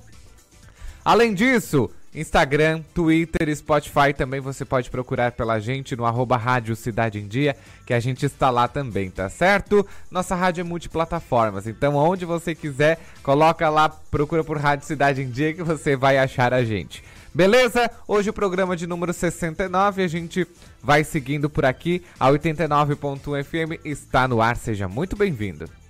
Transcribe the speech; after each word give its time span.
Além 1.06 1.36
disso, 1.36 1.88
Instagram, 2.14 2.82
Twitter, 2.94 3.56
Spotify 3.56 4.14
também 4.16 4.42
você 4.42 4.66
pode 4.66 4.90
procurar 4.90 5.32
pela 5.32 5.60
gente 5.60 5.96
no 5.96 6.06
arroba 6.06 6.36
Rádio 6.36 6.76
Cidade 6.76 7.20
em 7.20 7.28
Dia, 7.28 7.56
que 7.86 7.94
a 7.94 8.00
gente 8.02 8.26
está 8.26 8.50
lá 8.50 8.68
também, 8.68 9.10
tá 9.10 9.30
certo? 9.30 9.88
Nossa 10.10 10.36
rádio 10.36 10.62
é 10.62 10.64
multiplataformas, 10.66 11.68
então 11.68 11.96
onde 11.96 12.26
você 12.26 12.54
quiser, 12.54 13.00
coloca 13.24 13.70
lá, 13.70 13.88
procura 13.88 14.44
por 14.44 14.58
Rádio 14.58 14.86
Cidade 14.86 15.22
em 15.22 15.30
Dia 15.30 15.54
que 15.54 15.64
você 15.64 15.96
vai 15.96 16.18
achar 16.18 16.54
a 16.54 16.66
gente. 16.66 17.02
Beleza? 17.34 17.90
Hoje 18.06 18.30
o 18.30 18.34
programa 18.34 18.76
de 18.76 18.86
número 18.86 19.14
69, 19.14 20.04
a 20.04 20.08
gente 20.08 20.46
vai 20.84 21.06
seguindo 21.06 21.50
por 21.50 21.64
aqui. 21.64 22.04
A 22.20 22.30
89.1 22.30 23.44
FM 23.44 23.86
está 23.86 24.28
no 24.28 24.42
ar, 24.42 24.58
seja 24.58 24.86
muito 24.86 25.16
bem-vindo. 25.16 25.81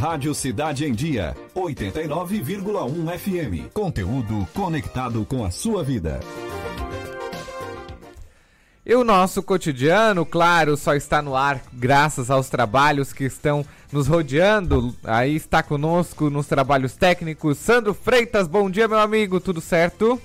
Rádio 0.00 0.34
Cidade 0.34 0.86
em 0.86 0.94
Dia, 0.94 1.36
89,1 1.54 3.18
FM. 3.18 3.70
Conteúdo 3.70 4.48
conectado 4.54 5.26
com 5.26 5.44
a 5.44 5.50
sua 5.50 5.84
vida. 5.84 6.20
E 8.84 8.94
o 8.94 9.04
nosso 9.04 9.42
cotidiano, 9.42 10.24
claro, 10.24 10.74
só 10.74 10.94
está 10.94 11.20
no 11.20 11.36
ar 11.36 11.60
graças 11.70 12.30
aos 12.30 12.48
trabalhos 12.48 13.12
que 13.12 13.24
estão 13.24 13.62
nos 13.92 14.06
rodeando. 14.06 14.96
Aí 15.04 15.36
está 15.36 15.62
conosco 15.62 16.30
nos 16.30 16.46
trabalhos 16.46 16.96
técnicos 16.96 17.58
Sandro 17.58 17.92
Freitas. 17.92 18.48
Bom 18.48 18.70
dia, 18.70 18.88
meu 18.88 18.98
amigo, 18.98 19.38
tudo 19.38 19.60
certo? 19.60 20.18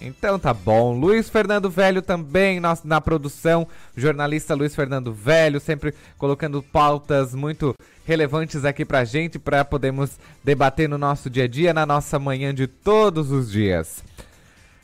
Então 0.00 0.38
tá 0.38 0.54
bom. 0.54 0.98
Luiz 0.98 1.28
Fernando 1.28 1.68
Velho 1.68 2.00
também 2.00 2.58
na, 2.58 2.76
na 2.82 3.00
produção. 3.00 3.66
Jornalista 3.94 4.54
Luiz 4.54 4.74
Fernando 4.74 5.12
Velho, 5.12 5.60
sempre 5.60 5.94
colocando 6.16 6.62
pautas 6.62 7.34
muito 7.34 7.74
relevantes 8.06 8.64
aqui 8.64 8.84
pra 8.84 9.04
gente, 9.04 9.38
para 9.38 9.64
podermos 9.64 10.18
debater 10.42 10.88
no 10.88 10.96
nosso 10.96 11.28
dia 11.28 11.44
a 11.44 11.48
dia, 11.48 11.74
na 11.74 11.84
nossa 11.84 12.18
manhã 12.18 12.54
de 12.54 12.66
todos 12.66 13.30
os 13.30 13.50
dias. 13.50 14.02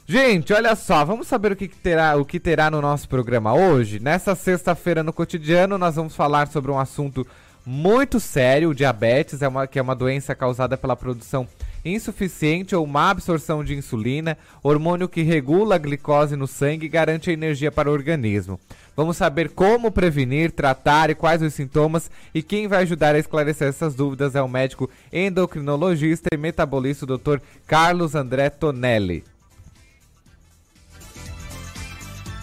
Gente, 0.07 0.53
olha 0.53 0.77
só, 0.77 1.05
vamos 1.05 1.27
saber 1.27 1.51
o 1.51 1.57
que, 1.57 1.67
terá, 1.67 2.17
o 2.17 2.25
que 2.25 2.39
terá 2.39 2.71
no 2.71 2.81
nosso 2.81 3.09
programa 3.09 3.55
hoje. 3.55 3.99
Nessa 3.99 4.37
sexta-feira 4.37 5.03
no 5.03 5.13
cotidiano, 5.13 5.77
nós 5.77 5.97
vamos 5.97 6.15
falar 6.15 6.47
sobre 6.47 6.71
um 6.71 6.79
assunto 6.79 7.27
muito 7.65 8.21
sério, 8.21 8.71
o 8.71 8.75
diabetes, 8.75 9.43
é 9.43 9.49
uma, 9.49 9.67
que 9.67 9.81
é 9.81 9.83
uma 9.83 9.97
doença 9.97 10.33
causada 10.37 10.77
pela 10.77 10.95
produção 10.95 11.49
insuficiente 11.87 12.75
ou 12.75 12.87
má 12.87 13.11
absorção 13.11 13.63
de 13.63 13.75
insulina, 13.75 14.37
hormônio 14.63 15.09
que 15.09 15.23
regula 15.23 15.77
a 15.77 15.79
glicose 15.79 16.37
no 16.37 16.47
sangue 16.47 16.87
e 16.87 16.89
garante 16.89 17.31
a 17.31 17.33
energia 17.33 17.71
para 17.71 17.89
o 17.91 17.93
organismo. 17.93 18.59
Vamos 18.97 19.17
saber 19.17 19.51
como 19.51 19.91
prevenir, 19.91 20.51
tratar 20.51 21.11
e 21.11 21.15
quais 21.15 21.43
os 21.43 21.55
sintomas 21.55 22.11
e 22.35 22.43
quem 22.43 22.67
vai 22.67 22.83
ajudar 22.83 23.15
a 23.15 23.19
esclarecer 23.19 23.69
essas 23.69 23.95
dúvidas 23.95 24.35
é 24.35 24.43
o 24.43 24.49
médico 24.49 24.91
endocrinologista 25.13 26.31
e 26.33 26.37
metabolista 26.37 27.07
Dr. 27.07 27.39
Carlos 27.67 28.15
André 28.15 28.51
Tonelli. 28.51 29.36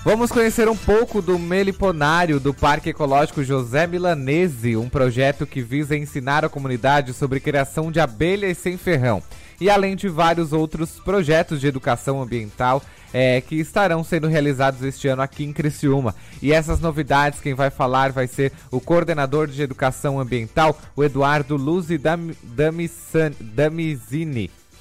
Vamos 0.06 0.34
conhecer 0.34 0.68
um 0.68 0.76
pouco 0.76 1.22
do 1.22 1.40
meliponário 1.40 2.38
do 2.38 2.54
Parque 2.54 2.90
Ecológico 2.90 3.42
José 3.42 3.88
Milanese, 3.88 4.76
um 4.76 4.90
projeto 4.90 5.46
que 5.48 5.62
visa 5.62 5.96
ensinar 5.96 6.44
a 6.44 6.50
comunidade 6.50 7.14
sobre 7.14 7.40
criação 7.40 7.90
de 7.90 8.02
abelhas 8.02 8.58
sem 8.58 8.78
ferrão. 8.78 9.24
E 9.62 9.70
além 9.70 9.96
de 9.96 10.10
vários 10.10 10.52
outros 10.52 11.00
projetos 11.00 11.62
de 11.62 11.68
educação 11.68 12.22
ambiental 12.22 12.84
é, 13.14 13.40
que 13.40 13.56
estarão 13.56 14.04
sendo 14.04 14.28
realizados 14.28 14.84
este 14.84 15.08
ano 15.08 15.22
aqui 15.22 15.46
em 15.46 15.54
Criciúma. 15.54 16.14
E 16.42 16.52
essas 16.52 16.82
novidades, 16.82 17.40
quem 17.40 17.54
vai 17.54 17.70
falar 17.70 18.12
vai 18.12 18.28
ser 18.28 18.52
o 18.70 18.82
coordenador 18.82 19.48
de 19.48 19.62
educação 19.62 20.20
ambiental, 20.20 20.78
o 20.98 21.04
Eduardo 21.06 21.56
Luzi 21.56 21.98
Dam. 21.98 22.32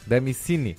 Damicini. 0.04 0.77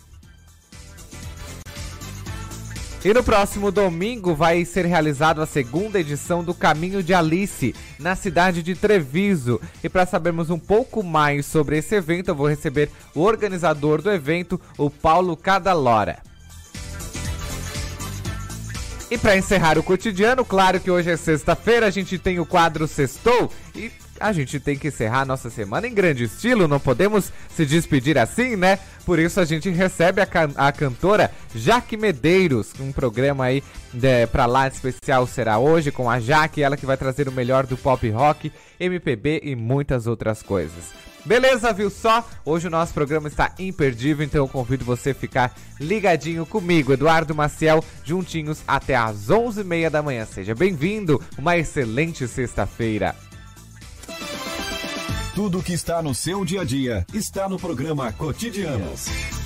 E 3.06 3.14
no 3.14 3.22
próximo 3.22 3.69
domingo 3.69 4.34
vai 4.34 4.64
ser 4.64 4.86
realizado 4.86 5.41
a 5.41 5.46
segunda 5.46 6.00
edição 6.00 6.41
do 6.41 6.53
Caminho 6.53 7.03
de 7.03 7.14
Alice, 7.14 7.75
na 8.00 8.16
cidade 8.16 8.64
de 8.64 8.75
Treviso. 8.75 9.59
E 9.84 9.90
para 9.90 10.06
sabermos 10.06 10.50
um 10.50 10.58
pouco 10.58 11.03
mais 11.03 11.46
sobre 11.46 11.78
esse 11.78 11.96
evento, 11.96 12.30
eu 12.30 12.36
vou 12.36 12.47
receber 12.47 12.90
o 13.13 13.19
organizador 13.19 14.02
do 14.02 14.09
evento, 14.09 14.59
o 14.78 14.90
Paulo 14.90 15.36
Cadalora. 15.36 16.19
E 19.12 19.18
para 19.18 19.36
encerrar 19.36 19.78
o 19.78 19.84
cotidiano, 19.84 20.46
claro 20.46 20.80
que 20.80 20.90
hoje 20.90 21.12
é 21.12 21.18
sexta-feira, 21.18 21.86
a 21.86 21.92
gente 21.92 22.18
tem 22.18 22.40
o 22.40 22.46
quadro 22.46 22.88
Sextou 22.88 23.52
e 23.75 23.92
a 24.24 24.32
gente 24.32 24.58
tem 24.58 24.78
que 24.78 24.88
encerrar 24.88 25.22
a 25.22 25.26
nossa 25.26 25.50
semana 25.50 25.86
em 25.86 25.94
grande 25.94 26.24
estilo, 26.24 26.66
não 26.66 26.80
podemos 26.80 27.30
se 27.54 27.66
despedir 27.66 28.18
assim, 28.18 28.56
né? 28.56 28.80
Por 29.06 29.20
isso 29.20 29.38
a 29.38 29.44
gente 29.44 29.70
recebe 29.70 30.22
a, 30.22 30.26
can 30.26 30.50
a 30.56 30.72
cantora 30.72 31.30
Jaque 31.54 31.98
Medeiros, 31.98 32.72
um 32.80 32.94
programa 32.94 33.44
aí 33.44 33.62
de, 33.92 34.26
pra 34.28 34.46
lá 34.46 34.66
especial 34.66 35.28
será 35.28 35.58
hoje 35.60 35.92
com 35.92 36.10
a 36.10 36.22
Jaque, 36.22 36.64
ela 36.64 36.78
que 36.78 36.86
vai 36.86 36.96
trazer 36.96 37.28
o 37.28 37.34
melhor 37.34 37.66
do 37.66 37.75
pop 37.75 38.10
rock, 38.10 38.50
MPB 38.80 39.42
e 39.44 39.58
muitas 39.58 40.08
outras 40.08 40.42
coisas. 40.42 40.94
Beleza, 41.26 41.74
viu 41.74 41.90
só? 41.90 42.26
Hoje 42.46 42.68
o 42.68 42.72
nosso 42.72 42.94
programa 42.94 43.28
está 43.28 43.54
imperdível, 43.60 44.26
então 44.26 44.46
eu 44.46 44.48
convido 44.48 44.86
você 44.86 45.10
a 45.10 45.16
ficar 45.16 45.54
ligadinho 45.81 46.46
comigo, 46.46 46.94
Eduardo 46.94 47.36
Maciel, 47.36 47.84
juntinhos 48.06 48.62
até 48.66 48.96
às 48.96 49.28
11h30 49.28 49.90
da 49.90 50.02
manhã. 50.02 50.26
Seja 50.26 50.56
bem-vindo, 50.56 51.22
uma 51.38 51.58
excelente 51.58 52.26
sexta-feira. 52.26 53.14
Tudo 55.35 55.59
o 55.59 55.63
que 55.63 55.74
está 55.74 56.00
no 56.00 56.13
seu 56.13 56.45
dia 56.45 56.62
a 56.62 56.63
dia 56.63 57.07
está 57.12 57.50
no 57.50 57.57
programa 57.57 58.13
Cotidianos. 58.13 59.43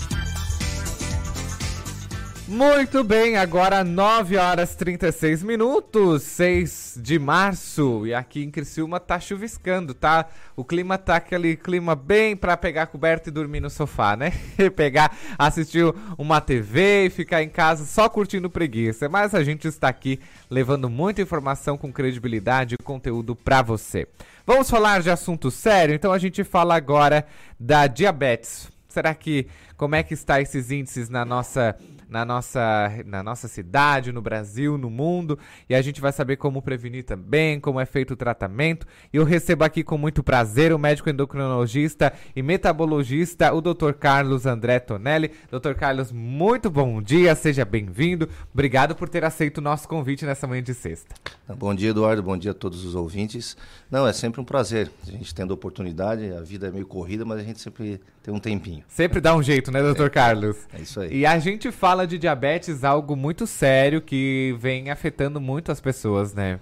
Muito 2.48 3.04
bem, 3.04 3.36
agora 3.36 3.84
9 3.84 4.38
horas 4.38 4.74
36 4.74 5.44
minutos, 5.44 6.24
6 6.24 6.98
de 7.02 7.20
março, 7.20 8.08
e 8.08 8.14
aqui 8.14 8.42
em 8.42 8.50
Criciúma 8.50 9.02
tá 9.02 9.20
chuviscando, 9.20 9.94
tá? 9.94 10.26
O 10.56 10.64
clima 10.64 10.98
tá 10.98 11.18
aquele 11.18 11.58
clima 11.58 11.94
bem 11.94 12.38
pra 12.38 12.56
pegar 12.56 12.88
coberto 12.88 13.28
e 13.28 13.34
dormir 13.34 13.60
no 13.60 13.70
sofá, 13.70 14.16
né? 14.16 14.32
pegar, 14.78 15.14
assistir 15.38 15.84
uma 16.18 16.40
TV 16.40 17.08
e 17.08 17.10
ficar 17.10 17.44
em 17.44 17.50
casa 17.50 17.84
só 17.84 18.08
curtindo 18.08 18.50
preguiça. 18.50 19.10
Mas 19.10 19.36
a 19.36 19.44
gente 19.44 19.68
está 19.68 19.90
aqui 19.90 20.18
levando 20.50 20.90
muita 20.90 21.22
informação 21.22 21.78
com 21.78 21.92
credibilidade 21.92 22.76
e 22.76 22.82
conteúdo 22.82 23.36
pra 23.36 23.62
você. 23.62 24.08
Vamos 24.46 24.70
falar 24.70 25.02
de 25.02 25.10
assunto 25.10 25.52
sério? 25.52 25.94
Então 25.94 26.14
a 26.14 26.18
gente 26.18 26.46
fala 26.46 26.78
agora 26.78 27.28
da 27.60 27.88
diabetes. 27.88 28.70
Será 28.88 29.14
que 29.14 29.48
Como 29.76 29.96
é 29.96 30.02
que 30.02 30.14
está 30.14 30.42
esses 30.42 30.72
índices 30.72 31.10
na 31.10 31.26
nossa 31.26 31.78
na 32.10 32.24
nossa, 32.26 32.92
na 33.06 33.22
nossa 33.22 33.48
cidade, 33.48 34.12
no 34.12 34.22
Brasil, 34.22 34.78
no 34.78 34.90
mundo, 34.90 35.38
e 35.70 35.76
a 35.76 35.82
gente 35.82 36.00
vai 36.00 36.12
saber 36.12 36.38
como 36.38 36.62
prevenir 36.62 37.04
também, 37.04 37.60
como 37.60 37.80
é 37.80 37.86
feito 37.86 38.14
o 38.14 38.18
tratamento. 38.18 38.88
E 39.14 39.18
eu 39.18 39.24
recebo 39.24 39.64
aqui 39.64 39.84
com 39.84 39.98
muito 39.98 40.24
prazer 40.24 40.74
o 40.74 40.80
médico 40.80 41.10
endocrinologista 41.10 42.14
e 42.36 42.42
metabologista, 42.42 43.54
o 43.54 43.62
Dr. 43.62 43.94
Carlos 43.94 44.46
André 44.46 44.80
Tonelli. 44.80 45.32
Dr. 45.52 45.74
Carlos, 45.74 46.12
muito 46.12 46.70
bom 46.70 47.02
dia, 47.02 47.36
seja 47.36 47.66
bem-vindo. 47.66 48.30
Obrigado 48.54 48.96
por 48.96 49.10
ter 49.10 49.24
aceito 49.24 49.58
o 49.60 49.62
nosso 49.62 49.88
convite 49.88 50.26
nessa 50.26 50.48
manhã 50.48 50.64
de 50.64 50.74
sexta. 50.74 51.16
Bom 51.56 51.74
dia, 51.74 51.92
Eduardo, 51.92 52.22
bom 52.22 52.38
dia 52.38 52.52
a 52.52 52.54
todos 52.54 52.84
os 52.84 52.94
ouvintes. 52.94 53.56
Não, 53.90 54.06
é 54.06 54.12
sempre 54.12 54.42
um 54.42 54.44
prazer. 54.44 54.92
A 55.08 55.12
gente 55.12 55.34
tendo 55.34 55.52
a 55.52 55.54
oportunidade, 55.54 56.32
a 56.34 56.42
vida 56.42 56.68
é 56.68 56.72
meio 56.72 56.86
corrida, 56.86 57.24
mas 57.24 57.40
a 57.40 57.44
gente 57.44 57.62
sempre 57.62 58.02
tem 58.22 58.34
um 58.34 58.40
tempinho. 58.40 58.84
Sempre 58.90 59.22
dá 59.22 59.34
um 59.34 59.42
jeito, 59.42 59.72
né, 59.72 59.82
doutor 59.82 60.08
é, 60.08 60.10
Carlos? 60.10 60.58
É 60.74 60.82
isso 60.82 61.00
aí. 61.00 61.20
E 61.20 61.26
a 61.26 61.40
gente 61.40 61.72
fala 61.72 61.97
de 62.06 62.18
diabetes, 62.18 62.84
algo 62.84 63.16
muito 63.16 63.48
sério 63.48 64.02
que 64.02 64.56
vem 64.60 64.90
afetando 64.90 65.40
muito 65.40 65.72
as 65.72 65.80
pessoas, 65.80 66.34
né? 66.34 66.60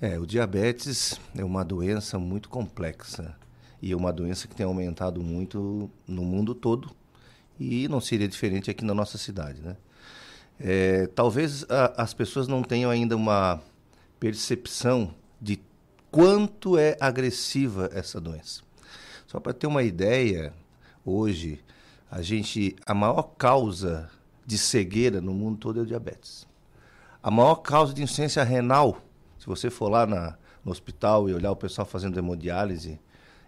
É, 0.00 0.18
o 0.18 0.26
diabetes 0.26 1.20
é 1.36 1.44
uma 1.44 1.64
doença 1.64 2.18
muito 2.18 2.48
complexa 2.48 3.36
e 3.80 3.92
é 3.92 3.96
uma 3.96 4.12
doença 4.12 4.48
que 4.48 4.54
tem 4.54 4.64
aumentado 4.64 5.22
muito 5.22 5.90
no 6.06 6.24
mundo 6.24 6.54
todo 6.54 6.90
e 7.58 7.88
não 7.88 8.00
seria 8.00 8.28
diferente 8.28 8.70
aqui 8.70 8.84
na 8.84 8.94
nossa 8.94 9.18
cidade, 9.18 9.60
né? 9.60 9.76
É, 10.58 11.06
talvez 11.08 11.64
a, 11.68 12.02
as 12.02 12.14
pessoas 12.14 12.46
não 12.46 12.62
tenham 12.62 12.90
ainda 12.90 13.16
uma 13.16 13.60
percepção 14.20 15.14
de 15.40 15.60
quanto 16.10 16.78
é 16.78 16.96
agressiva 17.00 17.90
essa 17.92 18.20
doença. 18.20 18.62
Só 19.26 19.40
para 19.40 19.52
ter 19.52 19.66
uma 19.66 19.82
ideia, 19.82 20.52
hoje 21.04 21.60
a 22.10 22.22
gente 22.22 22.76
a 22.86 22.94
maior 22.94 23.22
causa 23.36 24.08
de 24.46 24.58
cegueira 24.58 25.20
no 25.20 25.32
mundo 25.32 25.58
todo 25.58 25.80
é 25.80 25.82
o 25.82 25.86
diabetes. 25.86 26.46
A 27.22 27.30
maior 27.30 27.56
causa 27.56 27.94
de 27.94 28.02
insuficiência 28.02 28.42
renal, 28.44 28.98
se 29.38 29.46
você 29.46 29.70
for 29.70 29.88
lá 29.88 30.06
na, 30.06 30.36
no 30.64 30.70
hospital 30.70 31.28
e 31.28 31.34
olhar 31.34 31.50
o 31.50 31.56
pessoal 31.56 31.86
fazendo 31.86 32.18
hemodiálise, 32.18 33.00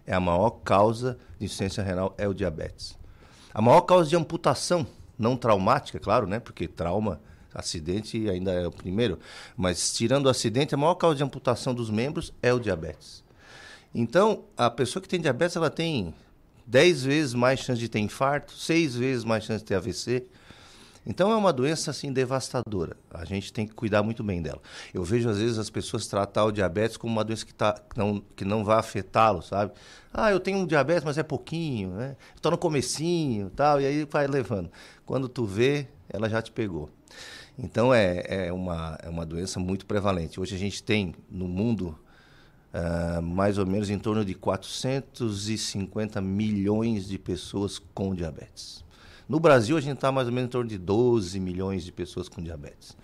é 0.05 0.13
a 0.13 0.19
maior 0.19 0.49
causa 0.49 1.17
de 1.37 1.45
insuficiência 1.45 1.83
renal 1.83 2.15
é 2.17 2.27
o 2.27 2.33
diabetes. 2.33 2.97
A 3.53 3.61
maior 3.61 3.81
causa 3.81 4.09
de 4.09 4.15
amputação, 4.15 4.85
não 5.17 5.35
traumática, 5.35 5.99
claro, 5.99 6.27
né? 6.27 6.39
Porque 6.39 6.67
trauma, 6.67 7.19
acidente 7.53 8.29
ainda 8.29 8.51
é 8.51 8.67
o 8.67 8.71
primeiro, 8.71 9.19
mas 9.55 9.93
tirando 9.93 10.27
o 10.27 10.29
acidente, 10.29 10.75
a 10.75 10.77
maior 10.77 10.95
causa 10.95 11.17
de 11.17 11.23
amputação 11.23 11.73
dos 11.73 11.89
membros 11.89 12.31
é 12.41 12.53
o 12.53 12.59
diabetes. 12.59 13.23
Então, 13.93 14.43
a 14.55 14.69
pessoa 14.69 15.01
que 15.01 15.09
tem 15.09 15.19
diabetes, 15.19 15.55
ela 15.55 15.69
tem 15.69 16.13
10 16.67 17.03
vezes 17.03 17.33
mais 17.33 17.59
chance 17.61 17.79
de 17.79 17.89
ter 17.89 17.99
infarto, 17.99 18.53
6 18.53 18.95
vezes 18.95 19.23
mais 19.23 19.43
chance 19.43 19.63
de 19.63 19.65
ter 19.65 19.75
AVC. 19.75 20.27
Então 21.09 21.31
é 21.31 21.35
uma 21.37 21.53
doença 21.53 21.89
assim 21.89 22.11
devastadora. 22.11 22.97
A 23.09 23.23
gente 23.23 23.53
tem 23.53 23.65
que 23.65 23.73
cuidar 23.73 24.03
muito 24.03 24.21
bem 24.21 24.41
dela. 24.41 24.61
Eu 24.93 25.05
vejo 25.05 25.29
às 25.29 25.37
vezes 25.37 25.57
as 25.57 25.69
pessoas 25.69 26.05
tratar 26.05 26.43
o 26.43 26.51
diabetes 26.51 26.97
como 26.97 27.13
uma 27.13 27.23
doença 27.23 27.45
que, 27.45 27.53
tá, 27.53 27.73
que 27.73 27.97
não, 27.97 28.21
que 28.35 28.43
não 28.43 28.65
vai 28.65 28.77
afetá-lo, 28.77 29.41
sabe? 29.41 29.71
Ah, 30.13 30.31
eu 30.31 30.39
tenho 30.39 30.57
um 30.57 30.65
diabetes, 30.67 31.05
mas 31.05 31.17
é 31.17 31.23
pouquinho, 31.23 31.91
né? 31.91 32.17
Estou 32.35 32.51
no 32.51 32.57
comecinho, 32.57 33.49
tal, 33.51 33.79
e 33.79 33.85
aí 33.85 34.03
vai 34.03 34.27
levando. 34.27 34.69
Quando 35.05 35.29
tu 35.29 35.45
vê, 35.45 35.87
ela 36.09 36.27
já 36.27 36.41
te 36.41 36.51
pegou. 36.51 36.89
Então 37.57 37.93
é, 37.93 38.23
é, 38.27 38.53
uma, 38.53 38.97
é 39.01 39.07
uma 39.09 39.25
doença 39.25 39.61
muito 39.61 39.85
prevalente. 39.85 40.41
Hoje 40.41 40.55
a 40.55 40.59
gente 40.59 40.83
tem 40.83 41.15
no 41.31 41.47
mundo 41.47 41.97
uh, 42.73 43.21
mais 43.21 43.57
ou 43.57 43.65
menos 43.65 43.89
em 43.89 43.97
torno 43.97 44.25
de 44.25 44.35
450 44.35 46.19
milhões 46.19 47.07
de 47.07 47.17
pessoas 47.17 47.79
com 47.93 48.13
diabetes. 48.13 48.85
No 49.27 49.39
Brasil, 49.39 49.75
a 49.75 49.81
gente 49.81 49.95
está 49.95 50.11
mais 50.11 50.27
ou 50.27 50.33
menos 50.33 50.47
em 50.47 50.51
torno 50.51 50.69
de 50.69 50.77
12 50.77 51.39
milhões 51.39 51.83
de 51.83 51.91
pessoas 51.91 52.29
com 52.29 52.41
diabetes. 52.41 52.95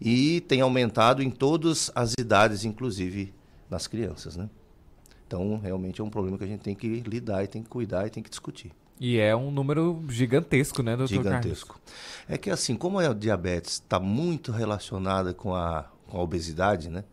E 0.00 0.40
tem 0.42 0.60
aumentado 0.60 1.22
em 1.22 1.30
todas 1.30 1.90
as 1.94 2.14
idades, 2.18 2.64
inclusive 2.64 3.34
nas 3.70 3.86
crianças, 3.86 4.36
né? 4.36 4.48
Então, 5.26 5.58
realmente 5.58 6.00
é 6.00 6.04
um 6.04 6.10
problema 6.10 6.36
que 6.36 6.44
a 6.44 6.46
gente 6.46 6.60
tem 6.60 6.74
que 6.74 7.00
lidar 7.00 7.44
e 7.44 7.46
tem 7.46 7.62
que 7.62 7.68
cuidar 7.68 8.06
e 8.06 8.10
tem 8.10 8.22
que 8.22 8.30
discutir. 8.30 8.72
E 9.00 9.18
é 9.18 9.34
um 9.34 9.50
número 9.50 10.04
gigantesco, 10.08 10.82
né, 10.82 10.96
doutor 10.96 11.14
Gigantesco. 11.14 11.74
Carlos? 11.74 11.92
É 12.28 12.38
que 12.38 12.50
assim, 12.50 12.76
como 12.76 12.98
a 12.98 13.12
diabetes 13.12 13.74
está 13.74 13.98
muito 13.98 14.52
relacionada 14.52 15.34
com 15.34 15.54
a, 15.54 15.90
com 16.06 16.18
a 16.18 16.22
obesidade, 16.22 16.88
né? 16.88 17.04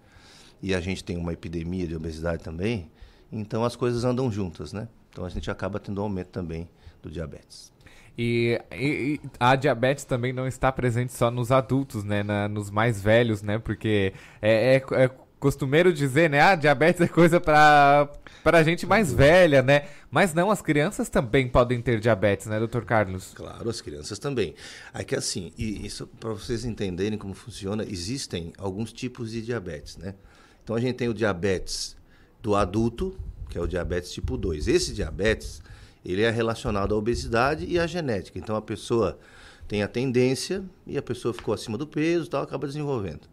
E 0.61 0.75
a 0.75 0.81
gente 0.81 1.03
tem 1.03 1.17
uma 1.17 1.33
epidemia 1.33 1.87
de 1.87 1.95
obesidade 1.95 2.43
também, 2.43 2.91
então 3.31 3.63
as 3.63 3.75
coisas 3.75 4.03
andam 4.03 4.31
juntas, 4.31 4.73
né? 4.73 4.87
Então 5.09 5.25
a 5.25 5.29
gente 5.29 5.49
acaba 5.49 5.79
tendo 5.79 5.99
um 5.99 6.03
aumento 6.03 6.29
também 6.29 6.69
do 7.01 7.09
diabetes. 7.09 7.71
E, 8.21 8.59
e, 8.73 9.21
a 9.39 9.55
diabetes 9.55 10.03
também 10.03 10.33
não 10.33 10.45
está 10.45 10.69
presente 10.73 11.13
só 11.13 11.31
nos 11.31 11.53
adultos, 11.53 12.03
né? 12.03 12.21
Na, 12.21 12.49
nos 12.49 12.69
mais 12.69 13.01
velhos, 13.01 13.41
né? 13.41 13.57
Porque 13.57 14.13
é, 14.41 14.75
é, 14.75 15.03
é 15.05 15.09
costumeiro 15.39 15.93
dizer, 15.93 16.29
né? 16.29 16.41
Ah, 16.41 16.53
diabetes 16.53 16.99
é 16.99 17.07
coisa 17.07 17.39
para 17.39 18.09
para 18.43 18.61
gente 18.61 18.85
mais 18.85 19.13
velha, 19.13 19.61
né? 19.61 19.87
Mas 20.11 20.33
não, 20.33 20.51
as 20.51 20.61
crianças 20.61 21.07
também 21.07 21.47
podem 21.47 21.81
ter 21.81 22.01
diabetes, 22.01 22.47
né, 22.47 22.59
doutor 22.59 22.83
Carlos? 22.83 23.31
Claro, 23.33 23.69
as 23.69 23.79
crianças 23.79 24.19
também. 24.19 24.53
É 24.93 25.01
que 25.01 25.15
assim, 25.15 25.53
e 25.57 25.85
isso 25.85 26.05
para 26.05 26.31
vocês 26.31 26.65
entenderem 26.65 27.17
como 27.17 27.33
funciona, 27.33 27.85
existem 27.85 28.51
alguns 28.57 28.91
tipos 28.91 29.31
de 29.31 29.41
diabetes, 29.41 29.95
né? 29.95 30.13
Então 30.61 30.75
a 30.75 30.81
gente 30.81 30.95
tem 30.95 31.07
o 31.07 31.13
diabetes 31.13 31.95
do 32.43 32.53
adulto, 32.53 33.17
que 33.49 33.57
é 33.57 33.61
o 33.61 33.67
diabetes 33.67 34.11
tipo 34.11 34.35
2. 34.35 34.67
Esse 34.67 34.93
diabetes, 34.93 35.61
ele 36.03 36.21
é 36.21 36.29
relacionado 36.29 36.93
à 36.93 36.97
obesidade 36.97 37.65
e 37.65 37.79
à 37.79 37.85
genética. 37.85 38.39
Então 38.39 38.55
a 38.55 38.61
pessoa 38.61 39.19
tem 39.67 39.83
a 39.83 39.87
tendência 39.87 40.63
e 40.87 40.97
a 40.97 41.01
pessoa 41.01 41.33
ficou 41.33 41.53
acima 41.53 41.77
do 41.77 41.85
peso, 41.85 42.29
tal, 42.29 42.43
acaba 42.43 42.67
desenvolvendo. 42.67 43.27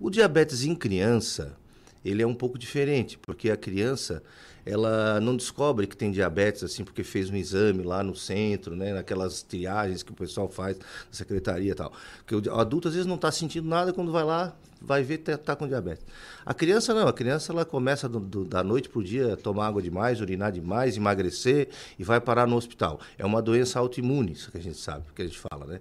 O 0.00 0.10
diabetes 0.10 0.64
em 0.64 0.74
criança, 0.74 1.56
ele 2.04 2.22
é 2.22 2.26
um 2.26 2.34
pouco 2.34 2.58
diferente, 2.58 3.18
porque 3.18 3.50
a 3.50 3.56
criança 3.56 4.22
ela 4.64 5.20
não 5.20 5.36
descobre 5.36 5.86
que 5.86 5.96
tem 5.96 6.10
diabetes 6.10 6.62
assim 6.62 6.84
porque 6.84 7.02
fez 7.02 7.30
um 7.30 7.36
exame 7.36 7.82
lá 7.82 8.02
no 8.02 8.14
centro, 8.14 8.76
né, 8.76 8.92
naquelas 8.92 9.42
triagens 9.42 10.02
que 10.02 10.12
o 10.12 10.14
pessoal 10.14 10.48
faz 10.48 10.78
na 10.78 10.84
secretaria 11.10 11.72
e 11.72 11.74
tal. 11.74 11.92
Porque 12.24 12.48
o 12.48 12.54
adulto 12.58 12.88
às 12.88 12.94
vezes 12.94 13.06
não 13.06 13.16
está 13.16 13.30
sentindo 13.30 13.68
nada 13.68 13.92
quando 13.92 14.12
vai 14.12 14.24
lá, 14.24 14.54
vai 14.80 15.02
ver 15.02 15.18
que 15.18 15.30
está 15.30 15.38
tá 15.38 15.56
com 15.56 15.66
diabetes. 15.66 16.04
A 16.44 16.52
criança 16.52 16.92
não, 16.92 17.06
a 17.06 17.12
criança 17.12 17.52
ela 17.52 17.64
começa 17.64 18.08
do, 18.08 18.20
do, 18.20 18.44
da 18.44 18.62
noite 18.62 18.88
para 18.88 18.98
o 18.98 19.04
dia 19.04 19.34
a 19.34 19.36
tomar 19.36 19.68
água 19.68 19.80
demais, 19.80 20.20
urinar 20.20 20.52
demais, 20.52 20.96
emagrecer 20.96 21.68
e 21.98 22.04
vai 22.04 22.20
parar 22.20 22.46
no 22.46 22.56
hospital. 22.56 23.00
É 23.16 23.24
uma 23.24 23.40
doença 23.40 23.78
autoimune, 23.78 24.32
isso 24.32 24.50
que 24.50 24.58
a 24.58 24.62
gente 24.62 24.78
sabe, 24.78 25.04
que 25.14 25.22
a 25.22 25.24
gente 25.24 25.38
fala, 25.38 25.66
né? 25.66 25.80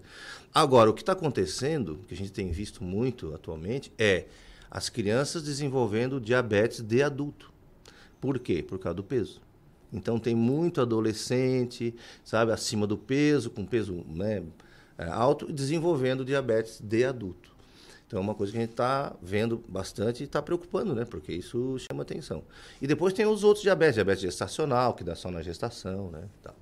Agora, 0.54 0.90
o 0.90 0.94
que 0.94 1.02
está 1.02 1.14
acontecendo, 1.14 2.00
que 2.08 2.14
a 2.14 2.18
gente 2.18 2.32
tem 2.32 2.52
visto 2.52 2.84
muito 2.84 3.34
atualmente, 3.34 3.92
é 3.98 4.26
as 4.70 4.90
crianças 4.90 5.44
desenvolvendo 5.44 6.20
diabetes 6.20 6.82
de 6.82 7.02
adulto. 7.02 7.51
Por 8.22 8.40
quê? 8.40 8.64
Por 8.64 8.80
causa 8.80 8.96
do 8.96 9.04
peso. 9.04 9.42
Então 9.92 10.18
tem 10.20 10.34
muito 10.34 10.80
adolescente, 10.80 11.94
sabe, 12.24 12.52
acima 12.52 12.88
do 12.88 12.98
peso, 12.98 13.50
com 13.50 13.66
peso 13.66 14.06
né, 14.08 14.42
é, 14.98 15.06
alto, 15.06 15.52
desenvolvendo 15.52 16.24
diabetes 16.24 16.80
de 16.80 17.04
adulto. 17.04 17.52
Então 18.08 18.20
é 18.20 18.22
uma 18.22 18.36
coisa 18.36 18.52
que 18.52 18.58
a 18.58 18.62
gente 18.62 18.72
está 18.72 19.14
vendo 19.22 19.64
bastante 19.68 20.22
e 20.22 20.26
está 20.26 20.42
preocupando, 20.42 20.94
né? 20.94 21.06
Porque 21.06 21.32
isso 21.32 21.78
chama 21.80 22.04
atenção. 22.04 22.44
E 22.82 22.86
depois 22.86 23.14
tem 23.14 23.26
os 23.26 23.42
outros 23.42 23.64
diabetes, 23.64 23.96
diabetes 23.96 24.22
gestacional, 24.22 24.94
que 24.94 25.04
dá 25.04 25.16
só 25.16 25.32
na 25.32 25.42
gestação, 25.42 26.12
né? 26.12 26.24
Tal. 26.44 26.54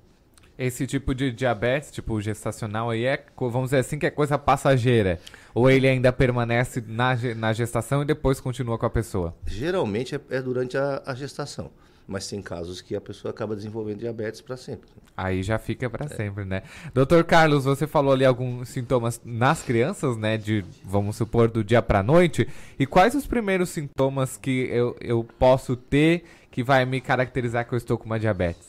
Esse 0.56 0.86
tipo 0.86 1.12
de 1.12 1.32
diabetes, 1.32 1.90
tipo 1.90 2.20
gestacional 2.20 2.90
aí, 2.90 3.04
é, 3.04 3.24
vamos 3.36 3.70
dizer 3.70 3.78
assim, 3.78 3.98
que 3.98 4.06
é 4.06 4.10
coisa 4.10 4.38
passageira? 4.38 5.18
Ou 5.54 5.70
ele 5.70 5.88
ainda 5.88 6.12
permanece 6.12 6.82
na, 6.86 7.16
na 7.36 7.52
gestação 7.52 8.02
e 8.02 8.04
depois 8.04 8.40
continua 8.40 8.78
com 8.78 8.86
a 8.86 8.90
pessoa? 8.90 9.34
Geralmente 9.46 10.14
é, 10.14 10.20
é 10.30 10.42
durante 10.42 10.76
a, 10.76 11.02
a, 11.04 11.14
gestação. 11.14 11.70
Mas 12.06 12.28
tem 12.28 12.42
casos 12.42 12.80
que 12.80 12.96
a 12.96 13.00
pessoa 13.00 13.30
acaba 13.30 13.54
desenvolvendo 13.54 14.00
diabetes 14.00 14.40
para 14.40 14.56
sempre. 14.56 14.88
Aí 15.16 15.42
já 15.42 15.58
fica 15.58 15.88
para 15.88 16.06
é. 16.06 16.08
sempre, 16.08 16.44
né? 16.44 16.62
Doutor 16.92 17.22
Carlos, 17.22 17.64
você 17.64 17.86
falou 17.86 18.12
ali 18.12 18.24
alguns 18.24 18.68
sintomas 18.68 19.20
nas 19.24 19.62
crianças, 19.62 20.16
né? 20.16 20.36
De, 20.36 20.64
vamos 20.84 21.16
supor, 21.16 21.48
do 21.48 21.62
dia 21.62 21.80
para 21.80 22.02
noite. 22.02 22.48
E 22.78 22.86
quais 22.86 23.14
os 23.14 23.26
primeiros 23.26 23.70
sintomas 23.70 24.36
que 24.36 24.68
eu, 24.70 24.96
eu 25.00 25.24
posso 25.38 25.76
ter 25.76 26.24
que 26.50 26.64
vai 26.64 26.84
me 26.84 27.00
caracterizar 27.00 27.66
que 27.68 27.74
eu 27.74 27.78
estou 27.78 27.96
com 27.96 28.06
uma 28.06 28.18
diabetes? 28.18 28.68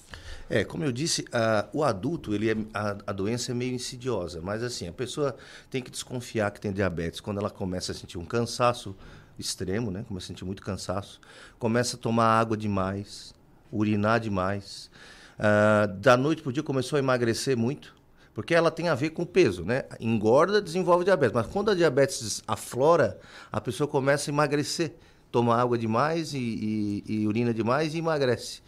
É, 0.54 0.66
como 0.66 0.84
eu 0.84 0.92
disse, 0.92 1.22
uh, 1.22 1.70
o 1.72 1.82
adulto, 1.82 2.36
ele 2.36 2.52
é, 2.52 2.58
a, 2.74 2.98
a, 3.08 3.14
doença 3.14 3.54
é 3.54 3.56
meio 3.56 3.74
insidiosa, 3.74 4.42
mas 4.44 4.62
assim, 4.62 4.86
a 4.86 4.92
pessoa 4.92 5.34
tem 5.70 5.82
que 5.82 5.90
desconfiar 5.90 6.52
que 6.52 6.60
tem 6.60 6.74
diabetes 6.74 7.22
quando 7.22 7.38
ela 7.38 7.50
começa 7.50 7.94
a 7.94 7.96
sentir 7.96 8.18
um 8.18 8.26
cansaço 8.26 8.94
extremo, 9.40 9.90
né? 9.92 10.04
Começa 10.06 10.26
a 10.26 10.28
sentir 10.28 10.44
muito 10.44 10.62
cansaço, 10.62 11.22
começa 11.58 11.96
a 11.96 12.00
tomar 12.00 12.26
água 12.38 12.58
demais, 12.58 13.34
urinar 13.72 14.20
demais. 14.20 14.92
Uh, 15.40 15.88
da 16.00 16.18
noite 16.18 16.42
para 16.42 16.50
o 16.50 16.54
dia 16.54 16.62
começou 16.62 16.98
a 16.98 17.00
emagrecer 17.00 17.56
muito, 17.56 17.96
porque 18.34 18.54
ela 18.54 18.70
tem 18.70 18.90
a 18.90 18.94
ver 18.94 19.12
com 19.12 19.26
peso, 19.26 19.64
né? 19.64 19.86
Engorda, 20.02 20.62
desenvolve 20.62 21.06
diabetes, 21.06 21.34
mas 21.34 21.48
quando 21.48 21.72
a 21.72 21.76
diabetes 21.76 22.44
aflora, 22.46 23.18
a 23.50 23.62
pessoa 23.62 23.88
começa 23.88 24.30
a 24.30 24.34
emagrecer, 24.34 24.96
toma 25.32 25.56
água 25.56 25.78
demais 25.78 26.34
e, 26.34 26.38
e, 26.38 27.04
e 27.08 27.26
urina 27.26 27.54
demais 27.54 27.96
e 27.96 28.00
emagrece. 28.00 28.62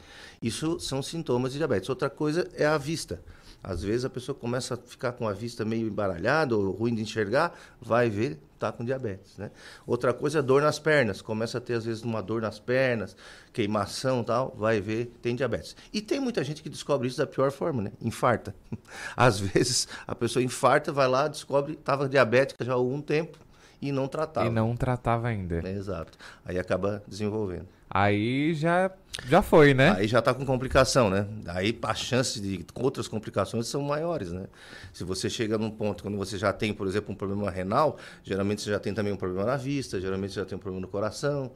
Isso 0.44 0.78
são 0.78 1.02
sintomas 1.02 1.54
de 1.54 1.58
diabetes. 1.58 1.88
Outra 1.88 2.10
coisa 2.10 2.50
é 2.54 2.66
a 2.66 2.78
vista. 2.78 3.22
Às 3.64 3.82
vezes 3.82 4.04
a 4.04 4.10
pessoa 4.10 4.36
começa 4.36 4.74
a 4.74 4.78
ficar 4.78 5.14
com 5.14 5.26
a 5.26 5.32
vista 5.32 5.64
meio 5.64 5.88
embaralhada 5.88 6.54
ou 6.58 6.70
ruim 6.72 6.94
de 6.94 7.02
enxergar, 7.02 7.58
vai 7.82 8.10
ver, 8.10 8.38
tá 8.60 8.74
com 8.74 8.84
diabetes, 8.84 9.38
né? 9.38 9.52
Outra 9.88 10.14
coisa 10.14 10.40
é 10.40 10.42
dor 10.42 10.62
nas 10.62 10.80
pernas, 10.80 11.22
começa 11.22 11.60
a 11.60 11.62
ter 11.62 11.76
às 11.76 11.86
vezes 11.86 12.04
uma 12.04 12.22
dor 12.22 12.42
nas 12.42 12.60
pernas, 12.60 13.16
queimação 13.54 14.22
tal, 14.22 14.54
vai 14.58 14.82
ver, 14.82 15.14
tem 15.22 15.34
diabetes. 15.34 15.78
E 15.94 16.02
tem 16.02 16.20
muita 16.20 16.44
gente 16.44 16.62
que 16.62 16.68
descobre 16.68 17.08
isso 17.08 17.18
da 17.18 17.26
pior 17.26 17.54
forma, 17.54 17.84
né? 17.84 17.94
Infarta. 18.02 18.54
Às 19.16 19.40
vezes 19.40 19.88
a 20.06 20.14
pessoa 20.14 20.44
infarta, 20.44 20.92
vai 20.92 21.08
lá, 21.08 21.30
descobre, 21.30 21.76
estava 21.76 22.10
diabética 22.10 22.66
já 22.66 22.74
há 22.74 22.76
algum 22.76 23.02
tempo 23.02 23.38
e 23.82 23.94
não 23.94 24.10
tratava. 24.10 24.48
E 24.48 24.50
não 24.50 24.76
tratava 24.76 25.30
ainda. 25.30 25.62
Exato. 25.70 26.18
Aí 26.44 26.60
acaba 26.60 27.02
desenvolvendo. 27.08 27.68
Aí 27.94 28.56
já, 28.56 28.92
já 29.28 29.44
foi, 29.44 29.76
né? 29.76 29.92
Aí 29.92 30.08
já 30.08 30.18
está 30.18 30.34
com 30.34 30.44
complicação, 30.44 31.12
né? 31.12 31.28
Aí 31.46 31.78
as 31.84 32.00
chances 32.00 32.42
de 32.42 32.66
outras 32.74 33.08
complicações 33.08 33.68
são 33.68 33.84
maiores, 33.84 34.32
né? 34.32 34.48
Se 34.92 35.04
você 35.04 35.30
chega 35.30 35.60
num 35.60 35.70
ponto, 35.70 36.02
quando 36.02 36.18
você 36.18 36.40
já 36.40 36.52
tem, 36.52 36.74
por 36.74 36.88
exemplo, 36.88 37.14
um 37.14 37.16
problema 37.16 37.52
renal, 37.52 38.00
geralmente 38.24 38.64
você 38.64 38.72
já 38.72 38.80
tem 38.80 38.96
também 38.96 39.14
um 39.14 39.18
problema 39.18 39.46
na 39.46 39.58
vista, 39.58 40.02
geralmente 40.02 40.34
você 40.34 40.40
já 40.40 40.46
tem 40.46 40.56
um 40.56 40.62
problema 40.62 40.82
no 40.82 40.88
coração. 40.88 41.52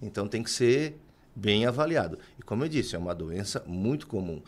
Então 0.00 0.28
tem 0.28 0.44
que 0.44 0.50
ser 0.50 0.96
bem 1.34 1.66
avaliado. 1.66 2.20
E 2.38 2.42
como 2.42 2.62
eu 2.62 2.68
disse, 2.68 2.94
é 2.94 2.98
uma 2.98 3.14
doença 3.14 3.64
muito 3.66 4.06
comum 4.06 4.40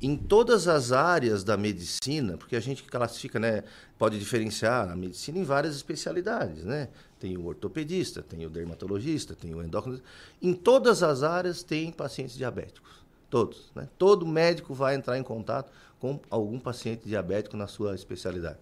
em 0.00 0.16
todas 0.16 0.68
as 0.68 0.92
áreas 0.92 1.42
da 1.42 1.56
medicina, 1.56 2.36
porque 2.36 2.54
a 2.54 2.60
gente 2.60 2.82
classifica, 2.82 3.38
né, 3.38 3.64
pode 3.98 4.18
diferenciar 4.18 4.90
a 4.90 4.96
medicina 4.96 5.38
em 5.38 5.44
várias 5.44 5.74
especialidades, 5.74 6.64
né? 6.64 6.88
Tem 7.26 7.36
o 7.36 7.46
ortopedista, 7.46 8.22
tem 8.22 8.46
o 8.46 8.48
dermatologista, 8.48 9.34
tem 9.34 9.52
o 9.52 9.60
endocrinologista. 9.60 10.08
Em 10.40 10.52
todas 10.52 11.02
as 11.02 11.24
áreas 11.24 11.64
tem 11.64 11.90
pacientes 11.90 12.36
diabéticos, 12.36 13.04
todos, 13.28 13.72
né? 13.74 13.88
Todo 13.98 14.24
médico 14.24 14.72
vai 14.72 14.94
entrar 14.94 15.18
em 15.18 15.24
contato 15.24 15.72
com 15.98 16.20
algum 16.30 16.60
paciente 16.60 17.04
diabético 17.04 17.56
na 17.56 17.66
sua 17.66 17.96
especialidade. 17.96 18.58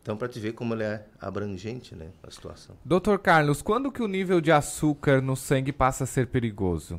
Então, 0.00 0.16
para 0.16 0.26
te 0.26 0.40
ver 0.40 0.52
como 0.52 0.72
ele 0.72 0.84
é 0.84 1.04
abrangente, 1.20 1.94
né, 1.94 2.08
a 2.22 2.30
situação. 2.30 2.74
Doutor 2.82 3.18
Carlos, 3.18 3.60
quando 3.60 3.92
que 3.92 4.02
o 4.02 4.08
nível 4.08 4.40
de 4.40 4.50
açúcar 4.50 5.20
no 5.20 5.36
sangue 5.36 5.70
passa 5.70 6.04
a 6.04 6.06
ser 6.06 6.28
perigoso? 6.28 6.98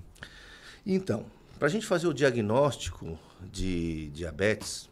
Então, 0.85 1.25
para 1.57 1.69
a 1.69 1.71
gente 1.71 1.87
fazer 1.87 2.05
o 2.05 2.13
diagnóstico 2.13 3.17
de 3.51 4.09
diabetes, 4.09 4.87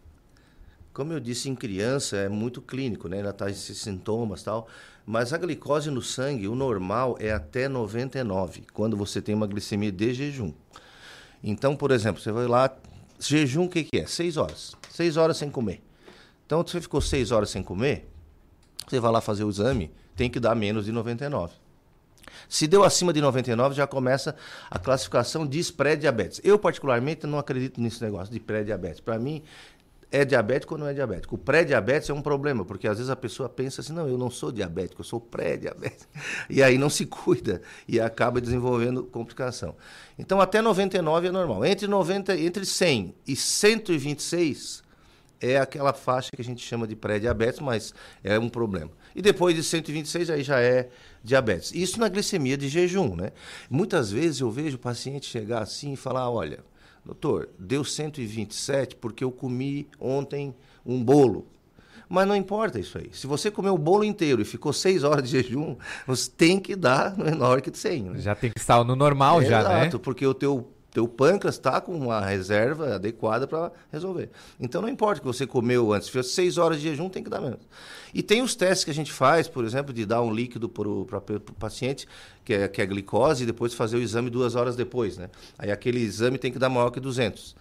como 0.92 1.14
eu 1.14 1.20
disse, 1.20 1.48
em 1.48 1.54
criança 1.54 2.18
é 2.18 2.28
muito 2.28 2.60
clínico, 2.60 3.08
né? 3.08 3.20
Ela 3.20 3.30
está 3.30 3.52
esses 3.52 3.78
sintomas 3.78 4.42
tal. 4.42 4.68
Mas 5.10 5.32
a 5.32 5.38
glicose 5.38 5.90
no 5.90 6.02
sangue, 6.02 6.50
o 6.50 6.54
normal 6.54 7.16
é 7.18 7.32
até 7.32 7.70
99, 7.70 8.64
quando 8.74 8.98
você 8.98 9.22
tem 9.22 9.34
uma 9.34 9.48
glicemia 9.48 9.90
de 9.90 10.14
jejum. 10.14 10.52
Então, 11.42 11.78
por 11.78 11.92
exemplo, 11.92 12.22
você 12.22 12.30
vai 12.30 12.46
lá, 12.46 12.76
jejum 13.18 13.64
o 13.64 13.70
que, 13.70 13.86
que 13.86 14.00
é? 14.00 14.06
Seis 14.06 14.36
horas. 14.36 14.76
Seis 14.90 15.16
horas 15.16 15.38
sem 15.38 15.50
comer. 15.50 15.82
Então, 16.46 16.62
se 16.68 16.74
você 16.74 16.82
ficou 16.82 17.00
seis 17.00 17.32
horas 17.32 17.50
sem 17.50 17.64
comer, 17.64 18.06
você 18.86 19.00
vai 19.00 19.10
lá 19.10 19.22
fazer 19.22 19.46
o 19.46 19.50
exame, 19.50 19.90
tem 20.14 20.30
que 20.30 20.42
dar 20.42 20.54
menos 20.56 20.84
de 20.84 20.92
99. 20.92 21.54
Se 22.50 22.68
deu 22.68 22.84
acima 22.84 23.14
de 23.14 23.22
99, 23.22 23.76
já 23.76 23.88
começa 23.88 24.36
a 24.70 24.78
classificação 24.78 25.48
de 25.48 25.72
pré-diabetes. 25.72 26.42
Eu, 26.44 26.60
particularmente, 26.60 27.26
não 27.26 27.40
acredito 27.40 27.80
nesse 27.80 28.04
negócio 28.04 28.34
de 28.34 28.42
pré-diabetes. 28.42 29.00
Para 29.00 29.18
mim, 29.18 29.42
é 30.12 30.24
diabético 30.24 30.76
ou 30.76 30.80
não 30.80 30.88
é 30.88 30.94
diabético. 30.94 31.36
O 31.36 31.38
pré-diabetes 31.38 32.10
é 32.10 32.14
um 32.14 32.22
problema, 32.22 32.64
porque 32.64 32.88
às 32.88 32.98
vezes 32.98 33.10
a 33.10 33.16
pessoa 33.16 33.50
pensa 33.50 33.82
assim, 33.82 33.94
não, 33.94 34.08
eu 34.08 34.18
não 34.18 34.30
sou 34.30 34.52
diabético, 34.52 35.02
eu 35.02 35.06
sou 35.06 35.20
pré-diabético. 35.20 36.08
E 36.50 36.64
aí 36.64 36.78
não 36.78 36.90
se 36.90 37.06
cuida 37.06 37.62
e 37.88 38.00
acaba 38.00 38.40
desenvolvendo 38.40 39.04
complicação. 39.04 39.76
Então 40.18 40.40
até 40.40 40.62
99 40.62 41.28
é 41.28 41.32
normal. 41.32 41.66
Entre 41.66 41.88
90, 41.88 42.38
entre 42.38 42.66
100 42.66 43.14
e 43.28 43.36
126 43.36 44.84
é 45.40 45.58
aquela 45.58 45.94
faixa 45.94 46.32
que 46.36 46.42
a 46.42 46.46
gente 46.46 46.66
chama 46.66 46.88
de 46.88 46.96
pré-diabetes, 46.96 47.60
mas 47.60 47.94
é 48.24 48.40
um 48.40 48.50
problema. 48.50 48.92
E 49.16 49.22
depois 49.22 49.56
de 49.56 49.64
126 49.64 50.30
aí 50.30 50.44
já 50.44 50.60
é 50.60 50.90
diabetes. 51.24 51.72
Isso 51.74 52.00
na 52.00 52.08
glicemia 52.08 52.58
de 52.58 52.70
jejum, 52.70 53.16
né? 53.16 53.32
Muitas 53.70 54.12
vezes 54.12 54.40
eu 54.40 54.50
vejo 54.50 54.78
o 54.78 54.80
paciente 54.80 55.26
chegar 55.26 55.62
assim 55.62 55.94
e 55.94 55.98
falar, 55.98 56.30
olha, 56.30 56.60
doutor, 57.08 57.50
deu 57.58 57.84
127 57.84 58.98
porque 58.98 59.24
eu 59.24 59.32
comi 59.32 59.88
ontem 60.00 60.54
um 60.86 61.04
bolo. 61.04 61.48
Mas 62.10 62.28
não 62.28 62.36
importa 62.36 62.80
isso 62.80 62.98
aí. 62.98 63.10
Se 63.12 63.28
você 63.28 63.52
comeu 63.52 63.74
o 63.74 63.78
bolo 63.78 64.04
inteiro 64.04 64.42
e 64.42 64.46
ficou 64.46 64.72
seis 64.72 65.04
horas 65.04 65.24
de 65.24 65.42
jejum, 65.42 65.76
você 66.06 66.30
tem 66.30 66.60
que 66.60 66.76
dar 66.76 67.18
menor 67.18 67.62
que 67.62 67.76
100. 67.76 68.04
Né? 68.04 68.20
Já 68.20 68.36
tem 68.36 68.50
que 68.50 68.60
estar 68.60 68.84
no 68.84 68.96
normal 68.96 69.42
é 69.42 69.46
já, 69.46 69.60
exato, 69.60 69.76
né? 69.76 69.82
Exato, 69.82 70.00
porque 70.00 70.26
o 70.26 70.34
teu 70.34 70.70
teu 70.98 71.08
pâncreas 71.08 71.54
está 71.54 71.80
com 71.80 71.96
uma 71.96 72.20
reserva 72.20 72.96
adequada 72.96 73.46
para 73.46 73.72
resolver. 73.92 74.32
Então 74.60 74.82
não 74.82 74.90
importa 74.90 75.22
que 75.22 75.28
você 75.28 75.46
comeu 75.46 75.94
antes, 75.94 76.10
fez 76.10 76.32
seis 76.32 76.58
horas 76.58 76.82
de 76.82 76.90
jejum, 76.90 77.08
tem 77.08 77.24
que 77.24 77.30
dar 77.30 77.40
menos. 77.40 77.60
E 78.12 78.24
tem 78.24 78.42
os 78.42 78.56
testes 78.56 78.84
que 78.84 78.90
a 78.90 78.94
gente 78.96 79.14
faz, 79.14 79.48
por 79.48 79.64
exemplo, 79.64 79.94
de 79.94 80.08
dar 80.08 80.24
um 80.24 80.34
líquido 80.34 80.68
para 80.68 80.90
o 80.90 81.06
paciente, 81.60 82.08
que 82.44 82.52
é, 82.52 82.68
que 82.68 82.82
é 82.82 82.86
glicose, 82.88 83.44
e 83.44 83.46
depois 83.46 83.76
fazer 83.76 83.98
o 83.98 84.02
exame 84.02 84.32
duas 84.32 84.56
horas 84.56 84.76
depois. 84.76 85.20
Né? 85.20 85.30
Aí 85.60 85.70
aquele 85.70 86.00
exame 86.00 86.40
tem 86.40 86.52
que 86.52 86.58
dar 86.58 86.68
maior 86.68 86.90
que 86.90 87.00
200. 87.00 87.56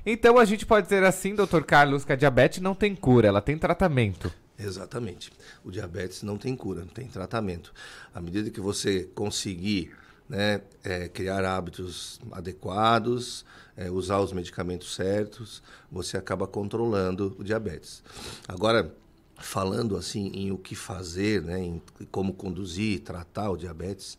Então 0.04 0.36
a 0.36 0.44
gente 0.44 0.66
pode 0.66 0.84
dizer 0.84 1.04
assim, 1.04 1.34
Dr. 1.34 1.62
Carlos, 1.66 2.04
que 2.04 2.12
a 2.12 2.16
diabetes 2.16 2.60
não 2.60 2.74
tem 2.74 2.94
cura, 2.94 3.28
ela 3.28 3.40
tem 3.40 3.56
tratamento. 3.56 4.30
Exatamente. 4.62 5.32
O 5.64 5.70
diabetes 5.70 6.22
não 6.22 6.38
tem 6.38 6.54
cura, 6.54 6.80
não 6.80 6.88
tem 6.88 7.08
tratamento. 7.08 7.72
À 8.14 8.20
medida 8.20 8.50
que 8.50 8.60
você 8.60 9.04
conseguir 9.14 9.92
né, 10.28 10.62
é, 10.82 11.08
criar 11.08 11.44
hábitos 11.44 12.20
adequados, 12.30 13.44
é, 13.76 13.90
usar 13.90 14.20
os 14.20 14.32
medicamentos 14.32 14.94
certos, 14.94 15.62
você 15.90 16.16
acaba 16.16 16.46
controlando 16.46 17.36
o 17.38 17.44
diabetes. 17.44 18.02
Agora, 18.48 18.94
falando 19.36 19.96
assim 19.96 20.28
em 20.28 20.52
o 20.52 20.58
que 20.58 20.74
fazer, 20.74 21.42
né, 21.42 21.58
em 21.58 21.82
como 22.10 22.32
conduzir, 22.32 23.00
tratar 23.00 23.50
o 23.50 23.56
diabetes, 23.56 24.16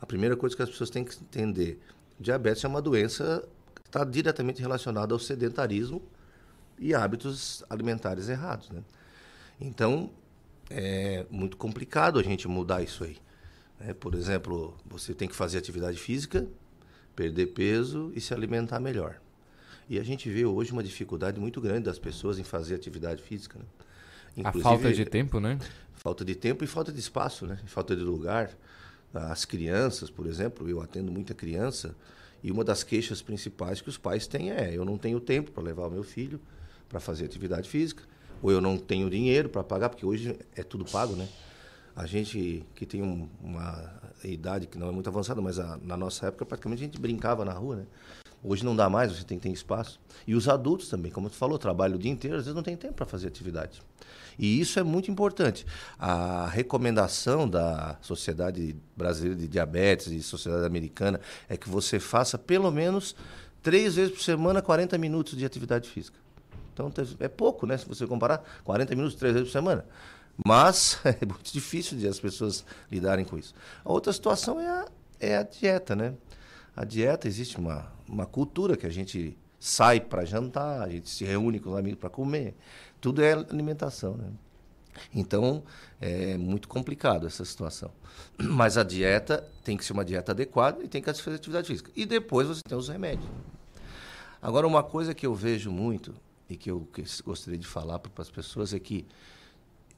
a 0.00 0.06
primeira 0.06 0.36
coisa 0.36 0.54
que 0.54 0.62
as 0.62 0.68
pessoas 0.68 0.90
têm 0.90 1.04
que 1.04 1.16
entender, 1.16 1.80
diabetes 2.18 2.64
é 2.64 2.68
uma 2.68 2.82
doença 2.82 3.46
que 3.74 3.88
está 3.88 4.04
diretamente 4.04 4.60
relacionada 4.60 5.14
ao 5.14 5.18
sedentarismo 5.18 6.02
e 6.78 6.94
hábitos 6.94 7.64
alimentares 7.70 8.28
errados, 8.28 8.68
né? 8.70 8.82
Então, 9.60 10.10
é 10.70 11.24
muito 11.30 11.56
complicado 11.56 12.18
a 12.18 12.22
gente 12.22 12.46
mudar 12.48 12.82
isso 12.82 13.04
aí. 13.04 13.16
Né? 13.80 13.94
Por 13.94 14.14
exemplo, 14.14 14.76
você 14.84 15.14
tem 15.14 15.28
que 15.28 15.34
fazer 15.34 15.58
atividade 15.58 15.98
física, 15.98 16.46
perder 17.14 17.46
peso 17.46 18.12
e 18.14 18.20
se 18.20 18.34
alimentar 18.34 18.80
melhor. 18.80 19.20
E 19.88 19.98
a 19.98 20.02
gente 20.02 20.28
vê 20.28 20.44
hoje 20.44 20.72
uma 20.72 20.82
dificuldade 20.82 21.38
muito 21.40 21.60
grande 21.60 21.84
das 21.84 21.98
pessoas 21.98 22.38
em 22.38 22.44
fazer 22.44 22.74
atividade 22.74 23.22
física. 23.22 23.58
Né? 23.58 23.64
Inclusive, 24.36 24.60
a 24.60 24.70
falta 24.70 24.92
de 24.92 25.04
tempo, 25.04 25.40
né? 25.40 25.58
Falta 25.94 26.24
de 26.24 26.34
tempo 26.34 26.64
e 26.64 26.66
falta 26.66 26.92
de 26.92 27.00
espaço, 27.00 27.46
né? 27.46 27.58
Falta 27.66 27.96
de 27.96 28.02
lugar. 28.02 28.50
As 29.14 29.44
crianças, 29.44 30.10
por 30.10 30.26
exemplo, 30.26 30.68
eu 30.68 30.82
atendo 30.82 31.10
muita 31.10 31.32
criança 31.32 31.94
e 32.42 32.50
uma 32.50 32.62
das 32.62 32.82
queixas 32.82 33.22
principais 33.22 33.80
que 33.80 33.88
os 33.88 33.96
pais 33.96 34.26
têm 34.26 34.50
é: 34.50 34.76
eu 34.76 34.84
não 34.84 34.98
tenho 34.98 35.18
tempo 35.20 35.52
para 35.52 35.62
levar 35.62 35.86
o 35.86 35.90
meu 35.90 36.02
filho 36.02 36.38
para 36.88 37.00
fazer 37.00 37.24
atividade 37.24 37.68
física 37.68 38.02
ou 38.42 38.50
eu 38.50 38.60
não 38.60 38.76
tenho 38.76 39.08
dinheiro 39.10 39.48
para 39.48 39.62
pagar, 39.64 39.88
porque 39.88 40.04
hoje 40.04 40.38
é 40.54 40.62
tudo 40.62 40.84
pago, 40.84 41.14
né? 41.14 41.28
A 41.94 42.06
gente 42.06 42.64
que 42.74 42.84
tem 42.84 43.02
um, 43.02 43.28
uma 43.42 43.90
idade 44.22 44.66
que 44.66 44.78
não 44.78 44.88
é 44.88 44.92
muito 44.92 45.08
avançada, 45.08 45.40
mas 45.40 45.58
a, 45.58 45.78
na 45.82 45.96
nossa 45.96 46.26
época 46.26 46.44
praticamente 46.44 46.82
a 46.82 46.86
gente 46.86 47.00
brincava 47.00 47.44
na 47.44 47.52
rua, 47.52 47.76
né? 47.76 47.86
Hoje 48.44 48.64
não 48.64 48.76
dá 48.76 48.88
mais, 48.88 49.12
você 49.12 49.24
tem 49.24 49.38
que 49.38 49.48
ter 49.48 49.52
espaço. 49.52 49.98
E 50.26 50.34
os 50.34 50.48
adultos 50.48 50.88
também, 50.88 51.10
como 51.10 51.28
tu 51.28 51.36
falou, 51.36 51.58
trabalham 51.58 51.96
o 51.96 51.98
dia 51.98 52.12
inteiro, 52.12 52.36
às 52.36 52.44
vezes 52.44 52.54
não 52.54 52.62
tem 52.62 52.76
tempo 52.76 52.94
para 52.94 53.06
fazer 53.06 53.26
atividade. 53.26 53.82
E 54.38 54.60
isso 54.60 54.78
é 54.78 54.82
muito 54.82 55.10
importante. 55.10 55.66
A 55.98 56.46
recomendação 56.46 57.48
da 57.48 57.96
Sociedade 58.02 58.76
Brasileira 58.96 59.36
de 59.38 59.48
Diabetes 59.48 60.08
e 60.08 60.22
Sociedade 60.22 60.66
Americana 60.66 61.20
é 61.48 61.56
que 61.56 61.68
você 61.68 61.98
faça 61.98 62.36
pelo 62.36 62.70
menos 62.70 63.16
três 63.62 63.96
vezes 63.96 64.12
por 64.12 64.22
semana 64.22 64.60
40 64.60 64.96
minutos 64.98 65.36
de 65.36 65.44
atividade 65.44 65.88
física. 65.88 66.25
Então 66.76 66.92
é 67.18 67.28
pouco, 67.28 67.66
né? 67.66 67.78
Se 67.78 67.88
você 67.88 68.06
comparar, 68.06 68.44
40 68.64 68.94
minutos, 68.94 69.16
três 69.16 69.32
vezes 69.32 69.48
por 69.48 69.52
semana. 69.52 69.86
Mas 70.44 71.00
é 71.04 71.24
muito 71.24 71.50
difícil 71.50 71.96
de 71.96 72.06
as 72.06 72.20
pessoas 72.20 72.64
lidarem 72.92 73.24
com 73.24 73.38
isso. 73.38 73.54
A 73.82 73.90
outra 73.90 74.12
situação 74.12 74.60
é 74.60 74.68
a, 74.68 74.86
é 75.18 75.36
a 75.38 75.42
dieta, 75.42 75.96
né? 75.96 76.14
A 76.76 76.84
dieta, 76.84 77.26
existe 77.26 77.56
uma, 77.56 77.90
uma 78.06 78.26
cultura 78.26 78.76
que 78.76 78.86
a 78.86 78.90
gente 78.90 79.38
sai 79.58 79.98
para 79.98 80.26
jantar, 80.26 80.82
a 80.82 80.88
gente 80.90 81.08
se 81.08 81.24
reúne 81.24 81.58
com 81.58 81.70
os 81.70 81.78
amigos 81.78 81.98
para 81.98 82.10
comer. 82.10 82.54
Tudo 83.00 83.22
é 83.22 83.32
alimentação, 83.32 84.14
né? 84.14 84.30
Então, 85.14 85.62
é 86.00 86.36
muito 86.36 86.68
complicado 86.68 87.26
essa 87.26 87.44
situação. 87.44 87.90
Mas 88.38 88.76
a 88.76 88.82
dieta 88.82 89.48
tem 89.64 89.76
que 89.76 89.84
ser 89.84 89.94
uma 89.94 90.04
dieta 90.04 90.32
adequada 90.32 90.84
e 90.84 90.88
tem 90.88 91.00
que 91.00 91.12
fazer 91.14 91.36
atividade 91.36 91.66
física. 91.66 91.90
E 91.96 92.04
depois 92.04 92.46
você 92.46 92.60
tem 92.66 92.76
os 92.76 92.88
remédios. 92.88 93.28
Agora, 94.40 94.66
uma 94.66 94.82
coisa 94.82 95.14
que 95.14 95.26
eu 95.26 95.34
vejo 95.34 95.70
muito 95.70 96.14
e 96.48 96.56
que 96.56 96.70
eu 96.70 96.88
gostaria 97.24 97.58
de 97.58 97.66
falar 97.66 97.98
para 97.98 98.22
as 98.22 98.30
pessoas 98.30 98.72
é 98.72 98.78
que 98.78 99.06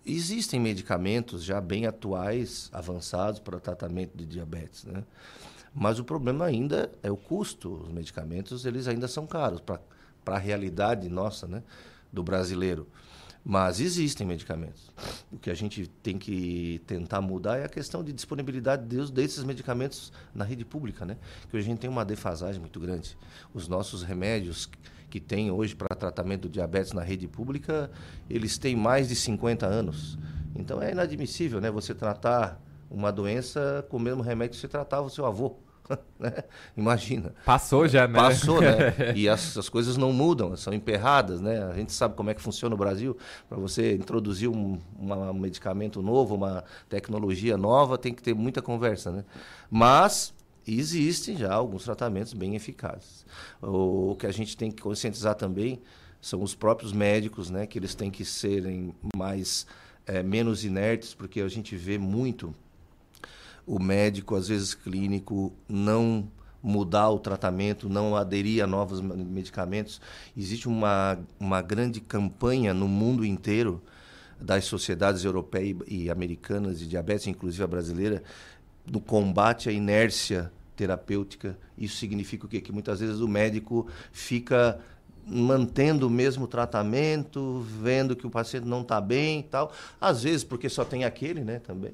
existem 0.04 0.58
medicamentos 0.58 1.44
já 1.44 1.60
bem 1.60 1.86
atuais, 1.86 2.70
avançados 2.72 3.40
para 3.40 3.56
o 3.56 3.60
tratamento 3.60 4.16
de 4.16 4.24
diabetes, 4.24 4.84
né? 4.84 5.04
Mas 5.74 5.98
o 5.98 6.04
problema 6.04 6.46
ainda 6.46 6.90
é 7.02 7.10
o 7.10 7.16
custo. 7.16 7.82
Os 7.84 7.88
medicamentos, 7.90 8.64
eles 8.64 8.88
ainda 8.88 9.06
são 9.06 9.26
caros 9.26 9.60
para 9.60 9.80
a 10.26 10.38
realidade 10.38 11.08
nossa, 11.08 11.46
né, 11.46 11.62
do 12.12 12.22
brasileiro. 12.22 12.88
Mas 13.44 13.80
existem 13.80 14.26
medicamentos. 14.26 14.90
O 15.30 15.38
que 15.38 15.48
a 15.48 15.54
gente 15.54 15.86
tem 16.02 16.18
que 16.18 16.82
tentar 16.86 17.20
mudar 17.20 17.58
é 17.58 17.64
a 17.64 17.68
questão 17.68 18.02
de 18.02 18.12
disponibilidade 18.12 18.84
desses 19.10 19.44
medicamentos 19.44 20.12
na 20.34 20.44
rede 20.44 20.64
pública, 20.64 21.06
né? 21.06 21.16
Que 21.50 21.56
a 21.56 21.60
gente 21.60 21.78
tem 21.78 21.88
uma 21.88 22.04
defasagem 22.04 22.60
muito 22.60 22.80
grande. 22.80 23.16
Os 23.54 23.68
nossos 23.68 24.02
remédios 24.02 24.68
que 25.10 25.20
tem 25.20 25.50
hoje 25.50 25.74
para 25.74 25.94
tratamento 25.96 26.42
do 26.42 26.48
diabetes 26.48 26.92
na 26.92 27.02
rede 27.02 27.26
pública, 27.26 27.90
eles 28.28 28.58
têm 28.58 28.76
mais 28.76 29.08
de 29.08 29.16
50 29.16 29.66
anos. 29.66 30.18
Então 30.54 30.82
é 30.82 30.92
inadmissível, 30.92 31.60
né? 31.60 31.70
Você 31.70 31.94
tratar 31.94 32.60
uma 32.90 33.12
doença 33.12 33.84
com 33.88 33.96
o 33.96 34.00
mesmo 34.00 34.22
remédio 34.22 34.54
que 34.54 34.60
você 34.60 34.68
tratava 34.68 35.06
o 35.06 35.10
seu 35.10 35.26
avô. 35.26 35.56
Né? 36.18 36.32
Imagina. 36.76 37.32
Passou 37.46 37.86
já, 37.86 38.06
né? 38.06 38.14
Passou, 38.18 38.60
né? 38.60 38.92
E 39.16 39.28
as, 39.28 39.56
as, 39.56 39.68
coisas 39.68 39.96
não 39.96 40.12
mudam, 40.12 40.54
são 40.56 40.74
emperradas, 40.74 41.40
né? 41.40 41.64
A 41.64 41.72
gente 41.74 41.92
sabe 41.92 42.14
como 42.14 42.28
é 42.28 42.34
que 42.34 42.42
funciona 42.42 42.74
o 42.74 42.78
Brasil. 42.78 43.16
Para 43.48 43.56
você 43.56 43.94
introduzir 43.94 44.48
um, 44.48 44.78
uma, 44.98 45.30
um 45.30 45.38
medicamento 45.38 46.02
novo, 46.02 46.34
uma 46.34 46.64
tecnologia 46.88 47.56
nova, 47.56 47.96
tem 47.96 48.12
que 48.12 48.22
ter 48.22 48.34
muita 48.34 48.60
conversa, 48.60 49.10
né? 49.10 49.24
Mas 49.70 50.34
existem 50.76 51.36
já 51.36 51.52
alguns 51.52 51.84
tratamentos 51.84 52.32
bem 52.32 52.54
eficazes. 52.56 53.24
O, 53.62 54.16
que 54.18 54.26
a 54.26 54.32
gente 54.32 54.56
tem 54.56 54.70
que 54.70 54.82
conscientizar 54.82 55.34
também 55.34 55.80
são 56.20 56.42
os 56.42 56.54
próprios 56.54 56.92
médicos, 56.92 57.48
né? 57.48 57.66
Que 57.66 57.78
eles 57.78 57.94
têm 57.94 58.10
que 58.10 58.24
serem 58.24 58.94
mais... 59.16 59.66
É, 60.10 60.22
menos 60.22 60.64
inertes, 60.64 61.12
porque 61.12 61.38
a 61.38 61.48
gente 61.48 61.76
vê 61.76 61.98
muito 61.98 62.54
o 63.66 63.78
médico, 63.78 64.34
às 64.34 64.48
vezes 64.48 64.72
clínico, 64.72 65.52
não 65.68 66.26
mudar 66.62 67.10
o 67.10 67.18
tratamento, 67.18 67.88
não 67.88 68.16
aderir 68.16 68.64
a 68.64 68.66
novos 68.66 69.00
medicamentos. 69.02 70.00
Existe 70.34 70.66
uma, 70.66 71.18
uma 71.38 71.60
grande 71.60 72.00
campanha 72.00 72.72
no 72.72 72.88
mundo 72.88 73.24
inteiro 73.24 73.82
das 74.40 74.64
sociedades 74.64 75.24
europeias 75.24 75.76
e 75.86 76.10
americanas 76.10 76.78
de 76.78 76.86
diabetes, 76.88 77.26
inclusive 77.26 77.62
a 77.62 77.66
brasileira, 77.66 78.22
no 78.90 79.00
combate 79.00 79.68
à 79.68 79.72
inércia 79.72 80.50
terapêutica. 80.78 81.58
Isso 81.76 81.96
significa 81.96 82.46
o 82.46 82.48
quê? 82.48 82.60
Que 82.60 82.70
muitas 82.70 83.00
vezes 83.00 83.20
o 83.20 83.26
médico 83.26 83.88
fica 84.12 84.78
mantendo 85.26 86.06
o 86.06 86.10
mesmo 86.10 86.46
tratamento, 86.46 87.66
vendo 87.82 88.14
que 88.16 88.26
o 88.26 88.30
paciente 88.30 88.64
não 88.64 88.82
está 88.82 89.00
bem 89.00 89.40
e 89.40 89.42
tal. 89.42 89.72
Às 90.00 90.22
vezes 90.22 90.44
porque 90.44 90.68
só 90.68 90.84
tem 90.84 91.04
aquele, 91.04 91.42
né, 91.42 91.58
também. 91.58 91.92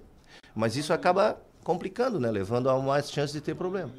Mas 0.54 0.76
isso 0.76 0.92
acaba 0.92 1.40
complicando, 1.64 2.20
né? 2.20 2.30
levando 2.30 2.68
a 2.68 2.78
mais 2.78 3.10
chance 3.10 3.32
de 3.32 3.40
ter 3.40 3.54
problema. 3.56 3.90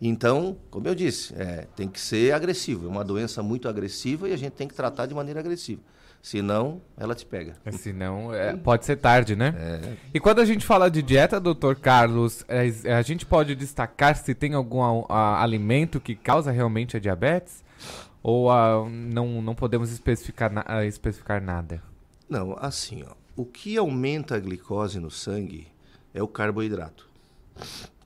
Então, 0.00 0.56
como 0.70 0.86
eu 0.86 0.94
disse, 0.94 1.34
é, 1.34 1.66
tem 1.74 1.88
que 1.88 2.00
ser 2.00 2.32
agressivo. 2.32 2.86
É 2.86 2.88
uma 2.88 3.04
doença 3.04 3.42
muito 3.42 3.68
agressiva 3.68 4.28
e 4.28 4.32
a 4.32 4.36
gente 4.36 4.52
tem 4.52 4.68
que 4.68 4.74
tratar 4.74 5.06
de 5.06 5.14
maneira 5.14 5.40
agressiva. 5.40 5.80
Senão, 6.22 6.82
ela 6.98 7.14
te 7.14 7.24
pega. 7.24 7.56
É, 7.64 7.72
senão, 7.72 8.32
é, 8.34 8.54
pode 8.54 8.84
ser 8.84 8.96
tarde, 8.96 9.34
né? 9.34 9.54
É. 9.56 9.96
E 10.12 10.20
quando 10.20 10.40
a 10.40 10.44
gente 10.44 10.66
fala 10.66 10.90
de 10.90 11.02
dieta, 11.02 11.40
doutor 11.40 11.76
Carlos, 11.76 12.44
é, 12.46 12.92
a 12.92 13.00
gente 13.00 13.24
pode 13.24 13.54
destacar 13.54 14.14
se 14.16 14.34
tem 14.34 14.52
algum 14.52 14.82
a, 14.82 15.06
a, 15.08 15.42
alimento 15.42 15.98
que 15.98 16.14
causa 16.14 16.50
realmente 16.50 16.96
a 16.96 17.00
diabetes? 17.00 17.64
Ou 18.22 18.50
a, 18.50 18.86
não, 18.88 19.40
não 19.40 19.54
podemos 19.54 19.90
especificar, 19.90 20.52
na, 20.52 20.84
especificar 20.84 21.42
nada? 21.42 21.82
Não, 22.28 22.54
assim, 22.60 23.02
ó, 23.02 23.14
o 23.34 23.46
que 23.46 23.78
aumenta 23.78 24.36
a 24.36 24.38
glicose 24.38 25.00
no 25.00 25.10
sangue 25.10 25.68
é 26.12 26.22
o 26.22 26.28
carboidrato. 26.28 27.08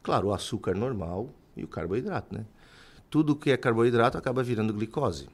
Claro, 0.04 0.28
o 0.28 0.32
açúcar 0.32 0.76
normal 0.76 1.30
e 1.56 1.64
o 1.64 1.68
carboidrato, 1.68 2.32
né? 2.32 2.44
Tudo 3.10 3.34
que 3.34 3.50
é 3.50 3.56
carboidrato 3.56 4.16
acaba 4.16 4.42
virando 4.42 4.72
glicose. 4.72 5.28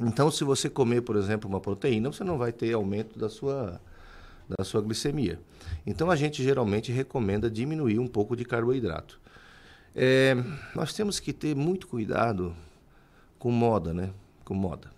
Então, 0.00 0.30
se 0.30 0.44
você 0.44 0.68
comer, 0.68 1.02
por 1.02 1.16
exemplo, 1.16 1.48
uma 1.48 1.60
proteína, 1.60 2.12
você 2.12 2.22
não 2.22 2.36
vai 2.36 2.52
ter 2.52 2.72
aumento 2.74 3.18
da 3.18 3.28
sua, 3.28 3.80
da 4.58 4.64
sua 4.64 4.80
glicemia. 4.82 5.40
Então, 5.86 6.10
a 6.10 6.16
gente 6.16 6.42
geralmente 6.42 6.92
recomenda 6.92 7.50
diminuir 7.50 7.98
um 7.98 8.06
pouco 8.06 8.36
de 8.36 8.44
carboidrato. 8.44 9.18
É, 9.94 10.36
nós 10.74 10.92
temos 10.92 11.18
que 11.18 11.32
ter 11.32 11.56
muito 11.56 11.86
cuidado 11.86 12.54
com 13.38 13.50
moda, 13.50 13.94
né? 13.94 14.10
Com 14.44 14.54
moda. 14.54 14.90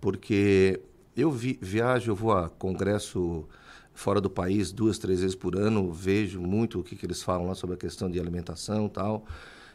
Porque 0.00 0.80
eu 1.16 1.30
vi, 1.30 1.58
viajo, 1.62 2.10
eu 2.10 2.16
vou 2.16 2.32
a 2.32 2.50
congresso 2.50 3.48
fora 3.94 4.20
do 4.20 4.28
país 4.28 4.72
duas, 4.72 4.98
três 4.98 5.20
vezes 5.20 5.36
por 5.36 5.56
ano, 5.56 5.92
vejo 5.92 6.40
muito 6.40 6.80
o 6.80 6.82
que, 6.82 6.96
que 6.96 7.06
eles 7.06 7.22
falam 7.22 7.46
lá 7.46 7.54
sobre 7.54 7.74
a 7.74 7.78
questão 7.78 8.10
de 8.10 8.18
alimentação 8.18 8.86
e 8.86 8.90
tal. 8.90 9.24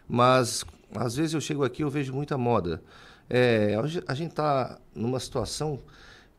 Mas, 0.08 0.64
às 0.96 1.16
vezes 1.16 1.34
eu 1.34 1.42
chego 1.42 1.64
aqui 1.64 1.84
eu 1.84 1.90
vejo 1.90 2.14
muita 2.14 2.38
moda. 2.38 2.82
É, 3.30 3.76
a 4.08 4.14
gente 4.14 4.30
está 4.30 4.80
numa 4.96 5.20
situação 5.20 5.80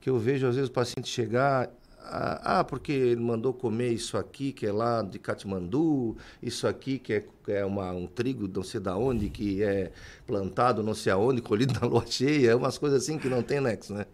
que 0.01 0.09
eu 0.09 0.19
vejo, 0.19 0.47
às 0.47 0.55
vezes, 0.55 0.71
o 0.71 0.73
paciente 0.73 1.09
chegar 1.09 1.71
ah, 2.11 2.65
porque 2.65 2.91
ele 2.91 3.21
mandou 3.21 3.53
comer 3.53 3.93
isso 3.93 4.17
aqui, 4.17 4.53
que 4.53 4.67
é 4.67 4.73
lá 4.73 5.03
de 5.03 5.19
Katmandu, 5.19 6.17
isso 6.43 6.67
aqui 6.67 6.99
que 6.99 7.13
é, 7.13 7.25
é 7.49 7.65
uma, 7.65 7.93
um 7.93 8.07
trigo 8.07 8.49
não 8.49 8.63
sei 8.63 8.81
da 8.81 8.97
onde, 8.97 9.29
que 9.29 9.63
é 9.63 9.93
plantado 10.27 10.83
não 10.83 10.95
sei 10.95 11.13
aonde, 11.13 11.43
colhido 11.43 11.79
na 11.79 11.87
lua 11.87 12.05
cheia, 12.07 12.57
umas 12.57 12.79
coisas 12.79 13.03
assim 13.03 13.19
que 13.19 13.29
não 13.29 13.43
tem 13.43 13.61
nexo, 13.61 13.93
né? 13.93 14.07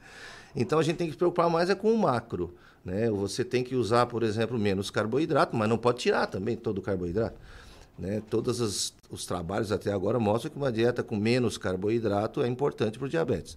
Então 0.56 0.78
a 0.78 0.82
gente 0.82 0.96
tem 0.96 1.06
que 1.06 1.12
se 1.12 1.18
preocupar 1.18 1.48
mais 1.48 1.70
é 1.70 1.74
com 1.74 1.92
o 1.92 1.98
macro. 1.98 2.54
Né? 2.84 3.10
Você 3.10 3.44
tem 3.44 3.64
que 3.64 3.74
usar, 3.74 4.06
por 4.06 4.22
exemplo, 4.22 4.58
menos 4.58 4.90
carboidrato, 4.90 5.56
mas 5.56 5.68
não 5.68 5.78
pode 5.78 5.98
tirar 5.98 6.26
também 6.26 6.56
todo 6.56 6.78
o 6.78 6.82
carboidrato. 6.82 7.40
Né? 7.98 8.22
Todos 8.28 8.60
os, 8.60 8.94
os 9.10 9.24
trabalhos 9.24 9.70
até 9.70 9.92
agora 9.92 10.18
mostram 10.18 10.50
que 10.50 10.56
uma 10.56 10.72
dieta 10.72 11.02
com 11.02 11.16
menos 11.16 11.56
carboidrato 11.56 12.42
é 12.42 12.48
importante 12.48 12.98
para 12.98 13.06
o 13.06 13.08
diabetes. 13.08 13.56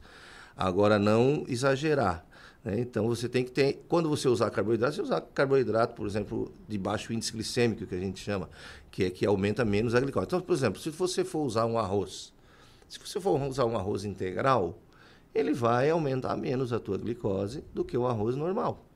Agora, 0.55 0.99
não 0.99 1.43
exagerar. 1.47 2.25
Né? 2.63 2.79
Então, 2.79 3.07
você 3.07 3.27
tem 3.27 3.43
que 3.43 3.51
ter. 3.51 3.83
Quando 3.87 4.09
você 4.09 4.27
usar 4.27 4.49
carboidrato, 4.49 4.95
você 4.95 5.01
usar 5.01 5.21
carboidrato, 5.21 5.95
por 5.95 6.07
exemplo, 6.07 6.51
de 6.67 6.77
baixo 6.77 7.13
índice 7.13 7.31
glicêmico, 7.31 7.85
que 7.85 7.95
a 7.95 7.99
gente 7.99 8.19
chama, 8.19 8.49
que 8.91 9.05
é 9.05 9.09
que 9.09 9.25
aumenta 9.25 9.65
menos 9.65 9.95
a 9.95 9.99
glicose. 9.99 10.25
Então, 10.27 10.41
por 10.41 10.53
exemplo, 10.53 10.79
se 10.79 10.89
você 10.89 11.23
for 11.23 11.43
usar 11.43 11.65
um 11.65 11.77
arroz, 11.77 12.33
se 12.87 12.99
você 12.99 13.19
for 13.19 13.41
usar 13.41 13.65
um 13.65 13.77
arroz 13.77 14.05
integral, 14.05 14.77
ele 15.33 15.53
vai 15.53 15.89
aumentar 15.89 16.35
menos 16.35 16.71
a 16.71 16.79
tua 16.79 16.97
glicose 16.97 17.63
do 17.73 17.83
que 17.83 17.97
o 17.97 18.07
arroz 18.07 18.35
normal 18.35 18.86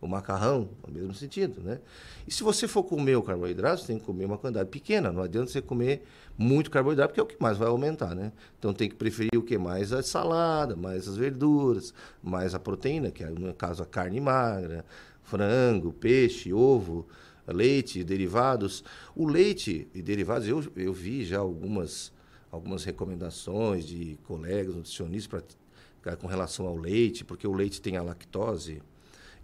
o 0.00 0.08
macarrão, 0.08 0.70
no 0.86 0.94
mesmo 0.94 1.14
sentido, 1.14 1.60
né? 1.60 1.78
E 2.26 2.32
se 2.32 2.42
você 2.42 2.66
for 2.66 2.82
comer 2.82 3.16
o 3.16 3.22
carboidrato, 3.22 3.82
você 3.82 3.88
tem 3.88 3.98
que 3.98 4.04
comer 4.04 4.24
uma 4.24 4.38
quantidade 4.38 4.68
pequena, 4.70 5.12
não 5.12 5.22
adianta 5.22 5.50
você 5.50 5.60
comer 5.60 6.02
muito 6.38 6.70
carboidrato, 6.70 7.10
porque 7.10 7.20
é 7.20 7.22
o 7.22 7.26
que 7.26 7.36
mais 7.40 7.58
vai 7.58 7.68
aumentar, 7.68 8.14
né? 8.14 8.32
Então 8.58 8.72
tem 8.72 8.88
que 8.88 8.94
preferir 8.94 9.36
o 9.36 9.42
que 9.42 9.58
mais 9.58 9.92
a 9.92 10.02
salada, 10.02 10.74
mais 10.74 11.06
as 11.06 11.16
verduras, 11.16 11.92
mais 12.22 12.54
a 12.54 12.58
proteína, 12.58 13.10
que 13.10 13.22
é 13.22 13.28
no 13.28 13.52
caso 13.52 13.82
a 13.82 13.86
carne 13.86 14.20
magra, 14.20 14.84
frango, 15.22 15.92
peixe, 15.92 16.52
ovo, 16.52 17.06
leite, 17.46 18.02
derivados. 18.02 18.82
O 19.14 19.26
leite 19.26 19.88
e 19.94 20.00
derivados, 20.00 20.48
eu, 20.48 20.64
eu 20.76 20.92
vi 20.92 21.24
já 21.24 21.38
algumas, 21.38 22.12
algumas 22.50 22.84
recomendações 22.84 23.84
de 23.86 24.18
colegas 24.24 24.74
nutricionistas 24.74 25.44
pra, 26.00 26.16
com 26.16 26.26
relação 26.26 26.66
ao 26.66 26.76
leite, 26.76 27.24
porque 27.24 27.46
o 27.46 27.52
leite 27.52 27.80
tem 27.80 27.96
a 27.96 28.02
lactose, 28.02 28.82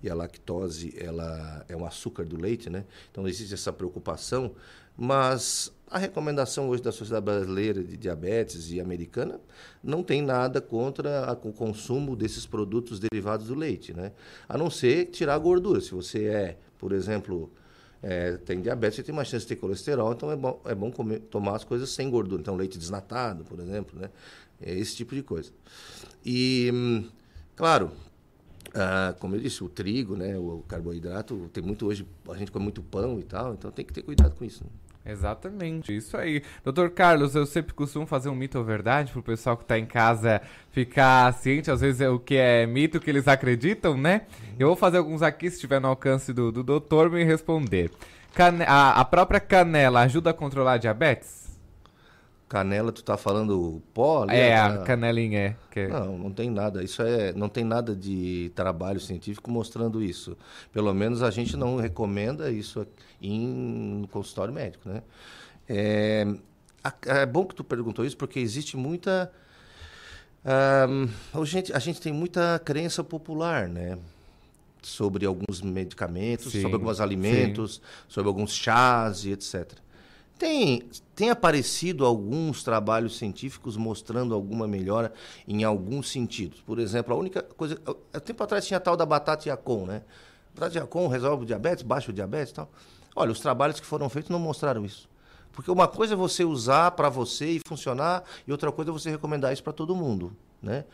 e 0.03 0.11
a 0.11 0.15
lactose 0.15 0.95
ela 0.99 1.65
é 1.69 1.77
um 1.77 1.87
açúcar 1.87 2.25
do 2.25 2.41
leite, 2.41 2.69
né? 2.71 2.85
Então 3.11 3.27
existe 3.27 3.55
essa 3.55 3.73
preocupação, 3.73 4.55
mas 4.97 5.73
a 5.91 5.99
recomendação 5.99 6.69
hoje 6.69 6.83
da 6.83 6.91
Sociedade 6.91 7.25
Brasileira 7.25 7.83
de 7.83 7.97
Diabetes 7.97 8.71
e 8.71 8.81
americana 8.81 9.41
não 9.83 10.03
tem 10.03 10.23
nada 10.23 10.61
contra 10.61 11.39
o 11.45 11.53
consumo 11.53 12.17
desses 12.17 12.47
produtos 12.47 12.99
derivados 12.99 13.47
do 13.49 13.55
leite, 13.55 13.93
né? 13.93 14.13
A 14.49 14.59
não 14.59 14.71
ser 14.71 15.07
tirar 15.07 15.35
a 15.35 15.39
gordura. 15.39 15.81
Se 15.81 15.93
você 15.93 16.25
é, 16.25 16.59
por 16.79 16.93
exemplo, 16.93 17.51
é, 18.03 18.37
tem 18.37 18.61
diabetes, 18.61 18.97
você 18.97 19.03
tem 19.03 19.15
mais 19.15 19.29
chance 19.29 19.45
de 19.45 19.49
ter 19.49 19.57
colesterol, 19.57 20.13
então 20.13 20.31
é 20.31 20.37
bom, 20.37 20.61
é 20.65 20.75
bom 20.75 20.91
comer, 20.91 21.21
tomar 21.21 21.57
as 21.57 21.65
coisas 21.65 21.91
sem 21.91 22.11
gordura. 22.11 22.41
Então, 22.41 22.57
leite 22.57 22.79
desnatado, 22.79 23.45
por 23.45 23.61
exemplo, 23.61 23.99
né? 23.99 24.11
É 24.61 24.73
esse 24.73 24.97
tipo 24.97 25.15
de 25.15 25.23
coisa. 25.23 25.51
E, 26.25 26.71
hum, 26.73 27.09
claro, 27.55 27.93
ah, 28.77 29.15
como 29.19 29.35
eu 29.35 29.41
disse, 29.41 29.65
o 29.65 29.69
trigo, 29.69 30.17
né, 30.17 30.37
o 30.37 30.63
carboidrato, 30.69 31.49
tem 31.53 31.65
muito 31.65 31.87
hoje, 31.87 32.07
a 32.29 32.37
gente 32.37 32.51
come 32.51 32.65
muito 32.65 32.83
pão 32.83 33.19
e 33.19 33.23
tal, 33.23 33.55
então 33.55 33.71
tem 33.71 33.85
que 33.85 33.93
ter 33.93 34.03
cuidado 34.03 34.35
com 34.37 34.45
isso. 34.45 34.63
Né? 34.65 34.71
Exatamente, 35.13 35.97
isso 35.97 36.17
aí. 36.17 36.43
Doutor 36.63 36.91
Carlos, 36.91 37.35
eu 37.35 37.47
sempre 37.47 37.73
costumo 37.73 38.07
fazer 38.07 38.29
um 38.29 38.35
mito 38.35 38.59
ou 38.59 38.65
verdade 38.65 39.13
pro 39.13 39.23
pessoal 39.23 39.57
que 39.57 39.65
tá 39.65 39.79
em 39.79 39.87
casa 39.87 40.43
ficar 40.73 41.33
ciente, 41.35 41.71
às 41.71 41.81
vezes 41.81 42.01
é 42.01 42.09
o 42.11 42.19
que 42.19 42.35
é 42.35 42.67
mito 42.67 43.01
que 43.01 43.09
eles 43.09 43.27
acreditam, 43.27 43.97
né? 43.97 44.23
Eu 44.59 44.67
vou 44.67 44.77
fazer 44.77 44.99
alguns 44.99 45.23
aqui, 45.23 45.49
se 45.49 45.57
estiver 45.57 45.81
no 45.81 45.89
alcance 45.89 46.33
do, 46.33 46.53
do 46.53 46.63
doutor, 46.63 47.09
me 47.09 47.25
responder. 47.25 47.91
Cane 48.35 48.65
a, 48.65 49.01
a 49.01 49.05
própria 49.05 49.41
canela 49.41 50.01
ajuda 50.01 50.31
a 50.31 50.35
controlar 50.35 50.75
a 50.75 50.79
diabetes? 50.79 51.46
Canela, 52.49 52.93
tu 52.93 53.03
tá 53.03 53.17
falando 53.17 53.83
pó 53.93 54.23
ali? 54.23 54.37
É, 54.37 54.57
a 54.57 54.79
canelinha, 54.79 55.39
é. 55.39 55.57
Que... 55.71 55.89
Não, 55.89 56.17
não 56.17 56.31
tem 56.31 56.49
nada. 56.49 56.83
Isso 56.83 57.03
é, 57.03 57.33
não 57.33 57.49
tem 57.49 57.65
nada 57.65 57.95
de 57.95 58.53
trabalho 58.55 59.01
científico 59.01 59.51
mostrando 59.51 60.03
isso. 60.03 60.37
Pelo 60.73 60.93
menos 60.95 61.23
a 61.23 61.31
gente 61.31 61.57
não 61.57 61.77
recomenda 61.77 62.51
isso 62.51 62.87
em, 63.21 63.47
no 64.01 64.09
consultório 64.09 64.55
médico, 64.55 64.89
né? 64.89 65.03
É, 65.69 66.27
é 67.07 67.27
bom 67.27 67.45
que 67.45 67.55
tu 67.55 67.65
perguntou 67.65 68.05
isso 68.05 68.17
porque 68.17 68.39
existe 68.39 68.77
muita 68.77 69.33
a, 71.35 71.45
gente, 71.45 71.73
a 71.73 71.79
gente 71.79 72.01
tem 72.01 72.13
muita 72.13 72.61
crença 72.65 73.03
popular, 73.03 73.69
né? 73.69 73.99
Sobre 74.81 75.27
alguns 75.27 75.61
medicamentos, 75.61 76.53
sim, 76.53 76.63
sobre 76.63 76.77
alguns 76.77 77.01
alimentos, 77.01 77.77
sim. 77.77 77.81
sobre 78.09 78.29
alguns 78.29 78.55
chás 78.55 79.25
e 79.25 79.33
etc. 79.33 79.73
Tem, 80.39 80.83
tem 81.15 81.31
aparecido 81.31 82.05
alguns 82.05 82.63
trabalhos 82.63 83.17
científicos 83.17 83.77
mostrando 83.77 84.35
alguma 84.35 84.67
melhora 84.67 85.13
em 85.49 85.65
alguns 85.65 86.11
sentidos. 86.11 86.61
Por 86.61 86.79
exemplo, 86.79 87.15
a 87.15 87.17
única 87.17 87.43
coisa. 87.43 87.81
Há 88.13 88.21
tempo 88.21 88.43
atrás 88.43 88.67
tinha 88.67 88.77
a 88.77 88.81
tal 88.81 88.97
da 88.97 89.07
batata 89.07 89.49
Yacon, 89.49 89.87
né? 89.87 90.03
Batata 90.55 90.79
Yacon 90.79 91.09
resolve 91.09 91.45
o 91.45 91.47
diabetes, 91.47 91.83
baixa 91.83 92.11
o 92.11 92.15
diabetes 92.15 92.51
e 92.51 92.55
tal. 92.55 92.71
Olha, 93.15 93.33
os 93.33 93.41
trabalhos 93.41 93.81
que 93.81 93.87
foram 93.87 94.11
feitos 94.11 94.31
não 94.31 94.39
mostraram 94.39 94.85
isso. 94.85 95.09
Porque 95.53 95.71
uma 95.71 95.89
coisa 95.89 96.13
é 96.13 96.17
você 96.17 96.45
usar 96.45 96.91
para 96.91 97.09
você 97.09 97.53
e 97.53 97.61
funcionar, 97.67 98.23
e 98.47 98.53
outra 98.53 98.71
coisa 98.71 98.91
é 98.91 98.93
você 98.93 99.11
recomendar 99.11 99.55
isso 99.55 99.65
para 99.65 99.73
todo 99.73 99.97
mundo. 99.97 100.37
Né? 100.63 100.85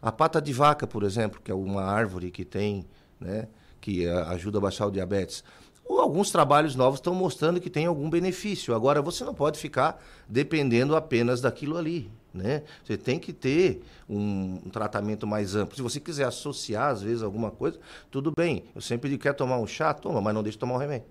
A 0.00 0.10
pata 0.10 0.40
de 0.40 0.50
vaca, 0.50 0.86
por 0.86 1.02
exemplo, 1.02 1.38
que 1.44 1.50
é 1.50 1.54
uma 1.54 1.82
árvore 1.82 2.30
que 2.30 2.42
tem, 2.42 2.86
né, 3.20 3.48
que 3.82 4.08
ajuda 4.08 4.56
a 4.56 4.60
baixar 4.62 4.86
o 4.86 4.90
diabetes 4.90 5.44
alguns 5.88 6.30
trabalhos 6.30 6.74
novos 6.74 6.98
estão 6.98 7.14
mostrando 7.14 7.60
que 7.60 7.70
tem 7.70 7.86
algum 7.86 8.10
benefício. 8.10 8.74
Agora, 8.74 9.00
você 9.00 9.24
não 9.24 9.34
pode 9.34 9.58
ficar 9.58 10.02
dependendo 10.28 10.94
apenas 10.94 11.40
daquilo 11.40 11.76
ali. 11.76 12.10
Né? 12.32 12.62
Você 12.84 12.96
tem 12.96 13.18
que 13.18 13.32
ter 13.32 13.82
um, 14.08 14.60
um, 14.66 14.70
tratamento 14.70 15.26
mais 15.26 15.56
amplo. 15.56 15.74
Se 15.74 15.82
você 15.82 15.98
quiser 15.98 16.24
associar, 16.24 16.90
às 16.90 17.02
vezes, 17.02 17.22
alguma 17.22 17.50
coisa, 17.50 17.78
tudo 18.10 18.32
bem. 18.36 18.64
Eu 18.74 18.80
sempre 18.80 19.08
digo, 19.08 19.22
quer 19.22 19.34
tomar 19.34 19.58
um 19.58 19.66
chá? 19.66 19.94
Toma, 19.94 20.20
mas 20.20 20.34
não 20.34 20.42
deixe 20.42 20.56
de 20.56 20.60
tomar 20.60 20.74
um 20.74 20.78
remédio. 20.78 21.06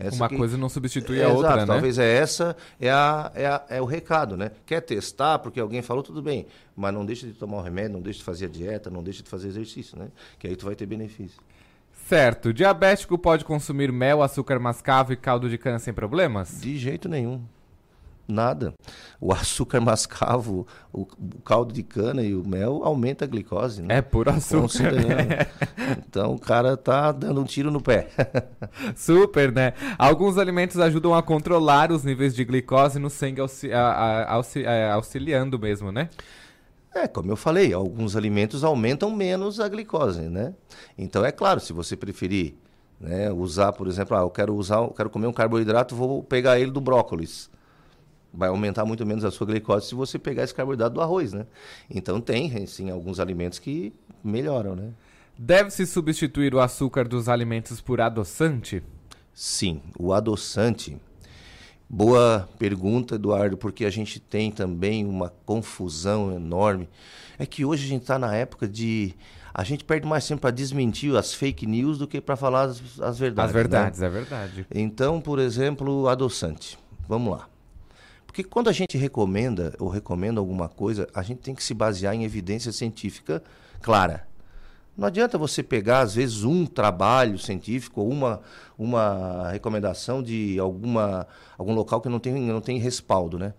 Essa 0.00 0.16
Uma 0.16 0.28
que... 0.30 0.36
coisa 0.36 0.56
não 0.56 0.70
substitui 0.70 1.20
é, 1.20 1.24
a 1.24 1.28
outra, 1.28 1.48
exato, 1.48 1.60
né? 1.60 1.66
Talvez 1.66 1.98
é 1.98 2.10
essa, 2.10 2.56
é, 2.80 2.90
a, 2.90 3.30
é, 3.34 3.46
a, 3.46 3.64
é 3.68 3.82
o 3.82 3.84
recado, 3.84 4.34
né? 4.34 4.50
Quer 4.64 4.80
testar 4.80 5.38
porque 5.38 5.60
alguém 5.60 5.82
falou, 5.82 6.02
tudo 6.02 6.22
bem. 6.22 6.46
Mas 6.74 6.94
não 6.94 7.04
deixe 7.04 7.26
de 7.26 7.34
tomar 7.34 7.58
o 7.58 7.60
remédio, 7.60 7.92
não 7.92 8.00
deixe 8.00 8.20
de 8.20 8.24
fazer 8.24 8.46
a 8.46 8.48
dieta, 8.48 8.88
não 8.88 9.02
deixe 9.02 9.22
de 9.22 9.28
fazer 9.28 9.48
exercício, 9.48 9.98
né? 9.98 10.08
Que 10.38 10.48
aí 10.48 10.56
tu 10.56 10.64
vai 10.64 10.74
ter 10.74 10.86
benefício. 10.86 11.38
Certo. 12.10 12.52
Diabético 12.52 13.16
pode 13.16 13.44
consumir 13.44 13.92
mel, 13.92 14.20
açúcar 14.20 14.58
mascavo 14.58 15.12
e 15.12 15.16
caldo 15.16 15.48
de 15.48 15.56
cana 15.56 15.78
sem 15.78 15.94
problemas? 15.94 16.60
De 16.60 16.76
jeito 16.76 17.08
nenhum. 17.08 17.40
Nada. 18.26 18.74
O 19.20 19.32
açúcar 19.32 19.78
mascavo, 19.80 20.66
o, 20.92 21.06
caldo 21.44 21.72
de 21.72 21.84
cana 21.84 22.20
e 22.20 22.34
o 22.34 22.44
mel 22.44 22.80
aumenta 22.82 23.24
a 23.24 23.28
glicose, 23.28 23.80
né? 23.80 23.98
É 23.98 24.02
por 24.02 24.28
açúcar. 24.28 24.90
Né? 24.90 25.46
Então 25.98 26.34
o 26.34 26.38
cara 26.40 26.76
tá 26.76 27.12
dando 27.12 27.42
um 27.42 27.44
tiro 27.44 27.70
no 27.70 27.80
pé. 27.80 28.08
Super, 28.96 29.52
né? 29.52 29.72
Alguns 29.96 30.36
alimentos 30.36 30.80
ajudam 30.80 31.14
a 31.14 31.22
controlar 31.22 31.92
os 31.92 32.02
níveis 32.02 32.34
de 32.34 32.44
glicose 32.44 32.98
no 32.98 33.08
sangue, 33.08 33.40
auxi 33.40 33.70
auxi 33.72 34.64
auxiliando 34.66 35.60
mesmo, 35.60 35.92
né? 35.92 36.10
É, 36.94 37.06
como 37.06 37.30
eu 37.30 37.36
falei, 37.36 37.72
alguns 37.72 38.16
alimentos 38.16 38.64
aumentam 38.64 39.14
menos 39.14 39.60
a 39.60 39.68
glicose, 39.68 40.22
né? 40.22 40.54
Então 40.98 41.24
é 41.24 41.30
claro, 41.30 41.60
se 41.60 41.72
você 41.72 41.96
preferir 41.96 42.54
né, 43.00 43.30
usar, 43.30 43.72
por 43.72 43.86
exemplo, 43.86 44.16
ah, 44.16 44.20
eu 44.20 44.30
quero 44.30 44.54
usar, 44.54 44.78
eu 44.78 44.90
quero 44.90 45.08
comer 45.08 45.28
um 45.28 45.32
carboidrato, 45.32 45.94
vou 45.94 46.22
pegar 46.22 46.58
ele 46.58 46.70
do 46.70 46.80
brócolis. 46.80 47.48
Vai 48.32 48.48
aumentar 48.48 48.84
muito 48.84 49.04
menos 49.06 49.24
a 49.24 49.30
sua 49.30 49.46
glicose 49.46 49.86
se 49.86 49.94
você 49.94 50.18
pegar 50.18 50.44
esse 50.44 50.54
carboidrato 50.54 50.94
do 50.94 51.00
arroz, 51.00 51.32
né? 51.32 51.46
Então 51.88 52.20
tem, 52.20 52.66
sim, 52.66 52.90
alguns 52.90 53.20
alimentos 53.20 53.58
que 53.58 53.92
melhoram, 54.22 54.74
né? 54.74 54.92
Deve-se 55.38 55.86
substituir 55.86 56.54
o 56.54 56.60
açúcar 56.60 57.08
dos 57.08 57.28
alimentos 57.28 57.80
por 57.80 58.00
adoçante? 58.00 58.82
Sim, 59.32 59.80
o 59.98 60.12
adoçante 60.12 60.98
Boa 61.92 62.48
pergunta, 62.56 63.16
Eduardo, 63.16 63.56
porque 63.56 63.84
a 63.84 63.90
gente 63.90 64.20
tem 64.20 64.52
também 64.52 65.04
uma 65.04 65.28
confusão 65.44 66.32
enorme. 66.32 66.88
É 67.36 67.44
que 67.44 67.64
hoje 67.64 67.84
a 67.84 67.88
gente 67.88 68.02
está 68.02 68.16
na 68.16 68.32
época 68.32 68.68
de. 68.68 69.12
A 69.52 69.64
gente 69.64 69.82
perde 69.82 70.06
mais 70.06 70.24
tempo 70.24 70.40
para 70.40 70.52
desmentir 70.52 71.16
as 71.16 71.34
fake 71.34 71.66
news 71.66 71.98
do 71.98 72.06
que 72.06 72.20
para 72.20 72.36
falar 72.36 72.66
as, 72.66 73.00
as, 73.00 73.18
verdades. 73.18 73.48
As 73.48 73.52
verdades, 73.52 73.98
né? 73.98 74.06
é 74.06 74.08
verdade. 74.08 74.66
Então, 74.72 75.20
por 75.20 75.40
exemplo, 75.40 76.06
adoçante. 76.06 76.78
Vamos 77.08 77.32
lá. 77.32 77.48
Porque 78.24 78.44
quando 78.44 78.70
a 78.70 78.72
gente 78.72 78.96
recomenda 78.96 79.74
ou 79.80 79.88
recomenda 79.88 80.38
alguma 80.38 80.68
coisa, 80.68 81.08
a 81.12 81.22
gente 81.24 81.38
tem 81.38 81.56
que 81.56 81.64
se 81.64 81.74
basear 81.74 82.14
em 82.14 82.22
evidência 82.22 82.70
científica 82.70 83.42
clara. 83.82 84.28
Não 85.00 85.06
adianta 85.06 85.38
você 85.38 85.62
pegar, 85.62 86.00
às 86.00 86.14
vezes, 86.14 86.44
um 86.44 86.66
trabalho 86.66 87.38
científico 87.38 88.02
ou 88.02 88.10
uma, 88.10 88.42
uma 88.76 89.48
recomendação 89.50 90.22
de 90.22 90.58
alguma, 90.58 91.26
algum 91.56 91.72
local 91.72 92.02
que 92.02 92.08
não 92.10 92.18
tem, 92.18 92.34
não 92.34 92.60
tem 92.60 92.78
respaldo. 92.78 93.38
Né? 93.38 93.54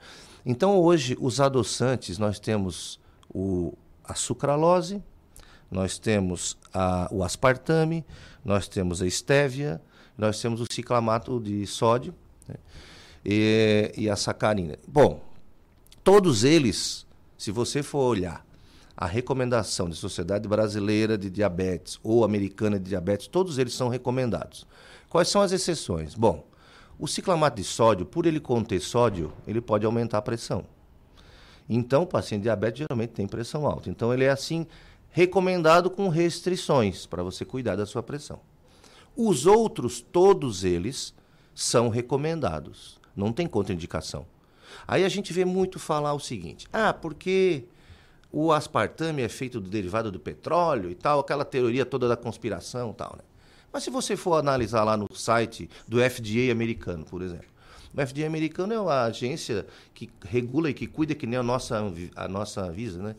Então, 0.46 0.78
hoje, 0.78 1.18
os 1.20 1.42
adoçantes, 1.42 2.20
nós 2.20 2.40
temos 2.40 3.00
o, 3.28 3.74
a 4.04 4.14
sucralose, 4.14 5.02
nós 5.72 5.98
temos 5.98 6.56
a, 6.72 7.08
o 7.12 7.24
aspartame, 7.24 8.06
nós 8.46 8.68
temos 8.68 9.02
a 9.02 9.08
estévia, 9.08 9.82
nós 10.16 10.40
temos 10.40 10.62
o 10.62 10.66
ciclamato 10.72 11.40
de 11.40 11.66
sódio 11.66 12.14
né? 12.48 12.56
e, 13.26 13.92
e 13.98 14.08
a 14.08 14.16
sacarina. 14.16 14.78
Bom, 14.88 15.20
todos 16.04 16.44
eles, 16.44 17.04
se 17.36 17.50
você 17.50 17.82
for 17.82 18.02
olhar 18.02 18.46
a 18.96 19.06
recomendação 19.06 19.90
de 19.90 19.96
Sociedade 19.96 20.48
Brasileira 20.48 21.18
de 21.18 21.30
Diabetes 21.30 22.00
ou 22.04 22.24
Americana 22.24 22.80
de 22.80 22.90
Diabetes, 22.90 23.28
todos 23.28 23.58
eles 23.58 23.74
são 23.74 23.90
recomendados. 23.90 24.68
Quais 25.10 25.28
são 25.28 25.42
as 25.42 25.52
exceções? 25.52 26.14
Bom, 26.16 26.46
o 27.00 27.08
ciclamato 27.08 27.58
de 27.58 27.64
sódio, 27.64 28.06
por 28.06 28.26
ele 28.26 28.40
conter 28.40 28.80
sódio, 28.80 29.34
ele 29.48 29.60
pode 29.60 29.86
aumentar 29.86 30.20
a 30.20 30.22
pressão. 30.22 30.66
Então, 31.68 32.04
o 32.04 32.08
paciente 32.08 32.44
diabético 32.44 32.86
geralmente 32.88 33.12
tem 33.12 33.28
pressão 33.28 33.66
alta. 33.66 33.90
Então, 33.90 34.14
ele 34.14 34.24
é 34.24 34.30
assim 34.30 34.68
recomendado 35.10 35.90
com 35.90 36.10
restrições 36.10 37.06
para 37.06 37.24
você 37.24 37.44
cuidar 37.44 37.76
da 37.76 37.86
sua 37.86 38.04
pressão. 38.04 38.40
Os 39.16 39.46
outros, 39.46 40.02
todos 40.02 40.64
eles, 40.64 41.14
são 41.54 41.90
recomendados. 41.90 43.00
Não 43.16 43.32
tem 43.32 43.48
contraindicação. 43.48 44.26
Aí 44.88 45.04
a 45.04 45.10
gente 45.10 45.34
vê 45.34 45.44
muito 45.44 45.80
falar 45.80 46.14
o 46.14 46.20
seguinte: 46.20 46.68
ah, 46.72 46.94
porque 46.94 47.66
o 48.32 48.52
aspartame 48.52 49.22
é 49.22 49.30
feito 49.30 49.60
do 49.60 49.70
derivado 49.70 50.12
do 50.12 50.20
petróleo 50.20 50.90
e 50.90 50.96
tal, 50.96 51.20
aquela 51.20 51.44
teoria 51.44 51.86
toda 51.86 52.08
da 52.08 52.16
conspiração 52.16 52.92
e 52.92 52.94
tal, 52.94 53.16
né? 53.18 53.24
Mas 53.74 53.84
se 53.84 53.90
você 53.90 54.18
for 54.18 54.36
analisar 54.36 54.84
lá 54.84 54.98
no 54.98 55.08
site 55.14 55.70
do 55.88 55.98
FDA 55.98 56.52
americano, 56.52 57.06
por 57.06 57.22
exemplo, 57.22 57.48
o 57.94 58.06
FDA 58.06 58.26
americano 58.26 58.74
é 58.74 58.80
uma 58.80 59.04
agência 59.04 59.66
que 59.94 60.10
regula 60.26 60.70
e 60.70 60.74
que 60.74 60.88
cuida 60.88 61.16
que 61.16 61.28
nem 61.28 61.40
a 61.40 61.44
nossa, 61.44 61.82
a 62.16 62.28
nossa 62.28 62.72
Visa, 62.72 63.02
né? 63.02 63.16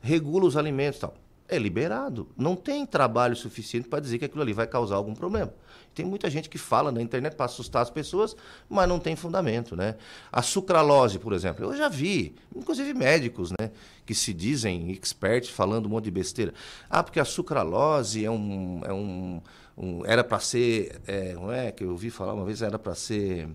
Regula 0.00 0.46
os 0.46 0.56
alimentos 0.56 0.98
e 0.98 1.00
tal. 1.02 1.14
É 1.48 1.58
liberado. 1.58 2.28
Não 2.36 2.54
tem 2.54 2.86
trabalho 2.86 3.34
suficiente 3.34 3.88
para 3.88 4.00
dizer 4.00 4.18
que 4.18 4.24
aquilo 4.24 4.42
ali 4.42 4.52
vai 4.52 4.66
causar 4.66 4.96
algum 4.96 5.14
problema. 5.14 5.52
Tem 5.94 6.04
muita 6.06 6.30
gente 6.30 6.48
que 6.48 6.58
fala 6.58 6.92
na 6.92 7.02
internet 7.02 7.34
para 7.34 7.46
assustar 7.46 7.82
as 7.82 7.90
pessoas, 7.90 8.36
mas 8.68 8.88
não 8.88 8.98
tem 8.98 9.16
fundamento, 9.16 9.76
né? 9.76 9.96
A 10.30 10.42
sucralose, 10.42 11.18
por 11.18 11.32
exemplo, 11.32 11.64
eu 11.64 11.76
já 11.76 11.88
vi, 11.88 12.34
inclusive 12.54 12.94
médicos, 12.94 13.50
né, 13.50 13.70
que 14.06 14.14
se 14.14 14.32
dizem 14.32 14.90
experts 14.92 15.50
falando 15.50 15.86
um 15.86 15.90
monte 15.90 16.04
de 16.04 16.10
besteira. 16.10 16.54
Ah, 16.88 17.02
porque 17.02 17.20
a 17.20 17.24
sucralose 17.24 18.24
é 18.24 18.30
um, 18.30 18.80
é 18.84 18.92
um, 18.92 19.40
um 19.76 20.06
era 20.06 20.22
para 20.22 20.38
ser, 20.38 21.00
é, 21.06 21.34
não 21.34 21.52
é 21.52 21.72
que 21.72 21.84
eu 21.84 21.90
ouvi 21.90 22.10
falar 22.10 22.34
uma 22.34 22.44
vez 22.44 22.62
era 22.62 22.78
para 22.78 22.94
ser 22.94 23.48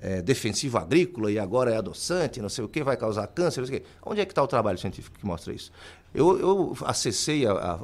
é, 0.00 0.22
defensivo 0.22 0.78
agrícola 0.78 1.30
e 1.30 1.38
agora 1.38 1.72
é 1.72 1.76
adoçante, 1.76 2.40
não 2.40 2.48
sei 2.48 2.64
o 2.64 2.68
que, 2.68 2.82
vai 2.82 2.96
causar 2.96 3.26
câncer, 3.28 3.60
não 3.60 3.66
sei 3.66 3.78
o 3.78 3.80
que. 3.80 3.86
Onde 4.04 4.20
é 4.20 4.24
que 4.24 4.32
está 4.32 4.42
o 4.42 4.46
trabalho 4.46 4.78
científico 4.78 5.18
que 5.18 5.26
mostra 5.26 5.52
isso? 5.52 5.72
Eu, 6.14 6.38
eu 6.38 6.76
acessei 6.84 7.46
a, 7.46 7.52
a, 7.52 7.74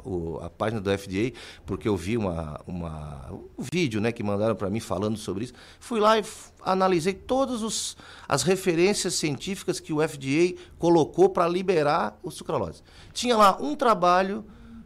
a, 0.45 0.49
página 0.49 0.81
do 0.81 0.89
FDA 0.97 1.31
porque 1.65 1.87
eu 1.87 1.95
vi 1.95 2.17
uma, 2.17 2.59
uma, 2.65 3.31
um 3.31 3.63
vídeo 3.71 4.01
né, 4.01 4.11
que 4.11 4.23
mandaram 4.23 4.55
para 4.55 4.69
mim 4.69 4.79
falando 4.79 5.17
sobre 5.17 5.45
isso. 5.45 5.53
Fui 5.79 5.99
lá 5.99 6.17
e 6.17 6.23
analisei 6.63 7.13
todas 7.13 7.95
as 8.27 8.41
referências 8.41 9.13
científicas 9.13 9.79
que 9.79 9.93
o 9.93 10.07
FDA 10.07 10.55
colocou 10.79 11.29
para 11.29 11.47
liberar 11.47 12.17
o 12.23 12.31
sucralose. 12.31 12.81
Tinha 13.13 13.37
lá 13.37 13.57
um 13.61 13.75
trabalho 13.75 14.43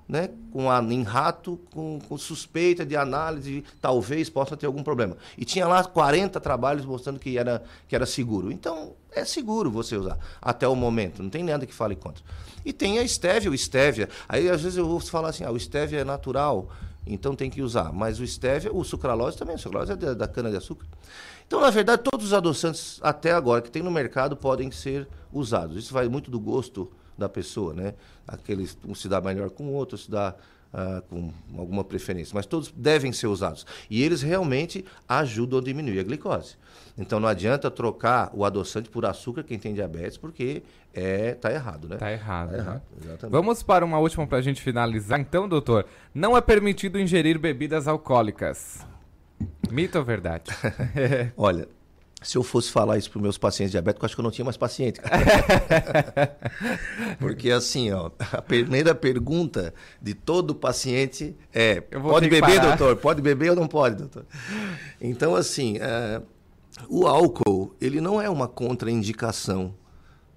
né, 0.08 0.30
com 0.52 0.72
a, 0.72 0.82
em 0.82 1.04
rato, 1.04 1.60
com, 1.74 2.00
com, 2.08 2.18
suspeita 2.18 2.86
de 2.86 2.96
análise, 2.96 3.64
talvez 3.82 4.30
possa 4.30 4.56
ter 4.56 4.66
algum 4.66 4.82
problema. 4.82 5.18
E 5.38 5.44
tinha 5.44 5.68
lá 5.68 5.84
40 5.84 6.40
trabalhos 6.40 6.86
mostrando 6.86 7.20
que 7.20 7.38
era, 7.38 7.64
que 7.88 7.96
era 7.96 8.06
seguro. 8.06 8.52
Então, 8.52 8.94
é 9.12 9.26
seguro 9.26 9.70
você 9.70 9.98
usar, 9.98 10.18
até 10.42 10.68
o 10.68 10.76
momento, 10.76 11.22
não 11.22 11.30
tem 11.30 11.44
nada 11.44 11.66
que 11.66 11.74
fale 11.74 11.96
contra. 11.96 12.24
E 12.64 12.72
tem 12.72 13.00
a 13.00 13.04
estévia, 13.04 13.52
o 13.52 13.58
stevia. 13.58 14.08
Aí, 14.30 14.50
às 14.50 14.62
vezes, 14.62 14.78
eu 14.78 14.88
ouço 14.88 15.12
falar 15.12 15.30
assim, 15.30 15.44
ah, 15.44 15.52
o 15.52 15.60
stevia 15.60 16.00
é 16.00 16.04
natural, 16.04 16.70
então 17.06 17.36
tem 17.36 17.50
que 17.50 17.62
usar. 17.62 17.92
Mas 17.92 18.20
o 18.20 18.26
stevia, 18.26 18.74
o 18.74 18.84
sucralose 18.84 19.38
também, 19.38 19.56
o 19.56 19.60
sucralose 19.60 19.92
é 19.92 19.96
da, 19.96 20.14
da 20.14 20.28
cana-de-açúcar. 20.28 20.86
Então, 21.46 21.62
na 21.62 21.70
verdade, 21.70 22.02
todos 22.04 22.28
os 22.28 22.34
adoçantes, 22.34 23.00
até 23.02 23.32
agora, 23.32 23.62
que 23.62 23.72
tem 23.72 23.82
no 23.82 23.92
mercado, 23.92 24.36
podem 24.36 24.70
ser 24.72 25.08
usados. 25.32 25.78
Isso 25.78 25.94
vai 25.94 26.08
muito 26.08 26.30
do 26.30 26.40
gosto 26.40 26.92
da 27.18 27.28
pessoa, 27.28 27.74
né? 27.74 27.94
Aqueles, 28.28 28.78
um 28.86 28.94
se 28.94 29.08
dá 29.10 29.20
melhor 29.22 29.50
com 29.50 29.68
o 29.68 29.74
outro, 29.74 29.98
se 29.98 30.10
dá 30.10 30.36
uh, 30.74 31.02
com 31.04 31.32
alguma 31.58 31.84
preferência. 31.84 32.34
Mas 32.34 32.46
todos 32.46 32.72
devem 32.72 33.12
ser 33.12 33.28
usados. 33.28 33.66
E 33.90 34.04
eles 34.04 34.22
realmente 34.22 34.86
ajudam 35.08 35.60
a 35.60 35.62
diminuir 35.62 36.00
a 36.00 36.04
glicose. 36.04 36.56
Então 36.98 37.20
não 37.20 37.28
adianta 37.28 37.70
trocar 37.70 38.32
o 38.34 38.44
adoçante 38.44 38.90
por 38.90 39.06
açúcar 39.06 39.44
quem 39.44 39.60
tem 39.60 39.74
diabetes, 39.74 40.18
porque 40.18 40.64
é 40.94 41.36
tá 41.36 41.52
errado, 41.52 41.88
né? 41.88 41.98
Tá 41.98 42.12
errado. 42.12 42.52
Tá 42.52 42.58
errado 42.58 42.82
né? 43.04 43.18
Vamos 43.30 43.62
para 43.62 43.86
uma 43.86 44.00
última 44.00 44.26
para 44.26 44.40
a 44.40 44.42
gente 44.42 44.62
finalizar. 44.62 45.20
Então, 45.20 45.48
doutor, 45.48 45.86
não 46.14 46.36
é 46.36 46.42
permitido 46.42 47.00
ingerir 47.00 47.38
bebidas 47.38 47.88
alcoólicas. 47.88 48.86
Mito 49.70 50.00
ou 50.00 50.04
verdade? 50.04 50.50
Olha, 51.38 51.68
se 52.22 52.38
eu 52.38 52.44
fosse 52.44 52.72
falar 52.72 52.98
isso 52.98 53.12
para 53.12 53.18
os 53.18 53.22
meus 53.22 53.38
pacientes 53.38 53.72
diabéticos, 53.72 54.06
acho 54.06 54.16
que 54.16 54.20
eu 54.20 54.24
não 54.24 54.32
tinha 54.32 54.44
mais 54.44 54.58
paciente. 54.58 55.00
Porque 57.20 57.52
assim, 57.52 57.92
ó, 57.92 58.10
a 58.32 58.42
primeira 58.42 58.96
pergunta 58.96 59.74
de 60.02 60.16
todo 60.16 60.56
paciente 60.56 61.36
é: 61.54 61.80
pode 61.80 62.28
beber, 62.28 62.60
doutor? 62.60 62.96
Pode 62.98 63.22
beber 63.22 63.52
ou 63.52 63.56
não 63.56 63.68
pode, 63.68 63.98
doutor? 63.98 64.26
Então, 65.00 65.36
assim, 65.36 65.78
uh, 65.78 66.26
o 66.90 67.06
álcool 67.06 67.76
ele 67.80 68.02
não 68.02 68.20
é 68.20 68.30
uma 68.30 68.48
contraindicação 68.48 69.76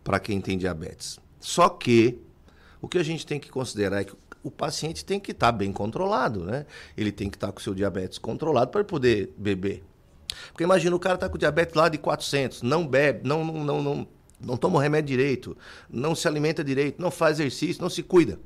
para 0.05 0.21
quem 0.21 0.41
tem 0.41 0.59
diabetes. 0.59 1.19
Só 1.39 1.69
que 1.69 2.21
o 2.81 2.89
que 2.89 2.99
a 2.99 3.03
gente 3.03 3.27
tem 3.27 3.41
que 3.41 3.51
considerar 3.51 4.03
é 4.03 4.05
que 4.05 4.15
o 4.43 4.51
paciente 4.51 5.05
tem 5.05 5.19
que 5.19 5.33
estar 5.33 5.47
tá 5.47 5.53
bem 5.53 5.73
controlado, 5.73 6.45
né? 6.45 6.67
Ele 6.97 7.11
tem 7.11 7.31
que 7.31 7.37
estar 7.37 7.49
tá 7.49 7.53
com 7.53 7.59
o 7.59 7.63
seu 7.63 7.75
diabetes 7.75 8.19
controlado 8.19 8.71
para 8.71 8.85
poder 8.85 9.35
beber. 9.37 9.83
Porque 10.49 10.65
imagina, 10.65 10.95
o 10.95 11.01
cara 11.01 11.19
tá 11.19 11.29
com 11.29 11.39
diabetes 11.39 11.75
lá 11.75 11.89
de 11.89 11.99
400, 11.99 12.63
não 12.63 12.87
bebe, 12.87 13.27
não, 13.27 13.45
não, 13.45 13.65
não, 13.65 13.83
não, 13.83 14.09
não 14.41 14.57
toma 14.57 14.77
o 14.77 14.81
remédio 14.81 15.17
direito, 15.17 15.57
não 15.89 16.15
se 16.15 16.27
alimenta 16.27 16.65
direito, 16.65 17.01
não 17.01 17.11
faz 17.11 17.39
exercício, 17.39 17.83
não 17.83 17.91
se 17.91 18.03
cuida. 18.03 18.39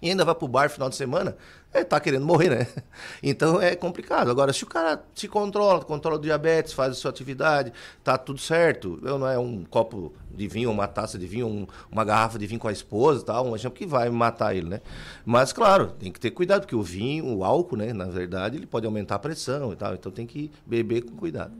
E 0.00 0.10
ainda 0.10 0.24
vai 0.24 0.34
pro 0.34 0.48
bar 0.48 0.70
final 0.70 0.88
de 0.88 0.96
semana, 0.96 1.36
é, 1.72 1.82
tá 1.82 1.98
querendo 1.98 2.26
morrer, 2.26 2.50
né? 2.50 2.66
Então 3.22 3.60
é 3.60 3.74
complicado. 3.74 4.30
Agora, 4.30 4.52
se 4.52 4.64
o 4.64 4.66
cara 4.66 5.02
se 5.14 5.26
controla, 5.28 5.84
controla 5.84 6.16
o 6.16 6.20
diabetes, 6.20 6.72
faz 6.72 6.92
a 6.92 6.94
sua 6.94 7.10
atividade, 7.10 7.72
tá 8.02 8.18
tudo 8.18 8.40
certo. 8.40 9.00
Eu 9.02 9.18
não 9.18 9.26
é 9.26 9.38
um 9.38 9.64
copo 9.64 10.12
de 10.30 10.46
vinho, 10.48 10.70
uma 10.70 10.86
taça 10.86 11.18
de 11.18 11.26
vinho, 11.26 11.46
um, 11.46 11.66
uma 11.90 12.04
garrafa 12.04 12.38
de 12.38 12.46
vinho 12.46 12.60
com 12.60 12.68
a 12.68 12.72
esposa, 12.72 13.24
tal, 13.24 13.46
um 13.46 13.54
exemplo 13.54 13.76
que 13.78 13.86
vai 13.86 14.10
matar 14.10 14.54
ele, 14.54 14.68
né? 14.68 14.80
Mas 15.24 15.52
claro, 15.52 15.88
tem 15.98 16.12
que 16.12 16.20
ter 16.20 16.30
cuidado, 16.30 16.62
porque 16.62 16.76
o 16.76 16.82
vinho, 16.82 17.26
o 17.36 17.44
álcool, 17.44 17.76
né, 17.76 17.92
na 17.92 18.06
verdade, 18.06 18.56
ele 18.56 18.66
pode 18.66 18.86
aumentar 18.86 19.16
a 19.16 19.18
pressão 19.18 19.72
e 19.72 19.76
tal, 19.76 19.94
então 19.94 20.10
tem 20.10 20.26
que 20.26 20.50
beber 20.66 21.02
com 21.02 21.16
cuidado. 21.16 21.52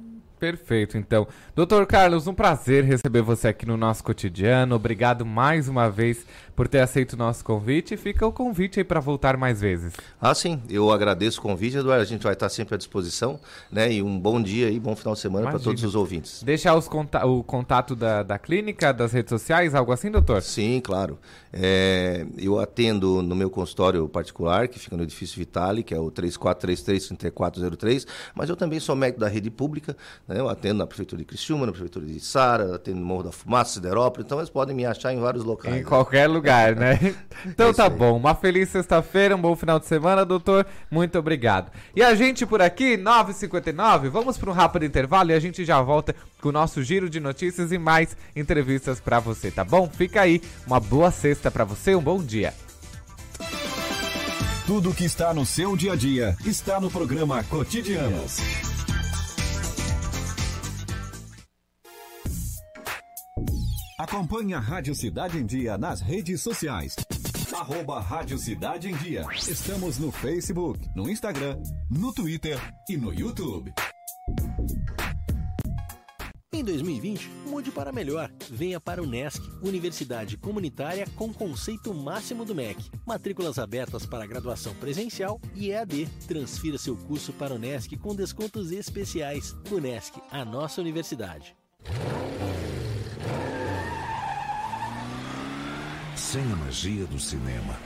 Perfeito, 0.42 0.98
então. 0.98 1.28
Doutor 1.54 1.86
Carlos, 1.86 2.26
um 2.26 2.34
prazer 2.34 2.82
receber 2.82 3.22
você 3.22 3.46
aqui 3.46 3.64
no 3.64 3.76
nosso 3.76 4.02
cotidiano. 4.02 4.74
Obrigado 4.74 5.24
mais 5.24 5.68
uma 5.68 5.88
vez 5.88 6.26
por 6.54 6.68
ter 6.68 6.80
aceito 6.80 7.14
o 7.14 7.16
nosso 7.16 7.44
convite. 7.44 7.96
Fica 7.96 8.26
o 8.26 8.32
convite 8.32 8.80
aí 8.80 8.84
para 8.84 9.00
voltar 9.00 9.36
mais 9.36 9.60
vezes. 9.60 9.94
Ah, 10.20 10.34
sim. 10.34 10.60
Eu 10.68 10.90
agradeço 10.90 11.38
o 11.40 11.42
convite, 11.42 11.76
Eduardo. 11.76 12.02
A 12.02 12.06
gente 12.06 12.22
vai 12.22 12.32
estar 12.34 12.48
sempre 12.48 12.74
à 12.74 12.78
disposição. 12.78 13.40
Né? 13.70 13.92
E 13.94 14.02
um 14.02 14.18
bom 14.18 14.40
dia 14.40 14.70
e 14.70 14.78
bom 14.78 14.94
final 14.94 15.14
de 15.14 15.20
semana 15.20 15.50
para 15.50 15.58
todos 15.58 15.82
os 15.82 15.94
ouvintes. 15.94 16.42
Deixar 16.42 16.76
os 16.76 16.88
conta 16.88 17.26
o 17.26 17.42
contato 17.42 17.96
da, 17.96 18.22
da 18.22 18.38
clínica, 18.38 18.92
das 18.92 19.12
redes 19.12 19.30
sociais, 19.30 19.74
algo 19.74 19.92
assim, 19.92 20.10
doutor? 20.10 20.42
Sim, 20.42 20.80
claro. 20.82 21.18
É, 21.52 22.26
eu 22.38 22.58
atendo 22.58 23.22
no 23.22 23.34
meu 23.34 23.50
consultório 23.50 24.08
particular, 24.08 24.68
que 24.68 24.78
fica 24.78 24.96
no 24.96 25.02
edifício 25.02 25.36
Vitale, 25.36 25.82
que 25.82 25.94
é 25.94 25.98
o 25.98 26.10
3433-3403, 26.10 28.06
mas 28.34 28.48
eu 28.48 28.56
também 28.56 28.80
sou 28.80 28.96
médico 28.96 29.20
da 29.20 29.28
rede 29.28 29.50
pública. 29.50 29.96
Né? 30.26 30.38
Eu 30.40 30.48
atendo 30.48 30.78
na 30.78 30.86
Prefeitura 30.86 31.20
de 31.20 31.26
Criciúma, 31.26 31.66
na 31.66 31.72
Prefeitura 31.72 32.06
de 32.06 32.20
Sara, 32.20 32.76
atendo 32.76 33.00
no 33.00 33.06
Morro 33.06 33.24
da 33.24 33.32
Fumaça, 33.32 33.74
Siderópolis. 33.74 34.26
Então 34.26 34.38
eles 34.38 34.50
podem 34.50 34.74
me 34.74 34.84
achar 34.84 35.12
em 35.12 35.20
vários 35.20 35.44
locais. 35.44 35.74
Em 35.74 35.78
né? 35.78 35.84
qualquer 35.84 36.26
lugar 36.26 36.41
lugar, 36.42 36.74
né? 36.74 36.98
Então 37.44 37.70
é 37.70 37.72
tá 37.72 37.88
bom. 37.88 38.16
Uma 38.16 38.36
feliz 38.36 38.68
sexta-feira, 38.68 39.34
um 39.34 39.40
bom 39.40 39.56
final 39.56 39.80
de 39.80 39.86
semana, 39.86 40.24
doutor. 40.24 40.64
Muito 40.88 41.18
obrigado. 41.18 41.72
E 41.96 42.00
a 42.00 42.14
gente 42.14 42.46
por 42.46 42.62
aqui, 42.62 42.96
9h59, 42.96 44.10
vamos 44.10 44.38
para 44.38 44.48
um 44.48 44.52
rápido 44.52 44.84
intervalo 44.84 45.32
e 45.32 45.34
a 45.34 45.40
gente 45.40 45.64
já 45.64 45.82
volta 45.82 46.14
com 46.40 46.50
o 46.50 46.52
nosso 46.52 46.84
giro 46.84 47.10
de 47.10 47.18
notícias 47.18 47.72
e 47.72 47.78
mais 47.78 48.16
entrevistas 48.36 49.00
para 49.00 49.18
você, 49.18 49.50
tá 49.50 49.64
bom? 49.64 49.88
Fica 49.88 50.20
aí. 50.20 50.40
Uma 50.64 50.78
boa 50.78 51.10
sexta 51.10 51.50
para 51.50 51.64
você, 51.64 51.96
um 51.96 52.02
bom 52.02 52.22
dia. 52.22 52.54
Tudo 54.64 54.94
que 54.94 55.04
está 55.04 55.34
no 55.34 55.44
seu 55.44 55.76
dia 55.76 55.94
a 55.94 55.96
dia 55.96 56.36
está 56.46 56.78
no 56.80 56.92
programa 56.92 57.42
Cotidianos. 57.42 58.71
Acompanhe 64.02 64.52
a 64.52 64.58
Rádio 64.58 64.96
Cidade 64.96 65.38
em 65.38 65.46
Dia 65.46 65.78
nas 65.78 66.00
redes 66.00 66.42
sociais. 66.42 66.96
Arroba 67.54 68.00
Rádio 68.00 68.36
Cidade 68.36 68.90
em 68.90 68.96
Dia. 68.96 69.24
Estamos 69.32 69.96
no 69.96 70.10
Facebook, 70.10 70.88
no 70.92 71.08
Instagram, 71.08 71.56
no 71.88 72.12
Twitter 72.12 72.58
e 72.90 72.96
no 72.96 73.14
YouTube. 73.14 73.72
Em 76.52 76.64
2020, 76.64 77.30
mude 77.46 77.70
para 77.70 77.92
melhor. 77.92 78.28
Venha 78.50 78.80
para 78.80 79.00
o 79.00 79.06
NESC, 79.06 79.40
Universidade 79.62 80.36
Comunitária 80.36 81.06
com 81.14 81.32
conceito 81.32 81.94
máximo 81.94 82.44
do 82.44 82.56
MEC. 82.56 82.90
Matrículas 83.06 83.56
abertas 83.56 84.04
para 84.04 84.26
graduação 84.26 84.74
presencial 84.74 85.40
e 85.54 85.70
EAD. 85.70 86.08
Transfira 86.26 86.76
seu 86.76 86.96
curso 86.96 87.32
para 87.34 87.54
o 87.54 87.58
NESC 87.58 87.96
com 87.98 88.16
descontos 88.16 88.72
especiais. 88.72 89.54
O 89.70 89.78
NESC, 89.78 90.20
a 90.28 90.44
nossa 90.44 90.80
universidade. 90.80 91.54
Sem 96.30 96.42
a 96.52 96.56
magia 96.56 97.04
do 97.06 97.18
cinema, 97.18 97.76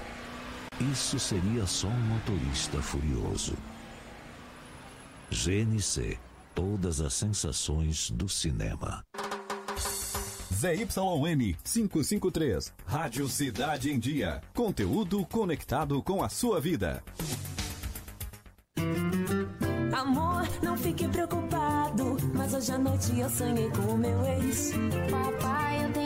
isso 0.92 1.18
seria 1.18 1.66
só 1.66 1.88
um 1.88 2.00
motorista 2.00 2.80
furioso. 2.82 3.56
GNC 5.30 6.18
Todas 6.56 7.02
as 7.02 7.12
sensações 7.12 8.10
do 8.10 8.30
cinema. 8.30 9.04
ZYN 10.50 11.54
553. 11.62 12.72
Rádio 12.86 13.28
Cidade 13.28 13.92
em 13.92 13.98
Dia. 13.98 14.40
Conteúdo 14.54 15.22
conectado 15.26 16.02
com 16.02 16.24
a 16.24 16.30
sua 16.30 16.58
vida. 16.58 17.04
Amor, 19.94 20.48
não 20.62 20.78
fique 20.78 21.06
preocupado. 21.08 22.16
Mas 22.32 22.54
hoje 22.54 22.72
à 22.72 22.78
noite 22.78 23.20
eu 23.20 23.28
sonhei 23.28 23.68
com 23.70 23.92
o 23.92 23.98
meu 23.98 24.24
ex. 24.24 24.72
Papai, 25.10 25.84
eu 25.84 25.92
tenho 25.92 26.05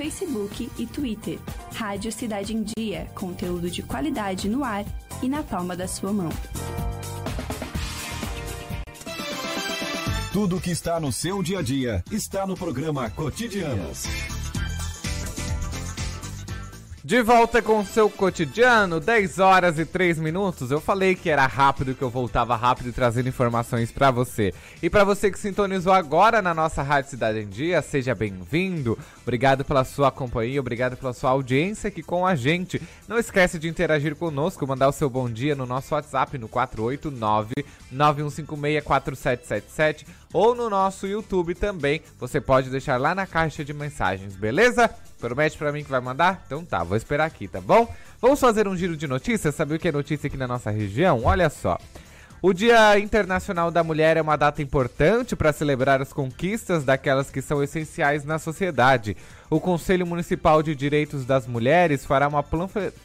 Facebook 0.01 0.71
e 0.79 0.87
Twitter. 0.87 1.37
Rádio 1.75 2.11
Cidade 2.11 2.55
em 2.55 2.63
Dia, 2.75 3.07
conteúdo 3.13 3.69
de 3.69 3.83
qualidade 3.83 4.49
no 4.49 4.63
ar 4.63 4.83
e 5.21 5.29
na 5.29 5.43
palma 5.43 5.75
da 5.75 5.87
sua 5.87 6.11
mão. 6.11 6.29
Tudo 10.33 10.59
que 10.59 10.71
está 10.71 10.99
no 10.99 11.11
seu 11.11 11.43
dia 11.43 11.59
a 11.59 11.61
dia 11.61 12.03
está 12.09 12.47
no 12.47 12.57
programa 12.57 13.11
Cotidianos. 13.11 14.30
De 17.11 17.21
volta 17.21 17.61
com 17.61 17.79
o 17.79 17.85
seu 17.85 18.09
cotidiano, 18.09 18.97
10 18.97 19.37
horas 19.39 19.77
e 19.77 19.85
3 19.85 20.17
minutos. 20.17 20.71
Eu 20.71 20.79
falei 20.79 21.13
que 21.13 21.29
era 21.29 21.45
rápido, 21.45 21.93
que 21.93 22.01
eu 22.01 22.09
voltava 22.09 22.55
rápido 22.55 22.93
trazendo 22.93 23.27
informações 23.27 23.91
para 23.91 24.09
você. 24.09 24.53
E 24.81 24.89
para 24.89 25.03
você 25.03 25.29
que 25.29 25.37
sintonizou 25.37 25.91
agora 25.91 26.41
na 26.41 26.53
nossa 26.53 26.81
Rádio 26.81 27.09
Cidade 27.09 27.39
em 27.39 27.49
Dia, 27.49 27.81
seja 27.81 28.15
bem-vindo. 28.15 28.97
Obrigado 29.23 29.65
pela 29.65 29.83
sua 29.83 30.09
companhia, 30.09 30.61
obrigado 30.61 30.95
pela 30.95 31.11
sua 31.11 31.31
audiência 31.31 31.89
aqui 31.89 32.01
com 32.01 32.25
a 32.25 32.33
gente. 32.33 32.81
Não 33.09 33.19
esquece 33.19 33.59
de 33.59 33.67
interagir 33.67 34.15
conosco, 34.15 34.65
mandar 34.65 34.87
o 34.87 34.93
seu 34.93 35.09
bom 35.09 35.29
dia 35.29 35.53
no 35.53 35.65
nosso 35.65 35.93
WhatsApp 35.93 36.37
no 36.37 36.47
489 36.47 37.53
9156 37.91 38.85
4777 38.85 40.07
ou 40.31 40.55
no 40.55 40.69
nosso 40.69 41.05
YouTube 41.05 41.55
também. 41.55 42.01
Você 42.17 42.39
pode 42.39 42.69
deixar 42.69 42.95
lá 42.95 43.13
na 43.13 43.27
caixa 43.27 43.65
de 43.65 43.73
mensagens, 43.73 44.33
beleza? 44.33 44.89
Promete 45.21 45.57
pra 45.57 45.71
mim 45.71 45.83
que 45.83 45.89
vai 45.89 46.01
mandar? 46.01 46.43
Então 46.47 46.65
tá, 46.65 46.83
vou 46.83 46.97
esperar 46.97 47.25
aqui, 47.25 47.47
tá 47.47 47.61
bom? 47.61 47.87
Vamos 48.19 48.39
fazer 48.39 48.67
um 48.67 48.75
giro 48.75 48.97
de 48.97 49.07
notícias, 49.07 49.53
saber 49.53 49.75
o 49.75 49.79
que 49.79 49.87
é 49.87 49.91
notícia 49.91 50.27
aqui 50.27 50.35
na 50.35 50.47
nossa 50.47 50.71
região? 50.71 51.21
Olha 51.23 51.49
só. 51.49 51.77
O 52.43 52.53
Dia 52.53 52.97
Internacional 52.97 53.69
da 53.69 53.83
Mulher 53.83 54.17
é 54.17 54.21
uma 54.21 54.35
data 54.35 54.63
importante 54.63 55.35
para 55.35 55.53
celebrar 55.53 56.01
as 56.01 56.11
conquistas 56.11 56.83
daquelas 56.83 57.29
que 57.29 57.39
são 57.39 57.61
essenciais 57.61 58.25
na 58.25 58.39
sociedade. 58.39 59.15
O 59.47 59.59
Conselho 59.59 60.07
Municipal 60.07 60.63
de 60.63 60.73
Direitos 60.73 61.23
das 61.23 61.45
Mulheres 61.45 62.03
fará 62.03 62.27
uma 62.27 62.41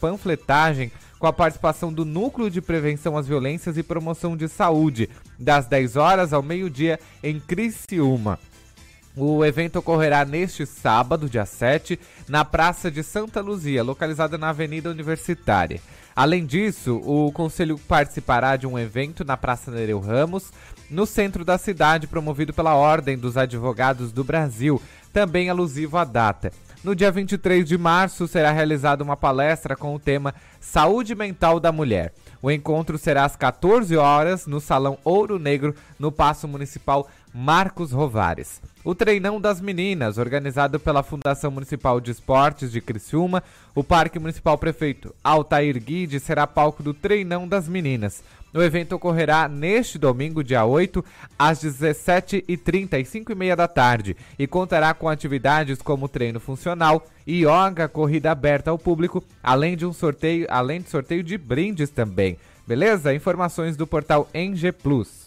panfletagem 0.00 0.90
com 1.18 1.26
a 1.26 1.34
participação 1.34 1.92
do 1.92 2.02
Núcleo 2.02 2.48
de 2.48 2.62
Prevenção 2.62 3.14
às 3.14 3.26
Violências 3.26 3.76
e 3.76 3.82
Promoção 3.82 4.38
de 4.38 4.48
Saúde, 4.48 5.10
das 5.38 5.66
10 5.66 5.96
horas 5.96 6.32
ao 6.32 6.42
meio-dia 6.42 6.98
em 7.22 7.38
Criciúma. 7.38 8.38
O 9.18 9.42
evento 9.42 9.78
ocorrerá 9.78 10.26
neste 10.26 10.66
sábado, 10.66 11.26
dia 11.26 11.46
7, 11.46 11.98
na 12.28 12.44
Praça 12.44 12.90
de 12.90 13.02
Santa 13.02 13.40
Luzia, 13.40 13.82
localizada 13.82 14.36
na 14.36 14.50
Avenida 14.50 14.90
Universitária. 14.90 15.80
Além 16.14 16.44
disso, 16.44 17.00
o 17.02 17.32
Conselho 17.32 17.78
participará 17.78 18.56
de 18.56 18.66
um 18.66 18.78
evento 18.78 19.24
na 19.24 19.34
Praça 19.34 19.70
Nereu 19.70 20.00
Ramos, 20.00 20.52
no 20.90 21.06
centro 21.06 21.46
da 21.46 21.56
cidade, 21.56 22.06
promovido 22.06 22.52
pela 22.52 22.74
Ordem 22.74 23.16
dos 23.16 23.38
Advogados 23.38 24.12
do 24.12 24.22
Brasil, 24.22 24.82
também 25.14 25.48
alusivo 25.48 25.96
à 25.96 26.04
data. 26.04 26.52
No 26.84 26.94
dia 26.94 27.10
23 27.10 27.66
de 27.66 27.78
março 27.78 28.28
será 28.28 28.52
realizada 28.52 29.02
uma 29.02 29.16
palestra 29.16 29.74
com 29.74 29.94
o 29.94 29.98
tema 29.98 30.34
Saúde 30.60 31.14
Mental 31.14 31.58
da 31.58 31.72
Mulher. 31.72 32.12
O 32.42 32.50
encontro 32.50 32.98
será 32.98 33.24
às 33.24 33.34
14 33.34 33.96
horas 33.96 34.46
no 34.46 34.60
Salão 34.60 34.98
Ouro 35.02 35.38
Negro, 35.38 35.74
no 35.98 36.12
Paço 36.12 36.46
Municipal 36.46 37.08
Marcos 37.38 37.92
Rovares. 37.92 38.62
O 38.82 38.94
Treinão 38.94 39.38
das 39.38 39.60
Meninas, 39.60 40.16
organizado 40.16 40.80
pela 40.80 41.02
Fundação 41.02 41.50
Municipal 41.50 42.00
de 42.00 42.10
Esportes 42.10 42.72
de 42.72 42.80
Criciúma, 42.80 43.42
o 43.74 43.84
Parque 43.84 44.18
Municipal 44.18 44.56
Prefeito 44.56 45.14
Altair 45.22 45.78
Guide 45.78 46.18
será 46.18 46.46
palco 46.46 46.82
do 46.82 46.94
Treinão 46.94 47.46
das 47.46 47.68
Meninas. 47.68 48.24
O 48.54 48.62
evento 48.62 48.94
ocorrerá 48.94 49.48
neste 49.48 49.98
domingo, 49.98 50.42
dia 50.42 50.64
8, 50.64 51.04
às 51.38 51.62
17h30 51.62 52.94
e 52.94 53.04
5h30 53.04 53.54
da 53.54 53.68
tarde 53.68 54.16
e 54.38 54.46
contará 54.46 54.94
com 54.94 55.06
atividades 55.06 55.82
como 55.82 56.08
treino 56.08 56.40
funcional, 56.40 57.06
yoga, 57.28 57.86
corrida 57.86 58.30
aberta 58.30 58.70
ao 58.70 58.78
público, 58.78 59.22
além 59.42 59.76
de 59.76 59.84
um 59.84 59.92
sorteio, 59.92 60.46
além 60.48 60.80
de 60.80 60.88
sorteio 60.88 61.22
de 61.22 61.36
brindes 61.36 61.90
também. 61.90 62.38
Beleza? 62.66 63.14
Informações 63.14 63.76
do 63.76 63.86
portal 63.86 64.26
NG 64.32 64.72
Plus. 64.72 65.25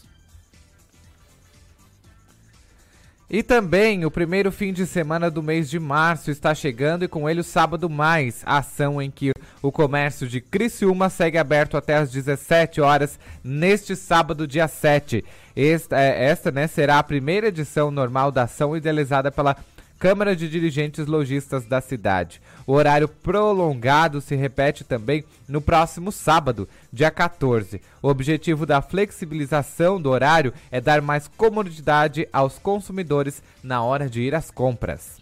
E 3.32 3.44
também 3.44 4.04
o 4.04 4.10
primeiro 4.10 4.50
fim 4.50 4.72
de 4.72 4.84
semana 4.84 5.30
do 5.30 5.40
mês 5.40 5.70
de 5.70 5.78
março 5.78 6.32
está 6.32 6.52
chegando 6.52 7.04
e 7.04 7.08
com 7.08 7.30
ele 7.30 7.38
o 7.38 7.44
sábado 7.44 7.88
mais, 7.88 8.42
a 8.44 8.58
ação 8.58 9.00
em 9.00 9.08
que 9.08 9.30
o 9.62 9.70
comércio 9.70 10.26
de 10.26 10.40
Criciúma 10.40 11.08
segue 11.08 11.38
aberto 11.38 11.76
até 11.76 11.94
às 11.94 12.10
17 12.10 12.80
horas 12.80 13.20
neste 13.44 13.94
sábado, 13.94 14.48
dia 14.48 14.66
7. 14.66 15.24
Esta, 15.54 16.00
é, 16.00 16.24
esta 16.24 16.50
né, 16.50 16.66
será 16.66 16.98
a 16.98 17.04
primeira 17.04 17.46
edição 17.46 17.92
normal 17.92 18.32
da 18.32 18.42
ação 18.42 18.76
idealizada 18.76 19.30
pela 19.30 19.56
Câmara 20.00 20.34
de 20.34 20.48
Dirigentes 20.48 21.04
Logistas 21.06 21.66
da 21.66 21.78
cidade. 21.78 22.40
O 22.66 22.72
horário 22.72 23.06
prolongado 23.06 24.18
se 24.22 24.34
repete 24.34 24.82
também 24.82 25.22
no 25.46 25.60
próximo 25.60 26.10
sábado, 26.10 26.66
dia 26.90 27.10
14. 27.10 27.82
O 28.00 28.08
objetivo 28.08 28.64
da 28.64 28.80
flexibilização 28.80 30.00
do 30.00 30.08
horário 30.08 30.54
é 30.70 30.80
dar 30.80 31.02
mais 31.02 31.28
comodidade 31.28 32.26
aos 32.32 32.58
consumidores 32.58 33.42
na 33.62 33.82
hora 33.82 34.08
de 34.08 34.22
ir 34.22 34.34
às 34.34 34.50
compras. 34.50 35.19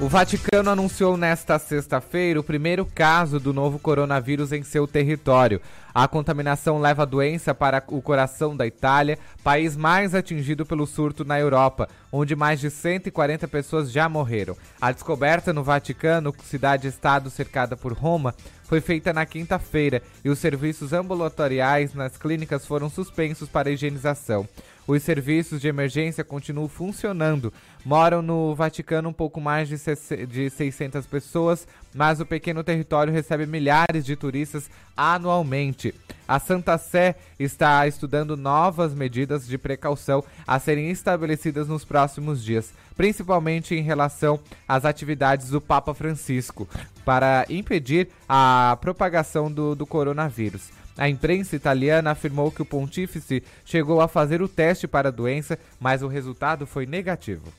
O 0.00 0.08
Vaticano 0.08 0.70
anunciou 0.70 1.14
nesta 1.14 1.58
sexta-feira 1.58 2.40
o 2.40 2.42
primeiro 2.42 2.86
caso 2.86 3.38
do 3.38 3.52
novo 3.52 3.78
coronavírus 3.78 4.50
em 4.50 4.62
seu 4.62 4.88
território. 4.88 5.60
A 5.94 6.08
contaminação 6.08 6.80
leva 6.80 7.02
a 7.02 7.04
doença 7.04 7.54
para 7.54 7.84
o 7.86 8.00
coração 8.00 8.56
da 8.56 8.66
Itália, 8.66 9.18
país 9.44 9.76
mais 9.76 10.14
atingido 10.14 10.64
pelo 10.64 10.86
surto 10.86 11.22
na 11.22 11.38
Europa, 11.38 11.86
onde 12.10 12.34
mais 12.34 12.60
de 12.60 12.70
140 12.70 13.46
pessoas 13.46 13.92
já 13.92 14.08
morreram. 14.08 14.56
A 14.80 14.90
descoberta 14.90 15.52
no 15.52 15.62
Vaticano, 15.62 16.34
cidade-estado 16.44 17.28
cercada 17.28 17.76
por 17.76 17.92
Roma, 17.92 18.34
foi 18.62 18.80
feita 18.80 19.12
na 19.12 19.26
quinta-feira 19.26 20.00
e 20.24 20.30
os 20.30 20.38
serviços 20.38 20.94
ambulatoriais 20.94 21.92
nas 21.92 22.16
clínicas 22.16 22.64
foram 22.64 22.88
suspensos 22.88 23.50
para 23.50 23.70
higienização. 23.70 24.48
Os 24.86 25.02
serviços 25.02 25.60
de 25.60 25.68
emergência 25.68 26.24
continuam 26.24 26.68
funcionando. 26.68 27.52
Moram 27.84 28.20
no 28.22 28.54
Vaticano 28.54 29.08
um 29.08 29.12
pouco 29.12 29.40
mais 29.40 29.68
de 29.68 30.50
600 30.50 31.06
pessoas, 31.06 31.66
mas 31.94 32.20
o 32.20 32.26
pequeno 32.26 32.64
território 32.64 33.12
recebe 33.12 33.46
milhares 33.46 34.04
de 34.04 34.16
turistas 34.16 34.68
anualmente. 34.96 35.94
A 36.26 36.38
Santa 36.38 36.78
Sé 36.78 37.16
está 37.38 37.86
estudando 37.86 38.36
novas 38.36 38.94
medidas 38.94 39.46
de 39.46 39.58
precaução 39.58 40.22
a 40.46 40.58
serem 40.58 40.90
estabelecidas 40.90 41.66
nos 41.66 41.84
próximos 41.84 42.44
dias, 42.44 42.72
principalmente 42.96 43.74
em 43.74 43.82
relação 43.82 44.38
às 44.68 44.84
atividades 44.84 45.50
do 45.50 45.60
Papa 45.60 45.94
Francisco, 45.94 46.68
para 47.04 47.46
impedir 47.48 48.08
a 48.28 48.78
propagação 48.80 49.50
do, 49.50 49.74
do 49.74 49.86
coronavírus. 49.86 50.79
A 51.00 51.08
imprensa 51.08 51.56
italiana 51.56 52.10
afirmou 52.10 52.52
que 52.52 52.60
o 52.60 52.64
pontífice 52.66 53.42
chegou 53.64 54.02
a 54.02 54.06
fazer 54.06 54.42
o 54.42 54.48
teste 54.48 54.86
para 54.86 55.08
a 55.08 55.10
doença, 55.10 55.58
mas 55.80 56.02
o 56.02 56.08
resultado 56.08 56.66
foi 56.66 56.84
negativo. 56.84 57.50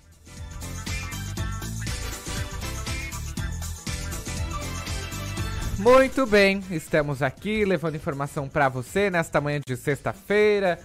Muito 5.80 6.28
bem, 6.28 6.62
estamos 6.70 7.24
aqui 7.24 7.66
levando 7.66 7.96
informação 7.96 8.48
para 8.48 8.70
você 8.70 9.10
nesta 9.10 9.42
manhã 9.42 9.60
de 9.66 9.76
sexta-feira. 9.76 10.80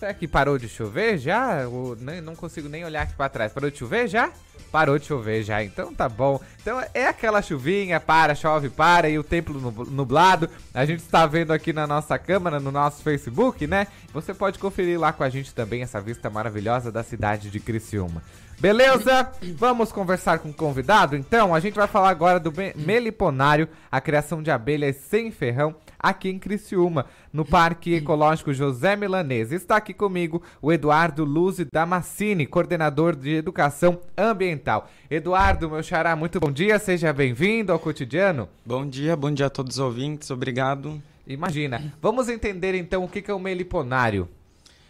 Será 0.00 0.14
que 0.14 0.26
parou 0.26 0.56
de 0.56 0.66
chover 0.66 1.18
já? 1.18 1.58
Nem, 1.98 2.22
não 2.22 2.34
consigo 2.34 2.70
nem 2.70 2.82
olhar 2.82 3.02
aqui 3.02 3.12
pra 3.12 3.28
trás. 3.28 3.52
Parou 3.52 3.70
de 3.70 3.76
chover 3.76 4.08
já? 4.08 4.32
Parou 4.72 4.98
de 4.98 5.04
chover 5.04 5.42
já, 5.42 5.62
então 5.62 5.92
tá 5.92 6.08
bom. 6.08 6.40
Então 6.62 6.82
é 6.94 7.06
aquela 7.06 7.42
chuvinha, 7.42 8.00
para, 8.00 8.34
chove, 8.34 8.70
para, 8.70 9.10
e 9.10 9.18
o 9.18 9.22
tempo 9.22 9.52
nublado. 9.52 10.48
A 10.72 10.86
gente 10.86 11.00
está 11.00 11.26
vendo 11.26 11.52
aqui 11.52 11.70
na 11.70 11.86
nossa 11.86 12.18
câmera, 12.18 12.58
no 12.58 12.72
nosso 12.72 13.02
Facebook, 13.02 13.66
né? 13.66 13.88
Você 14.14 14.32
pode 14.32 14.58
conferir 14.58 14.98
lá 14.98 15.12
com 15.12 15.22
a 15.22 15.28
gente 15.28 15.54
também 15.54 15.82
essa 15.82 16.00
vista 16.00 16.30
maravilhosa 16.30 16.90
da 16.90 17.02
cidade 17.02 17.50
de 17.50 17.60
Criciúma. 17.60 18.22
Beleza? 18.60 19.32
Vamos 19.56 19.90
conversar 19.90 20.38
com 20.38 20.50
o 20.50 20.54
convidado? 20.54 21.16
Então, 21.16 21.54
a 21.54 21.60
gente 21.60 21.72
vai 21.72 21.86
falar 21.86 22.10
agora 22.10 22.38
do 22.38 22.52
meliponário, 22.76 23.66
a 23.90 24.02
criação 24.02 24.42
de 24.42 24.50
abelhas 24.50 24.96
sem 24.96 25.30
ferrão 25.30 25.74
aqui 25.98 26.28
em 26.28 26.38
Criciúma, 26.38 27.06
no 27.32 27.42
Parque 27.42 27.94
Ecológico 27.94 28.52
José 28.52 28.96
Milanese. 28.96 29.54
Está 29.54 29.76
aqui 29.76 29.94
comigo 29.94 30.42
o 30.60 30.70
Eduardo 30.70 31.24
Luzi 31.24 31.66
Damascini, 31.72 32.46
coordenador 32.46 33.16
de 33.16 33.30
Educação 33.30 33.98
Ambiental. 34.14 34.90
Eduardo, 35.10 35.70
meu 35.70 35.82
xará, 35.82 36.14
muito 36.14 36.38
bom 36.38 36.52
dia, 36.52 36.78
seja 36.78 37.14
bem-vindo 37.14 37.72
ao 37.72 37.78
cotidiano. 37.78 38.46
Bom 38.64 38.86
dia, 38.86 39.16
bom 39.16 39.32
dia 39.32 39.46
a 39.46 39.50
todos 39.50 39.76
os 39.76 39.80
ouvintes, 39.80 40.30
obrigado. 40.30 41.00
Imagina. 41.26 41.94
Vamos 42.02 42.28
entender 42.28 42.74
então 42.74 43.04
o 43.04 43.08
que 43.08 43.30
é 43.30 43.32
o 43.32 43.40
meliponário. 43.40 44.28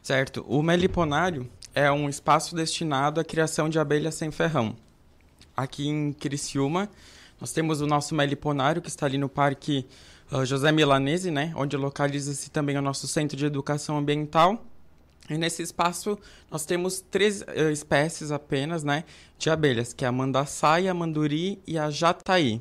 Certo, 0.03 0.45
o 0.49 0.61
meliponário 0.61 1.49
é 1.75 1.91
um 1.91 2.09
espaço 2.09 2.55
destinado 2.55 3.21
à 3.21 3.25
criação 3.25 3.69
de 3.69 3.79
abelhas 3.79 4.15
sem 4.15 4.31
ferrão. 4.31 4.77
Aqui 5.57 5.89
em 5.89 6.13
Criciúma, 6.13 6.89
nós 7.41 7.53
temos 7.53 7.81
o 7.81 7.87
nosso 7.87 8.15
meliponário, 8.15 8.83
que 8.83 8.89
está 8.89 9.07
ali 9.07 9.19
no 9.19 9.29
Parque 9.29 9.87
uh, 10.33 10.45
José 10.45 10.73
Milanese, 10.73 11.31
né, 11.31 11.53
onde 11.57 11.77
localiza-se 11.77 12.51
também 12.51 12.77
o 12.77 12.83
nosso 12.83 13.07
Centro 13.07 13.37
de 13.37 13.47
Educação 13.47 13.99
Ambiental. 13.99 14.65
E 15.29 15.39
nesse 15.39 15.63
espaço 15.63 16.19
nós 16.51 16.65
temos 16.65 17.01
três 17.01 17.43
uh, 17.43 17.71
espécies 17.73 18.31
apenas 18.31 18.83
né, 18.83 19.05
de 19.39 19.49
abelhas, 19.49 19.93
que 19.93 20.05
é 20.05 20.09
a 20.09 20.13
mandaçaia, 20.13 20.91
a 20.91 20.95
manduri 20.95 21.61
e 21.67 21.79
a 21.79 21.91
jataí. 21.91 22.61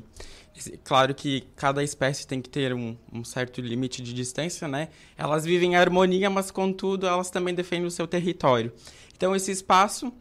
Claro 0.84 1.14
que 1.14 1.46
cada 1.56 1.82
espécie 1.82 2.26
tem 2.26 2.42
que 2.42 2.48
ter 2.48 2.74
um, 2.74 2.96
um, 3.12 3.24
certo 3.24 3.60
limite 3.60 4.02
de 4.02 4.12
distância, 4.12 4.68
né? 4.68 4.88
Elas 5.16 5.44
vivem 5.44 5.72
em 5.72 5.76
harmonia, 5.76 6.28
mas 6.28 6.50
contudo 6.50 7.06
elas 7.06 7.30
também 7.30 7.54
defendem 7.54 7.86
o 7.86 7.90
seu 7.90 8.06
território. 8.06 8.72
Então 9.16 9.34
esse 9.34 9.50
espaço 9.50 10.12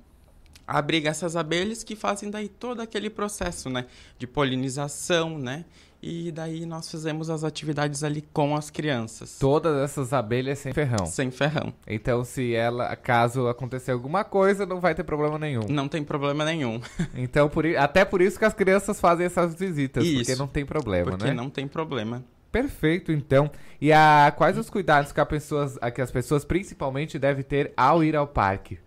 abriga 0.65 1.09
essas 1.09 1.35
abelhas 1.35 1.83
que 1.83 1.95
fazem 1.95 2.29
daí 2.29 2.47
todo 2.47 2.79
aquele 2.79 3.09
processo, 3.09 3.69
né, 3.69 3.87
de 4.19 4.27
polinização, 4.27 5.37
né? 5.39 5.65
E 6.01 6.31
daí 6.31 6.65
nós 6.65 6.89
fizemos 6.89 7.29
as 7.29 7.43
atividades 7.43 8.03
ali 8.03 8.21
com 8.21 8.55
as 8.55 8.69
crianças. 8.69 9.37
Todas 9.37 9.75
essas 9.83 10.13
abelhas 10.13 10.59
sem 10.59 10.73
ferrão. 10.73 11.05
Sem 11.05 11.29
ferrão. 11.29 11.73
Então, 11.85 12.23
se 12.23 12.55
ela, 12.55 12.95
caso 12.95 13.47
acontecer 13.47 13.91
alguma 13.91 14.23
coisa, 14.23 14.65
não 14.65 14.79
vai 14.79 14.95
ter 14.95 15.03
problema 15.03 15.37
nenhum. 15.37 15.63
Não 15.67 15.89
tem 15.89 16.03
problema 16.03 16.45
nenhum. 16.45 16.81
Então, 17.15 17.49
por, 17.49 17.65
até 17.75 18.05
por 18.05 18.21
isso 18.21 18.39
que 18.39 18.45
as 18.45 18.53
crianças 18.53 18.99
fazem 18.99 19.25
essas 19.25 19.53
visitas, 19.53 20.05
isso, 20.05 20.17
porque 20.17 20.35
não 20.35 20.47
tem 20.47 20.65
problema, 20.65 21.11
porque 21.11 21.23
né? 21.25 21.29
Porque 21.31 21.41
não 21.41 21.49
tem 21.49 21.67
problema. 21.67 22.23
Perfeito, 22.51 23.11
então. 23.11 23.51
E 23.81 23.91
a, 23.91 24.33
quais 24.35 24.57
os 24.57 24.69
cuidados 24.69 25.11
que, 25.11 25.19
a 25.19 25.25
pessoas, 25.25 25.77
a, 25.81 25.91
que 25.91 26.01
as 26.01 26.11
pessoas 26.11 26.45
principalmente 26.45 27.19
devem 27.19 27.43
ter 27.43 27.73
ao 27.75 28.03
ir 28.03 28.15
ao 28.15 28.25
parque? 28.25 28.79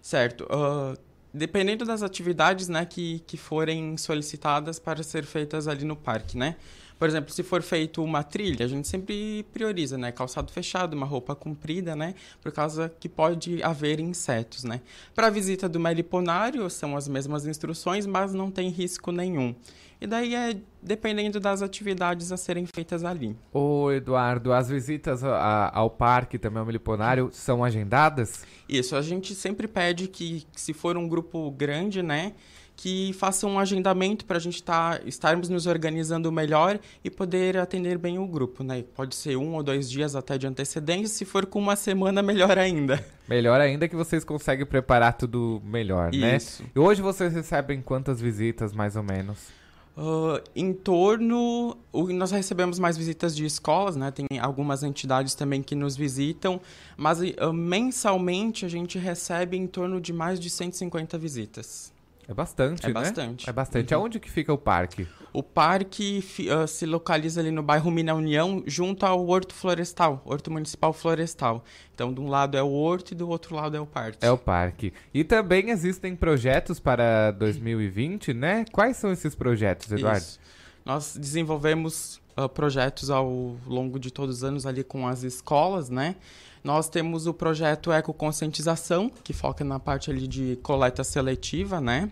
Certo. 0.00 0.44
Uh, 0.44 0.96
dependendo 1.38 1.84
das 1.84 2.02
atividades 2.02 2.68
né, 2.68 2.84
que, 2.84 3.20
que 3.26 3.36
forem 3.36 3.96
solicitadas 3.96 4.78
para 4.78 5.02
ser 5.02 5.24
feitas 5.24 5.68
ali 5.68 5.84
no 5.84 5.96
parque, 5.96 6.36
né? 6.36 6.56
Por 6.98 7.08
exemplo, 7.08 7.32
se 7.32 7.44
for 7.44 7.62
feito 7.62 8.02
uma 8.02 8.24
trilha, 8.24 8.66
a 8.66 8.68
gente 8.68 8.88
sempre 8.88 9.46
prioriza, 9.52 9.96
né? 9.96 10.10
Calçado 10.10 10.50
fechado, 10.50 10.94
uma 10.94 11.06
roupa 11.06 11.32
comprida, 11.32 11.94
né? 11.94 12.16
Por 12.42 12.50
causa 12.50 12.92
que 12.98 13.08
pode 13.08 13.62
haver 13.62 14.00
insetos, 14.00 14.64
né? 14.64 14.80
Para 15.14 15.28
a 15.28 15.30
visita 15.30 15.68
do 15.68 15.78
meliponário, 15.78 16.68
são 16.68 16.96
as 16.96 17.06
mesmas 17.06 17.46
instruções, 17.46 18.04
mas 18.04 18.34
não 18.34 18.50
tem 18.50 18.68
risco 18.68 19.12
nenhum. 19.12 19.54
E 20.00 20.06
daí 20.06 20.34
é 20.34 20.56
dependendo 20.80 21.40
das 21.40 21.60
atividades 21.60 22.30
a 22.30 22.36
serem 22.36 22.64
feitas 22.66 23.04
ali. 23.04 23.36
Ô 23.52 23.90
Eduardo, 23.90 24.52
as 24.52 24.68
visitas 24.68 25.24
a, 25.24 25.70
ao 25.74 25.90
parque 25.90 26.38
também 26.38 26.60
ao 26.60 26.66
Meliponário 26.66 27.30
são 27.32 27.64
agendadas? 27.64 28.44
Isso, 28.68 28.94
a 28.94 29.02
gente 29.02 29.34
sempre 29.34 29.66
pede 29.66 30.06
que 30.06 30.46
se 30.54 30.72
for 30.72 30.96
um 30.96 31.08
grupo 31.08 31.50
grande, 31.50 32.00
né, 32.00 32.32
que 32.78 33.12
façam 33.14 33.50
um 33.50 33.58
agendamento 33.58 34.24
para 34.24 34.36
a 34.36 34.40
gente 34.40 34.62
tá, 34.62 35.00
estarmos 35.04 35.48
nos 35.48 35.66
organizando 35.66 36.30
melhor 36.30 36.78
e 37.02 37.10
poder 37.10 37.56
atender 37.56 37.98
bem 37.98 38.20
o 38.20 38.26
grupo, 38.26 38.62
né? 38.62 38.84
Pode 38.94 39.16
ser 39.16 39.36
um 39.36 39.54
ou 39.54 39.64
dois 39.64 39.90
dias 39.90 40.14
até 40.14 40.38
de 40.38 40.46
antecedência, 40.46 41.08
se 41.08 41.24
for 41.24 41.44
com 41.44 41.58
uma 41.58 41.74
semana, 41.74 42.22
melhor 42.22 42.56
ainda. 42.56 43.04
Melhor 43.28 43.60
ainda 43.60 43.88
que 43.88 43.96
vocês 43.96 44.22
conseguem 44.22 44.64
preparar 44.64 45.14
tudo 45.14 45.60
melhor, 45.64 46.14
Isso. 46.14 46.20
né? 46.20 46.36
Isso. 46.36 46.64
E 46.74 46.78
hoje 46.78 47.02
vocês 47.02 47.34
recebem 47.34 47.82
quantas 47.82 48.20
visitas, 48.20 48.72
mais 48.72 48.94
ou 48.94 49.02
menos? 49.02 49.57
Uh, 50.00 50.40
em 50.54 50.72
torno. 50.72 51.76
Nós 51.92 52.30
recebemos 52.30 52.78
mais 52.78 52.96
visitas 52.96 53.34
de 53.34 53.44
escolas, 53.44 53.96
né? 53.96 54.12
Tem 54.12 54.26
algumas 54.40 54.84
entidades 54.84 55.34
também 55.34 55.60
que 55.60 55.74
nos 55.74 55.96
visitam, 55.96 56.60
mas 56.96 57.18
uh, 57.20 57.52
mensalmente 57.52 58.64
a 58.64 58.68
gente 58.68 58.96
recebe 58.96 59.56
em 59.56 59.66
torno 59.66 60.00
de 60.00 60.12
mais 60.12 60.38
de 60.38 60.48
150 60.50 61.18
visitas. 61.18 61.92
É 62.28 62.34
bastante, 62.34 62.84
é 62.84 62.88
né? 62.88 62.92
bastante. 62.92 63.48
É 63.48 63.52
bastante. 63.52 63.94
Uhum. 63.94 64.00
Aonde 64.02 64.20
que 64.20 64.30
fica 64.30 64.52
o 64.52 64.58
parque? 64.58 65.08
O 65.32 65.42
parque 65.42 66.22
uh, 66.40 66.68
se 66.68 66.84
localiza 66.84 67.40
ali 67.40 67.50
no 67.50 67.62
bairro 67.62 67.90
Mina 67.90 68.14
União, 68.14 68.62
junto 68.66 69.06
ao 69.06 69.26
Horto 69.26 69.54
Florestal, 69.54 70.20
Horto 70.26 70.50
Municipal 70.50 70.92
Florestal. 70.92 71.64
Então, 71.94 72.12
de 72.12 72.20
um 72.20 72.28
lado 72.28 72.54
é 72.54 72.62
o 72.62 72.70
horto 72.70 73.12
e 73.12 73.14
do 73.14 73.26
outro 73.30 73.56
lado 73.56 73.78
é 73.78 73.80
o 73.80 73.86
parque. 73.86 74.18
É 74.20 74.30
o 74.30 74.36
parque. 74.36 74.92
E 75.12 75.24
também 75.24 75.70
existem 75.70 76.14
projetos 76.14 76.78
para 76.78 77.30
2020, 77.30 78.34
né? 78.34 78.66
Quais 78.72 78.98
são 78.98 79.10
esses 79.10 79.34
projetos, 79.34 79.90
Eduardo? 79.90 80.20
Isso. 80.20 80.38
Nós 80.84 81.16
desenvolvemos 81.16 82.20
uh, 82.36 82.46
projetos 82.46 83.08
ao 83.08 83.56
longo 83.66 83.98
de 83.98 84.10
todos 84.10 84.36
os 84.36 84.44
anos 84.44 84.66
ali 84.66 84.84
com 84.84 85.08
as 85.08 85.22
escolas, 85.22 85.88
né? 85.88 86.14
Nós 86.62 86.88
temos 86.88 87.26
o 87.26 87.34
projeto 87.34 87.92
Ecoconscientização, 87.92 89.10
que 89.22 89.32
foca 89.32 89.64
na 89.64 89.78
parte 89.78 90.10
ali 90.10 90.26
de 90.26 90.58
coleta 90.62 91.04
seletiva, 91.04 91.80
né? 91.80 92.10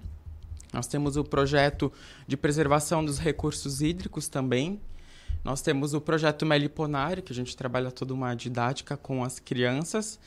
Nós 0.72 0.86
temos 0.86 1.16
o 1.16 1.24
projeto 1.24 1.92
de 2.26 2.36
preservação 2.36 3.04
dos 3.04 3.18
recursos 3.18 3.80
hídricos 3.80 4.28
também. 4.28 4.80
Nós 5.42 5.62
temos 5.62 5.94
o 5.94 6.00
projeto 6.00 6.44
Meliponário, 6.44 7.22
que 7.22 7.32
a 7.32 7.34
gente 7.34 7.56
trabalha 7.56 7.90
toda 7.90 8.12
uma 8.12 8.34
didática 8.34 8.96
com 8.96 9.22
as 9.22 9.38
crianças. 9.38 10.18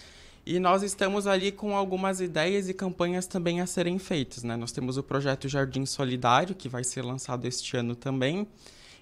E 0.46 0.60
nós 0.60 0.82
estamos 0.82 1.28
ali 1.28 1.52
com 1.52 1.76
algumas 1.76 2.22
ideias 2.22 2.70
e 2.70 2.74
campanhas 2.74 3.28
também 3.28 3.62
a 3.62 3.68
serem 3.68 4.00
feitas. 4.00 4.44
Né? 4.44 4.56
Nós 4.56 4.72
temos 4.72 4.98
o 4.98 5.04
projeto 5.04 5.48
Jardim 5.48 5.86
Solidário, 5.86 6.56
que 6.56 6.68
vai 6.68 6.84
ser 6.84 7.04
lançado 7.04 7.46
este 7.46 7.78
ano 7.78 7.96
também. 7.96 8.48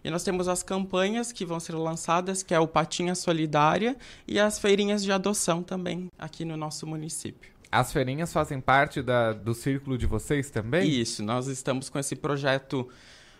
E 0.03 0.09
nós 0.09 0.23
temos 0.23 0.47
as 0.47 0.63
campanhas 0.63 1.31
que 1.31 1.45
vão 1.45 1.59
ser 1.59 1.73
lançadas, 1.73 2.43
que 2.43 2.53
é 2.53 2.59
o 2.59 2.67
Patinha 2.67 3.15
Solidária 3.15 3.95
e 4.27 4.39
as 4.39 4.59
feirinhas 4.59 5.03
de 5.03 5.11
adoção 5.11 5.63
também 5.63 6.09
aqui 6.17 6.45
no 6.45 6.55
nosso 6.55 6.85
município. 6.85 7.51
As 7.71 7.91
feirinhas 7.91 8.31
fazem 8.31 8.61
parte 8.61 9.01
da, 9.01 9.33
do 9.33 9.53
círculo 9.53 9.97
de 9.97 10.05
vocês 10.05 10.49
também? 10.49 10.89
Isso, 10.89 11.21
nós 11.21 11.47
estamos 11.47 11.89
com 11.89 11.99
esse 11.99 12.15
projeto. 12.15 12.87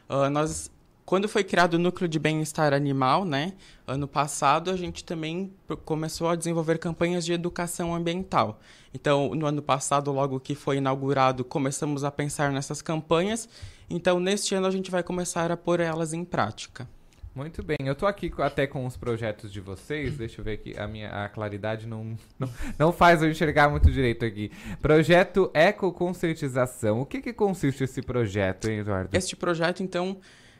Uh, 0.09 0.29
nós, 0.29 0.69
quando 1.07 1.29
foi 1.29 1.41
criado 1.41 1.75
o 1.75 1.79
núcleo 1.79 2.05
de 2.05 2.19
bem-estar 2.19 2.73
animal, 2.73 3.23
né, 3.23 3.53
ano 3.87 4.09
passado, 4.09 4.69
a 4.69 4.75
gente 4.75 5.05
também 5.05 5.53
começou 5.85 6.27
a 6.27 6.35
desenvolver 6.35 6.77
campanhas 6.79 7.23
de 7.23 7.31
educação 7.31 7.95
ambiental. 7.95 8.59
Então, 8.93 9.33
no 9.33 9.45
ano 9.45 9.61
passado, 9.61 10.11
logo 10.11 10.37
que 10.37 10.53
foi 10.53 10.77
inaugurado, 10.77 11.45
começamos 11.45 12.03
a 12.03 12.11
pensar 12.11 12.51
nessas 12.51 12.81
campanhas. 12.81 13.47
Então, 13.89 14.19
neste 14.19 14.53
ano, 14.53 14.67
a 14.67 14.69
gente 14.69 14.91
vai 14.91 15.01
começar 15.01 15.49
a 15.49 15.55
pôr 15.55 15.79
elas 15.79 16.11
em 16.11 16.25
prática. 16.25 16.85
Muito 17.33 17.63
bem, 17.63 17.77
eu 17.85 17.95
tô 17.95 18.05
aqui 18.05 18.29
até 18.39 18.67
com 18.67 18.85
os 18.85 18.97
projetos 18.97 19.49
de 19.53 19.61
vocês, 19.61 20.17
deixa 20.17 20.41
eu 20.41 20.43
ver 20.43 20.53
aqui, 20.53 20.77
a 20.77 20.87
minha 20.87 21.09
a 21.09 21.29
claridade 21.29 21.87
não, 21.87 22.17
não, 22.37 22.49
não 22.77 22.91
faz 22.91 23.23
eu 23.23 23.31
enxergar 23.31 23.69
muito 23.69 23.89
direito 23.89 24.25
aqui. 24.25 24.51
Projeto 24.81 25.49
Ecoconscientização, 25.53 26.99
o 26.99 27.05
que 27.05 27.21
que 27.21 27.31
consiste 27.31 27.85
esse 27.85 28.01
projeto, 28.01 28.69
hein, 28.69 28.79
Eduardo? 28.79 29.15
Este 29.15 29.37
projeto, 29.37 29.81
então, 29.81 30.17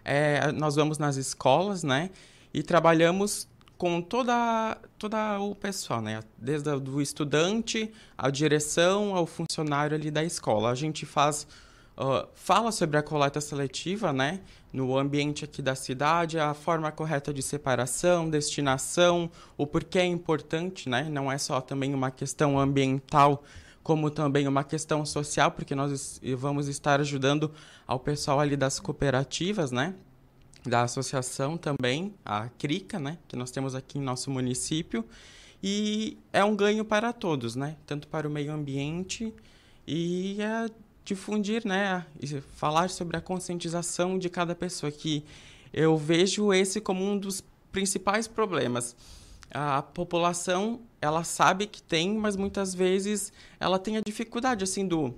é, 0.08 0.51
nós 0.53 0.76
vamos 0.76 0.97
nas 0.97 1.18
escolas, 1.18 1.84
né, 1.84 2.10
e 2.53 2.64
trabalhamos 2.64 3.47
com 3.78 4.01
toda, 4.01 4.78
toda 4.97 5.39
o 5.39 5.53
pessoal, 5.53 6.01
né? 6.01 6.22
Desde 6.38 6.70
o 6.70 6.99
estudante, 6.99 7.91
a 8.18 8.30
direção, 8.32 9.16
ao 9.16 9.28
funcionário 9.28 9.95
ali 9.95 10.10
da 10.10 10.24
escola. 10.24 10.72
A 10.72 10.76
gente 10.76 11.05
faz 11.05 11.45
uh, 11.97 12.28
fala 12.34 12.72
sobre 12.72 12.97
a 12.97 13.03
coleta 13.03 13.39
seletiva, 13.39 14.12
né? 14.12 14.39
No 14.74 14.97
ambiente 14.97 15.45
aqui 15.45 15.62
da 15.62 15.76
cidade, 15.76 16.39
a 16.39 16.53
forma 16.53 16.91
correta 16.91 17.34
de 17.34 17.41
separação, 17.41 18.30
destinação, 18.30 19.30
o 19.55 19.66
porquê 19.68 19.99
é 19.99 20.05
importante, 20.05 20.89
né? 20.89 21.08
Não 21.10 21.32
é 21.32 21.38
só 21.38 21.62
também 21.62 21.93
uma 21.93 22.12
questão 22.12 22.60
ambiental, 22.60 23.43
como 23.88 24.11
também 24.11 24.45
uma 24.49 24.65
questão 24.65 25.05
social, 25.05 25.49
porque 25.49 25.73
nós 25.73 26.19
vamos 26.38 26.67
estar 26.67 26.99
ajudando 26.99 27.49
ao 27.88 27.97
pessoal 27.97 28.38
ali 28.38 28.57
das 28.57 28.81
cooperativas, 28.81 29.71
né? 29.71 29.95
Da 30.65 30.81
associação 30.81 31.55
também, 31.57 32.13
a 32.25 32.49
CRICA, 32.49 32.99
né? 32.99 33.17
Que 33.29 33.38
nós 33.38 33.49
temos 33.49 33.73
aqui 33.75 33.97
em 33.97 34.01
nosso 34.01 34.29
município. 34.29 35.05
e 35.63 36.17
é 36.33 36.43
um 36.43 36.53
ganho 36.53 36.83
para 36.83 37.13
todos, 37.13 37.55
né? 37.55 37.77
Tanto 37.85 38.09
para 38.09 38.27
o 38.27 38.29
meio 38.29 38.51
ambiente 38.51 39.33
e 39.88 40.35
é 40.41 40.69
difundir, 41.05 41.65
né? 41.65 42.05
E 42.21 42.41
falar 42.57 42.89
sobre 42.89 43.15
a 43.15 43.21
conscientização 43.21 44.19
de 44.19 44.29
cada 44.29 44.53
pessoa 44.53 44.91
que 44.91 45.23
eu 45.71 45.95
vejo 45.95 46.51
esse 46.53 46.81
como 46.81 47.05
um 47.05 47.17
dos 47.17 47.41
principais 47.71 48.27
problemas. 48.27 48.97
A 49.49 49.81
população, 49.81 50.81
ela 51.01 51.23
sabe 51.23 51.67
que 51.67 51.81
tem, 51.81 52.15
mas 52.15 52.35
muitas 52.35 52.73
vezes 52.73 53.31
ela 53.59 53.77
tem 53.77 53.97
a 53.97 54.01
dificuldade, 54.01 54.63
assim, 54.63 54.87
do, 54.87 55.13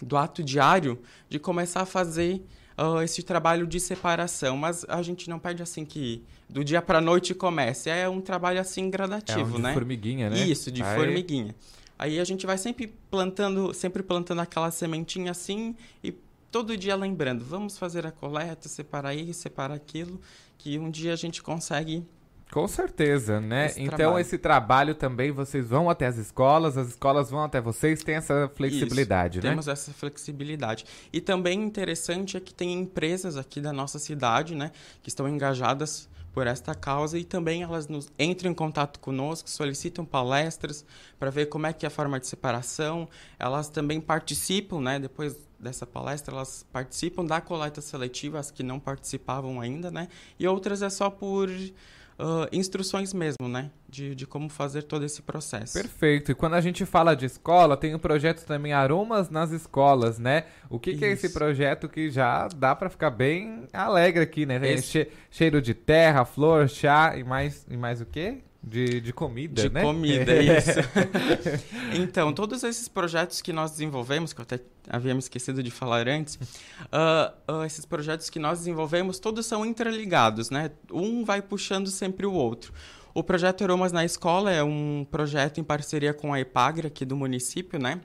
do 0.00 0.16
ato 0.16 0.42
diário 0.42 0.98
de 1.28 1.38
começar 1.38 1.82
a 1.82 1.86
fazer 1.86 2.42
uh, 2.76 3.00
esse 3.02 3.22
trabalho 3.22 3.66
de 3.66 3.78
separação. 3.78 4.56
Mas 4.56 4.84
a 4.88 5.02
gente 5.02 5.28
não 5.28 5.38
pede, 5.38 5.62
assim, 5.62 5.84
que 5.84 6.22
do 6.48 6.64
dia 6.64 6.82
para 6.82 6.98
a 6.98 7.00
noite 7.00 7.34
comece. 7.34 7.90
É 7.90 8.08
um 8.08 8.20
trabalho, 8.20 8.60
assim, 8.60 8.90
gradativo, 8.90 9.40
é 9.40 9.44
um 9.44 9.56
de 9.56 9.62
né? 9.62 9.74
formiguinha, 9.74 10.30
né? 10.30 10.38
Isso, 10.38 10.70
de 10.70 10.82
Aí... 10.82 10.96
formiguinha. 10.96 11.54
Aí 11.96 12.18
a 12.18 12.24
gente 12.24 12.44
vai 12.44 12.58
sempre 12.58 12.92
plantando, 13.10 13.72
sempre 13.72 14.02
plantando 14.02 14.40
aquela 14.40 14.70
sementinha 14.70 15.30
assim 15.30 15.76
e 16.02 16.12
todo 16.50 16.76
dia 16.76 16.94
lembrando, 16.96 17.44
vamos 17.44 17.78
fazer 17.78 18.06
a 18.06 18.10
coleta, 18.10 18.68
separar 18.68 19.14
isso, 19.14 19.40
separar 19.40 19.74
aquilo, 19.74 20.20
que 20.58 20.78
um 20.78 20.90
dia 20.90 21.12
a 21.12 21.16
gente 21.16 21.42
consegue 21.42 22.04
com 22.52 22.68
certeza, 22.68 23.40
né? 23.40 23.66
Esse 23.66 23.82
então 23.82 23.96
trabalho. 23.96 24.18
esse 24.20 24.38
trabalho 24.38 24.94
também 24.94 25.32
vocês 25.32 25.68
vão 25.68 25.90
até 25.90 26.06
as 26.06 26.16
escolas, 26.16 26.78
as 26.78 26.88
escolas 26.88 27.30
vão 27.30 27.42
até 27.42 27.60
vocês, 27.60 28.02
tem 28.02 28.14
essa 28.14 28.50
flexibilidade, 28.54 29.38
Isso, 29.38 29.46
né? 29.46 29.50
Temos 29.50 29.68
essa 29.68 29.92
flexibilidade. 29.92 30.84
E 31.12 31.20
também 31.20 31.60
interessante 31.60 32.36
é 32.36 32.40
que 32.40 32.54
tem 32.54 32.72
empresas 32.72 33.36
aqui 33.36 33.60
da 33.60 33.72
nossa 33.72 33.98
cidade, 33.98 34.54
né, 34.54 34.70
que 35.02 35.08
estão 35.08 35.28
engajadas 35.28 36.08
por 36.32 36.48
esta 36.48 36.74
causa 36.74 37.16
e 37.16 37.24
também 37.24 37.62
elas 37.62 37.86
nos 37.86 38.10
entram 38.18 38.50
em 38.50 38.54
contato 38.54 38.98
conosco, 38.98 39.48
solicitam 39.48 40.04
palestras 40.04 40.84
para 41.18 41.30
ver 41.30 41.46
como 41.46 41.66
é 41.66 41.72
que 41.72 41.86
é 41.86 41.88
a 41.88 41.90
forma 41.90 42.18
de 42.18 42.26
separação. 42.26 43.08
Elas 43.38 43.68
também 43.68 44.00
participam, 44.00 44.80
né, 44.80 44.98
depois 44.98 45.38
dessa 45.58 45.86
palestra, 45.86 46.34
elas 46.34 46.66
participam 46.72 47.24
da 47.24 47.40
coleta 47.40 47.80
seletiva, 47.80 48.38
as 48.38 48.50
que 48.50 48.62
não 48.62 48.78
participavam 48.78 49.60
ainda, 49.60 49.90
né? 49.90 50.08
E 50.38 50.46
outras 50.46 50.82
é 50.82 50.90
só 50.90 51.08
por 51.08 51.48
uh, 52.18 52.48
instruções 52.52 53.12
mesmo, 53.14 53.48
né? 53.48 53.70
De, 53.88 54.14
de 54.14 54.26
como 54.26 54.48
fazer 54.48 54.82
todo 54.82 55.04
esse 55.04 55.22
processo. 55.22 55.72
Perfeito. 55.74 56.32
E 56.32 56.34
quando 56.34 56.54
a 56.54 56.60
gente 56.60 56.84
fala 56.84 57.14
de 57.14 57.26
escola, 57.26 57.76
tem 57.76 57.94
o 57.94 57.98
projeto 57.98 58.44
também 58.44 58.72
Aromas 58.72 59.30
nas 59.30 59.50
Escolas, 59.52 60.18
né? 60.18 60.44
O 60.68 60.78
que, 60.80 60.96
que 60.96 61.04
é 61.04 61.12
esse 61.12 61.28
projeto 61.32 61.88
que 61.88 62.10
já 62.10 62.48
dá 62.48 62.74
para 62.74 62.90
ficar 62.90 63.10
bem 63.10 63.64
alegre 63.72 64.22
aqui, 64.22 64.44
né? 64.46 64.58
Esse- 64.68 64.86
che- 64.88 65.10
cheiro 65.30 65.62
de 65.62 65.74
terra, 65.74 66.24
flor, 66.24 66.68
chá 66.68 67.16
e 67.16 67.22
mais, 67.22 67.64
e 67.70 67.76
mais 67.76 68.00
o 68.00 68.06
quê? 68.06 68.38
De, 68.66 68.98
de 68.98 69.12
comida, 69.12 69.62
De 69.62 69.68
né? 69.68 69.82
comida, 69.82 70.32
isso. 70.42 70.80
então, 72.00 72.32
todos 72.32 72.64
esses 72.64 72.88
projetos 72.88 73.42
que 73.42 73.52
nós 73.52 73.72
desenvolvemos, 73.72 74.32
que 74.32 74.40
eu 74.40 74.42
até 74.42 74.58
havia 74.88 75.12
me 75.12 75.20
esquecido 75.20 75.62
de 75.62 75.70
falar 75.70 76.08
antes, 76.08 76.38
ah, 76.90 77.34
ah, 77.46 77.66
esses 77.66 77.84
projetos 77.84 78.30
que 78.30 78.38
nós 78.38 78.60
desenvolvemos, 78.60 79.18
todos 79.18 79.44
são 79.44 79.66
interligados, 79.66 80.48
né? 80.48 80.70
Um 80.90 81.26
vai 81.26 81.42
puxando 81.42 81.88
sempre 81.88 82.24
o 82.24 82.32
outro. 82.32 82.72
O 83.12 83.22
projeto 83.22 83.62
Aromas 83.64 83.92
na 83.92 84.02
Escola 84.02 84.50
é 84.50 84.64
um 84.64 85.06
projeto 85.10 85.60
em 85.60 85.64
parceria 85.64 86.14
com 86.14 86.32
a 86.32 86.40
Epagre 86.40 86.86
aqui 86.86 87.04
do 87.04 87.16
município, 87.16 87.78
né? 87.78 88.00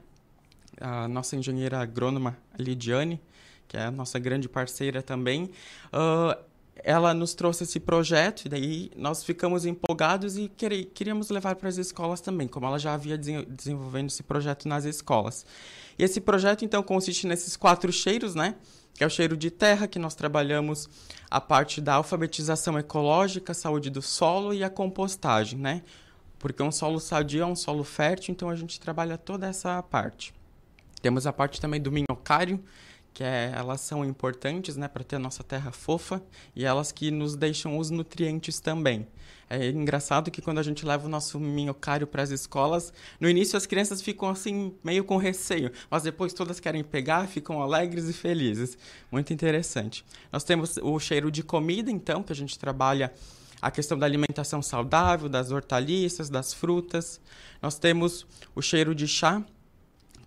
A 0.78 1.08
nossa 1.08 1.36
engenheira 1.36 1.78
agrônoma 1.78 2.36
Lidiane, 2.58 3.18
que 3.66 3.78
é 3.78 3.84
a 3.84 3.90
nossa 3.90 4.18
grande 4.18 4.46
parceira 4.46 5.02
também, 5.02 5.50
ah, 5.90 6.38
ela 6.84 7.12
nos 7.12 7.34
trouxe 7.34 7.64
esse 7.64 7.78
projeto 7.78 8.46
e 8.46 8.48
daí 8.48 8.90
nós 8.96 9.22
ficamos 9.22 9.64
empolgados 9.64 10.36
e 10.36 10.50
queríamos 10.94 11.30
levar 11.30 11.56
para 11.56 11.68
as 11.68 11.76
escolas 11.76 12.20
também, 12.20 12.48
como 12.48 12.66
ela 12.66 12.78
já 12.78 12.94
havia 12.94 13.16
desen- 13.16 13.46
desenvolvendo 13.48 14.08
esse 14.08 14.22
projeto 14.22 14.68
nas 14.68 14.84
escolas. 14.84 15.44
E 15.98 16.04
esse 16.04 16.20
projeto 16.20 16.64
então 16.64 16.82
consiste 16.82 17.26
nesses 17.26 17.56
quatro 17.56 17.92
cheiros, 17.92 18.34
né? 18.34 18.54
Que 18.94 19.04
é 19.04 19.06
o 19.06 19.10
cheiro 19.10 19.36
de 19.36 19.50
terra, 19.50 19.86
que 19.86 19.98
nós 19.98 20.14
trabalhamos 20.14 20.88
a 21.30 21.40
parte 21.40 21.80
da 21.80 21.94
alfabetização 21.94 22.78
ecológica, 22.78 23.54
saúde 23.54 23.90
do 23.90 24.02
solo 24.02 24.52
e 24.52 24.64
a 24.64 24.70
compostagem, 24.70 25.58
né? 25.58 25.82
Porque 26.38 26.62
um 26.62 26.72
solo 26.72 26.98
sadio 26.98 27.42
é 27.42 27.46
um 27.46 27.56
solo 27.56 27.84
fértil, 27.84 28.32
então 28.32 28.48
a 28.48 28.56
gente 28.56 28.80
trabalha 28.80 29.18
toda 29.18 29.46
essa 29.46 29.82
parte. 29.82 30.32
Temos 31.02 31.26
a 31.26 31.32
parte 31.32 31.60
também 31.60 31.80
do 31.80 31.92
minhocário, 31.92 32.62
que 33.12 33.24
é, 33.24 33.52
elas 33.54 33.80
são 33.80 34.04
importantes, 34.04 34.76
né, 34.76 34.88
para 34.88 35.04
ter 35.04 35.16
a 35.16 35.18
nossa 35.18 35.42
terra 35.42 35.72
fofa 35.72 36.22
e 36.54 36.64
elas 36.64 36.92
que 36.92 37.10
nos 37.10 37.36
deixam 37.36 37.78
os 37.78 37.90
nutrientes 37.90 38.60
também. 38.60 39.06
É 39.48 39.68
engraçado 39.68 40.30
que 40.30 40.40
quando 40.40 40.58
a 40.58 40.62
gente 40.62 40.86
leva 40.86 41.06
o 41.06 41.10
nosso 41.10 41.40
minhocário 41.40 42.06
para 42.06 42.22
as 42.22 42.30
escolas, 42.30 42.92
no 43.18 43.28
início 43.28 43.56
as 43.56 43.66
crianças 43.66 44.00
ficam 44.00 44.28
assim 44.28 44.72
meio 44.84 45.02
com 45.02 45.16
receio, 45.16 45.72
mas 45.90 46.04
depois 46.04 46.32
todas 46.32 46.60
querem 46.60 46.84
pegar, 46.84 47.26
ficam 47.26 47.60
alegres 47.60 48.08
e 48.08 48.12
felizes. 48.12 48.78
Muito 49.10 49.32
interessante. 49.32 50.04
Nós 50.32 50.44
temos 50.44 50.76
o 50.76 50.98
cheiro 51.00 51.32
de 51.32 51.42
comida, 51.42 51.90
então, 51.90 52.22
que 52.22 52.32
a 52.32 52.36
gente 52.36 52.56
trabalha 52.56 53.12
a 53.60 53.70
questão 53.72 53.98
da 53.98 54.06
alimentação 54.06 54.62
saudável, 54.62 55.28
das 55.28 55.50
hortaliças, 55.50 56.30
das 56.30 56.54
frutas. 56.54 57.20
Nós 57.60 57.76
temos 57.76 58.26
o 58.54 58.62
cheiro 58.62 58.94
de 58.94 59.06
chá, 59.06 59.44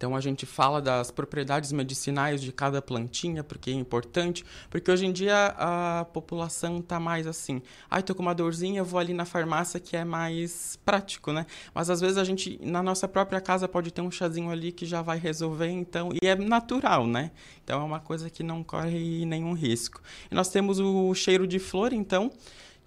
então 0.03 0.17
a 0.17 0.19
gente 0.19 0.45
fala 0.45 0.81
das 0.81 1.11
propriedades 1.11 1.71
medicinais 1.71 2.41
de 2.41 2.51
cada 2.51 2.81
plantinha, 2.81 3.41
porque 3.41 3.71
é 3.71 3.73
importante, 3.73 4.43
porque 4.69 4.91
hoje 4.91 5.05
em 5.05 5.13
dia 5.13 5.55
a 5.57 6.03
população 6.11 6.81
tá 6.81 6.99
mais 6.99 7.25
assim, 7.25 7.61
ai, 7.89 8.03
tô 8.03 8.13
com 8.13 8.21
uma 8.21 8.35
dorzinha, 8.35 8.83
vou 8.83 8.99
ali 8.99 9.13
na 9.13 9.23
farmácia 9.23 9.79
que 9.79 9.95
é 9.95 10.03
mais 10.03 10.77
prático, 10.83 11.31
né? 11.31 11.45
Mas 11.73 11.89
às 11.89 12.01
vezes 12.01 12.17
a 12.17 12.25
gente 12.25 12.59
na 12.61 12.83
nossa 12.83 13.07
própria 13.07 13.39
casa 13.39 13.65
pode 13.65 13.93
ter 13.93 14.01
um 14.01 14.11
chazinho 14.11 14.51
ali 14.51 14.73
que 14.73 14.85
já 14.85 15.01
vai 15.01 15.17
resolver, 15.17 15.69
então, 15.69 16.09
e 16.21 16.27
é 16.27 16.35
natural, 16.35 17.07
né? 17.07 17.31
Então 17.63 17.81
é 17.81 17.83
uma 17.85 18.01
coisa 18.01 18.29
que 18.29 18.43
não 18.43 18.61
corre 18.61 19.25
nenhum 19.25 19.53
risco. 19.53 20.01
E 20.29 20.35
nós 20.35 20.49
temos 20.49 20.81
o 20.81 21.13
cheiro 21.13 21.47
de 21.47 21.59
flor, 21.59 21.93
então, 21.93 22.29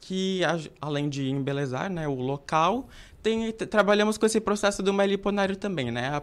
que 0.02 0.42
além 0.82 1.08
de 1.08 1.30
embelezar, 1.30 1.90
né, 1.90 2.06
o 2.06 2.16
local, 2.16 2.90
tem, 3.22 3.50
trabalhamos 3.52 4.18
com 4.18 4.26
esse 4.26 4.38
processo 4.38 4.82
do 4.82 4.92
meliponário 4.92 5.56
também, 5.56 5.90
né? 5.90 6.10
A 6.10 6.22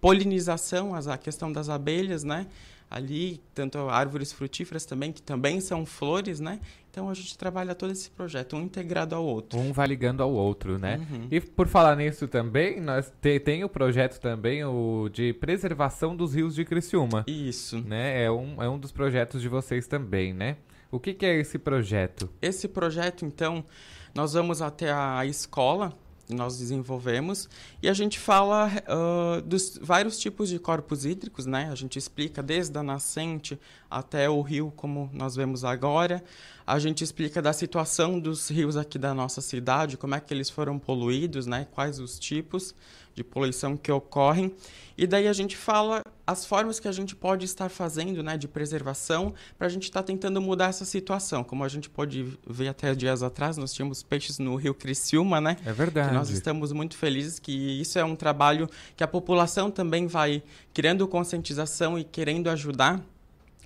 polinização, 0.00 0.94
a 0.94 1.18
questão 1.18 1.52
das 1.52 1.68
abelhas, 1.68 2.24
né? 2.24 2.46
Ali, 2.90 3.40
tanto 3.54 3.78
árvores 3.88 4.32
frutíferas 4.32 4.84
também, 4.84 5.12
que 5.12 5.22
também 5.22 5.60
são 5.60 5.86
flores, 5.86 6.40
né? 6.40 6.58
Então 6.90 7.08
a 7.08 7.14
gente 7.14 7.38
trabalha 7.38 7.72
todo 7.72 7.92
esse 7.92 8.10
projeto, 8.10 8.56
um 8.56 8.62
integrado 8.62 9.14
ao 9.14 9.24
outro. 9.24 9.56
Um 9.60 9.72
vai 9.72 9.86
ligando 9.86 10.24
ao 10.24 10.32
outro, 10.32 10.76
né? 10.76 10.96
Uhum. 11.08 11.28
E 11.30 11.40
por 11.40 11.68
falar 11.68 11.94
nisso 11.94 12.26
também, 12.26 12.80
nós 12.80 13.12
te- 13.22 13.38
tem 13.38 13.62
o 13.62 13.68
projeto 13.68 14.18
também 14.18 14.64
o 14.64 15.08
de 15.12 15.32
preservação 15.34 16.16
dos 16.16 16.34
rios 16.34 16.56
de 16.56 16.64
Criciúma. 16.64 17.22
Isso. 17.28 17.78
Né? 17.80 18.24
É 18.24 18.30
um, 18.30 18.60
é 18.60 18.68
um 18.68 18.76
dos 18.76 18.90
projetos 18.90 19.40
de 19.40 19.48
vocês 19.48 19.86
também, 19.86 20.34
né? 20.34 20.56
O 20.90 20.98
que, 20.98 21.14
que 21.14 21.24
é 21.24 21.38
esse 21.38 21.60
projeto? 21.60 22.28
Esse 22.42 22.66
projeto, 22.66 23.24
então, 23.24 23.64
nós 24.12 24.32
vamos 24.32 24.60
até 24.60 24.90
a 24.90 25.24
escola, 25.24 25.92
nós 26.34 26.58
desenvolvemos, 26.58 27.48
e 27.82 27.88
a 27.88 27.94
gente 27.94 28.18
fala 28.18 28.70
ah, 28.86 29.40
dos 29.44 29.78
vários 29.80 30.18
tipos 30.18 30.48
de 30.48 30.58
corpos 30.58 31.04
hídricos, 31.04 31.46
né? 31.46 31.68
A 31.70 31.74
gente 31.74 31.98
explica 31.98 32.42
desde 32.42 32.78
a 32.78 32.82
nascente 32.82 33.58
até 33.90 34.28
o 34.28 34.40
rio, 34.40 34.72
como 34.76 35.10
nós 35.12 35.34
vemos 35.34 35.64
agora. 35.64 36.22
A 36.66 36.78
gente 36.78 37.02
explica 37.02 37.42
da 37.42 37.52
situação 37.52 38.18
dos 38.20 38.48
rios 38.48 38.76
aqui 38.76 38.98
da 38.98 39.12
nossa 39.12 39.40
cidade, 39.40 39.96
como 39.96 40.14
é 40.14 40.20
que 40.20 40.32
eles 40.32 40.48
foram 40.48 40.78
poluídos, 40.78 41.46
né? 41.46 41.66
Quais 41.72 41.98
os 41.98 42.18
tipos 42.18 42.74
de 43.14 43.24
poluição 43.24 43.76
que 43.76 43.90
ocorrem. 43.90 44.54
E 44.96 45.06
daí 45.06 45.26
a 45.26 45.32
gente 45.32 45.56
fala 45.56 46.04
as 46.26 46.44
formas 46.44 46.78
que 46.78 46.86
a 46.86 46.92
gente 46.92 47.16
pode 47.16 47.46
estar 47.46 47.70
fazendo, 47.70 48.22
né, 48.22 48.36
de 48.36 48.46
preservação, 48.46 49.32
para 49.56 49.66
a 49.66 49.70
gente 49.70 49.84
estar 49.84 50.02
tentando 50.02 50.40
mudar 50.42 50.66
essa 50.66 50.84
situação. 50.84 51.42
Como 51.42 51.64
a 51.64 51.68
gente 51.68 51.88
pode 51.88 52.38
ver 52.46 52.68
até 52.68 52.94
dias 52.94 53.22
atrás, 53.22 53.56
nós 53.56 53.72
tínhamos 53.72 54.02
peixes 54.02 54.38
no 54.38 54.54
Rio 54.56 54.74
Criciúma, 54.74 55.40
né? 55.40 55.56
É 55.64 55.72
verdade. 55.72 56.12
Nós 56.12 56.28
estamos 56.28 56.70
muito 56.72 56.98
felizes 56.98 57.38
que 57.38 57.80
isso 57.80 57.98
é 57.98 58.04
um 58.04 58.14
trabalho 58.14 58.68
que 58.94 59.02
a 59.02 59.08
população 59.08 59.70
também 59.70 60.06
vai 60.06 60.42
criando 60.74 61.08
conscientização 61.08 61.98
e 61.98 62.04
querendo 62.04 62.50
ajudar 62.50 63.02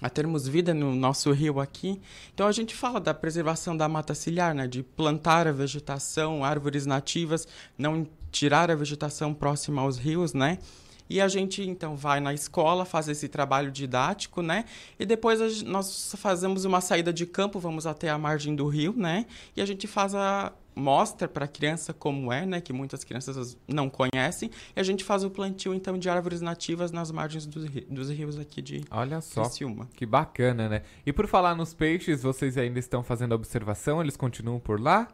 a 0.01 0.11
termos 0.11 0.47
vida 0.47 0.75
no 0.75 0.95
nosso 0.95 1.31
rio 1.33 1.61
aqui. 1.61 2.01
Então 2.33 2.47
a 2.47 2.53
gente 2.53 2.75
fala 2.75 3.01
da 3.01 3.15
preservação 3.15 3.77
da 3.77 3.89
mata 3.89 4.15
ciliar, 4.15 4.55
né, 4.55 4.67
de 4.67 4.83
plantar 4.83 5.47
a 5.47 5.53
vegetação, 5.53 6.45
árvores 6.45 6.87
nativas, 6.87 7.47
não 7.79 8.07
tirar 8.31 8.71
a 8.71 8.75
vegetação 8.75 9.33
próxima 9.33 9.83
aos 9.83 9.97
rios, 9.97 10.35
né? 10.35 10.59
E 11.09 11.21
a 11.21 11.29
gente 11.29 11.63
então 11.63 11.97
vai 11.97 12.19
na 12.19 12.33
escola, 12.33 12.85
faz 12.85 13.09
esse 13.09 13.29
trabalho 13.29 13.71
didático, 13.71 14.41
né? 14.43 14.65
E 14.99 15.05
depois 15.05 15.63
nós 15.63 16.15
fazemos 16.17 16.65
uma 16.65 16.81
saída 16.81 17.13
de 17.13 17.27
campo, 17.27 17.61
vamos 17.61 17.87
até 17.87 18.09
a 18.09 18.19
margem 18.19 18.57
do 18.57 18.67
rio, 18.67 18.95
né? 18.97 19.27
E 19.55 19.61
a 19.61 19.67
gente 19.67 19.87
faz 19.87 20.15
a 20.15 20.53
mostra 20.75 21.29
para 21.29 21.45
a 21.45 21.49
criança 21.49 21.93
como 21.93 22.33
é, 22.33 22.45
né? 22.45 22.61
Que 22.61 22.73
muitas 22.73 23.05
crianças 23.05 23.57
não 23.69 23.89
conhecem. 23.89 24.51
E 24.75 24.81
a 24.81 24.83
gente 24.83 25.05
faz 25.05 25.23
o 25.25 25.31
plantio 25.31 25.73
então 25.73 25.99
de 25.99 26.09
árvores 26.09 26.41
nativas 26.41 26.91
nas 26.91 27.11
margens 27.11 27.47
dos, 27.47 27.65
ri- 27.65 27.87
dos 27.89 28.11
rios 28.11 28.39
aqui 28.39 28.61
de 28.61 28.85
Olha 28.91 29.21
só. 29.21 29.43
Criciúma. 29.43 29.89
Que 29.95 30.05
bacana, 30.05 30.69
né? 30.69 30.83
E 31.07 31.13
por 31.13 31.27
falar 31.27 31.55
nos 31.55 31.73
peixes, 31.75 32.23
vocês 32.23 32.57
ainda 32.59 32.79
estão 32.79 33.03
fazendo 33.03 33.35
observação? 33.35 34.01
Eles 34.01 34.17
continuam 34.17 34.59
por 34.59 34.81
lá? 34.81 35.09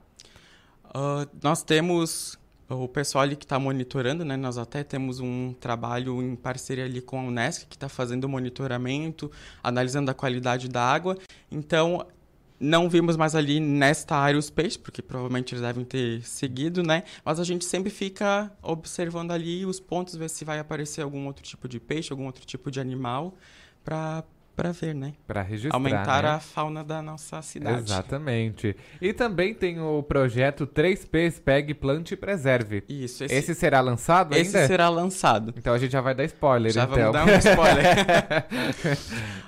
Ah, 0.95 1.27
nós 1.43 1.63
temos 1.63 2.39
o 2.69 2.87
pessoal 2.87 3.23
ali 3.23 3.35
que 3.35 3.45
está 3.45 3.59
monitorando, 3.59 4.25
né? 4.25 4.37
Nós 4.37 4.57
até 4.57 4.85
temos 4.85 5.19
um 5.19 5.53
trabalho 5.59 6.23
em 6.23 6.37
parceria 6.37 6.85
ali 6.85 7.01
com 7.01 7.19
a 7.19 7.23
Unesc 7.25 7.67
que 7.67 7.75
está 7.77 7.89
fazendo 7.89 8.25
o 8.25 8.29
monitoramento, 8.29 9.31
analisando 9.63 10.11
a 10.11 10.15
qualidade 10.15 10.69
da 10.69 10.83
água. 10.83 11.19
Então, 11.51 12.07
não 12.61 12.91
vimos 12.91 13.17
mais 13.17 13.35
ali 13.35 13.59
nesta 13.59 14.15
área 14.15 14.39
os 14.39 14.51
peixes, 14.51 14.77
porque 14.77 15.01
provavelmente 15.01 15.55
eles 15.55 15.63
devem 15.63 15.85
ter 15.85 16.23
seguido, 16.23 16.83
né? 16.83 17.05
Mas 17.25 17.41
a 17.41 17.45
gente 17.45 17.65
sempre 17.65 17.89
fica 17.89 18.53
observando 18.63 19.31
ali 19.31 19.65
os 19.65 19.81
pontos, 19.81 20.15
ver 20.15 20.29
se 20.29 20.45
vai 20.45 20.59
aparecer 20.59 21.01
algum 21.01 21.27
outro 21.27 21.43
tipo 21.43 21.67
de 21.67 21.81
peixe, 21.81 22.13
algum 22.13 22.27
outro 22.27 22.45
tipo 22.45 22.71
de 22.71 22.79
animal, 22.79 23.35
para 23.83 24.23
para 24.61 24.73
ver, 24.73 24.95
né? 24.95 25.15
Para 25.27 25.43
registrar. 25.43 25.77
Aumentar 25.77 26.23
né? 26.23 26.29
a 26.29 26.41
fauna 26.41 26.85
da 26.85 27.01
nossa 27.01 27.41
cidade. 27.41 27.83
Exatamente. 27.83 28.77
E 29.01 29.13
também 29.13 29.55
tem 29.55 29.81
o 29.81 30.03
projeto 30.03 30.67
3Ps 30.67 31.41
Pegue, 31.43 31.73
Plante 31.73 32.15
e 32.15 32.17
Preserve. 32.17 32.85
Isso. 32.89 33.25
Esse, 33.25 33.35
esse 33.35 33.55
será 33.55 33.81
lançado 33.81 34.35
esse 34.35 34.57
ainda? 34.57 34.69
será 34.69 34.89
lançado. 34.89 35.55
Então 35.57 35.73
a 35.73 35.79
gente 35.79 35.93
já 35.93 36.03
vai 36.03 36.15
dar 36.15 36.25
spoiler, 36.25 36.71
já 36.73 36.85
então. 36.85 37.13
vamos 37.13 37.13
dar 37.13 37.27
um 37.27 37.39
spoiler. 37.39 37.97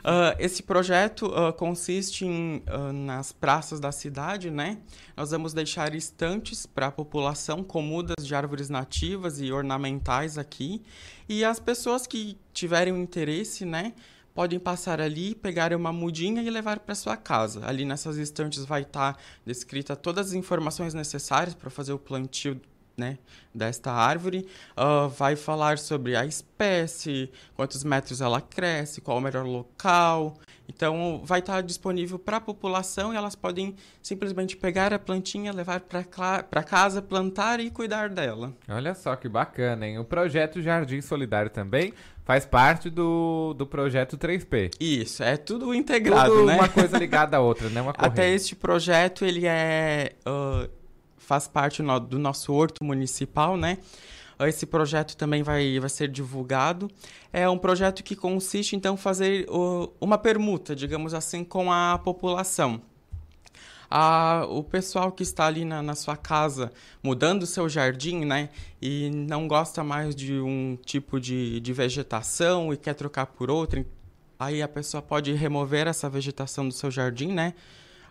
uh, 0.00 0.34
esse 0.40 0.62
projeto 0.62 1.26
uh, 1.26 1.52
consiste 1.52 2.24
em, 2.24 2.62
uh, 2.68 2.92
nas 2.92 3.32
praças 3.32 3.78
da 3.78 3.92
cidade, 3.92 4.50
né? 4.50 4.78
Nós 5.14 5.30
vamos 5.30 5.52
deixar 5.52 5.94
estantes 5.94 6.64
para 6.64 6.86
a 6.86 6.92
população 6.92 7.62
com 7.62 7.82
mudas 7.82 8.26
de 8.26 8.34
árvores 8.34 8.70
nativas 8.70 9.40
e 9.40 9.52
ornamentais 9.52 10.38
aqui. 10.38 10.82
E 11.28 11.44
as 11.44 11.60
pessoas 11.60 12.06
que 12.06 12.38
tiverem 12.52 12.94
interesse, 13.00 13.64
né? 13.64 13.92
Podem 14.34 14.58
passar 14.58 15.00
ali, 15.00 15.34
pegar 15.34 15.74
uma 15.74 15.92
mudinha 15.92 16.42
e 16.42 16.50
levar 16.50 16.80
para 16.80 16.94
sua 16.94 17.16
casa. 17.16 17.66
Ali 17.66 17.84
nessas 17.84 18.16
estantes 18.16 18.64
vai 18.64 18.82
estar 18.82 19.14
tá 19.14 19.20
descrita 19.44 19.94
todas 19.94 20.28
as 20.28 20.32
informações 20.32 20.94
necessárias 20.94 21.54
para 21.54 21.70
fazer 21.70 21.92
o 21.92 21.98
plantio 21.98 22.60
né, 22.96 23.18
desta 23.54 23.92
árvore. 23.92 24.46
Uh, 24.76 25.08
vai 25.08 25.36
falar 25.36 25.78
sobre 25.78 26.16
a 26.16 26.24
espécie, 26.24 27.30
quantos 27.54 27.84
metros 27.84 28.20
ela 28.20 28.40
cresce, 28.40 29.00
qual 29.00 29.18
o 29.18 29.20
melhor 29.20 29.44
local. 29.44 30.38
Então, 30.68 31.20
vai 31.24 31.40
estar 31.40 31.54
tá 31.54 31.60
disponível 31.60 32.18
para 32.18 32.38
a 32.38 32.40
população 32.40 33.12
e 33.12 33.16
elas 33.16 33.34
podem 33.34 33.74
simplesmente 34.02 34.56
pegar 34.56 34.92
a 34.94 34.98
plantinha, 34.98 35.52
levar 35.52 35.80
para 35.80 36.62
casa, 36.62 37.02
plantar 37.02 37.60
e 37.60 37.70
cuidar 37.70 38.08
dela. 38.08 38.54
Olha 38.68 38.94
só 38.94 39.14
que 39.16 39.28
bacana, 39.28 39.86
hein? 39.86 39.98
O 39.98 40.04
projeto 40.04 40.62
Jardim 40.62 41.00
Solidário 41.00 41.50
também 41.50 41.92
faz 42.24 42.44
parte 42.46 42.88
do, 42.88 43.54
do 43.54 43.66
projeto 43.66 44.16
3P. 44.16 44.72
Isso, 44.80 45.22
é 45.22 45.36
tudo 45.36 45.74
integrado, 45.74 46.30
tudo 46.30 46.46
né? 46.46 46.54
uma 46.54 46.68
coisa 46.70 46.98
ligada 46.98 47.36
à 47.36 47.40
outra, 47.40 47.68
né? 47.68 47.82
Uma 47.82 47.94
Até 47.96 48.32
este 48.32 48.54
projeto, 48.54 49.24
ele 49.24 49.46
é... 49.46 50.12
Uh, 50.26 50.68
faz 51.16 51.46
parte 51.48 51.82
no, 51.82 51.98
do 51.98 52.18
nosso 52.18 52.52
horto 52.52 52.84
municipal, 52.84 53.56
né? 53.56 53.78
Esse 54.40 54.66
projeto 54.66 55.16
também 55.16 55.42
vai, 55.42 55.78
vai 55.78 55.88
ser 55.88 56.08
divulgado. 56.08 56.90
É 57.32 57.48
um 57.48 57.58
projeto 57.58 58.02
que 58.02 58.16
consiste, 58.16 58.74
então, 58.74 58.94
em 58.94 58.96
fazer 58.96 59.46
uh, 59.48 59.92
uma 60.00 60.18
permuta, 60.18 60.74
digamos 60.74 61.14
assim, 61.14 61.44
com 61.44 61.72
a 61.72 61.98
população. 61.98 62.82
A, 63.94 64.46
o 64.48 64.64
pessoal 64.64 65.12
que 65.12 65.22
está 65.22 65.44
ali 65.46 65.66
na, 65.66 65.82
na 65.82 65.94
sua 65.94 66.16
casa 66.16 66.72
mudando 67.02 67.42
o 67.42 67.46
seu 67.46 67.68
jardim, 67.68 68.24
né? 68.24 68.48
E 68.80 69.10
não 69.10 69.46
gosta 69.46 69.84
mais 69.84 70.16
de 70.16 70.40
um 70.40 70.78
tipo 70.82 71.20
de, 71.20 71.60
de 71.60 71.72
vegetação 71.74 72.72
e 72.72 72.78
quer 72.78 72.94
trocar 72.94 73.26
por 73.26 73.50
outra, 73.50 73.84
aí 74.40 74.62
a 74.62 74.68
pessoa 74.68 75.02
pode 75.02 75.34
remover 75.34 75.86
essa 75.86 76.08
vegetação 76.08 76.66
do 76.66 76.72
seu 76.72 76.90
jardim, 76.90 77.32
né? 77.32 77.52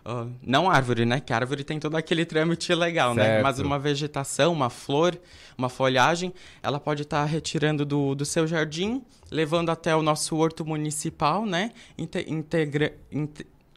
Uh, 0.04 0.32
não 0.40 0.70
árvore, 0.70 1.04
né? 1.04 1.18
Que 1.18 1.32
árvore 1.32 1.64
tem 1.64 1.80
todo 1.80 1.96
aquele 1.96 2.24
trâmite 2.24 2.72
legal, 2.74 3.12
certo. 3.14 3.28
né? 3.28 3.42
Mas 3.42 3.58
uma 3.58 3.78
vegetação, 3.78 4.52
uma 4.52 4.70
flor, 4.70 5.18
uma 5.58 5.68
folhagem, 5.68 6.32
ela 6.62 6.78
pode 6.78 7.02
estar 7.02 7.22
tá 7.22 7.24
retirando 7.24 7.84
do, 7.84 8.14
do 8.14 8.24
seu 8.24 8.46
jardim, 8.46 9.02
levando 9.32 9.70
até 9.70 9.96
o 9.96 10.02
nosso 10.02 10.36
horto 10.36 10.64
municipal, 10.64 11.44
né? 11.44 11.72
integra, 11.98 12.94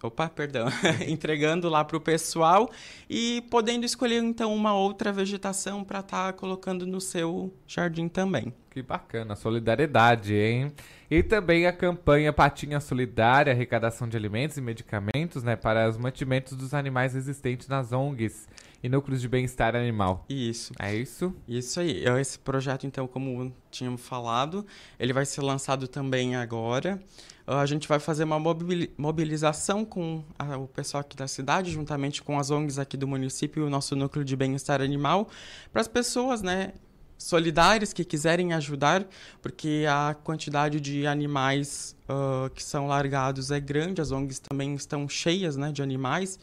Opa, 0.03 0.29
perdão. 0.29 0.67
Entregando 1.07 1.69
lá 1.69 1.83
para 1.83 1.97
o 1.97 2.01
pessoal 2.01 2.69
e 3.09 3.43
podendo 3.49 3.85
escolher 3.85 4.21
então 4.23 4.53
uma 4.53 4.73
outra 4.73 5.11
vegetação 5.11 5.83
para 5.83 5.99
estar 5.99 6.31
tá 6.31 6.33
colocando 6.33 6.85
no 6.85 7.01
seu 7.01 7.53
jardim 7.67 8.07
também. 8.07 8.53
Que 8.69 8.81
bacana, 8.81 9.35
solidariedade, 9.35 10.35
hein? 10.35 10.71
E 11.09 11.23
também 11.23 11.65
a 11.65 11.71
campanha 11.71 12.33
Patinha 12.33 12.79
Solidária, 12.79 13.53
arrecadação 13.53 14.07
de 14.07 14.17
alimentos 14.17 14.57
e 14.57 14.61
medicamentos, 14.61 15.43
né, 15.43 15.55
para 15.55 15.87
os 15.87 15.97
mantimentos 15.97 16.57
dos 16.57 16.73
animais 16.73 17.15
existentes 17.15 17.69
nas 17.69 17.93
ONGs 17.93 18.49
e 18.83 18.89
núcleos 18.89 19.21
de 19.21 19.29
bem-estar 19.29 19.75
animal. 19.75 20.25
Isso. 20.27 20.73
É 20.77 20.93
isso? 20.93 21.33
Isso 21.47 21.79
aí. 21.79 22.03
Esse 22.19 22.37
projeto, 22.37 22.85
então, 22.85 23.07
como 23.07 23.53
tínhamos 23.71 24.01
falado, 24.01 24.65
ele 24.99 25.13
vai 25.13 25.25
ser 25.25 25.41
lançado 25.41 25.87
também 25.87 26.35
agora. 26.35 27.01
A 27.47 27.65
gente 27.67 27.87
vai 27.87 27.99
fazer 27.99 28.23
uma 28.23 28.39
mobilização 28.39 29.85
com 29.85 30.23
a, 30.37 30.57
o 30.57 30.67
pessoal 30.67 31.01
aqui 31.01 31.15
da 31.15 31.27
cidade, 31.27 31.71
juntamente 31.71 32.23
com 32.23 32.39
as 32.39 32.49
ONGs 32.49 32.79
aqui 32.79 32.97
do 32.97 33.07
município 33.07 33.63
e 33.63 33.67
o 33.67 33.69
nosso 33.69 33.95
núcleo 33.95 34.25
de 34.25 34.35
bem-estar 34.35 34.81
animal, 34.81 35.29
para 35.71 35.81
as 35.81 35.87
pessoas, 35.87 36.41
né, 36.41 36.73
solidárias 37.17 37.93
que 37.93 38.03
quiserem 38.03 38.53
ajudar, 38.53 39.05
porque 39.43 39.85
a 39.87 40.15
quantidade 40.23 40.81
de 40.81 41.05
animais 41.05 41.95
uh, 42.09 42.49
que 42.49 42.63
são 42.63 42.87
largados 42.87 43.51
é 43.51 43.59
grande, 43.59 44.01
as 44.01 44.11
ONGs 44.11 44.39
também 44.39 44.73
estão 44.73 45.07
cheias 45.07 45.55
né, 45.55 45.71
de 45.71 45.83
animais, 45.83 46.39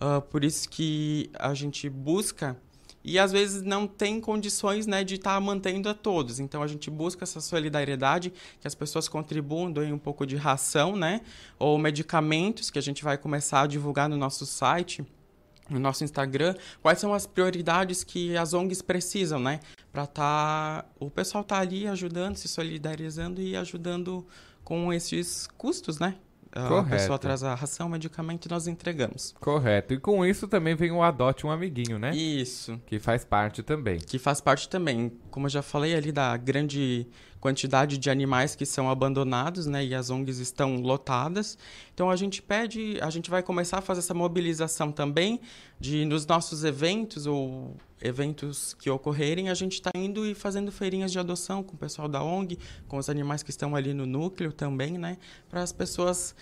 uh, 0.00 0.20
por 0.20 0.44
isso 0.44 0.68
que 0.68 1.30
a 1.38 1.54
gente 1.54 1.88
busca 1.88 2.56
e 3.04 3.18
às 3.18 3.32
vezes 3.32 3.62
não 3.62 3.86
tem 3.86 4.20
condições 4.20 4.86
né, 4.86 5.02
de 5.02 5.16
estar 5.16 5.34
tá 5.34 5.40
mantendo 5.40 5.88
a 5.88 5.94
todos. 5.94 6.38
Então 6.38 6.62
a 6.62 6.66
gente 6.66 6.90
busca 6.90 7.24
essa 7.24 7.40
solidariedade, 7.40 8.32
que 8.60 8.66
as 8.66 8.74
pessoas 8.74 9.08
contribuam, 9.08 9.70
doem 9.70 9.92
um 9.92 9.98
pouco 9.98 10.26
de 10.26 10.36
ração, 10.36 10.96
né? 10.96 11.20
Ou 11.58 11.78
medicamentos 11.78 12.70
que 12.70 12.78
a 12.78 12.82
gente 12.82 13.02
vai 13.02 13.18
começar 13.18 13.62
a 13.62 13.66
divulgar 13.66 14.08
no 14.08 14.16
nosso 14.16 14.46
site 14.46 15.04
no 15.70 15.78
nosso 15.78 16.04
Instagram, 16.04 16.54
quais 16.82 16.98
são 16.98 17.14
as 17.14 17.26
prioridades 17.26 18.04
que 18.04 18.36
as 18.36 18.52
ONGs 18.52 18.82
precisam, 18.82 19.38
né? 19.38 19.60
Para 19.90 20.06
tá 20.06 20.84
o 20.98 21.10
pessoal 21.10 21.42
tá 21.42 21.58
ali 21.58 21.86
ajudando, 21.86 22.36
se 22.36 22.48
solidarizando 22.48 23.40
e 23.40 23.56
ajudando 23.56 24.26
com 24.64 24.92
esses 24.92 25.46
custos, 25.56 25.98
né? 25.98 26.16
Correto. 26.52 26.86
A 26.86 26.98
pessoa 26.98 27.18
traz 27.18 27.42
a 27.42 27.54
ração, 27.54 27.88
medicamento 27.88 28.46
e 28.46 28.50
nós 28.50 28.66
entregamos. 28.66 29.34
Correto. 29.40 29.94
E 29.94 29.98
com 29.98 30.24
isso 30.24 30.46
também 30.46 30.74
vem 30.74 30.90
o 30.90 31.02
adote 31.02 31.46
um 31.46 31.50
amiguinho, 31.50 31.98
né? 31.98 32.14
Isso. 32.14 32.78
Que 32.86 32.98
faz 32.98 33.24
parte 33.24 33.62
também. 33.62 33.98
Que 33.98 34.18
faz 34.18 34.40
parte 34.40 34.68
também. 34.68 35.12
Como 35.30 35.46
eu 35.46 35.50
já 35.50 35.62
falei 35.62 35.94
ali 35.94 36.12
da 36.12 36.36
grande 36.36 37.06
quantidade 37.42 37.98
de 37.98 38.08
animais 38.08 38.54
que 38.54 38.64
são 38.64 38.88
abandonados, 38.88 39.66
né? 39.66 39.84
E 39.84 39.96
as 39.96 40.10
ONGs 40.10 40.38
estão 40.38 40.76
lotadas. 40.76 41.58
Então 41.92 42.08
a 42.08 42.14
gente 42.14 42.40
pede, 42.40 42.98
a 43.02 43.10
gente 43.10 43.28
vai 43.28 43.42
começar 43.42 43.78
a 43.78 43.80
fazer 43.80 43.98
essa 43.98 44.14
mobilização 44.14 44.92
também 44.92 45.40
de 45.80 46.04
nos 46.04 46.24
nossos 46.24 46.62
eventos 46.62 47.26
ou 47.26 47.76
eventos 48.00 48.74
que 48.74 48.88
ocorrerem, 48.88 49.48
a 49.48 49.54
gente 49.54 49.74
está 49.74 49.90
indo 49.94 50.24
e 50.24 50.34
fazendo 50.34 50.70
feirinhas 50.70 51.10
de 51.10 51.18
adoção 51.18 51.64
com 51.64 51.74
o 51.74 51.76
pessoal 51.76 52.06
da 52.06 52.22
ONG, 52.22 52.58
com 52.86 52.96
os 52.96 53.08
animais 53.08 53.42
que 53.42 53.50
estão 53.50 53.74
ali 53.74 53.92
no 53.92 54.06
núcleo 54.06 54.52
também, 54.52 54.96
né? 54.96 55.18
Para 55.50 55.62
as 55.62 55.72
pessoas 55.72 56.36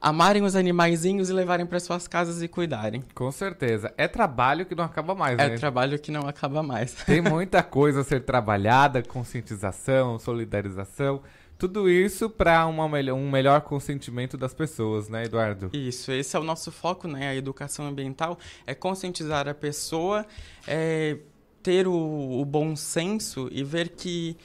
amarem 0.00 0.42
os 0.42 0.54
animaizinhos 0.54 1.30
e 1.30 1.32
levarem 1.32 1.66
para 1.66 1.80
suas 1.80 2.06
casas 2.06 2.42
e 2.42 2.48
cuidarem. 2.48 3.02
Com 3.14 3.30
certeza. 3.30 3.92
É 3.96 4.06
trabalho 4.08 4.66
que 4.66 4.74
não 4.74 4.84
acaba 4.84 5.14
mais, 5.14 5.38
é 5.38 5.48
né? 5.48 5.54
É 5.54 5.58
trabalho 5.58 5.98
que 5.98 6.10
não 6.10 6.28
acaba 6.28 6.62
mais. 6.62 6.92
Tem 7.04 7.20
muita 7.20 7.62
coisa 7.62 8.00
a 8.00 8.04
ser 8.04 8.20
trabalhada, 8.20 9.02
conscientização, 9.02 10.18
solidarização. 10.18 11.22
Tudo 11.58 11.88
isso 11.88 12.28
para 12.28 12.66
um 12.66 13.30
melhor 13.30 13.62
consentimento 13.62 14.36
das 14.36 14.52
pessoas, 14.52 15.08
né, 15.08 15.24
Eduardo? 15.24 15.70
Isso, 15.72 16.12
esse 16.12 16.36
é 16.36 16.38
o 16.38 16.44
nosso 16.44 16.70
foco, 16.70 17.08
né? 17.08 17.28
A 17.28 17.34
educação 17.34 17.86
ambiental 17.86 18.38
é 18.66 18.74
conscientizar 18.74 19.48
a 19.48 19.54
pessoa, 19.54 20.26
é 20.68 21.16
ter 21.62 21.88
o, 21.88 22.40
o 22.40 22.44
bom 22.44 22.76
senso 22.76 23.48
e 23.50 23.64
ver 23.64 23.88
que 23.88 24.36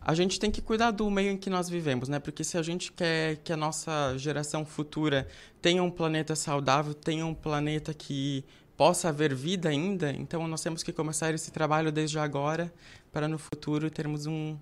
a 0.00 0.14
gente 0.14 0.40
tem 0.40 0.50
que 0.50 0.62
cuidar 0.62 0.90
do 0.90 1.10
meio 1.10 1.30
em 1.32 1.36
que 1.36 1.50
nós 1.50 1.68
vivemos, 1.68 2.08
né? 2.08 2.18
Porque 2.18 2.42
se 2.42 2.56
a 2.56 2.62
gente 2.62 2.90
quer 2.90 3.36
que 3.36 3.52
a 3.52 3.56
nossa 3.56 4.16
geração 4.16 4.64
futura 4.64 5.28
tenha 5.60 5.82
um 5.82 5.90
planeta 5.90 6.34
saudável, 6.34 6.94
tenha 6.94 7.26
um 7.26 7.34
planeta 7.34 7.92
que 7.92 8.44
possa 8.76 9.10
haver 9.10 9.34
vida 9.34 9.68
ainda, 9.68 10.10
então 10.10 10.48
nós 10.48 10.62
temos 10.62 10.82
que 10.82 10.90
começar 10.90 11.34
esse 11.34 11.50
trabalho 11.50 11.92
desde 11.92 12.18
agora 12.18 12.72
para 13.12 13.28
no 13.28 13.38
futuro 13.38 13.90
termos 13.90 14.24
um, 14.24 14.56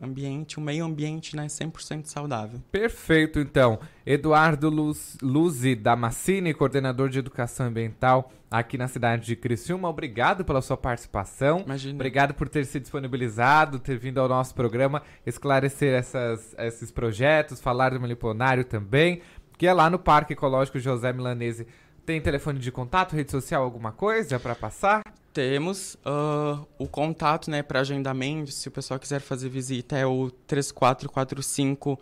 ambiente, 0.00 0.58
um 0.58 0.62
meio 0.62 0.84
ambiente 0.84 1.36
né, 1.36 1.46
100% 1.46 2.06
saudável. 2.06 2.60
Perfeito, 2.72 3.38
então. 3.38 3.78
Eduardo 4.04 4.68
Luz, 4.68 5.16
Luzi 5.22 5.74
Damascini, 5.74 6.54
coordenador 6.54 7.08
de 7.08 7.18
educação 7.18 7.66
ambiental 7.66 8.32
aqui 8.50 8.76
na 8.76 8.88
cidade 8.88 9.24
de 9.24 9.36
Criciúma, 9.36 9.88
obrigado 9.88 10.44
pela 10.44 10.60
sua 10.60 10.76
participação. 10.76 11.62
Imagina. 11.64 11.94
Obrigado 11.94 12.34
por 12.34 12.48
ter 12.48 12.64
se 12.66 12.80
disponibilizado, 12.80 13.78
ter 13.78 13.96
vindo 13.96 14.20
ao 14.20 14.28
nosso 14.28 14.54
programa, 14.54 15.02
esclarecer 15.24 15.94
essas, 15.94 16.54
esses 16.58 16.90
projetos, 16.90 17.60
falar 17.60 17.90
do 17.90 18.00
meliponário 18.00 18.64
também, 18.64 19.22
que 19.56 19.66
é 19.66 19.72
lá 19.72 19.88
no 19.88 19.98
Parque 19.98 20.32
Ecológico 20.32 20.80
José 20.80 21.12
Milanese. 21.12 21.66
Tem 22.04 22.20
telefone 22.20 22.58
de 22.58 22.72
contato, 22.72 23.14
rede 23.14 23.30
social, 23.30 23.62
alguma 23.62 23.92
coisa 23.92 24.40
para 24.40 24.54
passar? 24.54 25.02
Temos 25.32 25.94
uh, 25.96 26.66
o 26.78 26.88
contato 26.88 27.50
né, 27.50 27.62
para 27.62 27.80
agendamento, 27.80 28.50
se 28.50 28.66
o 28.68 28.70
pessoal 28.70 28.98
quiser 28.98 29.20
fazer 29.20 29.48
visita, 29.48 29.96
é 29.96 30.04
o 30.04 30.30
3445 30.46 31.92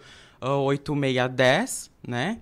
uh, 0.40 0.46
8610, 0.46 1.90
né? 2.06 2.40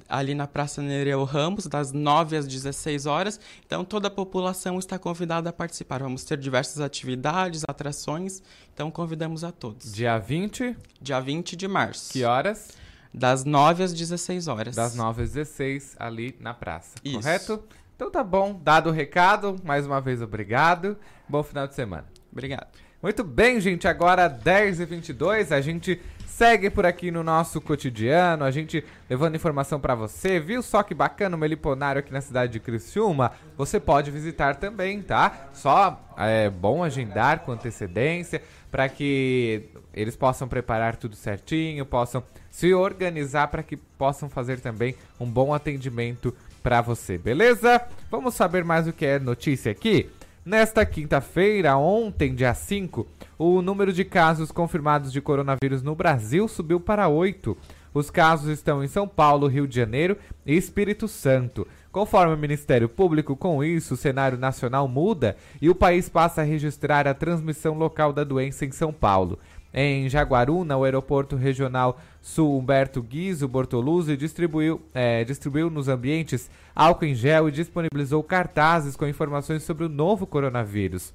ali 0.08 0.36
na 0.36 0.46
Praça 0.46 0.80
Nereu 0.80 1.24
Ramos, 1.24 1.66
das 1.66 1.90
9 1.90 2.36
às 2.36 2.46
16 2.46 3.06
horas. 3.06 3.40
Então, 3.66 3.84
toda 3.84 4.06
a 4.06 4.10
população 4.10 4.78
está 4.78 5.00
convidada 5.00 5.50
a 5.50 5.52
participar. 5.52 6.00
Vamos 6.00 6.22
ter 6.22 6.38
diversas 6.38 6.80
atividades, 6.80 7.64
atrações. 7.66 8.40
Então, 8.72 8.88
convidamos 8.88 9.42
a 9.42 9.50
todos. 9.50 9.92
Dia 9.92 10.16
20? 10.16 10.76
Dia 11.02 11.18
20 11.18 11.56
de 11.56 11.66
março. 11.66 12.12
Que 12.12 12.22
horas? 12.22 12.68
Das 13.12 13.44
9 13.44 13.82
às 13.82 13.92
16 13.92 14.46
horas. 14.46 14.76
Das 14.76 14.94
9 14.94 15.24
às 15.24 15.32
16, 15.32 15.96
ali 15.98 16.36
na 16.38 16.54
praça. 16.54 16.94
Isso. 17.04 17.18
Correto? 17.18 17.64
Então 17.96 18.08
tá 18.08 18.22
bom. 18.22 18.60
Dado 18.62 18.90
o 18.90 18.92
recado, 18.92 19.56
mais 19.64 19.86
uma 19.86 20.00
vez 20.00 20.22
obrigado. 20.22 20.96
Bom 21.28 21.42
final 21.42 21.66
de 21.66 21.74
semana. 21.74 22.04
Obrigado. 22.30 22.85
Muito 23.06 23.22
bem, 23.22 23.60
gente. 23.60 23.86
Agora 23.86 24.28
10h22, 24.28 25.52
a 25.52 25.60
gente 25.60 26.02
segue 26.26 26.68
por 26.68 26.84
aqui 26.84 27.12
no 27.12 27.22
nosso 27.22 27.60
cotidiano, 27.60 28.42
a 28.42 28.50
gente 28.50 28.84
levando 29.08 29.36
informação 29.36 29.78
para 29.78 29.94
você. 29.94 30.40
Viu 30.40 30.60
só 30.60 30.82
que 30.82 30.92
bacana 30.92 31.36
o 31.36 31.38
Meliponário 31.38 32.00
aqui 32.00 32.12
na 32.12 32.20
cidade 32.20 32.54
de 32.54 32.58
Criciúma? 32.58 33.30
Você 33.56 33.78
pode 33.78 34.10
visitar 34.10 34.56
também, 34.56 35.00
tá? 35.02 35.50
Só 35.52 36.04
é 36.18 36.50
bom 36.50 36.82
agendar 36.82 37.44
com 37.44 37.52
antecedência 37.52 38.42
para 38.72 38.88
que 38.88 39.68
eles 39.94 40.16
possam 40.16 40.48
preparar 40.48 40.96
tudo 40.96 41.14
certinho, 41.14 41.86
possam 41.86 42.24
se 42.50 42.74
organizar 42.74 43.46
para 43.46 43.62
que 43.62 43.76
possam 43.76 44.28
fazer 44.28 44.58
também 44.58 44.96
um 45.20 45.26
bom 45.26 45.54
atendimento 45.54 46.34
para 46.60 46.80
você, 46.80 47.16
beleza? 47.16 47.80
Vamos 48.10 48.34
saber 48.34 48.64
mais 48.64 48.88
o 48.88 48.92
que 48.92 49.06
é 49.06 49.20
notícia 49.20 49.70
aqui? 49.70 50.10
Nesta 50.46 50.86
quinta-feira, 50.86 51.76
ontem, 51.76 52.32
dia 52.32 52.54
5, 52.54 53.04
o 53.36 53.60
número 53.60 53.92
de 53.92 54.04
casos 54.04 54.52
confirmados 54.52 55.12
de 55.12 55.20
coronavírus 55.20 55.82
no 55.82 55.92
Brasil 55.96 56.46
subiu 56.46 56.78
para 56.78 57.08
8. 57.08 57.56
Os 57.92 58.10
casos 58.10 58.50
estão 58.50 58.84
em 58.84 58.86
São 58.86 59.08
Paulo, 59.08 59.48
Rio 59.48 59.66
de 59.66 59.74
Janeiro 59.74 60.16
e 60.46 60.56
Espírito 60.56 61.08
Santo. 61.08 61.66
Conforme 61.90 62.32
o 62.32 62.38
Ministério 62.38 62.88
Público, 62.88 63.34
com 63.34 63.64
isso 63.64 63.94
o 63.94 63.96
cenário 63.96 64.38
nacional 64.38 64.86
muda 64.86 65.36
e 65.60 65.68
o 65.68 65.74
país 65.74 66.08
passa 66.08 66.42
a 66.42 66.44
registrar 66.44 67.08
a 67.08 67.14
transmissão 67.14 67.74
local 67.76 68.12
da 68.12 68.22
doença 68.22 68.64
em 68.64 68.70
São 68.70 68.92
Paulo. 68.92 69.40
Em 69.78 70.08
Jaguaruna, 70.08 70.74
o 70.74 70.84
aeroporto 70.84 71.36
regional 71.36 72.00
Sul 72.22 72.58
Humberto 72.58 73.02
Guizo 73.02 73.46
Bortoluzzi 73.46 74.16
distribuiu, 74.16 74.80
é, 74.94 75.22
distribuiu 75.22 75.68
nos 75.68 75.86
ambientes 75.86 76.50
álcool 76.74 77.04
em 77.04 77.14
gel 77.14 77.46
e 77.46 77.52
disponibilizou 77.52 78.22
cartazes 78.22 78.96
com 78.96 79.06
informações 79.06 79.64
sobre 79.64 79.84
o 79.84 79.88
novo 79.90 80.26
coronavírus. 80.26 81.12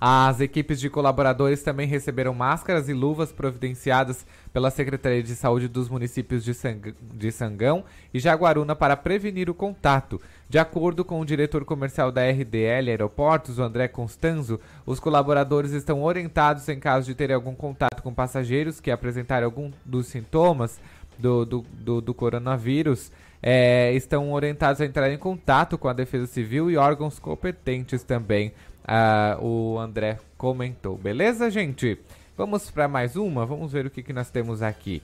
As 0.00 0.40
equipes 0.40 0.80
de 0.80 0.90
colaboradores 0.90 1.62
também 1.62 1.86
receberam 1.86 2.34
máscaras 2.34 2.88
e 2.88 2.92
luvas 2.92 3.30
providenciadas 3.32 4.26
pela 4.52 4.70
Secretaria 4.70 5.22
de 5.22 5.36
Saúde 5.36 5.68
dos 5.68 5.88
municípios 5.88 6.44
de, 6.44 6.52
Sang 6.52 6.94
de 7.00 7.30
Sangão 7.30 7.84
e 8.12 8.18
Jaguaruna 8.18 8.74
para 8.74 8.96
prevenir 8.96 9.48
o 9.48 9.54
contato. 9.54 10.20
De 10.48 10.58
acordo 10.58 11.04
com 11.04 11.20
o 11.20 11.24
diretor 11.24 11.64
comercial 11.64 12.12
da 12.12 12.22
RDL 12.28 12.88
Aeroportos, 12.88 13.58
o 13.58 13.62
André 13.62 13.88
Constanzo, 13.88 14.60
os 14.84 15.00
colaboradores 15.00 15.72
estão 15.72 16.02
orientados 16.04 16.68
em 16.68 16.78
caso 16.78 17.06
de 17.06 17.14
ter 17.14 17.32
algum 17.32 17.54
contato 17.54 18.02
com 18.02 18.14
passageiros 18.14 18.78
que 18.78 18.90
apresentarem 18.90 19.44
algum 19.44 19.72
dos 19.84 20.06
sintomas 20.06 20.80
do, 21.18 21.44
do, 21.44 21.64
do, 21.72 22.00
do 22.00 22.14
coronavírus. 22.14 23.10
É, 23.42 23.92
estão 23.92 24.32
orientados 24.32 24.80
a 24.80 24.86
entrar 24.86 25.10
em 25.10 25.18
contato 25.18 25.76
com 25.76 25.88
a 25.88 25.92
Defesa 25.92 26.26
Civil 26.26 26.70
e 26.70 26.76
órgãos 26.76 27.18
competentes 27.18 28.02
também 28.02 28.52
uh, 28.86 29.44
o 29.44 29.78
André 29.78 30.18
comentou. 30.38 30.96
Beleza, 30.96 31.50
gente? 31.50 31.98
Vamos 32.36 32.70
para 32.70 32.86
mais 32.86 33.16
uma? 33.16 33.44
Vamos 33.44 33.72
ver 33.72 33.86
o 33.86 33.90
que, 33.90 34.02
que 34.02 34.12
nós 34.12 34.30
temos 34.30 34.62
aqui. 34.62 35.02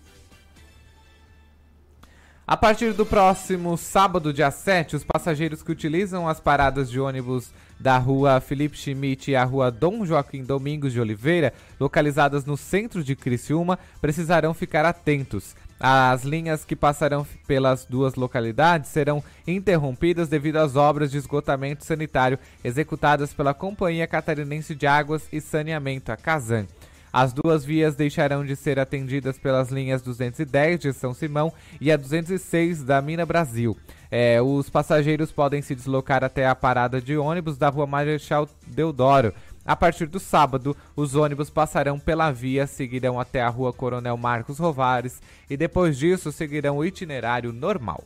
A 2.45 2.57
partir 2.57 2.93
do 2.93 3.07
próximo 3.07 3.77
sábado, 3.79 4.33
dia 4.33 4.51
7, 4.51 4.97
os 4.97 5.05
passageiros 5.05 5.63
que 5.63 5.71
utilizam 5.71 6.29
as 6.29 6.41
paradas 6.41 6.91
de 6.91 6.99
ônibus 6.99 7.53
da 7.79 7.97
rua 7.99 8.41
Felipe 8.41 8.77
Schmidt 8.77 9.31
e 9.31 9.37
a 9.37 9.45
rua 9.45 9.71
Dom 9.71 10.05
Joaquim 10.05 10.43
Domingos 10.43 10.93
de 10.93 11.01
Oliveira, 11.01 11.55
localizadas 11.79 12.45
no 12.45 12.57
centro 12.57 13.05
de 13.05 13.15
Criciúma, 13.15 13.79
precisarão 14.01 14.53
ficar 14.53 14.85
atentos. 14.85 15.55
As 15.79 16.25
linhas 16.25 16.65
que 16.65 16.75
passarão 16.75 17.25
pelas 17.47 17.85
duas 17.85 18.17
localidades 18.17 18.91
serão 18.91 19.23
interrompidas 19.47 20.29
devido 20.29 20.57
às 20.57 20.75
obras 20.75 21.13
de 21.13 21.19
esgotamento 21.19 21.85
sanitário 21.85 22.41
executadas 22.65 23.33
pela 23.33 23.55
Companhia 23.55 24.07
Catarinense 24.09 24.75
de 24.75 24.87
Águas 24.87 25.29
e 25.33 25.41
Saneamento, 25.41 26.11
a 26.11 26.17
Casan. 26.17 26.67
As 27.13 27.33
duas 27.33 27.65
vias 27.65 27.95
deixarão 27.95 28.45
de 28.45 28.57
ser 28.57 28.79
atendidas 28.79 29.39
pelas 29.39 29.71
linhas 29.71 30.01
210 30.01 30.81
de 30.81 30.93
São 30.93 31.13
Simão 31.13 31.53
e 31.81 31.93
a 31.93 31.97
206 31.97 32.83
da 32.83 33.03
Mina 33.03 33.27
Brasil. 33.27 33.77
É, 34.11 34.41
os 34.41 34.71
passageiros 34.71 35.31
podem 35.31 35.61
se 35.61 35.75
deslocar 35.75 36.25
até 36.25 36.47
a 36.47 36.55
parada 36.55 37.01
de 37.01 37.17
ônibus 37.17 37.59
da 37.59 37.69
Rua 37.69 37.87
Marechal 37.87 38.49
Deodoro, 38.67 39.33
a 39.65 39.77
partir 39.77 40.07
do 40.07 40.19
sábado, 40.19 40.77
os 40.97 41.15
ônibus 41.15 41.49
passarão 41.49 41.99
pela 41.99 42.33
via, 42.33 42.67
seguirão 42.67 43.21
até 43.21 43.41
a 43.41 43.49
rua 43.49 43.73
Coronel 43.73 44.17
Marcos 44.17 44.59
Rovares 44.59 45.23
e 45.49 45.57
depois 45.57 45.97
disso 45.97 46.33
seguirão 46.33 46.79
o 46.79 46.85
itinerário 46.85 47.53
normal. 47.53 48.03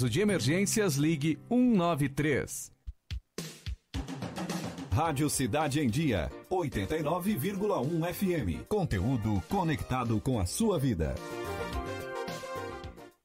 de 0.00 0.20
emergências, 0.20 0.96
ligue 0.96 1.38
193. 1.48 2.70
Rádio 4.92 5.28
Cidade 5.28 5.80
em 5.80 5.88
Dia, 5.88 6.30
89,1 6.50 8.14
FM. 8.14 8.66
Conteúdo 8.68 9.42
conectado 9.48 10.20
com 10.20 10.40
a 10.40 10.46
sua 10.46 10.78
vida. 10.78 11.14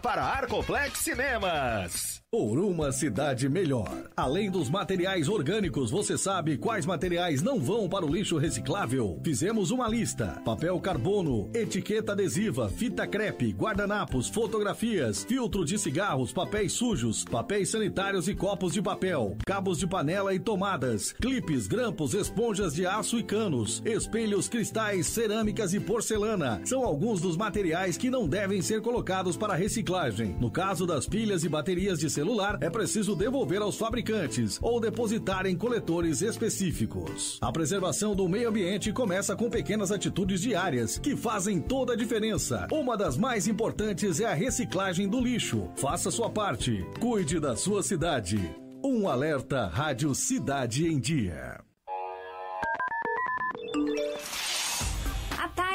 para 0.00 0.32
Arcoplex 0.34 0.98
Cinemas. 0.98 2.17
Por 2.30 2.58
uma 2.58 2.92
cidade 2.92 3.48
melhor. 3.48 4.10
Além 4.14 4.50
dos 4.50 4.68
materiais 4.68 5.30
orgânicos, 5.30 5.90
você 5.90 6.18
sabe 6.18 6.58
quais 6.58 6.84
materiais 6.84 7.40
não 7.40 7.58
vão 7.58 7.88
para 7.88 8.04
o 8.04 8.14
lixo 8.14 8.36
reciclável? 8.36 9.18
Fizemos 9.24 9.70
uma 9.70 9.88
lista: 9.88 10.38
papel 10.44 10.78
carbono, 10.78 11.48
etiqueta 11.54 12.12
adesiva, 12.12 12.68
fita 12.68 13.06
crepe, 13.06 13.50
guardanapos, 13.52 14.28
fotografias, 14.28 15.24
filtro 15.24 15.64
de 15.64 15.78
cigarros, 15.78 16.30
papéis 16.30 16.74
sujos, 16.74 17.24
papéis 17.24 17.70
sanitários 17.70 18.28
e 18.28 18.34
copos 18.34 18.74
de 18.74 18.82
papel, 18.82 19.34
cabos 19.46 19.78
de 19.78 19.86
panela 19.86 20.34
e 20.34 20.38
tomadas, 20.38 21.12
clipes, 21.12 21.66
grampos, 21.66 22.12
esponjas 22.12 22.74
de 22.74 22.84
aço 22.84 23.18
e 23.18 23.22
canos, 23.22 23.80
espelhos, 23.86 24.50
cristais, 24.50 25.06
cerâmicas 25.06 25.72
e 25.72 25.80
porcelana. 25.80 26.60
São 26.66 26.84
alguns 26.84 27.22
dos 27.22 27.38
materiais 27.38 27.96
que 27.96 28.10
não 28.10 28.28
devem 28.28 28.60
ser 28.60 28.82
colocados 28.82 29.34
para 29.34 29.54
reciclagem. 29.54 30.36
No 30.38 30.50
caso 30.50 30.86
das 30.86 31.06
pilhas 31.06 31.42
e 31.42 31.48
baterias 31.48 31.98
de 31.98 32.17
celular, 32.18 32.58
é 32.60 32.68
preciso 32.68 33.14
devolver 33.14 33.62
aos 33.62 33.76
fabricantes 33.76 34.58
ou 34.60 34.80
depositar 34.80 35.46
em 35.46 35.56
coletores 35.56 36.20
específicos. 36.20 37.38
A 37.40 37.52
preservação 37.52 38.12
do 38.12 38.28
meio 38.28 38.48
ambiente 38.48 38.92
começa 38.92 39.36
com 39.36 39.48
pequenas 39.48 39.92
atitudes 39.92 40.40
diárias 40.40 40.98
que 40.98 41.16
fazem 41.16 41.60
toda 41.60 41.92
a 41.92 41.96
diferença. 41.96 42.66
Uma 42.72 42.96
das 42.96 43.16
mais 43.16 43.46
importantes 43.46 44.18
é 44.18 44.26
a 44.26 44.34
reciclagem 44.34 45.08
do 45.08 45.20
lixo. 45.20 45.70
Faça 45.76 46.10
sua 46.10 46.28
parte. 46.28 46.84
Cuide 46.98 47.38
da 47.38 47.54
sua 47.54 47.84
cidade. 47.84 48.40
Um 48.84 49.08
alerta 49.08 49.68
Rádio 49.68 50.12
Cidade 50.12 50.88
em 50.88 50.98
Dia. 50.98 51.60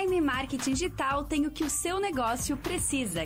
A 0.04 0.06
Time 0.06 0.20
Marketing 0.20 0.74
Digital 0.74 1.24
tem 1.24 1.48
o 1.48 1.52
que 1.52 1.64
o 1.64 1.70
seu 1.70 1.98
negócio 1.98 2.58
precisa: 2.58 3.24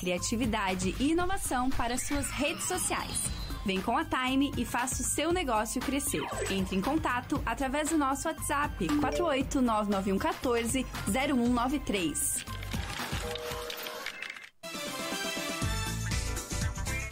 criatividade 0.00 0.96
e 0.98 1.12
inovação 1.12 1.70
para 1.70 1.96
suas 1.96 2.28
redes 2.28 2.64
sociais. 2.64 3.22
Vem 3.64 3.80
com 3.80 3.96
a 3.96 4.04
Time 4.04 4.50
e 4.58 4.64
faça 4.64 5.00
o 5.00 5.04
seu 5.04 5.32
negócio 5.32 5.80
crescer. 5.80 6.26
Entre 6.50 6.74
em 6.74 6.80
contato 6.80 7.40
através 7.46 7.90
do 7.90 7.98
nosso 7.98 8.26
WhatsApp 8.26 8.84
4899114 8.84 10.84
0193. 11.06 12.44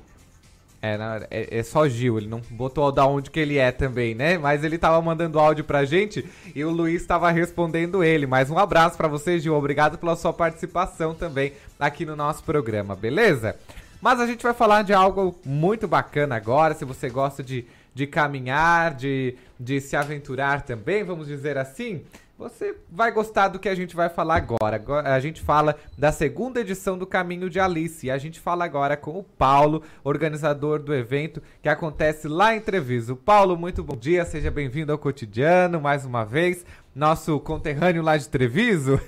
É, 0.85 1.27
é, 1.31 1.59
é, 1.59 1.63
só 1.63 1.87
Gil, 1.87 2.17
ele 2.17 2.27
não 2.27 2.41
botou 2.51 2.91
da 2.91 3.05
onde 3.07 3.31
que 3.31 3.39
ele 3.39 3.57
é 3.57 3.71
também, 3.71 4.13
né? 4.13 4.37
Mas 4.37 4.63
ele 4.63 4.77
tava 4.77 5.01
mandando 5.01 5.39
áudio 5.39 5.63
pra 5.63 5.83
gente 5.85 6.23
e 6.53 6.63
o 6.63 6.69
Luiz 6.69 7.05
tava 7.05 7.31
respondendo 7.31 8.03
ele. 8.03 8.27
Mais 8.27 8.51
um 8.51 8.57
abraço 8.57 8.95
para 8.95 9.07
você, 9.07 9.39
Gil. 9.39 9.55
Obrigado 9.55 9.97
pela 9.97 10.15
sua 10.15 10.31
participação 10.31 11.15
também 11.15 11.53
aqui 11.79 12.05
no 12.05 12.15
nosso 12.15 12.43
programa, 12.43 12.95
beleza? 12.95 13.55
Mas 14.01 14.19
a 14.19 14.27
gente 14.27 14.43
vai 14.43 14.53
falar 14.53 14.83
de 14.83 14.93
algo 14.93 15.35
muito 15.43 15.87
bacana 15.87 16.35
agora. 16.35 16.75
Se 16.75 16.85
você 16.85 17.09
gosta 17.09 17.41
de, 17.41 17.65
de 17.93 18.05
caminhar, 18.05 18.93
de, 18.93 19.35
de 19.59 19.81
se 19.81 19.95
aventurar 19.95 20.61
também, 20.61 21.03
vamos 21.03 21.25
dizer 21.27 21.57
assim. 21.57 22.03
Você 22.37 22.75
vai 22.91 23.13
gostar 23.13 23.47
do 23.47 23.57
que 23.57 23.69
a 23.69 23.73
gente 23.75 23.95
vai 23.95 24.09
falar 24.09 24.35
agora. 24.35 24.83
A 25.05 25.19
gente 25.21 25.41
fala 25.41 25.73
da 25.97 26.11
segunda 26.11 26.59
edição 26.59 26.97
do 26.97 27.07
Caminho 27.07 27.49
de 27.49 27.61
Alice. 27.61 28.05
E 28.05 28.11
a 28.11 28.17
gente 28.17 28.41
fala 28.41 28.65
agora 28.65 28.97
com 28.97 29.17
o 29.17 29.23
Paulo, 29.23 29.81
organizador 30.03 30.79
do 30.79 30.93
evento 30.93 31.41
que 31.61 31.69
acontece 31.69 32.27
lá 32.27 32.53
em 32.53 32.59
Treviso. 32.59 33.15
Paulo, 33.15 33.57
muito 33.57 33.81
bom 33.81 33.95
dia, 33.95 34.25
seja 34.25 34.51
bem-vindo 34.51 34.91
ao 34.91 34.97
cotidiano 34.97 35.79
mais 35.79 36.05
uma 36.05 36.25
vez. 36.25 36.65
Nosso 36.93 37.39
conterrâneo 37.39 38.03
lá 38.03 38.17
de 38.17 38.27
Treviso. 38.27 38.99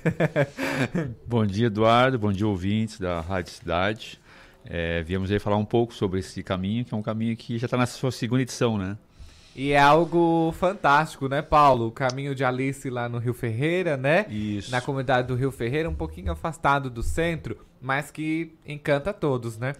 bom 1.28 1.44
dia, 1.44 1.66
Eduardo. 1.66 2.18
Bom 2.18 2.32
dia, 2.32 2.48
ouvintes 2.48 2.98
da 2.98 3.20
Rádio 3.20 3.52
Cidade. 3.52 4.18
É, 4.64 5.02
viemos 5.02 5.30
aí 5.30 5.38
falar 5.38 5.58
um 5.58 5.66
pouco 5.66 5.92
sobre 5.92 6.20
esse 6.20 6.42
caminho, 6.42 6.82
que 6.82 6.94
é 6.94 6.96
um 6.96 7.02
caminho 7.02 7.36
que 7.36 7.58
já 7.58 7.66
está 7.66 7.76
na 7.76 7.84
sua 7.84 8.10
segunda 8.10 8.40
edição, 8.40 8.78
né? 8.78 8.96
E 9.58 9.72
é 9.72 9.78
algo 9.80 10.52
fantástico, 10.52 11.28
né, 11.28 11.42
Paulo? 11.42 11.88
O 11.88 11.90
caminho 11.90 12.32
de 12.32 12.44
Alice 12.44 12.88
lá 12.88 13.08
no 13.08 13.18
Rio 13.18 13.34
Ferreira, 13.34 13.96
né? 13.96 14.24
Isso. 14.30 14.70
Na 14.70 14.80
comunidade 14.80 15.26
do 15.26 15.34
Rio 15.34 15.50
Ferreira, 15.50 15.90
um 15.90 15.94
pouquinho 15.96 16.30
afastado 16.30 16.88
do 16.88 17.02
centro, 17.02 17.58
mas 17.82 18.08
que 18.08 18.52
encanta 18.64 19.12
todos, 19.12 19.58
né? 19.58 19.74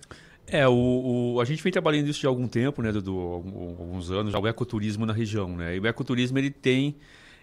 É, 0.48 0.66
o, 0.66 1.34
o, 1.36 1.40
a 1.40 1.44
gente 1.44 1.62
vem 1.62 1.70
trabalhando 1.70 2.08
isso 2.08 2.18
de 2.18 2.26
algum 2.26 2.48
tempo, 2.48 2.82
né, 2.82 2.90
Dudu? 2.90 3.16
Alguns 3.16 4.10
anos, 4.10 4.32
já 4.32 4.40
o 4.40 4.48
ecoturismo 4.48 5.06
na 5.06 5.12
região, 5.12 5.56
né? 5.56 5.76
E 5.76 5.78
o 5.78 5.86
ecoturismo, 5.86 6.36
ele 6.38 6.50
tem 6.50 6.96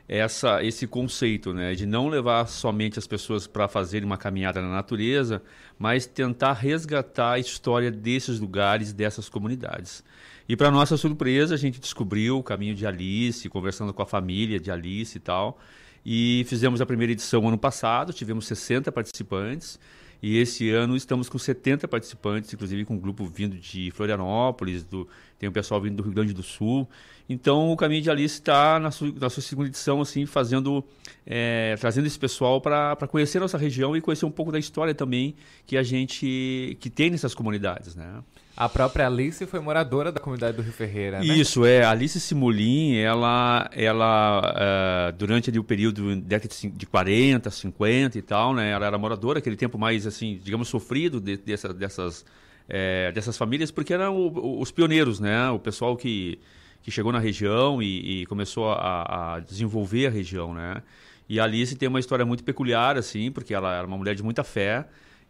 essa, 0.06 0.62
esse 0.62 0.86
conceito, 0.86 1.54
né, 1.54 1.74
de 1.74 1.86
não 1.86 2.10
levar 2.10 2.48
somente 2.48 3.00
as 3.00 3.08
pessoas 3.08 3.48
para 3.48 3.70
fazerem 3.70 4.06
uma 4.06 4.18
caminhada 4.18 4.62
na 4.62 4.70
natureza, 4.70 5.42
mas 5.80 6.06
tentar 6.06 6.52
resgatar 6.52 7.32
a 7.32 7.40
história 7.40 7.90
desses 7.90 8.42
lugares, 8.42 8.92
dessas 8.92 9.30
comunidades. 9.30 10.04
E 10.48 10.56
para 10.56 10.70
nossa 10.70 10.96
surpresa, 10.96 11.56
a 11.56 11.58
gente 11.58 11.80
descobriu 11.80 12.38
o 12.38 12.44
caminho 12.44 12.76
de 12.76 12.86
Alice, 12.86 13.50
conversando 13.50 13.94
com 13.94 14.02
a 14.02 14.06
família 14.06 14.60
de 14.60 14.70
Alice 14.70 15.18
e 15.18 15.20
tal. 15.20 15.60
E 16.06 16.46
fizemos 16.48 16.82
a 16.82 16.86
primeira 16.86 17.14
edição 17.14 17.48
ano 17.48 17.58
passado, 17.58 18.14
tivemos 18.14 18.46
60 18.46 18.92
participantes. 18.92 19.80
E 20.22 20.38
esse 20.38 20.70
ano 20.70 20.96
estamos 20.96 21.30
com 21.30 21.38
70 21.38 21.88
participantes, 21.88 22.54
inclusive 22.54 22.86
com 22.86 22.96
um 22.96 23.00
grupo 23.00 23.26
vindo 23.26 23.58
de 23.58 23.92
Florianópolis, 23.92 24.84
do, 24.84 25.08
tem 25.38 25.50
um 25.50 25.52
pessoal 25.52 25.82
vindo 25.82 25.98
do 25.98 26.04
Rio 26.04 26.14
Grande 26.14 26.34
do 26.34 26.44
Sul. 26.44 26.88
Então 27.28 27.72
o 27.72 27.76
Caminho 27.76 28.02
de 28.02 28.10
Alice 28.10 28.36
está 28.36 28.80
na, 28.80 28.90
na, 29.20 29.30
sua 29.30 29.42
segunda 29.42 29.68
edição, 29.68 30.00
assim, 30.00 30.26
fazendo, 30.26 30.84
é, 31.26 31.76
trazendo 31.80 32.06
esse 32.06 32.18
pessoal 32.18 32.62
para 32.62 32.96
conhecer 33.08 33.40
nossa 33.40 33.58
região 33.58 33.96
e 33.98 34.02
conhecer 34.02 34.26
um 34.26 34.32
pouco 34.32 34.52
da 34.52 34.60
história 34.60 34.94
também 34.94 35.36
que 35.66 35.76
a 35.76 35.84
gente 35.84 36.78
que 36.80 36.90
tem 36.90 37.10
nessas 37.10 37.34
comunidades, 37.34 37.96
né? 37.96 38.24
A 38.58 38.70
própria 38.70 39.08
Alice 39.08 39.46
foi 39.46 39.60
moradora 39.60 40.14
da 40.14 40.20
comunidade 40.20 40.56
do 40.56 40.64
Rio 40.64 40.72
Ferreira, 40.72 41.20
né? 41.20 41.26
Isso, 41.26 41.66
é. 41.66 41.84
A 41.84 41.92
Alice 41.92 42.18
Simulin, 42.22 42.96
ela, 42.96 43.70
ela 43.74 45.10
uh, 45.12 45.18
durante 45.18 45.50
ali, 45.50 45.60
o 45.60 45.64
período 45.64 46.16
década 46.16 46.54
de 46.74 46.86
40, 46.86 47.52
50 47.52 48.18
e 48.18 48.22
tal, 48.22 48.54
né? 48.54 48.72
Ela 48.72 48.86
era 48.86 48.98
moradora, 48.98 49.40
aquele 49.40 49.58
tempo 49.58 49.78
mais, 49.78 50.08
assim, 50.08 50.40
digamos, 50.42 50.70
sofrido 50.70 51.20
de, 51.20 51.36
dessa, 51.36 51.74
dessas, 51.74 52.26
é, 52.70 53.12
dessas 53.12 53.38
famílias, 53.38 53.72
porque 53.72 53.94
eram 53.94 54.16
o, 54.16 54.62
os 54.62 54.72
pioneiros, 54.72 55.20
né? 55.20 55.50
O 55.50 55.60
pessoal 55.60 55.98
que, 55.98 56.40
que 56.82 56.90
chegou 56.90 57.12
na 57.12 57.20
região 57.20 57.82
e, 57.82 58.22
e 58.22 58.26
começou 58.28 58.72
a, 58.72 59.36
a, 59.36 59.40
desenvolver 59.42 60.08
a 60.08 60.10
região, 60.10 60.54
né? 60.54 60.82
E 61.28 61.42
a 61.42 61.44
Alice 61.44 61.76
tem 61.76 61.90
uma 61.90 62.00
história 62.00 62.26
muito 62.26 62.42
peculiar, 62.42 62.96
assim, 62.96 63.32
porque 63.32 63.54
ela 63.54 63.76
era 63.76 63.86
uma 63.86 63.98
mulher 63.98 64.16
de 64.16 64.24
muita 64.24 64.46
fé, 64.46 64.86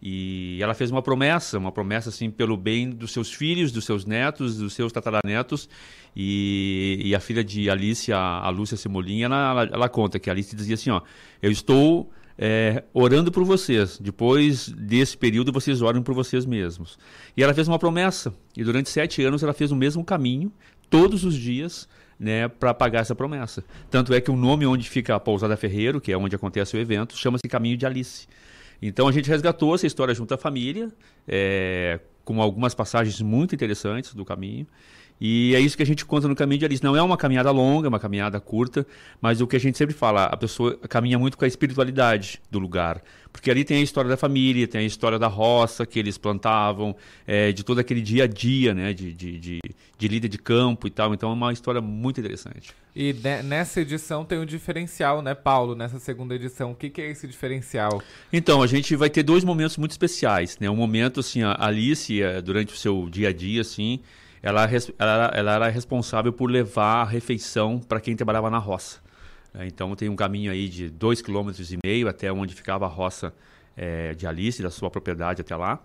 e 0.07 0.61
ela 0.61 0.75
fez 0.75 0.91
uma 0.91 1.01
promessa, 1.01 1.57
uma 1.57 1.71
promessa 1.71 2.09
assim 2.09 2.29
pelo 2.29 2.55
bem 2.55 2.91
dos 2.91 3.09
seus 3.11 3.33
filhos, 3.33 3.71
dos 3.71 3.85
seus 3.85 4.05
netos, 4.05 4.55
dos 4.59 4.71
seus 4.73 4.91
tataranetos. 4.91 5.67
E, 6.15 7.01
e 7.03 7.15
a 7.15 7.19
filha 7.19 7.43
de 7.43 7.71
Alice, 7.71 8.13
a, 8.13 8.19
a 8.19 8.49
Lúcia 8.49 8.77
Semolin, 8.77 9.23
ela, 9.23 9.49
ela, 9.49 9.63
ela, 9.63 9.89
conta 9.89 10.19
que 10.19 10.29
a 10.29 10.33
Alice 10.33 10.55
dizia 10.55 10.75
assim: 10.75 10.91
ó, 10.91 11.01
eu 11.41 11.49
estou 11.49 12.11
é, 12.37 12.83
orando 12.93 13.31
por 13.31 13.43
vocês. 13.43 13.97
Depois 13.97 14.69
desse 14.69 15.17
período, 15.17 15.51
vocês 15.51 15.81
oram 15.81 16.03
por 16.03 16.13
vocês 16.13 16.45
mesmos. 16.45 16.99
E 17.35 17.41
ela 17.41 17.55
fez 17.55 17.67
uma 17.67 17.79
promessa. 17.79 18.31
E 18.55 18.63
durante 18.63 18.91
sete 18.91 19.23
anos, 19.23 19.41
ela 19.41 19.53
fez 19.53 19.71
o 19.71 19.75
mesmo 19.75 20.05
caminho, 20.05 20.53
todos 20.87 21.23
os 21.23 21.33
dias, 21.33 21.89
né, 22.19 22.47
para 22.47 22.75
pagar 22.75 22.99
essa 22.99 23.15
promessa. 23.15 23.63
Tanto 23.89 24.13
é 24.13 24.21
que 24.21 24.29
o 24.29 24.35
nome 24.35 24.67
onde 24.67 24.87
fica 24.87 25.15
a 25.15 25.19
Pousada 25.19 25.57
Ferreiro, 25.57 25.99
que 25.99 26.11
é 26.11 26.17
onde 26.17 26.35
acontece 26.35 26.77
o 26.77 26.79
evento, 26.79 27.17
chama-se 27.17 27.47
Caminho 27.47 27.75
de 27.75 27.87
Alice. 27.87 28.27
Então 28.81 29.07
a 29.07 29.11
gente 29.11 29.29
resgatou 29.29 29.75
essa 29.75 29.87
história 29.87 30.13
junto 30.13 30.33
à 30.33 30.37
família, 30.37 30.91
é, 31.27 31.99
com 32.23 32.41
algumas 32.41 32.73
passagens 32.73 33.21
muito 33.21 33.55
interessantes 33.55 34.13
do 34.13 34.25
caminho. 34.25 34.67
E 35.19 35.55
é 35.55 35.59
isso 35.59 35.77
que 35.77 35.83
a 35.83 35.85
gente 35.85 36.05
conta 36.05 36.27
no 36.27 36.35
caminho 36.35 36.59
de 36.59 36.65
Alice. 36.65 36.83
Não 36.83 36.95
é 36.95 37.01
uma 37.01 37.15
caminhada 37.15 37.49
longa, 37.51 37.87
é 37.87 37.89
uma 37.89 37.99
caminhada 37.99 38.39
curta, 38.39 38.85
mas 39.21 39.39
o 39.39 39.47
que 39.47 39.55
a 39.55 39.59
gente 39.59 39.77
sempre 39.77 39.95
fala, 39.95 40.25
a 40.25 40.35
pessoa 40.35 40.77
caminha 40.89 41.17
muito 41.17 41.37
com 41.37 41.45
a 41.45 41.47
espiritualidade 41.47 42.41
do 42.51 42.59
lugar. 42.59 43.01
Porque 43.35 43.51
ali 43.51 43.65
tem 43.65 43.77
a 43.77 43.81
história 43.81 44.09
da 44.09 44.15
família, 44.15 44.65
tem 44.65 44.79
a 44.79 44.83
história 44.85 45.19
da 45.19 45.27
roça 45.27 45.85
que 45.85 45.99
eles 45.99 46.17
plantavam, 46.17 46.95
é, 47.27 47.51
de 47.51 47.65
todo 47.65 47.79
aquele 47.79 48.01
dia 48.01 48.23
a 48.23 48.27
dia, 48.27 48.73
né, 48.73 48.93
de, 48.93 49.11
de, 49.11 49.37
de, 49.37 49.59
de 49.97 50.07
líder 50.07 50.29
de 50.29 50.37
campo 50.37 50.87
e 50.87 50.89
tal. 50.89 51.13
Então 51.13 51.29
é 51.29 51.33
uma 51.33 51.51
história 51.51 51.81
muito 51.81 52.17
interessante. 52.17 52.73
E 52.95 53.13
nessa 53.43 53.81
edição 53.81 54.23
tem 54.23 54.39
um 54.39 54.45
diferencial, 54.45 55.21
né, 55.21 55.35
Paulo? 55.35 55.75
Nessa 55.75 55.99
segunda 55.99 56.33
edição, 56.33 56.71
o 56.71 56.75
que, 56.75 56.89
que, 56.89 57.01
é 57.01 57.11
esse 57.11 57.27
diferencial? 57.27 58.01
Então, 58.31 58.63
a 58.63 58.67
gente 58.67 58.95
vai 58.95 59.09
ter 59.09 59.21
dois 59.21 59.43
momentos 59.43 59.75
muito 59.77 59.91
especiais, 59.91 60.57
né? 60.57 60.69
Um 60.69 60.77
momento, 60.77 61.19
assim, 61.19 61.43
a 61.43 61.57
Alice, 61.59 62.21
é, 62.21 62.41
durante 62.41 62.73
o 62.73 62.77
seu 62.77 63.09
dia 63.09 63.29
a 63.29 63.33
dia, 63.33 63.59
assim, 63.59 63.99
ela, 64.41 64.65
ela, 64.97 65.31
ela 65.35 65.55
era 65.55 65.67
responsável 65.67 66.31
por 66.31 66.49
levar 66.49 67.01
a 67.01 67.03
refeição 67.03 67.79
para 67.79 67.99
quem 67.99 68.15
trabalhava 68.15 68.49
na 68.49 68.59
roça. 68.59 69.03
É, 69.57 69.65
então 69.65 69.95
tem 69.95 70.09
um 70.09 70.15
caminho 70.15 70.51
aí 70.51 70.67
de 70.67 70.89
dois 70.89 71.21
quilômetros 71.21 71.71
e 71.71 71.77
meio 71.83 72.07
até 72.07 72.31
onde 72.31 72.53
ficava 72.53 72.85
a 72.85 72.89
roça 72.89 73.33
é, 73.75 74.13
de 74.13 74.27
Alice, 74.27 74.61
da 74.61 74.69
sua 74.69 74.89
propriedade 74.89 75.41
até 75.41 75.55
lá. 75.55 75.81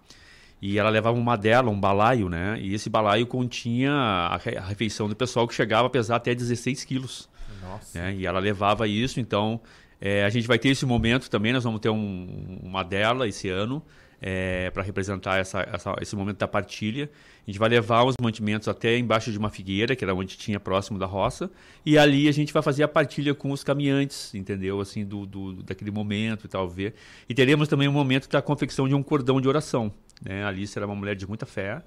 E 0.63 0.79
ela 0.79 0.91
levava 0.91 1.17
uma 1.17 1.37
dela, 1.37 1.71
um 1.71 1.81
balaio, 1.81 2.29
né? 2.29 2.59
E 2.61 2.75
esse 2.75 2.91
balaio 2.91 3.27
continha 3.27 3.93
a, 3.93 4.35
a 4.35 4.67
refeição 4.67 5.09
do 5.09 5.17
pessoal 5.17 5.49
que 5.49 5.55
chegava 5.55 5.87
a 5.87 5.91
pesar 5.91 6.17
até 6.17 6.35
16 6.35 6.85
quilos. 6.85 7.31
Nossa. 7.63 7.99
Né? 7.99 8.17
E 8.17 8.27
ela 8.27 8.39
levava 8.39 8.87
isso, 8.87 9.21
então 9.21 9.61
é, 10.01 10.25
a 10.25 10.29
gente 10.29 10.47
vai 10.47 10.59
ter 10.59 10.69
esse 10.69 10.85
momento 10.85 11.31
também, 11.31 11.53
nós 11.53 11.65
vamos 11.65 11.81
ter 11.81 11.89
um, 11.89 12.59
uma 12.63 12.83
dela 12.83 13.27
esse 13.27 13.49
ano 13.49 13.83
é, 14.21 14.71
para 14.71 14.83
representar 14.83 15.39
essa, 15.39 15.61
essa, 15.61 15.97
esse 16.01 16.15
momento 16.15 16.39
da 16.39 16.49
partilha. 16.49 17.11
A 17.47 17.51
gente 17.51 17.59
vai 17.59 17.69
levar 17.69 18.05
os 18.05 18.15
mantimentos 18.21 18.69
até 18.69 18.99
embaixo 18.99 19.33
de 19.33 19.39
uma 19.39 19.51
figueira, 19.51 19.97
que 19.97 20.05
era 20.05 20.15
onde 20.15 20.37
tinha 20.37 20.61
próximo 20.61 20.99
da 20.99 21.07
roça, 21.07 21.51
e 21.85 21.97
ali 21.97 22.29
a 22.29 22.33
gente 22.33 22.53
vai 22.53 22.63
fazer 22.63 22.83
a 22.83 22.89
partilha 22.89 23.35
com 23.35 23.51
os 23.51 23.65
caminhantes, 23.65 24.35
entendeu? 24.35 24.81
Assim, 24.81 25.05
do, 25.05 25.25
do 25.25 25.63
daquele 25.63 25.91
momento 25.91 26.45
e 26.45 26.49
tal, 26.49 26.69
ver. 26.69 26.95
E 27.29 27.35
teremos 27.35 27.69
também 27.69 27.89
um 27.89 27.93
momento 27.93 28.29
da 28.29 28.43
confecção 28.43 28.87
de 28.87 28.95
um 28.95 29.03
cordão 29.03 29.41
de 29.41 29.49
oração. 29.49 29.93
Né? 30.23 30.45
Alice 30.45 30.79
era 30.79 30.87
uma 30.87 30.95
mulher 30.95 31.17
de 31.17 31.27
muita 31.27 31.47
fé, 31.47 31.83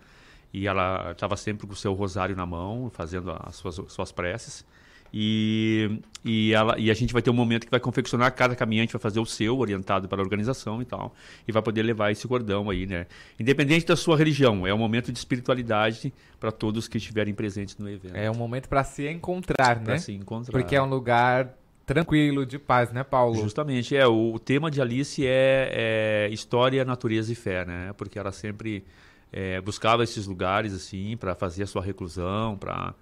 e 0.51 0.67
ela 0.67 1.11
estava 1.11 1.35
sempre 1.35 1.65
com 1.65 1.73
o 1.73 1.75
seu 1.75 1.93
rosário 1.93 2.35
na 2.35 2.45
mão, 2.45 2.91
fazendo 2.93 3.31
as 3.43 3.55
suas, 3.55 3.75
suas 3.91 4.11
preces. 4.11 4.65
E, 5.13 5.99
e, 6.25 6.53
ela, 6.53 6.79
e 6.79 6.89
a 6.89 6.93
gente 6.95 7.13
vai 7.13 7.21
ter 7.21 7.29
um 7.29 7.35
momento 7.35 7.65
que 7.65 7.71
vai 7.71 7.79
confeccionar, 7.79 8.33
cada 8.33 8.55
caminhante 8.55 8.91
vai 8.93 8.99
fazer 8.99 9.19
o 9.19 9.25
seu, 9.25 9.59
orientado 9.59 10.07
para 10.07 10.19
a 10.19 10.23
organização 10.23 10.81
e 10.81 10.85
tal, 10.85 11.13
e 11.47 11.51
vai 11.51 11.61
poder 11.61 11.83
levar 11.83 12.11
esse 12.11 12.27
cordão 12.27 12.67
aí, 12.67 12.87
né? 12.87 13.05
Independente 13.39 13.85
da 13.85 13.95
sua 13.95 14.17
religião, 14.17 14.65
é 14.65 14.73
um 14.73 14.77
momento 14.77 15.11
de 15.11 15.19
espiritualidade 15.19 16.11
para 16.39 16.51
todos 16.51 16.87
que 16.87 16.97
estiverem 16.97 17.33
presentes 17.33 17.77
no 17.77 17.87
evento. 17.87 18.15
É 18.15 18.31
um 18.31 18.35
momento 18.35 18.67
para 18.67 18.83
se 18.83 19.07
encontrar, 19.07 19.79
né? 19.81 19.99
se 19.99 20.13
encontrar. 20.13 20.51
Porque 20.51 20.75
é 20.75 20.81
um 20.81 20.89
lugar 20.89 21.53
tranquilo, 21.85 22.43
de 22.43 22.57
paz, 22.57 22.91
né, 22.91 23.03
Paulo? 23.03 23.35
Justamente, 23.35 23.95
é. 23.95 24.07
O, 24.07 24.33
o 24.33 24.39
tema 24.39 24.71
de 24.71 24.81
Alice 24.81 25.23
é, 25.23 25.69
é, 25.71 26.29
história, 26.31 26.83
natureza 26.83 27.31
e 27.31 27.35
fé, 27.35 27.65
né? 27.65 27.93
Porque 27.95 28.17
ela 28.17 28.31
sempre 28.31 28.83
é, 29.31 29.61
buscava 29.61 30.03
esses 30.03 30.25
lugares, 30.25 30.73
assim, 30.73 31.15
para 31.17 31.35
fazer 31.35 31.63
a 31.63 31.67
sua 31.67 31.83
reclusão, 31.83 32.57
para 32.57 32.95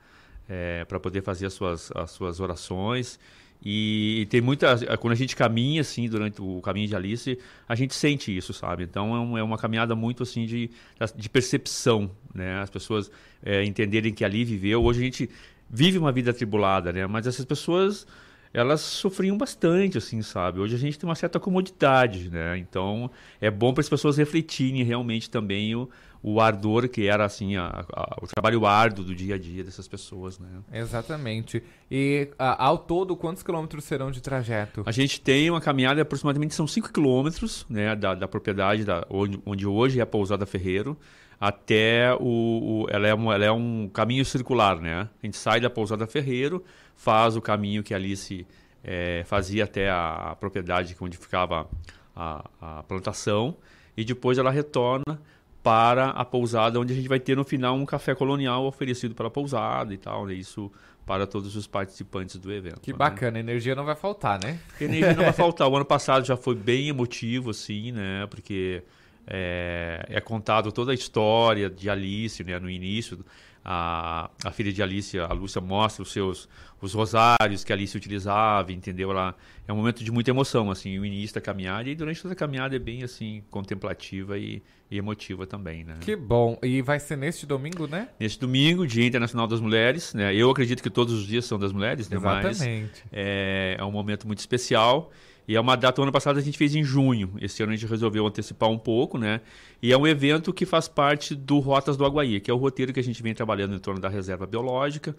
é, 0.51 0.83
para 0.83 0.99
poder 0.99 1.23
fazer 1.23 1.45
as 1.45 1.53
suas, 1.53 1.91
as 1.95 2.11
suas 2.11 2.41
orações. 2.41 3.17
E, 3.63 4.21
e 4.21 4.25
tem 4.25 4.41
muita. 4.41 4.97
Quando 4.97 5.13
a 5.13 5.15
gente 5.15 5.33
caminha, 5.33 5.79
assim, 5.79 6.09
durante 6.09 6.41
o 6.41 6.59
caminho 6.61 6.87
de 6.89 6.95
Alice, 6.95 7.39
a 7.69 7.75
gente 7.75 7.93
sente 7.93 8.35
isso, 8.35 8.51
sabe? 8.51 8.83
Então 8.83 9.15
é, 9.15 9.19
um, 9.19 9.37
é 9.37 9.43
uma 9.43 9.57
caminhada 9.57 9.95
muito, 9.95 10.23
assim, 10.23 10.45
de, 10.45 10.69
de 11.15 11.29
percepção, 11.29 12.11
né? 12.33 12.59
As 12.59 12.69
pessoas 12.69 13.09
é, 13.41 13.63
entenderem 13.63 14.13
que 14.13 14.25
ali 14.25 14.43
viveu. 14.43 14.83
Hoje 14.83 14.99
a 14.99 15.03
gente 15.03 15.29
vive 15.69 15.97
uma 15.97 16.11
vida 16.11 16.31
atribulada, 16.31 16.91
né? 16.91 17.07
Mas 17.07 17.27
essas 17.27 17.45
pessoas 17.45 18.05
elas 18.53 18.81
sofriam 18.81 19.37
bastante, 19.37 19.97
assim, 19.97 20.21
sabe? 20.21 20.59
Hoje 20.59 20.75
a 20.75 20.77
gente 20.77 20.99
tem 20.99 21.07
uma 21.07 21.15
certa 21.15 21.39
comodidade, 21.39 22.29
né? 22.29 22.57
Então 22.57 23.09
é 23.39 23.49
bom 23.49 23.73
para 23.73 23.79
as 23.81 23.87
pessoas 23.87 24.17
refletirem 24.17 24.83
realmente 24.83 25.29
também 25.29 25.73
o, 25.73 25.89
o 26.23 26.39
ardor 26.39 26.87
que 26.87 27.07
era 27.07 27.25
assim 27.25 27.55
a, 27.55 27.85
a, 27.93 28.17
o 28.21 28.27
trabalho 28.27 28.65
árduo 28.65 29.03
do 29.03 29.15
dia 29.15 29.35
a 29.35 29.37
dia 29.37 29.63
dessas 29.63 29.87
pessoas, 29.87 30.37
né? 30.37 30.47
Exatamente. 30.71 31.63
E 31.89 32.29
a, 32.37 32.65
ao 32.65 32.77
todo 32.77 33.15
quantos 33.15 33.41
quilômetros 33.41 33.83
serão 33.83 34.11
de 34.11 34.21
trajeto? 34.21 34.83
A 34.85 34.91
gente 34.91 35.19
tem 35.19 35.49
uma 35.49 35.61
caminhada 35.61 36.01
aproximadamente 36.01 36.53
são 36.53 36.67
5 36.67 36.93
quilômetros, 36.93 37.65
né, 37.69 37.95
da, 37.95 38.13
da 38.13 38.27
propriedade 38.27 38.85
da, 38.85 39.05
onde, 39.09 39.41
onde 39.45 39.65
hoje 39.65 39.99
é 39.99 40.03
a 40.03 40.05
pousada 40.05 40.45
Ferreiro 40.45 40.97
até 41.39 42.13
o, 42.19 42.83
o 42.83 42.87
ela, 42.91 43.07
é 43.07 43.15
um, 43.15 43.33
ela 43.33 43.45
é 43.45 43.51
um 43.51 43.89
caminho 43.91 44.23
circular, 44.23 44.79
né? 44.79 45.09
A 45.23 45.25
gente 45.25 45.37
sai 45.37 45.59
da 45.59 45.71
pousada 45.71 46.05
Ferreiro, 46.05 46.63
faz 46.95 47.35
o 47.35 47.41
caminho 47.41 47.81
que 47.81 47.95
a 47.95 47.97
Alice 47.97 48.45
é, 48.83 49.23
fazia 49.25 49.63
até 49.63 49.89
a, 49.89 50.31
a 50.31 50.35
propriedade 50.35 50.95
onde 51.01 51.17
ficava 51.17 51.67
a, 52.15 52.45
a 52.61 52.83
plantação 52.83 53.57
e 53.97 54.05
depois 54.05 54.37
ela 54.37 54.51
retorna 54.51 55.19
para 55.63 56.09
a 56.09 56.25
pousada, 56.25 56.79
onde 56.79 56.93
a 56.93 56.95
gente 56.95 57.07
vai 57.07 57.19
ter 57.19 57.37
no 57.37 57.43
final 57.43 57.75
um 57.75 57.85
café 57.85 58.15
colonial 58.15 58.65
oferecido 58.65 59.13
para 59.13 59.27
a 59.27 59.31
pousada 59.31 59.93
e 59.93 59.97
tal, 59.97 60.25
né? 60.25 60.33
Isso 60.33 60.71
para 61.05 61.27
todos 61.27 61.55
os 61.55 61.67
participantes 61.67 62.37
do 62.37 62.51
evento. 62.51 62.79
Que 62.79 62.91
né? 62.91 62.97
bacana, 62.97 63.39
energia 63.39 63.75
não 63.75 63.85
vai 63.85 63.95
faltar, 63.95 64.39
né? 64.43 64.59
Energia 64.79 65.13
não 65.13 65.23
vai 65.23 65.33
faltar. 65.33 65.67
O 65.67 65.75
ano 65.75 65.85
passado 65.85 66.25
já 66.25 66.37
foi 66.37 66.55
bem 66.55 66.89
emotivo, 66.89 67.49
assim, 67.51 67.91
né? 67.91 68.25
Porque 68.29 68.83
é, 69.27 70.05
é 70.09 70.21
contado 70.21 70.71
toda 70.71 70.91
a 70.91 70.95
história 70.95 71.69
de 71.69 71.89
Alice, 71.89 72.43
né? 72.43 72.59
No 72.59 72.69
início, 72.69 73.19
a, 73.63 74.29
a 74.43 74.51
filha 74.51 74.73
de 74.73 74.81
Alice, 74.81 75.17
a 75.19 75.31
Lúcia, 75.33 75.61
mostra 75.61 76.01
os 76.01 76.11
seus, 76.11 76.49
os 76.81 76.93
rosários 76.93 77.63
que 77.63 77.71
ali 77.71 77.87
se 77.87 77.95
utilizava, 77.95 78.71
entendeu? 78.71 79.11
Ela, 79.11 79.35
é 79.67 79.73
um 79.73 79.75
momento 79.75 80.03
de 80.03 80.11
muita 80.11 80.31
emoção, 80.31 80.71
assim, 80.71 80.97
o 80.97 81.05
início 81.05 81.35
da 81.35 81.41
caminhada 81.41 81.89
e 81.89 81.95
durante 81.95 82.21
toda 82.21 82.33
a 82.33 82.37
caminhada 82.37 82.75
é 82.75 82.79
bem, 82.79 83.03
assim, 83.03 83.43
contemplativa 83.51 84.37
e, 84.37 84.63
e 84.89 84.97
emotiva 84.97 85.45
também, 85.45 85.83
né? 85.83 85.97
Que 86.01 86.15
bom. 86.15 86.57
E 86.63 86.81
vai 86.81 86.99
ser 86.99 87.17
neste 87.17 87.45
domingo, 87.45 87.87
né? 87.87 88.09
Neste 88.19 88.39
domingo, 88.39 88.87
Dia 88.87 89.05
Internacional 89.05 89.47
das 89.47 89.59
Mulheres, 89.59 90.13
né? 90.13 90.33
Eu 90.33 90.49
acredito 90.49 90.81
que 90.81 90.89
todos 90.89 91.13
os 91.13 91.27
dias 91.27 91.45
são 91.45 91.59
das 91.59 91.71
mulheres, 91.71 92.09
né? 92.09 92.17
Exatamente. 92.17 93.03
Mas 93.05 93.11
é, 93.11 93.75
é 93.77 93.83
um 93.83 93.91
momento 93.91 94.25
muito 94.25 94.39
especial. 94.39 95.11
E 95.47 95.55
é 95.55 95.59
uma 95.59 95.75
data, 95.75 95.99
o 95.99 96.03
ano 96.03 96.11
passado 96.11 96.37
a 96.37 96.41
gente 96.41 96.57
fez 96.57 96.75
em 96.75 96.83
junho. 96.83 97.33
Esse 97.41 97.63
ano 97.63 97.71
a 97.71 97.75
gente 97.75 97.89
resolveu 97.89 98.25
antecipar 98.25 98.69
um 98.69 98.77
pouco, 98.77 99.17
né? 99.17 99.41
E 99.81 99.91
é 99.91 99.97
um 99.97 100.07
evento 100.07 100.53
que 100.53 100.65
faz 100.65 100.87
parte 100.87 101.35
do 101.35 101.59
Rotas 101.59 101.97
do 101.97 102.05
Aguaí, 102.05 102.39
que 102.39 102.49
é 102.49 102.53
o 102.53 102.57
roteiro 102.57 102.93
que 102.93 102.99
a 102.99 103.03
gente 103.03 103.21
vem 103.21 103.33
trabalhando 103.33 103.75
em 103.75 103.79
torno 103.79 103.99
da 103.99 104.09
reserva 104.09 104.45
biológica. 104.45 105.15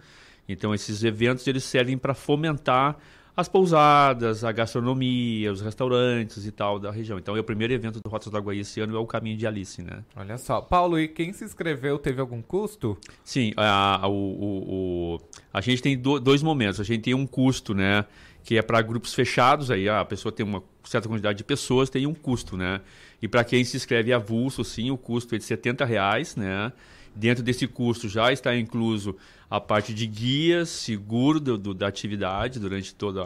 Então 0.47 0.73
esses 0.73 1.03
eventos 1.03 1.47
eles 1.47 1.63
servem 1.63 1.97
para 1.97 2.13
fomentar 2.13 2.97
as 3.35 3.47
pousadas, 3.49 4.43
a 4.43 4.51
gastronomia, 4.51 5.51
os 5.51 5.59
restaurantes 5.59 6.45
e 6.45 6.51
tal 6.51 6.79
da 6.79 6.91
região. 6.91 7.17
Então, 7.17 7.35
é 7.35 7.39
o 7.39 7.43
primeiro 7.43 7.73
evento 7.73 7.99
do 7.99 8.07
Rotas 8.07 8.31
do 8.31 8.37
Aguaí 8.37 8.59
esse 8.59 8.79
ano 8.79 8.95
é 8.95 8.99
o 8.99 9.07
Caminho 9.07 9.35
de 9.35 9.47
Alice, 9.47 9.81
né? 9.81 10.03
Olha 10.15 10.37
só. 10.37 10.61
Paulo, 10.61 10.99
e 10.99 11.07
quem 11.07 11.33
se 11.33 11.43
inscreveu 11.43 11.97
teve 11.97 12.21
algum 12.21 12.41
custo? 12.41 12.95
Sim, 13.23 13.51
a, 13.57 14.05
a, 14.05 14.07
o, 14.07 14.13
o, 14.13 15.21
a 15.51 15.61
gente 15.61 15.81
tem 15.81 15.97
do, 15.97 16.19
dois 16.19 16.43
momentos. 16.43 16.79
A 16.79 16.83
gente 16.83 17.01
tem 17.01 17.15
um 17.15 17.25
custo, 17.25 17.73
né? 17.73 18.05
Que 18.43 18.57
é 18.57 18.61
para 18.61 18.81
grupos 18.81 19.13
fechados, 19.13 19.71
aí 19.71 19.87
a 19.87 20.03
pessoa 20.03 20.31
tem 20.31 20.45
uma 20.45 20.63
certa 20.83 21.07
quantidade 21.07 21.37
de 21.37 21.43
pessoas, 21.43 21.89
tem 21.89 22.05
um 22.05 22.13
custo, 22.13 22.57
né? 22.57 22.81
E 23.21 23.27
para 23.27 23.43
quem 23.43 23.63
se 23.63 23.77
inscreve 23.77 24.11
avulso, 24.11 24.63
sim, 24.63 24.91
o 24.91 24.97
custo 24.97 25.33
é 25.33 25.37
de 25.37 25.43
70 25.43 25.85
reais, 25.85 26.35
né? 26.35 26.73
Dentro 27.15 27.43
desse 27.43 27.67
custo 27.67 28.09
já 28.09 28.33
está 28.33 28.55
incluso 28.55 29.15
a 29.49 29.61
parte 29.61 29.93
de 29.93 30.07
guias, 30.07 30.69
seguro 30.69 31.39
do, 31.39 31.57
do, 31.57 31.73
da 31.73 31.87
atividade 31.87 32.59
durante 32.59 32.93
todo 32.93 33.25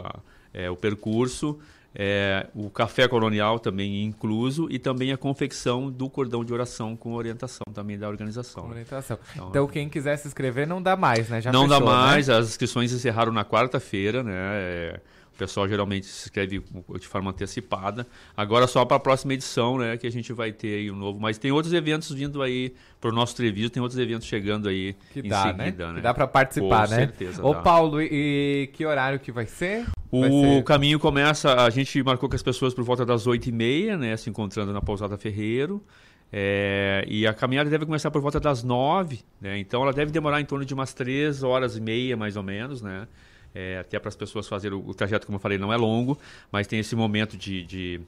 é, 0.52 0.70
o 0.70 0.76
percurso, 0.76 1.58
é, 1.94 2.46
o 2.54 2.70
café 2.70 3.08
colonial 3.08 3.58
também 3.58 4.04
incluso 4.04 4.68
e 4.70 4.78
também 4.78 5.12
a 5.12 5.16
confecção 5.16 5.90
do 5.90 6.08
cordão 6.08 6.44
de 6.44 6.52
oração 6.52 6.96
com 6.96 7.14
orientação 7.14 7.64
também 7.72 7.98
da 7.98 8.08
organização. 8.08 8.64
Com 8.64 8.70
orientação. 8.70 9.18
Então, 9.32 9.48
então, 9.48 9.66
quem 9.66 9.88
quiser 9.88 10.16
se 10.16 10.28
inscrever 10.28 10.66
não 10.66 10.82
dá 10.82 10.96
mais, 10.96 11.28
né? 11.28 11.40
Já 11.40 11.50
não 11.50 11.62
fechou, 11.62 11.80
dá 11.80 11.84
mais, 11.84 12.28
né? 12.28 12.36
as 12.36 12.48
inscrições 12.48 12.92
encerraram 12.92 13.32
na 13.32 13.44
quarta-feira, 13.44 14.22
né? 14.22 14.32
É, 14.34 15.00
o 15.34 15.38
pessoal 15.38 15.68
geralmente 15.68 16.06
se 16.06 16.26
inscreve 16.26 16.62
de 16.98 17.06
forma 17.06 17.30
antecipada. 17.30 18.06
Agora 18.36 18.66
só 18.66 18.84
para 18.84 18.96
a 18.96 19.00
próxima 19.00 19.34
edição, 19.34 19.78
né, 19.78 19.96
que 19.96 20.04
a 20.04 20.10
gente 20.10 20.32
vai 20.32 20.50
ter 20.50 20.78
aí 20.78 20.90
um 20.90 20.96
novo. 20.96 21.20
Mas 21.20 21.38
tem 21.38 21.52
outros 21.52 21.72
eventos 21.72 22.10
vindo 22.10 22.42
aí 22.42 22.74
para 23.00 23.10
o 23.10 23.12
nosso 23.12 23.36
Treviso, 23.36 23.70
tem 23.70 23.80
outros 23.80 24.00
eventos 24.00 24.26
chegando 24.26 24.68
aí 24.68 24.96
que 25.12 25.20
em 25.20 25.28
dá, 25.28 25.42
seguida, 25.44 25.86
né? 25.86 25.92
né? 25.92 25.94
Que 25.96 26.02
dá 26.02 26.12
para 26.12 26.26
participar, 26.26 26.88
Com 26.88 26.90
né? 26.90 26.98
certeza. 26.98 27.44
Ô 27.44 27.54
dá. 27.54 27.62
Paulo, 27.62 28.02
e, 28.02 28.08
e 28.10 28.66
que 28.72 28.84
horário 28.84 29.20
que 29.20 29.30
vai 29.30 29.46
ser? 29.46 29.86
O 30.10 30.62
caminho 30.62 30.98
começa, 30.98 31.54
a 31.54 31.70
gente 31.70 32.02
marcou 32.02 32.28
com 32.28 32.34
as 32.34 32.42
pessoas 32.42 32.72
por 32.72 32.82
volta 32.82 33.04
das 33.04 33.26
8h30, 33.26 33.96
né, 33.98 34.16
se 34.16 34.30
encontrando 34.30 34.72
na 34.72 34.80
Pousada 34.80 35.18
Ferreiro. 35.18 35.82
É, 36.30 37.04
e 37.08 37.26
a 37.26 37.32
caminhada 37.32 37.70
deve 37.70 37.86
começar 37.86 38.10
por 38.10 38.20
volta 38.20 38.38
das 38.38 38.62
9, 38.62 39.20
né? 39.40 39.58
Então 39.58 39.82
ela 39.82 39.92
deve 39.92 40.10
demorar 40.10 40.40
em 40.40 40.44
torno 40.44 40.64
de 40.64 40.74
umas 40.74 40.92
3 40.92 41.42
horas 41.42 41.76
e 41.76 41.80
meia, 41.80 42.16
mais 42.16 42.36
ou 42.36 42.42
menos, 42.42 42.82
né? 42.82 43.08
É, 43.54 43.78
até 43.78 43.98
para 43.98 44.10
as 44.10 44.16
pessoas 44.16 44.46
fazerem 44.46 44.76
o, 44.76 44.86
o 44.86 44.94
trajeto, 44.94 45.26
como 45.26 45.36
eu 45.36 45.40
falei, 45.40 45.56
não 45.56 45.72
é 45.72 45.76
longo, 45.76 46.18
mas 46.52 46.66
tem 46.66 46.78
esse 46.78 46.94
momento 46.94 47.34
de, 47.36 47.64
de 47.64 48.00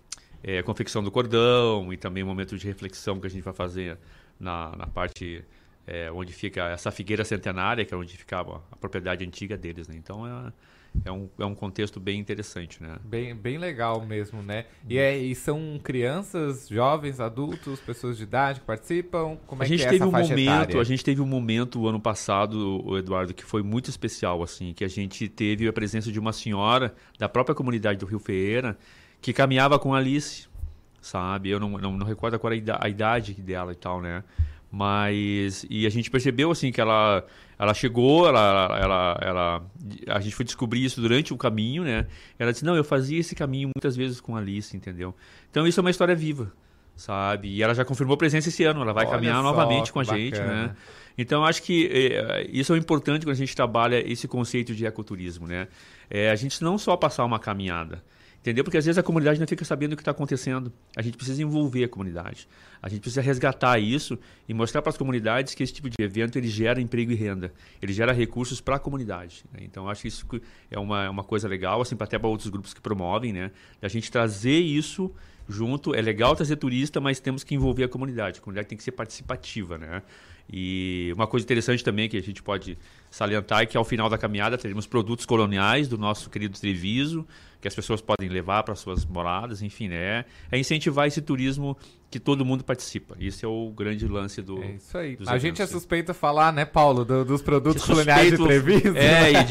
é, 0.43 0.63
confecção 0.63 1.03
do 1.03 1.11
cordão 1.11 1.91
e 1.93 1.97
também 1.97 2.23
um 2.23 2.27
momento 2.27 2.59
de 2.59 2.67
reflexão 2.67 3.19
que 3.19 3.27
a 3.27 3.31
gente 3.31 3.43
vai 3.43 3.55
fazer 3.55 3.97
na, 4.39 4.77
na 4.77 4.87
parte 4.87 5.43
onde 6.15 6.33
fica 6.33 6.69
essa 6.69 6.93
figueira 6.93 7.25
centenária, 7.25 7.85
que 7.85 7.93
é 7.93 7.97
onde 7.97 8.17
ficava 8.17 8.63
a 8.71 8.77
propriedade 8.77 9.25
antiga 9.25 9.57
deles, 9.57 9.89
né? 9.89 9.97
Então 9.97 10.25
é, 10.25 10.53
é, 11.05 11.11
um, 11.11 11.29
é 11.39 11.45
um 11.45 11.55
contexto 11.55 11.99
bem 12.01 12.19
interessante, 12.19 12.83
né? 12.83 12.97
Bem, 13.05 13.35
bem 13.35 13.59
legal 13.59 14.05
mesmo, 14.05 14.43
né? 14.43 14.67
E, 14.89 14.99
é, 14.99 15.17
e 15.17 15.35
são 15.35 15.81
crianças, 15.83 16.69
jovens, 16.69 17.21
adultos, 17.21 17.81
pessoas 17.81 18.17
de 18.17 18.25
idade 18.25 18.61
que 18.61 18.67
participam? 18.67 19.37
Como 19.47 19.63
é 19.63 19.67
a 19.67 19.69
gente 19.69 19.81
que 19.81 19.87
é 19.87 19.91
teve 19.91 20.05
um 20.05 20.11
momento, 20.11 20.39
etária? 20.39 20.81
a 20.81 20.85
gente 20.85 21.05
teve 21.05 21.21
um 21.21 21.27
momento 21.27 21.87
ano 21.87 22.01
passado, 22.01 22.83
o 22.85 22.99
Eduardo, 22.99 23.33
que 23.33 23.45
foi 23.45 23.63
muito 23.63 23.89
especial 23.89 24.43
assim, 24.43 24.73
que 24.73 24.85
a 24.85 24.89
gente 24.89 25.29
teve 25.29 25.67
a 25.69 25.73
presença 25.73 26.11
de 26.11 26.19
uma 26.19 26.33
senhora 26.33 26.95
da 27.19 27.29
própria 27.29 27.55
comunidade 27.55 27.99
do 27.99 28.07
Rio 28.07 28.19
Feira 28.19 28.77
que 29.21 29.33
caminhava 29.33 29.79
com 29.79 29.95
Alice, 29.95 30.49
sabe? 31.01 31.51
Eu 31.51 31.61
não, 31.61 31.71
não, 31.71 31.97
não 31.97 32.07
recordo 32.07 32.39
qual 32.39 32.53
era 32.53 32.59
a 32.59 32.63
ida- 32.63 32.79
a 32.81 32.89
idade 32.89 33.35
dela 33.35 33.73
e 33.73 33.77
tal, 33.77 34.01
né? 34.01 34.25
Mas 34.71 35.67
e 35.69 35.87
a 35.87 35.91
gente 35.91 36.11
percebeu 36.11 36.51
assim 36.51 36.71
que 36.71 36.81
ela 36.81 37.25
ela 37.61 37.75
chegou, 37.75 38.27
ela, 38.27 38.79
ela, 38.81 39.19
ela 39.21 39.63
a 40.09 40.19
gente 40.19 40.35
foi 40.35 40.47
descobrir 40.47 40.83
isso 40.83 40.99
durante 40.99 41.35
o 41.35 41.37
caminho, 41.37 41.85
né? 41.85 42.07
Ela 42.39 42.53
disse: 42.53 42.65
"Não, 42.65 42.75
eu 42.75 42.83
fazia 42.83 43.21
esse 43.21 43.35
caminho 43.35 43.71
muitas 43.77 43.95
vezes 43.95 44.19
com 44.19 44.35
a 44.35 44.39
Alice, 44.39 44.75
entendeu?" 44.75 45.15
Então 45.51 45.67
isso 45.67 45.79
é 45.79 45.83
uma 45.83 45.91
história 45.91 46.17
viva, 46.17 46.51
sabe? 46.97 47.49
E 47.49 47.63
ela 47.63 47.75
já 47.75 47.85
confirmou 47.85 48.17
presença 48.17 48.49
esse 48.49 48.65
ano, 48.65 48.81
ela 48.81 48.95
vai 48.95 49.05
Olha 49.05 49.15
caminhar 49.15 49.37
só, 49.37 49.43
novamente 49.43 49.93
com 49.93 50.01
a 50.01 50.05
que 50.07 50.11
gente, 50.11 50.39
bacana. 50.39 50.63
né? 50.69 50.77
Então 51.19 51.45
acho 51.45 51.63
que 51.63 51.87
eh, 51.93 52.49
isso 52.51 52.75
é 52.75 52.79
importante 52.79 53.27
quando 53.27 53.35
a 53.35 53.39
gente 53.39 53.55
trabalha 53.55 54.01
esse 54.11 54.27
conceito 54.27 54.75
de 54.75 54.87
ecoturismo, 54.87 55.47
né? 55.47 55.69
É 56.09 56.31
a 56.31 56.37
gente 56.37 56.63
não 56.65 56.79
só 56.79 56.97
passar 56.97 57.27
uma 57.27 57.39
caminhada, 57.39 58.03
Entendeu? 58.41 58.65
Porque 58.65 58.79
às 58.79 58.87
vezes 58.87 58.97
a 58.97 59.03
comunidade 59.03 59.39
não 59.39 59.47
fica 59.47 59.67
sabendo 59.67 59.93
o 59.93 59.97
que 59.97 60.01
está 60.01 60.13
acontecendo. 60.13 60.73
A 60.97 61.03
gente 61.03 61.15
precisa 61.15 61.43
envolver 61.43 61.85
a 61.85 61.89
comunidade. 61.89 62.49
A 62.83 62.89
gente 62.89 63.03
precisa 63.03 63.21
resgatar 63.21 63.79
isso 63.79 64.19
e 64.49 64.55
mostrar 64.55 64.81
para 64.81 64.89
as 64.89 64.97
comunidades 64.97 65.55
que 65.55 65.63
esse 65.63 65.75
tipo 65.75 65.91
de 65.91 65.97
evento 66.01 66.39
ele 66.39 66.49
gera 66.49 66.81
emprego 66.81 67.13
e 67.13 67.15
renda. 67.15 67.53
Ele 67.83 67.93
gera 67.93 68.13
recursos 68.13 68.59
para 68.59 68.77
a 68.77 68.79
comunidade. 68.79 69.45
né? 69.53 69.61
Então, 69.63 69.91
acho 69.91 70.03
que 70.03 70.09
isso 70.09 70.27
é 70.71 70.79
uma, 70.79 71.05
é 71.05 71.11
uma 71.11 71.23
coisa 71.23 71.47
legal, 71.47 71.83
assim, 71.83 71.95
até 72.01 72.19
para 72.19 72.29
outros 72.29 72.49
grupos 72.49 72.73
que 72.73 72.81
promovem, 72.81 73.31
né? 73.31 73.51
A 73.83 73.89
gente 73.89 74.11
trazer 74.11 74.59
isso 74.59 75.13
junto. 75.47 75.95
É 75.95 76.01
legal 76.01 76.35
trazer 76.35 76.57
turista, 76.57 76.99
mas 76.99 77.21
temos 77.21 77.45
que 77.45 77.55
envolver 77.55 77.85
a 77.85 77.89
comunidade. 77.89 78.39
A 78.39 78.43
comunidade 78.43 78.69
tem 78.69 78.79
que 78.79 78.85
ser 78.85 78.93
participativa, 78.93 79.77
né? 79.77 80.03
E 80.53 81.13
uma 81.15 81.27
coisa 81.27 81.45
interessante 81.45 81.85
também 81.85 82.09
que 82.09 82.17
a 82.17 82.23
gente 82.23 82.43
pode 82.43 82.77
salientar 83.11 83.63
é 83.63 83.67
que 83.67 83.77
ao 83.77 83.85
final 83.85 84.09
da 84.09 84.19
caminhada 84.19 84.59
teremos 84.59 84.87
produtos 84.87 85.25
coloniais 85.25 85.87
do 85.87 85.97
nosso 85.97 86.29
querido 86.29 86.59
Treviso, 86.59 87.27
que 87.61 87.69
as 87.69 87.75
pessoas 87.75 88.01
podem 88.01 88.29
levar 88.29 88.65
para 88.65 88.75
suas 88.75 89.05
moradas, 89.05 89.63
enfim, 89.63 89.89
né? 89.89 90.25
É 90.51 90.59
incentivar 90.59 91.07
esse 91.07 91.21
turismo 91.21 91.77
que 92.11 92.19
todo 92.19 92.45
mundo 92.45 92.65
participa. 92.65 93.15
Isso 93.21 93.47
é 93.47 93.49
o 93.49 93.71
grande 93.71 94.07
lance 94.09 94.43
do. 94.43 94.61
É 94.63 94.73
isso 94.73 94.99
aí. 94.99 95.17
A 95.29 95.39
gente 95.39 95.63
é 95.63 95.67
suspeito 95.67 96.13
falar, 96.13 96.53
né, 96.53 96.65
Paulo, 96.65 97.05
do- 97.05 97.25
dos 97.25 97.41
produtos 97.41 97.85
culinários 97.85 98.37
de 98.37 98.45
Treviso. 98.45 98.97
É, 98.97 99.31
e 99.31 99.45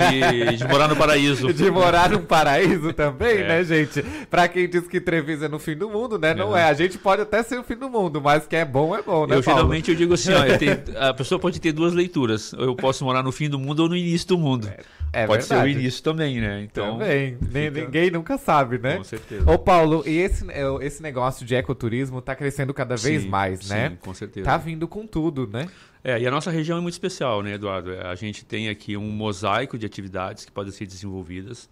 de, 0.51 0.57
de 0.57 0.67
morar 0.67 0.87
no 0.89 0.95
paraíso. 0.97 1.51
de 1.53 1.71
morar 1.71 2.09
num 2.09 2.21
paraíso 2.25 2.91
também, 2.91 3.37
É. 3.37 3.47
né, 3.47 3.63
gente? 3.63 4.03
Pra 4.29 4.47
quem 4.49 4.67
diz 4.67 4.87
que 4.87 4.99
Treviso 4.99 5.45
é 5.45 5.47
no 5.47 5.57
fim 5.57 5.75
do 5.77 5.89
mundo, 5.89 6.19
né? 6.19 6.33
Não 6.33 6.55
é. 6.55 6.63
A 6.65 6.73
gente 6.73 6.97
pode 6.97 7.21
até 7.21 7.41
ser 7.43 7.57
o 7.59 7.63
fim 7.63 7.77
do 7.77 7.89
mundo, 7.89 8.19
mas 8.21 8.45
que 8.45 8.57
é 8.57 8.65
bom, 8.65 8.93
é 8.93 9.01
bom, 9.01 9.25
né, 9.25 9.37
Eu 9.37 9.41
Paulo? 9.43 9.59
geralmente 9.61 9.91
eu 9.91 9.95
digo 9.95 10.13
assim, 10.15 10.33
ó, 10.33 10.43
eu 10.45 10.57
tenho- 10.57 10.79
a 10.99 11.13
pessoa 11.13 11.39
pode 11.39 11.61
ter 11.61 11.71
duas 11.71 11.93
leituras. 11.93 12.51
Eu 12.53 12.75
posso 12.75 13.05
morar 13.05 13.23
no 13.23 13.31
fim 13.31 13.49
do 13.49 13.57
mundo 13.57 13.79
ou 13.83 13.87
no 13.89 13.95
início 13.95 14.27
do 14.27 14.37
mundo. 14.37 14.67
é 14.67 14.79
pode 15.27 15.43
ser 15.43 15.53
o 15.55 15.57
verdade. 15.57 15.79
início 15.79 16.03
também, 16.03 16.39
né? 16.39 16.61
Então, 16.61 16.97
Também. 16.99 17.37
Nem- 17.51 17.71
fica- 17.71 17.85
Ninguém 17.85 18.11
nunca 18.11 18.37
sabe, 18.37 18.77
né? 18.77 18.97
Com 18.97 19.03
certeza. 19.03 19.49
Ô, 19.51 19.57
Paulo, 19.57 20.03
e 20.05 20.17
esse, 20.17 20.45
é, 20.51 20.63
esse 20.85 21.01
negócio 21.01 21.45
de 21.45 21.55
ecoturismo 21.55 22.21
tá 22.21 22.35
crescendo 22.35 22.73
cada 22.73 22.95
vez 22.95 23.23
Sim, 23.23 23.29
mais, 23.29 23.67
né? 23.69 23.89
sim, 23.89 23.95
com 23.97 24.13
certeza. 24.13 24.45
Tá 24.45 24.57
vindo 24.57 24.87
com 24.87 25.07
tudo, 25.07 25.47
né? 25.47 25.67
É, 26.03 26.19
e 26.19 26.27
a 26.27 26.31
nossa 26.31 26.49
região 26.51 26.77
é 26.77 26.81
muito 26.81 26.93
especial, 26.93 27.41
né, 27.41 27.53
Eduardo? 27.53 27.91
A 27.99 28.15
gente 28.15 28.45
tem 28.45 28.69
aqui 28.69 28.95
um 28.95 29.09
mosaico 29.09 29.77
de 29.77 29.85
atividades 29.85 30.45
que 30.45 30.51
podem 30.51 30.71
ser 30.71 30.85
desenvolvidas. 30.85 31.69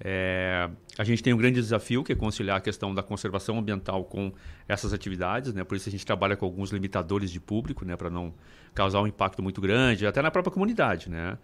É, 0.00 0.68
a 0.98 1.04
gente 1.04 1.22
tem 1.22 1.32
um 1.32 1.36
grande 1.36 1.60
desafio 1.60 2.02
que 2.02 2.12
é 2.12 2.16
conciliar 2.16 2.56
a 2.58 2.60
questão 2.60 2.92
da 2.94 3.02
conservação 3.02 3.58
ambiental 3.58 4.04
com 4.04 4.32
essas 4.68 4.92
atividades, 4.92 5.54
né? 5.54 5.62
Por 5.64 5.76
isso 5.76 5.88
a 5.88 5.92
gente 5.92 6.04
trabalha 6.04 6.36
com 6.36 6.44
alguns 6.44 6.70
limitadores 6.70 7.30
de 7.30 7.40
público, 7.40 7.84
né, 7.84 7.96
para 7.96 8.10
não 8.10 8.34
causar 8.74 9.00
um 9.00 9.06
impacto 9.06 9.42
muito 9.42 9.60
grande, 9.60 10.06
até 10.06 10.20
na 10.20 10.30
própria 10.30 10.52
comunidade, 10.52 11.08
né? 11.08 11.38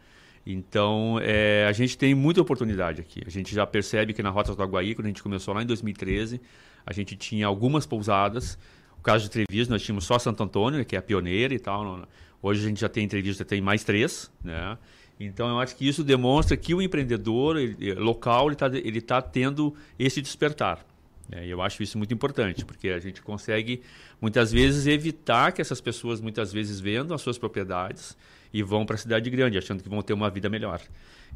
Então, 0.47 1.19
é, 1.23 1.67
a 1.69 1.73
gente 1.73 1.97
tem 1.99 2.15
muita 2.15 2.41
oportunidade 2.41 3.01
aqui. 3.01 3.21
A 3.27 3.31
gente 3.31 3.55
já 3.55 3.67
percebe 3.67 4.13
que 4.13 4.23
na 4.23 4.31
Rota 4.31 4.55
do 4.55 4.63
Aguaí, 4.63 4.95
quando 4.95 5.07
a 5.07 5.09
gente 5.09 5.23
começou 5.23 5.55
lá 5.55 5.63
em 5.63 5.67
2013, 5.67 6.41
a 6.87 6.93
gente 6.93 7.15
tinha 7.17 7.47
algumas 7.47 7.87
pousadas. 7.87 8.59
O 8.99 9.03
caso 9.03 9.25
de 9.25 9.31
Treviso, 9.31 9.71
nós 9.71 9.83
tínhamos 9.83 10.05
só 10.05 10.19
Santo 10.19 10.43
Antônio, 10.43 10.85
que 10.85 10.97
é 10.97 10.99
a 10.99 11.03
pioneira 11.03 11.55
e 11.55 11.59
tal. 11.59 12.07
Hoje 12.43 12.65
a 12.65 12.69
gente 12.69 12.81
já 12.81 12.89
tem 12.89 13.05
em 13.05 13.09
Treviso, 13.09 13.39
já 13.39 13.45
tem 13.45 13.61
mais 13.61 13.85
três, 13.85 14.31
né? 14.43 14.77
Então, 15.19 15.49
eu 15.51 15.61
acho 15.61 15.77
que 15.77 15.87
isso 15.87 16.03
demonstra 16.03 16.57
que 16.57 16.75
o 16.75 16.81
empreendedor 16.81 17.59
ele- 17.59 17.95
local 17.95 18.47
ele 18.47 18.55
está 18.55 18.67
ele 18.69 19.01
tá 19.03 19.21
tendo 19.21 19.75
esse 19.99 20.23
despertar. 20.23 20.85
E 21.31 21.51
eu 21.51 21.61
acho 21.61 21.83
isso 21.83 21.97
muito 21.99 22.13
importante, 22.13 22.65
porque 22.65 22.89
a 22.89 22.99
gente 22.99 23.21
consegue, 23.23 23.83
muitas 24.21 24.51
vezes, 24.51 24.87
evitar 24.87 25.53
que 25.53 25.61
essas 25.61 25.81
pessoas, 25.81 26.21
muitas 26.21 26.53
vezes, 26.53 26.81
vendam 26.81 27.15
as 27.15 27.21
suas 27.21 27.39
propriedades 27.39 28.17
e 28.53 28.63
vão 28.63 28.85
para 28.85 28.97
a 28.97 28.99
cidade 28.99 29.29
grande, 29.31 29.57
achando 29.59 29.83
que 29.83 29.89
vão 29.89 30.03
ter 30.03 30.13
uma 30.13 30.29
vida 30.31 30.49
melhor. 30.49 30.81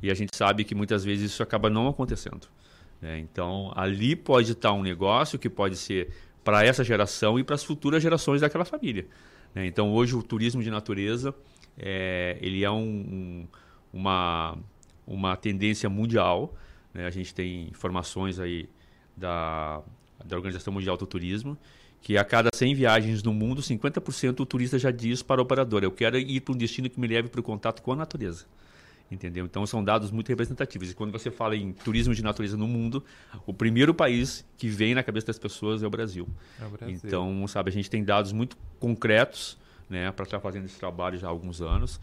E 0.03 0.11
a 0.11 0.15
gente 0.15 0.37
sabe 0.37 0.65
que, 0.65 0.75
muitas 0.75 1.05
vezes, 1.05 1.31
isso 1.33 1.43
acaba 1.43 1.71
não 1.71 1.89
acontecendo. 1.89 2.49
né? 3.01 3.19
Então, 3.19 3.73
ali 3.77 4.17
pode 4.17 4.53
estar 4.53 4.73
um 4.73 4.83
negócio 4.83 5.39
que 5.39 5.49
pode 5.49 5.77
ser 5.77 6.11
para 6.43 6.65
essa 6.65 6.83
geração 6.85 7.39
e 7.39 7.45
para 7.45 7.55
as 7.55 7.65
futuras 7.65 8.03
gerações 8.03 8.41
daquela 8.41 8.65
família. 8.65 9.07
né? 9.55 9.67
Então, 9.67 9.93
hoje, 9.93 10.15
o 10.17 10.23
turismo 10.23 10.63
de 10.63 10.71
natureza, 10.71 11.35
é, 11.79 12.37
ele 12.41 12.65
é 12.65 12.71
um- 12.71 12.77
um- 12.77 13.47
uma 13.93 14.59
uma 15.07 15.37
tendência 15.37 15.87
mundial. 15.91 16.55
Né? 16.95 17.07
A 17.07 17.11
gente 17.11 17.35
tem 17.35 17.69
informações 17.69 18.41
aí 18.41 18.67
da, 19.15 19.83
da 20.25 20.35
Organização 20.35 20.73
Mundial 20.73 20.97
do 20.97 21.07
Turismo 21.07 21.59
que 22.05 22.19
a 22.19 22.25
cada 22.25 22.51
100 22.55 22.75
viagens 22.75 23.23
no 23.23 23.33
mundo, 23.33 23.63
50% 23.63 24.41
o 24.41 24.45
turista 24.45 24.79
já 24.79 24.91
diz 24.91 25.23
para 25.23 25.41
o 25.41 25.43
operador: 25.43 25.83
eu 25.83 25.91
quero 25.91 26.19
ir 26.19 26.39
para 26.43 26.55
um 26.55 26.57
destino 26.57 26.91
que 26.91 27.01
me 27.01 27.07
leve 27.09 27.29
para 27.29 27.41
o 27.41 27.43
contato 27.43 27.81
com 27.81 27.93
a 27.93 27.97
natureza. 27.97 28.45
Entendeu? 29.11 29.47
Então 29.47 29.67
são 29.67 29.83
dados 29.83 30.11
muito 30.11 30.29
representativos. 30.29 30.91
E 30.91 30.95
quando 30.95 31.13
você 31.13 31.31
fala 31.31 31.57
em 31.57 31.73
turismo 31.73 32.15
de 32.15 32.23
natureza 32.23 32.59
no 32.59 32.69
mundo, 32.69 33.03
o 33.47 33.55
primeiro 33.55 33.95
país 33.95 34.45
que 34.59 34.69
vem 34.69 34.95
na 34.95 35.03
cabeça 35.03 35.29
das 35.29 35.39
pessoas 35.39 35.83
é 35.83 35.87
o 35.87 35.91
Brasil. 35.91 36.29
É 36.61 36.67
o 36.67 36.71
Brasil. 36.71 37.01
Então, 37.03 37.49
sabe, 37.49 37.71
a 37.71 37.73
gente 37.73 37.89
tem 37.89 38.05
dados 38.05 38.33
muito 38.33 38.57
concretos 38.79 39.57
né, 39.89 40.13
para 40.13 40.25
estar 40.25 40.41
fazendo 40.41 40.67
esse 40.67 40.79
trabalho 40.79 41.19
já 41.19 41.27
há 41.27 41.31
alguns 41.31 41.63
anos. 41.63 41.99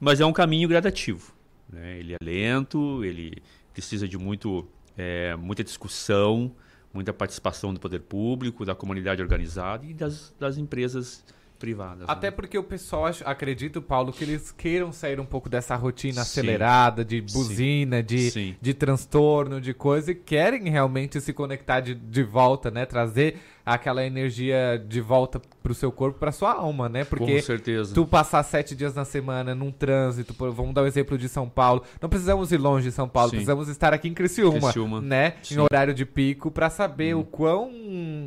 Mas 0.00 0.18
é 0.18 0.24
um 0.24 0.32
caminho 0.32 0.66
gradativo. 0.66 1.30
Né? 1.68 1.98
Ele 1.98 2.14
é 2.14 2.18
lento, 2.22 3.04
ele 3.04 3.42
precisa 3.72 4.08
de 4.08 4.16
muito, 4.16 4.66
é, 4.96 5.36
muita 5.36 5.62
discussão, 5.62 6.50
muita 6.92 7.12
participação 7.12 7.72
do 7.72 7.80
poder 7.80 8.00
público, 8.00 8.64
da 8.64 8.74
comunidade 8.74 9.22
organizada 9.22 9.86
e 9.86 9.94
das, 9.94 10.34
das 10.38 10.58
empresas 10.58 11.24
privadas. 11.62 12.08
Até 12.08 12.26
né? 12.26 12.30
porque 12.32 12.58
o 12.58 12.62
pessoal, 12.64 13.06
acho- 13.06 13.22
acredito, 13.24 13.80
Paulo, 13.80 14.12
que 14.12 14.24
eles 14.24 14.50
queiram 14.50 14.90
sair 14.90 15.20
um 15.20 15.24
pouco 15.24 15.48
dessa 15.48 15.76
rotina 15.76 16.22
acelerada, 16.22 17.04
de 17.04 17.20
buzina, 17.20 18.02
de, 18.02 18.30
Sim. 18.32 18.56
de 18.60 18.74
transtorno, 18.74 19.60
de 19.60 19.72
coisa, 19.72 20.10
e 20.10 20.14
querem 20.16 20.68
realmente 20.68 21.20
se 21.20 21.32
conectar 21.32 21.78
de, 21.78 21.94
de 21.94 22.22
volta, 22.24 22.68
né? 22.68 22.84
Trazer 22.84 23.36
aquela 23.64 24.04
energia 24.04 24.76
de 24.88 25.00
volta 25.00 25.40
pro 25.62 25.72
seu 25.72 25.92
corpo, 25.92 26.18
pra 26.18 26.32
sua 26.32 26.52
alma, 26.52 26.88
né? 26.88 27.04
Porque 27.04 27.36
Com 27.36 27.42
certeza. 27.42 27.94
tu 27.94 28.04
passar 28.04 28.42
sete 28.42 28.74
dias 28.74 28.92
na 28.92 29.04
semana 29.04 29.54
num 29.54 29.70
trânsito, 29.70 30.34
vamos 30.52 30.74
dar 30.74 30.82
o 30.82 30.86
exemplo 30.86 31.16
de 31.16 31.28
São 31.28 31.48
Paulo, 31.48 31.84
não 32.00 32.08
precisamos 32.08 32.50
ir 32.50 32.56
longe 32.58 32.88
de 32.88 32.92
São 32.92 33.08
Paulo, 33.08 33.30
Sim. 33.30 33.36
precisamos 33.36 33.68
estar 33.68 33.94
aqui 33.94 34.08
em 34.08 34.14
Criciúma, 34.14 34.58
Criciúma. 34.58 35.00
né? 35.00 35.34
Sim. 35.44 35.54
Em 35.54 35.58
horário 35.60 35.94
de 35.94 36.04
pico, 36.04 36.50
pra 36.50 36.68
saber 36.68 37.14
Hum. 37.14 37.20
o 37.20 37.24
quão 37.24 37.70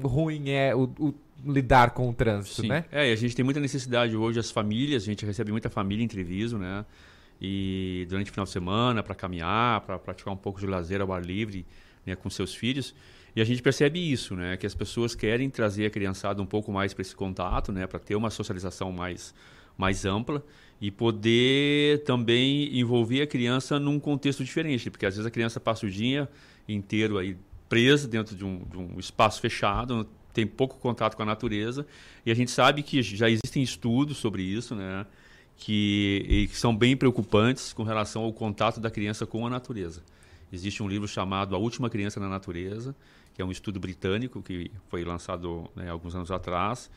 ruim 0.03 0.52
é 0.52 0.74
o, 0.74 0.84
o 0.99 1.14
lidar 1.45 1.91
com 1.91 2.09
o 2.09 2.13
trânsito, 2.13 2.61
Sim. 2.61 2.67
né? 2.67 2.85
É, 2.91 3.09
e 3.09 3.13
a 3.13 3.15
gente 3.15 3.35
tem 3.35 3.45
muita 3.45 3.59
necessidade 3.59 4.15
hoje, 4.15 4.39
as 4.39 4.49
famílias, 4.49 5.03
a 5.03 5.05
gente 5.05 5.26
recebe 5.26 5.51
muita 5.51 5.69
família 5.69 6.03
em 6.03 6.07
Treviso, 6.07 6.57
né? 6.57 6.85
E 7.39 8.05
durante 8.09 8.30
o 8.30 8.34
final 8.34 8.45
de 8.45 8.51
semana, 8.51 9.03
para 9.03 9.13
caminhar, 9.13 9.81
para 9.81 9.99
praticar 9.99 10.34
um 10.34 10.38
pouco 10.38 10.59
de 10.59 10.65
lazer 10.65 11.01
ao 11.01 11.11
ar 11.11 11.23
livre 11.23 11.65
né, 12.05 12.15
com 12.15 12.30
seus 12.30 12.55
filhos. 12.55 12.95
E 13.35 13.41
a 13.41 13.43
gente 13.43 13.61
percebe 13.61 13.99
isso, 13.99 14.35
né? 14.35 14.55
Que 14.55 14.65
as 14.65 14.73
pessoas 14.73 15.13
querem 15.13 15.49
trazer 15.49 15.85
a 15.85 15.89
criançada 15.89 16.41
um 16.41 16.45
pouco 16.45 16.72
mais 16.72 16.93
para 16.93 17.01
esse 17.01 17.15
contato, 17.15 17.72
né? 17.72 17.85
Para 17.85 17.99
ter 17.99 18.15
uma 18.15 18.30
socialização 18.30 18.91
mais, 18.91 19.35
mais 19.77 20.05
ampla 20.05 20.43
e 20.80 20.89
poder 20.89 22.03
também 22.03 22.77
envolver 22.80 23.22
a 23.22 23.27
criança 23.27 23.80
num 23.80 23.99
contexto 23.99 24.43
diferente, 24.43 24.89
porque 24.89 25.05
às 25.05 25.15
vezes 25.15 25.26
a 25.26 25.31
criança 25.31 25.59
passa 25.59 25.85
o 25.85 25.89
dia 25.89 26.30
inteiro 26.67 27.17
aí 27.17 27.38
presa 27.67 28.07
dentro 28.07 28.35
de 28.35 28.45
um, 28.45 28.59
de 28.59 28.77
um 28.77 28.99
espaço 28.99 29.41
fechado, 29.41 30.07
tem 30.36 30.45
pouco 30.45 30.78
contato 30.78 31.16
com 31.16 31.24
a 31.24 31.26
natureza, 31.26 31.88
e 32.26 32.30
a 32.30 32.36
gente 32.36 32.52
sabe 32.52 32.84
que 32.84 33.02
já 33.02 33.30
existem 33.30 33.64
estudos 33.64 34.18
sobre 34.18 34.44
isso, 34.44 34.76
né? 34.76 35.06
Que, 35.57 36.49
que 36.52 36.57
são 36.57 36.76
bem 36.76 36.98
preocupantes 36.98 37.72
com 37.72 37.84
relação 37.84 38.24
ao 38.24 38.34
contato 38.34 38.82
da 38.82 38.91
criança 38.91 39.26
com 39.26 39.48
a 39.48 39.49
natureza. 39.49 40.03
Existe 40.52 40.84
um 40.84 40.88
livro 40.88 41.07
chamado 41.07 41.56
A 41.56 41.57
Última 41.57 41.90
Criança 41.90 42.20
na 42.20 42.28
Natureza, 42.28 42.94
que 43.34 43.41
é 43.41 43.45
um 43.45 43.52
estudo 43.52 43.80
britânico 43.80 44.41
que 44.41 44.70
foi 44.90 45.06
lançado 45.06 45.70
né, 45.74 45.90
alguns 45.90 46.14
anos 46.14 46.30
atrás, 46.30 46.91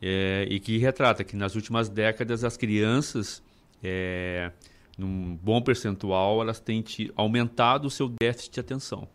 é, 0.00 0.46
e 0.50 0.60
que 0.60 0.76
retrata 0.76 1.24
que 1.24 1.36
nas 1.36 1.54
últimas 1.54 1.88
décadas 1.88 2.44
as 2.44 2.56
crianças, 2.56 3.42
é, 3.82 4.52
num 4.98 5.34
bom 5.42 5.62
percentual, 5.62 6.42
elas 6.42 6.60
têm 6.60 6.84
aumentado 7.16 7.86
o 7.86 7.90
seu 7.90 8.08
déficit 8.08 8.54
de 8.54 8.60
atenção. 8.60 9.08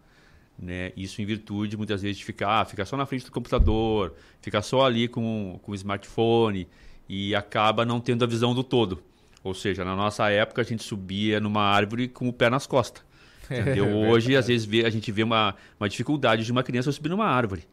Né? 0.59 0.91
Isso 0.97 1.21
em 1.21 1.25
virtude, 1.25 1.77
muitas 1.77 2.01
vezes, 2.01 2.17
de 2.17 2.25
ficar, 2.25 2.65
ficar 2.65 2.85
só 2.85 2.97
na 2.97 3.05
frente 3.05 3.25
do 3.25 3.31
computador, 3.31 4.15
ficar 4.41 4.61
só 4.61 4.85
ali 4.85 5.07
com, 5.07 5.59
com 5.61 5.71
o 5.71 5.75
smartphone 5.75 6.67
e 7.07 7.35
acaba 7.35 7.85
não 7.85 7.99
tendo 7.99 8.23
a 8.23 8.27
visão 8.27 8.55
do 8.55 8.63
todo. 8.63 9.01
Ou 9.43 9.53
seja, 9.53 9.85
na 9.85 9.95
nossa 9.95 10.29
época 10.29 10.61
a 10.61 10.65
gente 10.65 10.83
subia 10.83 11.39
numa 11.39 11.61
árvore 11.61 12.07
com 12.07 12.27
o 12.27 12.33
pé 12.33 12.49
nas 12.49 12.65
costas. 12.65 13.03
Entendeu? 13.49 13.85
É 13.85 13.89
Hoje, 13.89 14.27
verdade. 14.27 14.37
às 14.37 14.47
vezes, 14.47 14.65
vê, 14.65 14.85
a 14.85 14.89
gente 14.89 15.11
vê 15.11 15.23
uma, 15.23 15.55
uma 15.79 15.87
dificuldade 15.87 16.43
de 16.43 16.51
uma 16.51 16.63
criança 16.63 16.91
subir 16.91 17.09
numa 17.09 17.25
árvore. 17.25 17.63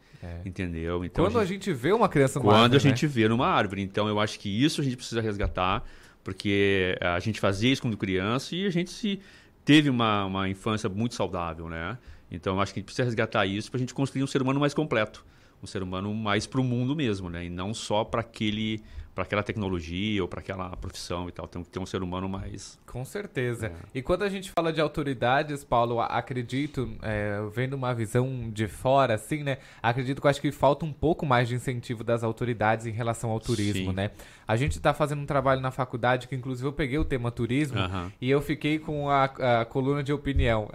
Entendeu? 0.43 1.05
Então, 1.05 1.25
Quando 1.25 1.39
a 1.39 1.45
gente 1.45 1.71
vê 1.71 1.91
uma 1.91 2.09
criança 2.09 2.39
numa 2.39 2.51
quando 2.51 2.63
árvore, 2.63 2.77
a 2.77 2.79
gente 2.79 3.05
né? 3.05 3.11
vê 3.13 3.27
numa 3.27 3.47
árvore. 3.47 3.81
Então, 3.81 4.07
eu 4.07 4.19
acho 4.19 4.39
que 4.39 4.49
isso 4.49 4.81
a 4.81 4.83
gente 4.83 4.95
precisa 4.95 5.21
resgatar, 5.21 5.83
porque 6.23 6.97
a 6.99 7.19
gente 7.19 7.39
fazia 7.39 7.71
isso 7.71 7.81
quando 7.81 7.97
criança 7.97 8.55
e 8.55 8.65
a 8.65 8.69
gente 8.69 8.89
se 8.89 9.19
teve 9.63 9.89
uma, 9.89 10.25
uma 10.25 10.49
infância 10.49 10.89
muito 10.89 11.15
saudável, 11.15 11.69
né? 11.69 11.97
Então, 12.29 12.59
acho 12.59 12.73
que 12.73 12.79
a 12.79 12.81
gente 12.81 12.85
precisa 12.87 13.05
resgatar 13.05 13.45
isso 13.45 13.69
para 13.69 13.77
a 13.77 13.79
gente 13.79 13.93
construir 13.93 14.23
um 14.23 14.27
ser 14.27 14.41
humano 14.41 14.59
mais 14.59 14.73
completo, 14.73 15.25
um 15.61 15.67
ser 15.67 15.83
humano 15.83 16.13
mais 16.13 16.47
para 16.47 16.59
o 16.59 16.63
mundo 16.63 16.95
mesmo, 16.95 17.29
né? 17.29 17.45
E 17.45 17.49
não 17.49 17.73
só 17.73 18.03
para 18.03 18.21
aquele 18.21 18.81
para 19.15 19.23
aquela 19.23 19.41
tecnologia 19.41 20.21
ou 20.21 20.27
para 20.27 20.41
aquela 20.41 20.69
profissão 20.75 21.29
e 21.29 21.31
tal. 21.31 21.47
Tem 21.47 21.63
que 21.63 21.69
ter 21.69 21.79
um 21.79 21.85
ser 21.85 22.03
humano 22.03 22.27
mais 22.27 22.77
Com 22.85 23.05
certeza. 23.05 23.67
É. 23.67 23.71
E 23.95 24.01
quando 24.01 24.23
a 24.23 24.29
gente 24.29 24.51
fala 24.51 24.73
de 24.73 24.81
autoridades, 24.81 25.63
Paulo, 25.63 26.01
acredito, 26.01 26.91
é, 27.01 27.39
vendo 27.53 27.73
uma 27.75 27.93
visão 27.93 28.49
de 28.51 28.67
fora, 28.67 29.13
assim, 29.15 29.41
né? 29.41 29.57
Acredito 29.81 30.19
que 30.19 30.27
eu 30.27 30.29
acho 30.31 30.41
que 30.41 30.51
falta 30.51 30.85
um 30.85 30.91
pouco 30.91 31.25
mais 31.25 31.47
de 31.47 31.55
incentivo 31.55 32.03
das 32.03 32.23
autoridades 32.23 32.85
em 32.85 32.91
relação 32.91 33.29
ao 33.31 33.39
turismo, 33.39 33.91
Sim. 33.91 33.95
né? 33.95 34.11
A 34.47 34.55
gente 34.57 34.79
tá 34.79 34.93
fazendo 34.93 35.21
um 35.21 35.25
trabalho 35.25 35.61
na 35.61 35.71
faculdade 35.71 36.27
que, 36.27 36.35
inclusive, 36.35 36.67
eu 36.67 36.73
peguei 36.73 36.97
o 36.99 37.05
tema 37.05 37.31
turismo 37.31 37.79
Aham. 37.79 38.11
e 38.21 38.29
eu 38.29 38.41
fiquei 38.41 38.77
com 38.77 39.09
a, 39.09 39.23
a 39.61 39.65
coluna 39.65 40.03
de 40.03 40.11
opinião. 40.13 40.69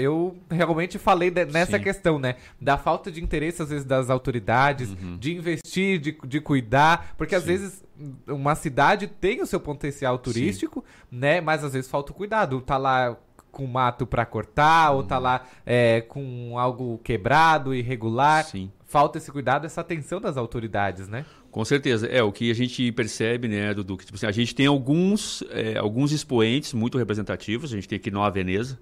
Eu, 0.00 0.36
realmente 0.50 0.98
falei 0.98 1.30
de- 1.30 1.44
nessa 1.44 1.76
Sim. 1.76 1.82
questão, 1.84 2.18
né? 2.18 2.36
Da 2.60 2.76
falta 2.78 3.12
de 3.12 3.22
interesse, 3.22 3.62
às 3.62 3.68
vezes, 3.68 3.84
das 3.84 4.08
autoridades, 4.10 4.90
Uhum. 4.90 5.16
de 5.18 5.34
investir, 5.36 5.98
de, 6.00 6.16
de 6.26 6.40
cuidar, 6.40 7.14
porque 7.18 7.34
às 7.34 7.44
vezes 7.44 7.81
uma 8.26 8.54
cidade 8.54 9.06
tem 9.06 9.42
o 9.42 9.46
seu 9.46 9.60
potencial 9.60 10.18
turístico, 10.18 10.84
né? 11.10 11.40
Mas 11.40 11.64
às 11.64 11.72
vezes 11.72 11.90
falta 11.90 12.12
o 12.12 12.14
cuidado. 12.14 12.60
Tá 12.60 12.76
lá 12.76 13.16
com 13.50 13.66
mato 13.66 14.06
pra 14.06 14.24
cortar, 14.24 14.92
ou 14.92 15.00
Uhum. 15.02 15.06
tá 15.06 15.18
lá 15.18 15.44
é, 15.66 16.00
com 16.00 16.58
algo 16.58 16.98
quebrado, 17.04 17.74
irregular. 17.74 18.46
Falta 18.86 19.18
esse 19.18 19.30
cuidado, 19.30 19.64
essa 19.66 19.80
atenção 19.80 20.20
das 20.20 20.36
autoridades, 20.36 21.08
né? 21.08 21.24
Com 21.50 21.64
certeza. 21.64 22.06
É, 22.06 22.22
o 22.22 22.32
que 22.32 22.50
a 22.50 22.54
gente 22.54 22.90
percebe, 22.92 23.46
né, 23.48 23.72
Dudu, 23.74 23.96
que 23.98 24.06
tipo 24.06 24.16
assim, 24.16 24.26
a 24.26 24.32
gente 24.32 24.54
tem 24.54 24.66
alguns, 24.66 25.42
é, 25.50 25.76
alguns 25.78 26.12
expoentes 26.12 26.72
muito 26.72 26.96
representativos. 26.98 27.72
A 27.72 27.76
gente 27.76 27.88
tem 27.88 27.96
aqui 27.96 28.10
Nova 28.10 28.30
Veneza. 28.30 28.78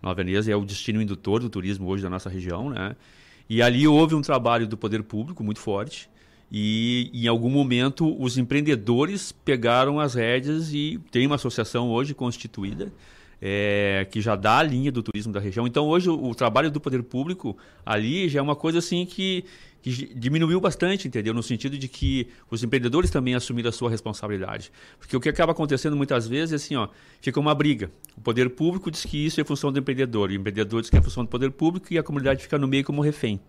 Nova 0.00 0.14
Veneza 0.14 0.50
é 0.50 0.56
o 0.56 0.64
destino 0.64 1.00
indutor 1.02 1.40
do 1.40 1.48
turismo 1.50 1.88
hoje 1.88 2.02
da 2.02 2.10
nossa 2.10 2.28
região, 2.30 2.70
né? 2.70 2.94
E 3.48 3.60
ali 3.60 3.86
houve 3.86 4.14
um 4.14 4.20
trabalho 4.22 4.66
do 4.66 4.76
poder 4.76 5.02
público 5.02 5.42
muito 5.44 5.60
forte. 5.60 6.08
E 6.54 7.10
em 7.14 7.26
algum 7.26 7.48
momento 7.48 8.14
os 8.22 8.36
empreendedores 8.36 9.32
pegaram 9.32 9.98
as 9.98 10.14
rédeas 10.14 10.72
e 10.74 11.00
tem 11.10 11.26
uma 11.26 11.36
associação 11.36 11.88
hoje 11.88 12.14
constituída 12.14 12.92
é, 13.44 14.06
que 14.08 14.20
já 14.20 14.36
dá 14.36 14.58
a 14.58 14.62
linha 14.62 14.92
do 14.92 15.02
turismo 15.02 15.32
da 15.32 15.40
região. 15.40 15.66
Então 15.66 15.88
hoje 15.88 16.08
o, 16.08 16.28
o 16.28 16.34
trabalho 16.34 16.70
do 16.70 16.80
poder 16.80 17.02
público 17.02 17.56
ali 17.84 18.28
já 18.28 18.38
é 18.38 18.42
uma 18.42 18.54
coisa 18.54 18.78
assim 18.78 19.04
que, 19.04 19.44
que 19.82 20.14
diminuiu 20.14 20.60
bastante, 20.60 21.08
entendeu? 21.08 21.34
No 21.34 21.42
sentido 21.42 21.76
de 21.76 21.88
que 21.88 22.28
os 22.48 22.62
empreendedores 22.62 23.10
também 23.10 23.34
assumiram 23.34 23.70
a 23.70 23.72
sua 23.72 23.90
responsabilidade. 23.90 24.70
Porque 24.96 25.16
o 25.16 25.20
que 25.20 25.28
acaba 25.28 25.50
acontecendo 25.50 25.96
muitas 25.96 26.28
vezes 26.28 26.52
é 26.52 26.56
assim, 26.56 26.76
ó, 26.76 26.86
fica 27.20 27.40
uma 27.40 27.52
briga. 27.52 27.90
O 28.16 28.20
poder 28.20 28.48
público 28.50 28.92
diz 28.92 29.04
que 29.04 29.26
isso 29.26 29.40
é 29.40 29.44
função 29.44 29.72
do 29.72 29.78
empreendedor, 29.80 30.30
o 30.30 30.32
empreendedor 30.32 30.80
diz 30.80 30.88
que 30.88 30.96
é 30.96 31.02
função 31.02 31.24
do 31.24 31.28
poder 31.28 31.50
público 31.50 31.88
e 31.90 31.98
a 31.98 32.02
comunidade 32.02 32.44
fica 32.44 32.56
no 32.58 32.68
meio 32.68 32.84
como 32.84 33.02
refém. 33.02 33.40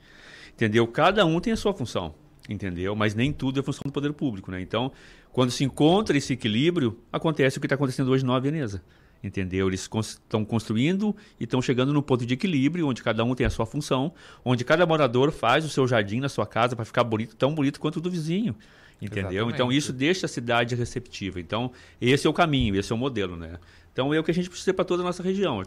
Entendeu? 0.56 0.88
Cada 0.88 1.24
um 1.24 1.40
tem 1.40 1.54
a 1.54 1.58
sua 1.58 1.74
função, 1.74 2.16
entendeu? 2.48 2.96
Mas 2.96 3.16
nem 3.16 3.32
tudo 3.32 3.60
é 3.60 3.64
função 3.64 3.84
do 3.86 3.92
poder 3.92 4.14
público, 4.14 4.52
né? 4.52 4.62
Então, 4.62 4.92
quando 5.32 5.52
se 5.52 5.64
encontra 5.64 6.18
esse 6.18 6.34
equilíbrio, 6.34 7.00
acontece 7.12 7.58
o 7.58 7.62
que 7.62 7.66
está 7.66 7.76
acontecendo 7.76 8.10
hoje 8.12 8.24
na 8.24 8.34
Nova 8.34 8.42
Veneza. 8.42 8.84
Entendeu? 9.24 9.68
Eles 9.70 9.90
estão 9.90 10.44
construindo 10.44 11.16
e 11.40 11.46
estão 11.46 11.62
chegando 11.62 11.94
no 11.94 12.04
ponto 12.04 12.26
de 12.26 12.34
equilíbrio, 12.34 12.86
onde 12.88 13.02
cada 13.02 13.24
um 13.24 13.34
tem 13.34 13.46
a 13.46 13.50
sua 13.50 13.66
função, 13.66 14.14
onde 14.44 14.66
cada 14.66 14.86
morador 14.86 15.32
faz 15.32 15.64
o 15.64 15.70
seu 15.70 15.88
jardim 15.88 16.20
na 16.20 16.28
sua 16.28 16.46
casa 16.46 16.76
para 16.76 16.84
ficar 16.84 17.06
bonito, 17.06 17.34
tão 17.36 17.56
bonito 17.56 17.80
quanto 17.80 17.98
o 17.98 18.02
do 18.02 18.12
vizinho. 18.12 18.54
Entendeu? 19.02 19.32
Exatamente. 19.32 19.54
Então 19.56 19.72
isso 19.72 19.94
deixa 19.94 20.26
a 20.26 20.30
cidade 20.30 20.76
receptiva. 20.76 21.40
Então, 21.40 21.72
esse 22.02 22.28
é 22.28 22.30
o 22.30 22.34
caminho, 22.34 22.76
esse 22.76 22.92
é 22.92 22.96
o 22.96 22.98
modelo, 22.98 23.38
né? 23.38 23.60
Então 23.94 24.14
é 24.14 24.20
o 24.20 24.24
que 24.24 24.32
a 24.32 24.34
gente 24.34 24.50
precisa 24.50 24.74
para 24.74 24.84
toda 24.84 25.04
a 25.04 25.06
nossa 25.06 25.24
região. 25.24 25.64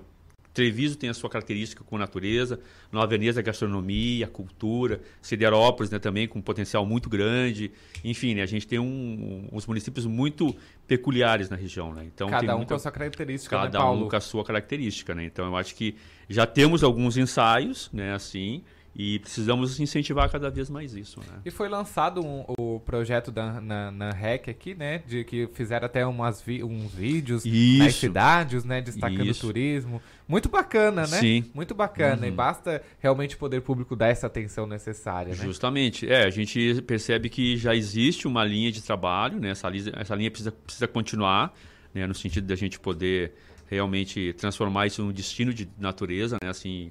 Treviso 0.57 0.97
tem 0.97 1.11
a 1.11 1.15
sua 1.15 1.28
característica 1.28 1.85
com 1.85 1.97
a 1.97 1.99
natureza, 1.99 2.59
Nova 2.91 3.07
Veneza 3.07 3.41
a 3.41 3.43
gastronomia, 3.43 4.24
a 4.24 4.28
cultura, 4.28 5.03
Siderópolis 5.20 5.91
né, 5.91 5.99
também 5.99 6.27
com 6.27 6.39
um 6.39 6.43
potencial 6.43 6.87
muito 6.87 7.11
grande. 7.11 7.70
Enfim, 8.03 8.35
né, 8.35 8.43
a 8.43 8.47
gente 8.47 8.66
tem 8.66 8.78
um, 8.78 9.49
uns 9.53 9.66
municípios 9.66 10.07
muito 10.07 10.57
peculiares 10.89 11.51
na 11.51 11.57
região. 11.57 11.93
Né? 11.93 12.05
Então, 12.07 12.28
Cada 12.31 12.41
tem 12.47 12.51
um 12.55 12.57
muita- 12.57 12.69
com 12.70 12.74
a 12.74 12.78
sua 12.78 12.91
característica, 12.93 13.55
né, 13.57 13.62
Cada 13.65 13.78
Paulo? 13.81 14.07
um 14.07 14.09
com 14.09 14.16
a 14.16 14.20
sua 14.20 14.43
característica. 14.45 15.15
Né? 15.15 15.24
Então 15.27 15.45
eu 15.45 15.57
acho 15.57 15.74
que 15.74 15.95
já 16.28 16.47
temos 16.47 16.83
alguns 16.83 17.19
ensaios, 17.19 17.91
né, 17.93 18.15
assim, 18.15 18.62
E 18.99 19.19
precisamos 19.19 19.78
incentivar 19.78 20.31
cada 20.31 20.49
vez 20.49 20.70
mais 20.70 20.95
isso, 20.95 21.20
né? 21.20 21.41
E 21.45 21.51
foi 21.51 21.69
lançado 21.69 22.24
um, 22.24 22.47
o 22.57 22.81
projeto 22.81 23.31
da, 23.31 23.61
na, 23.61 23.91
na 23.91 24.11
REC 24.11 24.49
aqui, 24.49 24.74
né? 24.74 25.03
De 25.07 25.23
que 25.23 25.47
fizeram 25.53 25.85
até 25.85 26.07
umas 26.07 26.41
vi, 26.41 26.65
uns 26.65 26.95
vídeos 26.95 27.45
Isso. 27.45 27.85
nas 27.85 27.95
cidades, 27.97 28.65
né? 28.65 28.81
Destacando 28.81 29.27
Isso. 29.27 29.45
o 29.45 29.49
turismo. 29.51 30.01
Muito 30.28 30.48
bacana, 30.48 31.03
né? 31.03 31.19
Sim. 31.20 31.44
Muito 31.55 31.74
bacana. 31.74 32.23
Uhum. 32.23 32.28
E 32.28 32.31
basta 32.32 32.82
realmente 32.98 33.36
o 33.36 33.39
poder 33.39 33.61
público 33.62 33.94
dar 33.94 34.09
essa 34.09 34.27
atenção 34.27 34.66
necessária, 34.66 35.35
né? 35.35 35.44
Justamente. 35.44 36.11
É, 36.11 36.24
a 36.24 36.31
gente 36.31 36.82
percebe 36.82 37.28
que 37.28 37.57
já 37.57 37.74
existe 37.77 38.27
uma 38.27 38.44
linha 38.44 38.73
de 38.73 38.82
trabalho, 38.82 39.39
né? 39.39 39.51
Essa, 39.51 39.69
li- 39.69 39.93
essa 39.94 40.15
linha 40.16 40.31
precisa, 40.31 40.51
precisa 40.51 40.89
continuar, 40.89 41.55
né? 41.94 42.07
No 42.07 42.15
sentido 42.15 42.47
da 42.47 42.57
gente 42.57 42.81
poder 42.81 43.35
realmente 43.69 44.32
transformar 44.35 44.86
isso 44.86 45.03
num 45.03 45.12
destino 45.12 45.55
de 45.55 45.69
natureza, 45.78 46.39
né? 46.43 46.48
Assim, 46.51 46.90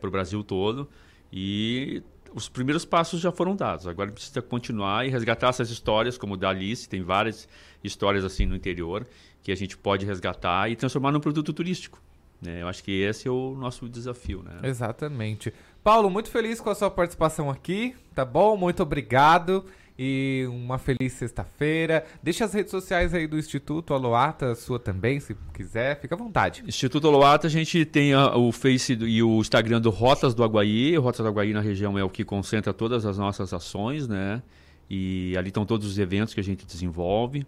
para 0.00 0.08
o 0.08 0.10
Brasil 0.10 0.42
todo. 0.42 0.88
E 1.32 2.02
os 2.34 2.48
primeiros 2.48 2.84
passos 2.84 3.20
já 3.20 3.30
foram 3.30 3.54
dados. 3.54 3.86
Agora 3.86 4.10
precisa 4.10 4.42
continuar 4.42 5.06
e 5.06 5.10
resgatar 5.10 5.48
essas 5.50 5.70
histórias, 5.70 6.18
como 6.18 6.34
o 6.34 6.36
da 6.36 6.48
Alice, 6.50 6.88
tem 6.88 7.02
várias 7.02 7.48
histórias 7.84 8.24
assim 8.24 8.46
no 8.46 8.56
interior 8.56 9.06
que 9.42 9.52
a 9.52 9.56
gente 9.56 9.76
pode 9.78 10.04
resgatar 10.04 10.68
e 10.70 10.76
transformar 10.76 11.12
num 11.12 11.20
produto 11.20 11.52
turístico. 11.52 12.02
Né? 12.40 12.62
Eu 12.62 12.68
acho 12.68 12.82
que 12.84 12.92
esse 13.02 13.26
é 13.26 13.30
o 13.30 13.54
nosso 13.58 13.88
desafio, 13.88 14.42
né? 14.42 14.60
Exatamente. 14.62 15.52
Paulo, 15.82 16.08
muito 16.10 16.30
feliz 16.30 16.60
com 16.60 16.70
a 16.70 16.74
sua 16.74 16.90
participação 16.90 17.50
aqui, 17.50 17.94
tá 18.14 18.24
bom? 18.24 18.56
Muito 18.56 18.82
obrigado 18.82 19.64
e 19.98 20.46
uma 20.48 20.78
feliz 20.78 21.14
sexta-feira. 21.14 22.04
Deixa 22.22 22.44
as 22.44 22.52
redes 22.54 22.70
sociais 22.70 23.12
aí 23.12 23.26
do 23.26 23.36
Instituto 23.36 23.92
Aloata, 23.92 24.54
sua 24.54 24.78
também, 24.78 25.18
se 25.18 25.36
quiser, 25.52 26.00
fica 26.00 26.14
à 26.14 26.18
vontade. 26.18 26.62
Instituto 26.66 27.08
Aloata, 27.08 27.48
a 27.48 27.50
gente 27.50 27.84
tem 27.84 28.12
a- 28.14 28.36
o 28.36 28.52
Face 28.52 28.94
do- 28.94 29.08
e 29.08 29.20
o 29.22 29.40
Instagram 29.40 29.80
do 29.80 29.90
Rotas 29.90 30.34
do 30.34 30.44
Aguaí. 30.44 30.96
O 30.96 31.00
Rotas 31.00 31.20
do 31.20 31.28
Aguaí 31.28 31.52
na 31.52 31.60
região 31.60 31.98
é 31.98 32.04
o 32.04 32.08
que 32.10 32.24
concentra 32.24 32.72
todas 32.72 33.04
as 33.04 33.18
nossas 33.18 33.52
ações, 33.52 34.06
né? 34.06 34.40
E 34.88 35.34
ali 35.36 35.48
estão 35.48 35.66
todos 35.66 35.86
os 35.88 35.98
eventos 35.98 36.32
que 36.32 36.40
a 36.40 36.44
gente 36.44 36.64
desenvolve. 36.64 37.44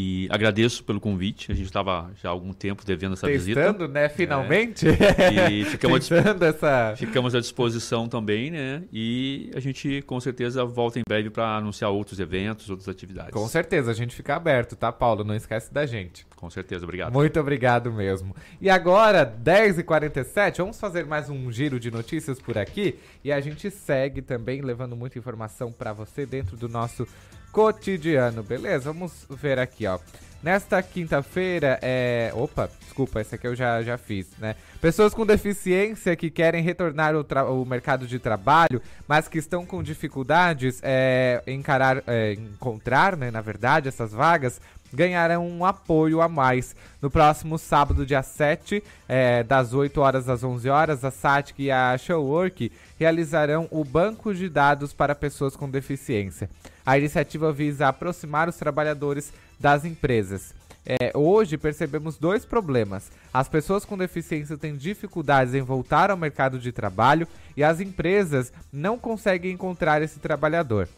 E 0.00 0.28
agradeço 0.30 0.84
pelo 0.84 1.00
convite. 1.00 1.50
A 1.50 1.54
gente 1.54 1.66
estava 1.66 2.10
já 2.22 2.28
há 2.28 2.32
algum 2.32 2.52
tempo 2.52 2.84
devendo 2.86 3.14
essa 3.14 3.26
visita. 3.26 3.60
Testando, 3.60 3.88
né, 3.88 4.08
finalmente. 4.08 4.86
É. 4.88 5.50
E 5.50 5.64
ficamos, 5.64 6.08
essa- 6.10 6.94
ficamos 6.96 7.34
à 7.34 7.40
disposição 7.40 8.08
também, 8.08 8.50
né? 8.50 8.84
E 8.92 9.50
a 9.56 9.60
gente 9.60 10.02
com 10.02 10.20
certeza 10.20 10.64
volta 10.64 11.00
em 11.00 11.02
breve 11.08 11.30
para 11.30 11.56
anunciar 11.56 11.90
outros 11.90 12.20
eventos, 12.20 12.70
outras 12.70 12.88
atividades. 12.88 13.32
Com 13.32 13.48
certeza, 13.48 13.90
a 13.90 13.94
gente 13.94 14.14
fica 14.14 14.36
aberto, 14.36 14.76
tá, 14.76 14.92
Paulo? 14.92 15.24
Não 15.24 15.34
esquece 15.34 15.72
da 15.74 15.84
gente. 15.84 16.24
Com 16.36 16.48
certeza, 16.48 16.84
obrigado. 16.84 17.12
Muito 17.12 17.40
obrigado 17.40 17.92
mesmo. 17.92 18.36
E 18.60 18.70
agora, 18.70 19.24
10h47, 19.26 20.58
vamos 20.58 20.78
fazer 20.78 21.04
mais 21.04 21.28
um 21.28 21.50
giro 21.50 21.80
de 21.80 21.90
notícias 21.90 22.38
por 22.40 22.56
aqui. 22.56 22.96
E 23.24 23.32
a 23.32 23.40
gente 23.40 23.68
segue 23.70 24.22
também 24.22 24.60
levando 24.60 24.94
muita 24.94 25.18
informação 25.18 25.72
para 25.72 25.92
você 25.92 26.24
dentro 26.24 26.56
do 26.56 26.68
nosso 26.68 27.06
cotidiano, 27.52 28.42
beleza? 28.42 28.92
Vamos 28.92 29.26
ver 29.30 29.58
aqui, 29.58 29.86
ó. 29.86 29.98
Nesta 30.40 30.80
quinta-feira, 30.80 31.80
é. 31.82 32.30
Opa, 32.32 32.70
desculpa, 32.80 33.20
esse 33.20 33.34
aqui 33.34 33.44
eu 33.48 33.56
já, 33.56 33.82
já 33.82 33.98
fiz, 33.98 34.28
né? 34.38 34.54
Pessoas 34.80 35.12
com 35.12 35.26
deficiência 35.26 36.14
que 36.14 36.30
querem 36.30 36.62
retornar 36.62 37.12
ao, 37.16 37.24
tra- 37.24 37.42
mercado 37.66 38.06
de 38.06 38.20
trabalho, 38.20 38.80
mas 39.08 39.26
que 39.26 39.36
estão 39.38 39.66
com 39.66 39.82
dificuldades 39.82 40.78
é, 40.84 41.42
encarar, 41.44 42.04
é, 42.06 42.34
encontrar, 42.34 43.16
né, 43.16 43.32
na 43.32 43.40
verdade, 43.40 43.88
essas 43.88 44.12
vagas, 44.12 44.60
ganharão 44.92 45.46
um 45.48 45.64
apoio 45.64 46.20
a 46.20 46.28
mais. 46.28 46.74
No 47.00 47.10
próximo 47.10 47.58
sábado, 47.58 48.06
dia 48.06 48.22
7, 48.22 48.82
é, 49.08 49.42
das 49.42 49.72
8 49.72 50.00
horas 50.00 50.28
às 50.28 50.42
11 50.42 50.68
horas, 50.68 51.04
a 51.04 51.10
SATIC 51.10 51.64
e 51.64 51.70
a 51.70 51.96
Showwork 51.96 52.72
realizarão 52.98 53.68
o 53.70 53.84
banco 53.84 54.34
de 54.34 54.48
dados 54.48 54.92
para 54.92 55.14
pessoas 55.14 55.54
com 55.54 55.70
deficiência. 55.70 56.50
A 56.84 56.98
iniciativa 56.98 57.52
visa 57.52 57.88
aproximar 57.88 58.48
os 58.48 58.56
trabalhadores 58.56 59.32
das 59.58 59.84
empresas. 59.84 60.54
É, 60.90 61.12
hoje 61.14 61.58
percebemos 61.58 62.16
dois 62.16 62.46
problemas. 62.46 63.10
As 63.32 63.46
pessoas 63.46 63.84
com 63.84 63.98
deficiência 63.98 64.56
têm 64.56 64.74
dificuldades 64.74 65.52
em 65.52 65.60
voltar 65.60 66.10
ao 66.10 66.16
mercado 66.16 66.58
de 66.58 66.72
trabalho 66.72 67.28
e 67.54 67.62
as 67.62 67.78
empresas 67.78 68.50
não 68.72 68.98
conseguem 68.98 69.52
encontrar 69.52 70.00
esse 70.00 70.18
trabalhador. 70.18 70.88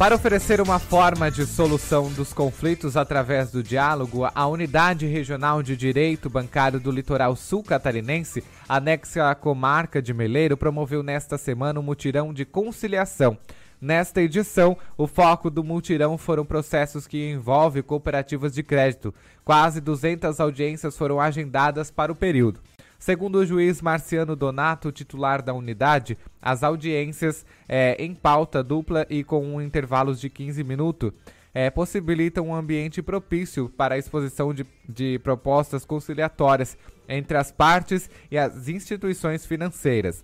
Para 0.00 0.14
oferecer 0.14 0.62
uma 0.62 0.78
forma 0.78 1.30
de 1.30 1.44
solução 1.44 2.10
dos 2.10 2.32
conflitos 2.32 2.96
através 2.96 3.50
do 3.50 3.62
diálogo, 3.62 4.26
a 4.34 4.46
Unidade 4.46 5.04
Regional 5.04 5.62
de 5.62 5.76
Direito 5.76 6.30
Bancário 6.30 6.80
do 6.80 6.90
Litoral 6.90 7.36
Sul 7.36 7.62
Catarinense, 7.62 8.42
anexa 8.66 9.30
à 9.30 9.34
comarca 9.34 10.00
de 10.00 10.14
Meleiro, 10.14 10.56
promoveu 10.56 11.02
nesta 11.02 11.36
semana 11.36 11.80
um 11.80 11.82
mutirão 11.82 12.32
de 12.32 12.46
conciliação. 12.46 13.36
Nesta 13.78 14.22
edição, 14.22 14.74
o 14.96 15.06
foco 15.06 15.50
do 15.50 15.62
mutirão 15.62 16.16
foram 16.16 16.46
processos 16.46 17.06
que 17.06 17.30
envolvem 17.32 17.82
cooperativas 17.82 18.54
de 18.54 18.62
crédito. 18.62 19.14
Quase 19.44 19.82
200 19.82 20.40
audiências 20.40 20.96
foram 20.96 21.20
agendadas 21.20 21.90
para 21.90 22.10
o 22.10 22.16
período. 22.16 22.58
Segundo 23.00 23.36
o 23.36 23.46
juiz 23.46 23.80
Marciano 23.80 24.36
Donato, 24.36 24.92
titular 24.92 25.40
da 25.40 25.54
unidade, 25.54 26.18
as 26.40 26.62
audiências 26.62 27.46
eh, 27.66 27.96
em 27.98 28.14
pauta 28.14 28.62
dupla 28.62 29.06
e 29.08 29.24
com 29.24 29.58
intervalos 29.62 30.20
de 30.20 30.28
15 30.28 30.62
minutos 30.62 31.10
eh, 31.54 31.70
possibilitam 31.70 32.48
um 32.48 32.54
ambiente 32.54 33.00
propício 33.00 33.70
para 33.70 33.94
a 33.94 33.98
exposição 33.98 34.52
de, 34.52 34.66
de 34.86 35.18
propostas 35.20 35.86
conciliatórias 35.86 36.76
entre 37.08 37.38
as 37.38 37.50
partes 37.50 38.10
e 38.30 38.36
as 38.36 38.68
instituições 38.68 39.46
financeiras. 39.46 40.22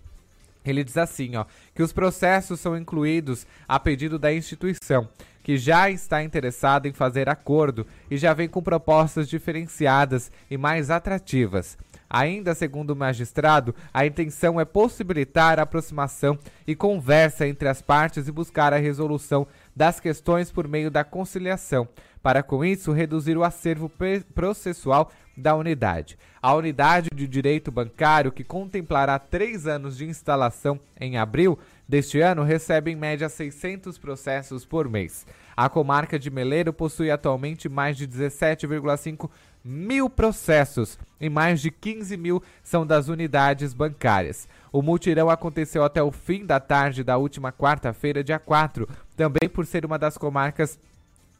Ele 0.63 0.85
diz 0.85 0.99
assim, 0.99 1.35
ó, 1.35 1.47
que 1.75 1.83
os 1.83 1.95
processos 1.95 2.61
são 2.61 2.77
incluídos 2.77 3.47
a 3.67 3.81
pedido 3.81 4.19
da 4.19 4.35
instituição, 4.35 5.09
que 5.43 5.57
já 5.57 5.89
está 5.89 6.23
interessada 6.23 6.87
em 6.87 6.93
fazer 6.93 7.27
acordo 7.27 7.87
e 8.11 8.19
já 8.19 8.35
vem 8.35 8.51
com 8.51 8.63
propostas 8.63 9.31
diferenciadas 9.31 10.31
e 10.51 10.59
mais 10.59 10.91
atrativas. 10.91 11.79
Ainda 12.09 12.55
segundo 12.55 12.91
o 12.91 12.97
magistrado, 12.97 13.75
a 13.93 14.07
intenção 14.07 14.61
é 14.61 14.65
possibilitar 14.65 15.59
a 15.59 15.63
aproximação 15.63 16.39
e 16.67 16.75
conversa 16.75 17.47
entre 17.47 17.69
as 17.69 17.83
partes 17.83 18.29
e 18.29 18.33
buscar 18.33 18.73
a 18.73 18.79
resolução 18.79 19.47
das 19.75 20.01
questões 20.01 20.51
por 20.51 20.67
meio 20.69 20.91
da 20.91 21.05
conciliação, 21.05 21.89
para 22.23 22.43
com 22.43 22.65
isso 22.65 22.93
reduzir 22.93 23.37
o 23.37 23.45
acervo 23.45 23.91
processual 24.35 25.11
da 25.37 25.55
unidade. 25.55 26.17
A 26.41 26.55
unidade 26.55 27.11
de 27.15 27.27
direito 27.27 27.71
bancário, 27.71 28.33
que 28.33 28.43
contemplará 28.43 29.19
três 29.19 29.67
anos 29.67 29.97
de 29.97 30.07
instalação 30.07 30.81
em 30.99 31.19
abril 31.19 31.59
deste 31.87 32.21
ano, 32.21 32.43
recebe 32.43 32.91
em 32.91 32.97
média 32.97 33.29
600 33.29 33.99
processos 33.99 34.65
por 34.65 34.89
mês. 34.89 35.27
A 35.57 35.69
comarca 35.69 36.19
de 36.19 36.31
Meleiro 36.31 36.73
possui 36.73 37.11
atualmente 37.11 37.69
mais 37.69 37.97
de 37.97 38.07
17,5 38.07 39.29
mil 39.67 40.09
processos 40.09 40.97
e 41.21 41.29
mais 41.29 41.61
de 41.61 41.73
15 41.73 42.17
mil 42.17 42.41
são 42.63 42.87
das 42.87 43.09
unidades 43.09 43.75
bancárias. 43.75 44.49
O 44.73 44.81
mutirão 44.81 45.29
aconteceu 45.29 45.83
até 45.83 46.01
o 46.01 46.13
fim 46.13 46.47
da 46.47 46.61
tarde 46.61 47.03
da 47.03 47.17
última 47.17 47.51
quarta-feira, 47.51 48.23
dia 48.23 48.39
4, 48.39 48.89
também 49.17 49.49
por 49.49 49.67
ser 49.67 49.85
uma 49.85 49.99
das 49.99 50.17
comarcas 50.17 50.79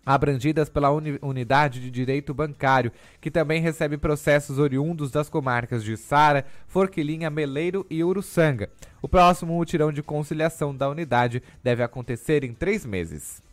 abrangidas 0.05 0.69
pela 0.69 0.91
uni 0.91 1.19
Unidade 1.23 1.81
de 1.81 1.91
Direito 1.91 2.35
Bancário, 2.35 2.93
que 3.21 3.31
também 3.31 3.61
recebe 3.61 3.97
processos 3.97 4.59
oriundos 4.59 5.11
das 5.11 5.29
comarcas 5.29 5.85
de 5.85 5.97
Sara, 5.97 6.45
Forquilinha, 6.67 7.31
Meleiro 7.31 7.87
e 7.89 8.03
Uruçanga. 8.03 8.71
O 9.03 9.09
próximo 9.09 9.55
mutirão 9.55 9.93
de 9.93 10.03
conciliação 10.03 10.75
da 10.75 10.89
unidade 10.89 11.43
deve 11.63 11.83
acontecer 11.83 12.43
em 12.43 12.53
três 12.53 12.85
meses. 12.87 13.46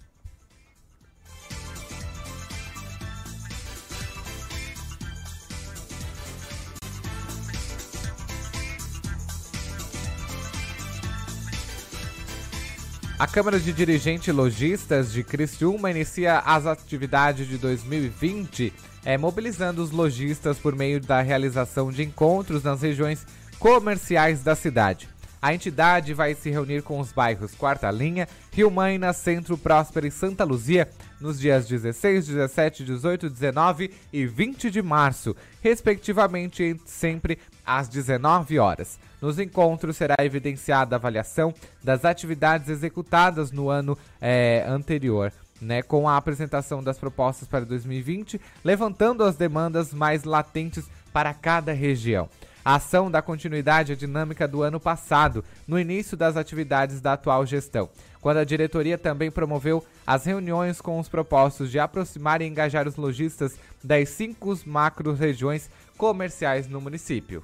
A 13.23 13.27
Câmara 13.27 13.57
de 13.57 13.71
Dirigentes 13.71 14.35
Logistas 14.35 15.13
de 15.13 15.23
Criciúma 15.23 15.89
inicia 15.89 16.39
as 16.39 16.65
atividades 16.65 17.47
de 17.47 17.57
2020, 17.57 18.73
é, 19.05 19.17
mobilizando 19.17 19.81
os 19.81 19.91
lojistas 19.91 20.57
por 20.57 20.75
meio 20.75 20.99
da 20.99 21.21
realização 21.21 21.89
de 21.89 22.03
encontros 22.03 22.63
nas 22.63 22.81
regiões 22.81 23.25
comerciais 23.57 24.43
da 24.43 24.55
cidade. 24.55 25.07
A 25.41 25.53
entidade 25.53 26.13
vai 26.13 26.35
se 26.35 26.49
reunir 26.49 26.83
com 26.83 26.99
os 26.99 27.13
bairros 27.13 27.55
Quarta 27.55 27.89
Linha, 27.89 28.27
Rio 28.51 28.69
Maina, 28.69 29.13
Centro 29.13 29.57
Próspera 29.57 30.05
e 30.05 30.11
Santa 30.11 30.43
Luzia 30.43 30.89
nos 31.21 31.39
dias 31.39 31.65
16, 31.65 32.27
17, 32.27 32.83
18, 32.83 33.29
19 33.29 33.89
e 34.11 34.25
20 34.25 34.69
de 34.69 34.81
março, 34.81 35.33
respectivamente, 35.61 36.75
sempre 36.85 37.39
às 37.65 37.87
19 37.87 38.59
horas. 38.59 38.99
Nos 39.21 39.39
encontros 39.39 39.97
será 39.97 40.15
evidenciada 40.19 40.95
a 40.95 40.97
avaliação 40.97 41.53
das 41.83 42.03
atividades 42.05 42.69
executadas 42.69 43.51
no 43.51 43.69
ano 43.69 43.97
é, 44.21 44.65
anterior. 44.67 45.31
Né, 45.61 45.81
com 45.81 46.09
a 46.09 46.17
apresentação 46.17 46.83
das 46.83 46.97
propostas 46.97 47.47
para 47.47 47.63
2020, 47.63 48.41
levantando 48.65 49.23
as 49.23 49.37
demandas 49.37 49.93
mais 49.93 50.25
latentes 50.25 50.83
para 51.13 51.33
cada 51.33 51.71
região. 51.71 52.27
A 52.65 52.75
ação 52.75 53.11
dá 53.11 53.21
continuidade 53.21 53.91
à 53.91 53.95
dinâmica 53.95 54.47
do 54.47 54.61
ano 54.61 54.79
passado, 54.79 55.43
no 55.67 55.77
início 55.77 56.15
das 56.15 56.37
atividades 56.37 57.01
da 57.01 57.13
atual 57.13 57.45
gestão, 57.45 57.89
quando 58.21 58.37
a 58.37 58.45
diretoria 58.45 58.97
também 58.97 59.29
promoveu 59.29 59.83
as 60.07 60.25
reuniões 60.25 60.79
com 60.79 60.97
os 60.97 61.09
propósitos 61.09 61.69
de 61.69 61.77
aproximar 61.77 62.41
e 62.41 62.45
engajar 62.45 62.87
os 62.87 62.95
lojistas 62.95 63.57
das 63.83 64.09
cinco 64.09 64.57
macro-regiões 64.65 65.69
comerciais 65.97 66.67
no 66.67 66.79
município. 66.79 67.43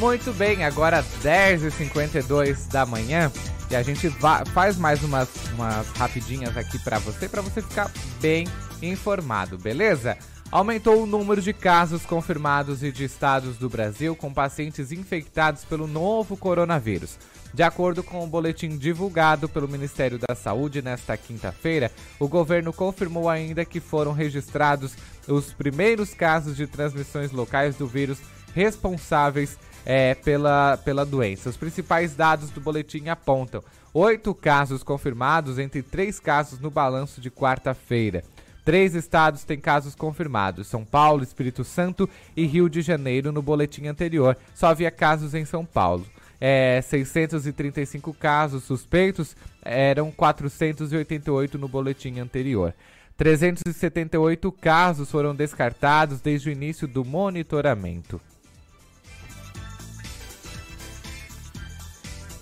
Muito 0.00 0.32
bem, 0.32 0.64
agora 0.64 1.04
10h52 1.22 2.68
da 2.68 2.86
manhã 2.86 3.30
e 3.70 3.76
a 3.76 3.82
gente 3.82 4.08
faz 4.54 4.78
mais 4.78 5.02
umas, 5.04 5.28
umas 5.52 5.86
rapidinhas 5.88 6.56
aqui 6.56 6.78
para 6.78 6.98
você, 6.98 7.28
para 7.28 7.42
você 7.42 7.60
ficar 7.60 7.92
bem 8.18 8.48
informado, 8.80 9.58
beleza? 9.58 10.16
Aumentou 10.50 11.02
o 11.02 11.06
número 11.06 11.42
de 11.42 11.52
casos 11.52 12.06
confirmados 12.06 12.82
e 12.82 12.90
de 12.90 13.04
estados 13.04 13.58
do 13.58 13.68
Brasil 13.68 14.16
com 14.16 14.32
pacientes 14.32 14.90
infectados 14.90 15.66
pelo 15.66 15.86
novo 15.86 16.34
coronavírus. 16.34 17.18
De 17.52 17.62
acordo 17.62 18.02
com 18.02 18.24
o 18.24 18.26
boletim 18.26 18.78
divulgado 18.78 19.50
pelo 19.50 19.68
Ministério 19.68 20.18
da 20.18 20.34
Saúde 20.34 20.80
nesta 20.80 21.14
quinta-feira, 21.14 21.92
o 22.18 22.26
governo 22.26 22.72
confirmou 22.72 23.28
ainda 23.28 23.66
que 23.66 23.80
foram 23.80 24.12
registrados 24.12 24.94
os 25.28 25.52
primeiros 25.52 26.14
casos 26.14 26.56
de 26.56 26.66
transmissões 26.66 27.32
locais 27.32 27.76
do 27.76 27.86
vírus 27.86 28.18
responsáveis 28.54 29.58
é, 29.84 30.14
pela, 30.14 30.76
pela 30.78 31.04
doença. 31.04 31.48
Os 31.48 31.56
principais 31.56 32.14
dados 32.14 32.50
do 32.50 32.60
boletim 32.60 33.08
apontam 33.08 33.62
oito 33.92 34.34
casos 34.34 34.82
confirmados 34.82 35.58
entre 35.58 35.82
três 35.82 36.20
casos 36.20 36.58
no 36.58 36.70
balanço 36.70 37.20
de 37.20 37.30
quarta-feira. 37.30 38.22
Três 38.64 38.94
estados 38.94 39.44
têm 39.44 39.58
casos 39.58 39.94
confirmados: 39.94 40.66
São 40.66 40.84
Paulo, 40.84 41.22
Espírito 41.22 41.64
Santo 41.64 42.08
e 42.36 42.46
Rio 42.46 42.68
de 42.68 42.82
Janeiro. 42.82 43.32
No 43.32 43.42
boletim 43.42 43.86
anterior, 43.86 44.36
só 44.54 44.68
havia 44.68 44.90
casos 44.90 45.34
em 45.34 45.44
São 45.44 45.64
Paulo. 45.64 46.06
É, 46.40 46.80
635 46.82 48.14
casos 48.14 48.64
suspeitos, 48.64 49.36
eram 49.62 50.10
488 50.10 51.58
no 51.58 51.68
boletim 51.68 52.18
anterior. 52.18 52.74
378 53.16 54.50
casos 54.52 55.10
foram 55.10 55.34
descartados 55.34 56.20
desde 56.20 56.48
o 56.48 56.52
início 56.52 56.88
do 56.88 57.04
monitoramento. 57.04 58.18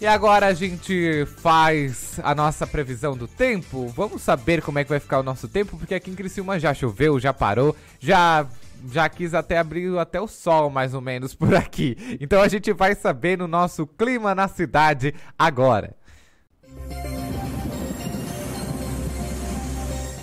E 0.01 0.07
agora 0.07 0.47
a 0.47 0.55
gente 0.55 1.27
faz 1.39 2.21
a 2.23 2.33
nossa 2.33 2.65
previsão 2.67 3.17
do 3.17 3.27
tempo. 3.27 3.89
Vamos 3.89 4.23
saber 4.23 4.63
como 4.63 4.79
é 4.79 4.85
que 4.85 4.91
vai 4.91 5.01
ficar 5.01 5.19
o 5.19 5.25
nosso 5.25 5.49
tempo, 5.49 5.77
porque 5.77 5.95
aqui 5.95 6.09
em 6.11 6.15
Criciúma 6.15 6.59
já 6.59 6.73
choveu, 6.73 7.19
já 7.19 7.35
parou, 7.35 7.75
já 7.99 8.47
já 8.93 9.09
quis 9.09 9.35
até 9.35 9.59
abrir 9.59 9.99
até 9.99 10.21
o 10.21 10.29
sol 10.29 10.71
mais 10.71 10.95
ou 10.95 11.01
menos 11.01 11.35
por 11.37 11.53
aqui. 11.53 11.97
Então 12.21 12.41
a 12.41 12.47
gente 12.47 12.73
vai 12.73 12.95
saber 12.95 13.37
no 13.37 13.49
nosso 13.49 13.89
clima 13.89 14.37
na 14.37 14.47
cidade 14.47 15.13
agora. 15.37 15.97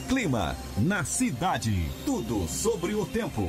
Clima 0.08 0.56
na 0.78 1.04
cidade. 1.04 1.90
Tudo 2.06 2.48
sobre 2.48 2.96
o 2.96 3.06
tempo. 3.06 3.46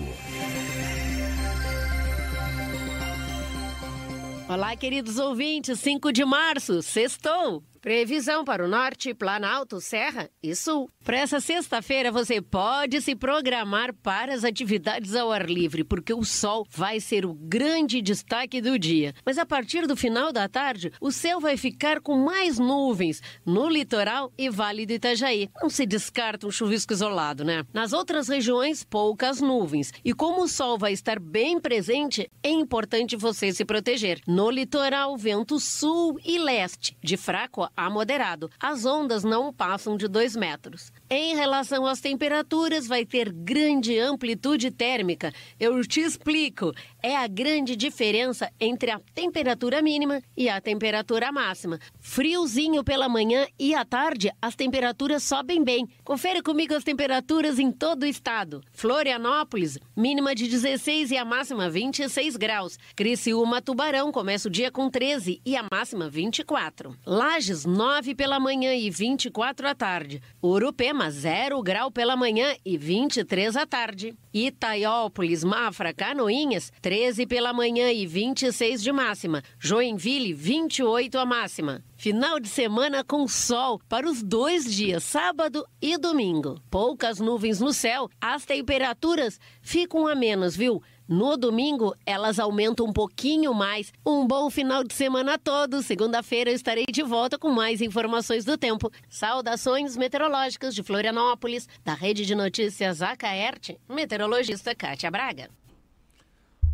Olá, 4.48 4.76
queridos 4.76 5.18
ouvintes, 5.18 5.80
5 5.80 6.12
de 6.12 6.24
março, 6.24 6.80
sextou. 6.80 7.64
Previsão 7.86 8.44
para 8.44 8.64
o 8.64 8.68
norte, 8.68 9.14
Planalto, 9.14 9.80
Serra 9.80 10.28
e 10.42 10.56
Sul. 10.56 10.90
Para 11.04 11.18
essa 11.18 11.38
sexta-feira, 11.38 12.10
você 12.10 12.42
pode 12.42 13.00
se 13.00 13.14
programar 13.14 13.94
para 13.94 14.34
as 14.34 14.42
atividades 14.42 15.14
ao 15.14 15.30
ar 15.30 15.48
livre, 15.48 15.84
porque 15.84 16.12
o 16.12 16.24
sol 16.24 16.66
vai 16.68 16.98
ser 16.98 17.24
o 17.24 17.32
grande 17.32 18.02
destaque 18.02 18.60
do 18.60 18.76
dia. 18.76 19.14
Mas 19.24 19.38
a 19.38 19.46
partir 19.46 19.86
do 19.86 19.94
final 19.94 20.32
da 20.32 20.48
tarde, 20.48 20.90
o 21.00 21.12
céu 21.12 21.38
vai 21.38 21.56
ficar 21.56 22.00
com 22.00 22.16
mais 22.16 22.58
nuvens 22.58 23.22
no 23.46 23.68
litoral 23.68 24.32
e 24.36 24.50
Vale 24.50 24.84
do 24.84 24.94
Itajaí. 24.94 25.48
Não 25.62 25.70
se 25.70 25.86
descarta 25.86 26.44
um 26.44 26.50
chuvisco 26.50 26.92
isolado, 26.92 27.44
né? 27.44 27.64
Nas 27.72 27.92
outras 27.92 28.26
regiões, 28.26 28.82
poucas 28.82 29.40
nuvens. 29.40 29.92
E 30.04 30.12
como 30.12 30.42
o 30.42 30.48
sol 30.48 30.76
vai 30.76 30.92
estar 30.92 31.20
bem 31.20 31.60
presente, 31.60 32.28
é 32.42 32.50
importante 32.50 33.14
você 33.14 33.52
se 33.52 33.64
proteger. 33.64 34.20
No 34.26 34.50
litoral, 34.50 35.16
vento 35.16 35.60
sul 35.60 36.18
e 36.24 36.36
leste, 36.36 36.96
de 37.00 37.16
fraco 37.16 37.70
a 37.76 37.90
moderado. 37.90 38.50
As 38.58 38.84
ondas 38.84 39.22
não 39.22 39.52
passam 39.52 39.96
de 39.96 40.08
2 40.08 40.34
metros. 40.34 40.92
Em 41.08 41.36
relação 41.36 41.86
às 41.86 42.00
temperaturas, 42.00 42.88
vai 42.88 43.06
ter 43.06 43.30
grande 43.30 43.96
amplitude 43.96 44.72
térmica. 44.72 45.32
Eu 45.58 45.80
te 45.86 46.00
explico. 46.00 46.72
É 47.00 47.16
a 47.16 47.28
grande 47.28 47.76
diferença 47.76 48.50
entre 48.58 48.90
a 48.90 49.00
temperatura 49.14 49.80
mínima 49.80 50.20
e 50.36 50.48
a 50.48 50.60
temperatura 50.60 51.30
máxima. 51.30 51.78
Friozinho 52.00 52.82
pela 52.82 53.08
manhã 53.08 53.46
e 53.56 53.72
à 53.72 53.84
tarde, 53.84 54.32
as 54.42 54.56
temperaturas 54.56 55.22
sobem 55.22 55.62
bem. 55.62 55.86
Confere 56.02 56.42
comigo 56.42 56.74
as 56.74 56.82
temperaturas 56.82 57.60
em 57.60 57.70
todo 57.70 58.02
o 58.02 58.06
estado. 58.06 58.60
Florianópolis, 58.72 59.78
mínima 59.96 60.34
de 60.34 60.48
16 60.48 61.12
e 61.12 61.16
a 61.16 61.24
máxima 61.24 61.70
26 61.70 62.36
graus. 62.36 62.76
Criciúma, 62.96 63.62
Tubarão, 63.62 64.10
começa 64.10 64.48
o 64.48 64.50
dia 64.50 64.72
com 64.72 64.90
13 64.90 65.40
e 65.46 65.56
a 65.56 65.64
máxima 65.70 66.10
24. 66.10 66.96
Lages, 67.06 67.64
9 67.64 68.16
pela 68.16 68.40
manhã 68.40 68.74
e 68.74 68.90
24 68.90 69.68
à 69.68 69.74
tarde. 69.74 70.20
Urupema, 70.42 70.95
0 71.10 71.62
grau 71.62 71.90
pela 71.90 72.16
manhã 72.16 72.54
e 72.64 72.76
23 72.76 73.56
à 73.56 73.64
tarde. 73.64 74.14
Itaiópolis, 74.34 75.42
Mafra, 75.44 75.94
Canoinhas, 75.94 76.70
3 76.82 76.96
13 76.96 77.26
pela 77.26 77.52
manhã 77.52 77.92
e 77.92 78.06
26 78.06 78.82
de 78.82 78.90
máxima. 78.90 79.42
Joinville, 79.60 80.32
28 80.32 81.18
a 81.18 81.26
máxima. 81.26 81.84
Final 81.94 82.40
de 82.40 82.48
semana 82.48 83.04
com 83.04 83.28
sol 83.28 83.80
para 83.88 84.08
os 84.08 84.22
dois 84.22 84.64
dias, 84.74 85.04
sábado 85.04 85.64
e 85.80 85.96
domingo. 85.96 86.60
Poucas 86.70 87.20
nuvens 87.20 87.60
no 87.60 87.72
céu, 87.72 88.08
as 88.20 88.44
temperaturas 88.44 89.38
ficam 89.60 90.06
a 90.06 90.14
menos, 90.14 90.56
viu? 90.56 90.82
No 91.08 91.36
domingo, 91.36 91.94
elas 92.04 92.40
aumentam 92.40 92.86
um 92.86 92.92
pouquinho 92.92 93.54
mais. 93.54 93.92
Um 94.04 94.26
bom 94.26 94.50
final 94.50 94.82
de 94.82 94.92
semana 94.92 95.34
a 95.34 95.38
todos. 95.38 95.86
Segunda-feira 95.86 96.50
eu 96.50 96.54
estarei 96.54 96.84
de 96.90 97.02
volta 97.02 97.38
com 97.38 97.48
mais 97.50 97.80
informações 97.80 98.44
do 98.44 98.58
tempo. 98.58 98.90
Saudações 99.08 99.96
meteorológicas 99.96 100.74
de 100.74 100.82
Florianópolis, 100.82 101.68
da 101.84 101.94
Rede 101.94 102.26
de 102.26 102.34
Notícias 102.34 103.02
Acaerte, 103.02 103.78
meteorologista 103.88 104.74
Kátia 104.74 105.10
Braga. 105.10 105.48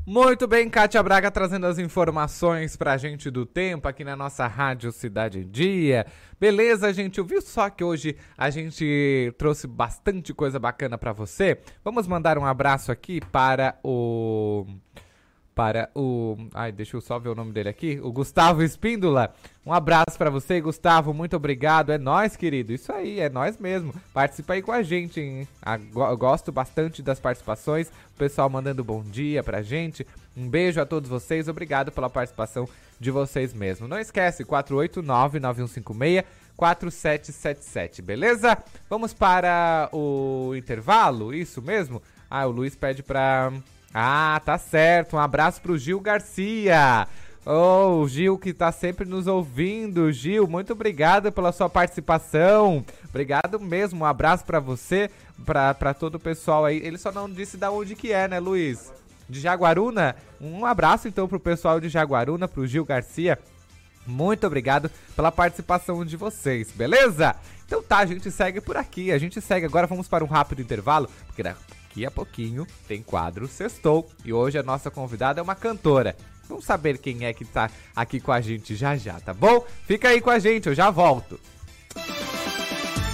Muito 0.04 0.48
bem, 0.48 0.68
Kátia 0.68 1.00
Braga 1.00 1.30
trazendo 1.30 1.64
as 1.64 1.78
informações 1.78 2.76
pra 2.76 2.96
gente 2.96 3.30
do 3.30 3.46
tempo 3.46 3.86
aqui 3.86 4.02
na 4.02 4.16
nossa 4.16 4.48
Rádio 4.48 4.90
Cidade 4.90 5.44
Dia. 5.44 6.06
Beleza, 6.40 6.92
gente? 6.92 7.22
Viu 7.22 7.40
só 7.40 7.70
que 7.70 7.84
hoje 7.84 8.16
a 8.36 8.50
gente 8.50 9.32
trouxe 9.38 9.68
bastante 9.68 10.34
coisa 10.34 10.58
bacana 10.58 10.98
para 10.98 11.12
você? 11.12 11.60
Vamos 11.84 12.08
mandar 12.08 12.36
um 12.36 12.44
abraço 12.44 12.90
aqui 12.90 13.20
para 13.30 13.78
o 13.84 14.66
para 15.54 15.90
o. 15.94 16.36
Ai, 16.54 16.72
deixa 16.72 16.96
eu 16.96 17.00
só 17.00 17.18
ver 17.18 17.28
o 17.28 17.34
nome 17.34 17.52
dele 17.52 17.68
aqui. 17.68 18.00
O 18.02 18.10
Gustavo 18.10 18.62
Espíndola. 18.62 19.34
Um 19.64 19.72
abraço 19.72 20.18
para 20.18 20.30
você, 20.30 20.60
Gustavo. 20.60 21.14
Muito 21.14 21.36
obrigado. 21.36 21.92
É 21.92 21.98
nós, 21.98 22.36
querido. 22.36 22.72
Isso 22.72 22.92
aí, 22.92 23.20
é 23.20 23.28
nós 23.28 23.58
mesmo. 23.58 23.94
Participa 24.12 24.54
aí 24.54 24.62
com 24.62 24.72
a 24.72 24.82
gente, 24.82 25.20
hein? 25.20 25.46
Eu 25.94 26.16
gosto 26.16 26.50
bastante 26.50 27.02
das 27.02 27.20
participações. 27.20 27.88
O 27.88 28.18
pessoal 28.18 28.48
mandando 28.48 28.82
bom 28.82 29.02
dia 29.02 29.42
pra 29.42 29.62
gente. 29.62 30.06
Um 30.36 30.48
beijo 30.48 30.80
a 30.80 30.86
todos 30.86 31.08
vocês. 31.08 31.48
Obrigado 31.48 31.92
pela 31.92 32.10
participação 32.10 32.68
de 32.98 33.10
vocês 33.10 33.52
mesmo. 33.52 33.86
Não 33.86 33.98
esquece, 33.98 34.44
489-9156. 34.44 36.24
4777, 36.56 38.02
beleza? 38.02 38.56
Vamos 38.88 39.14
para 39.14 39.88
o 39.90 40.52
intervalo, 40.54 41.34
isso 41.34 41.62
mesmo? 41.62 42.02
Ah, 42.30 42.46
o 42.46 42.50
Luiz 42.50 42.76
pede 42.76 43.02
pra 43.02 43.52
ah, 43.94 44.40
tá 44.44 44.56
certo. 44.56 45.16
Um 45.16 45.18
abraço 45.18 45.60
pro 45.60 45.76
Gil 45.76 46.00
Garcia. 46.00 47.06
Oh, 47.44 48.06
Gil 48.06 48.38
que 48.38 48.52
tá 48.52 48.70
sempre 48.70 49.04
nos 49.04 49.26
ouvindo. 49.26 50.12
Gil, 50.12 50.46
muito 50.46 50.72
obrigado 50.72 51.32
pela 51.32 51.52
sua 51.52 51.68
participação. 51.68 52.84
Obrigado 53.08 53.60
mesmo. 53.60 54.02
Um 54.02 54.06
abraço 54.06 54.44
para 54.44 54.60
você, 54.60 55.10
para 55.44 55.92
todo 55.92 56.14
o 56.14 56.20
pessoal 56.20 56.64
aí. 56.64 56.78
Ele 56.78 56.96
só 56.96 57.10
não 57.10 57.28
disse 57.28 57.56
da 57.56 57.70
onde 57.70 57.94
que 57.94 58.12
é, 58.12 58.28
né, 58.28 58.38
Luiz? 58.38 58.92
De 59.28 59.40
Jaguaruna? 59.40 60.16
Um 60.40 60.64
abraço 60.64 61.08
então 61.08 61.28
pro 61.28 61.40
pessoal 61.40 61.80
de 61.80 61.88
Jaguaruna, 61.88 62.48
pro 62.48 62.66
Gil 62.66 62.84
Garcia. 62.84 63.38
Muito 64.06 64.46
obrigado 64.46 64.90
pela 65.14 65.30
participação 65.30 66.04
de 66.04 66.16
vocês, 66.16 66.72
beleza? 66.72 67.36
Então 67.66 67.82
tá, 67.82 67.98
a 67.98 68.06
gente 68.06 68.30
segue 68.30 68.60
por 68.60 68.76
aqui. 68.76 69.12
A 69.12 69.18
gente 69.18 69.40
segue 69.40 69.66
agora, 69.66 69.86
vamos 69.86 70.08
para 70.08 70.24
um 70.24 70.28
rápido 70.28 70.62
intervalo, 70.62 71.08
porque 71.26 71.42
daqui 71.92 72.06
a 72.06 72.10
pouquinho 72.10 72.66
tem 72.88 73.02
quadro 73.02 73.46
Sextou 73.46 74.10
e 74.24 74.32
hoje 74.32 74.58
a 74.58 74.62
nossa 74.62 74.90
convidada 74.90 75.40
é 75.40 75.42
uma 75.42 75.54
cantora. 75.54 76.16
Vamos 76.48 76.64
saber 76.64 76.98
quem 76.98 77.26
é 77.26 77.32
que 77.34 77.44
tá 77.44 77.70
aqui 77.94 78.18
com 78.18 78.32
a 78.32 78.40
gente 78.40 78.74
já 78.74 78.96
já, 78.96 79.20
tá 79.20 79.34
bom? 79.34 79.64
Fica 79.86 80.08
aí 80.08 80.20
com 80.20 80.30
a 80.30 80.38
gente, 80.38 80.68
eu 80.68 80.74
já 80.74 80.90
volto. 80.90 81.38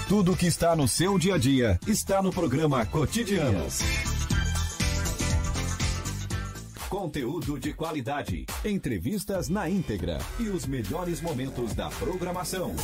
Tudo 0.09 0.36
que 0.36 0.46
está 0.46 0.76
no 0.76 0.86
seu 0.86 1.18
dia 1.18 1.34
a 1.34 1.38
dia 1.38 1.78
está 1.86 2.22
no 2.22 2.30
programa 2.30 2.86
Cotidianos. 2.86 3.80
Conteúdo 6.88 7.59
de 7.59 7.74
qualidade, 7.74 8.46
entrevistas 8.64 9.48
na 9.48 9.68
íntegra 9.68 10.18
e 10.38 10.48
os 10.48 10.64
melhores 10.66 11.20
momentos 11.20 11.74
da 11.74 11.90
programação. 11.90 12.74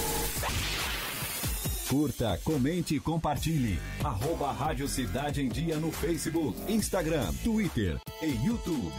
Curta, 1.95 2.37
comente 2.43 2.97
e 2.97 2.99
compartilhe. 2.99 3.79
Arroba 4.03 4.51
Rádio 4.51 4.89
Cidade 4.89 5.41
em 5.41 5.49
Dia 5.49 5.79
no 5.79 5.93
Facebook, 5.93 6.61
Instagram, 6.69 7.33
Twitter 7.45 8.01
e 8.21 8.31
YouTube. 8.45 8.93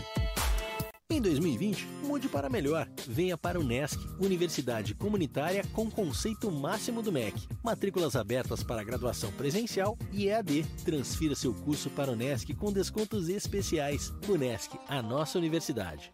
Em 1.09 1.21
2020, 1.21 1.85
mude 2.05 2.29
para 2.29 2.49
melhor. 2.49 2.87
Venha 3.05 3.37
para 3.37 3.59
o 3.59 3.63
NESC, 3.65 3.99
Universidade 4.17 4.95
Comunitária 4.95 5.65
com 5.73 5.91
conceito 5.91 6.49
máximo 6.49 7.01
do 7.01 7.11
MEC. 7.11 7.45
Matrículas 7.61 8.15
abertas 8.15 8.63
para 8.63 8.81
graduação 8.81 9.29
presencial 9.33 9.97
e 10.13 10.29
EAD. 10.29 10.63
Transfira 10.85 11.35
seu 11.35 11.53
curso 11.53 11.89
para 11.89 12.13
o 12.13 12.15
NESC 12.15 12.53
com 12.53 12.71
descontos 12.71 13.27
especiais. 13.27 14.13
O 14.25 14.37
NESC, 14.37 14.79
a 14.87 15.01
nossa 15.01 15.37
universidade. 15.37 16.13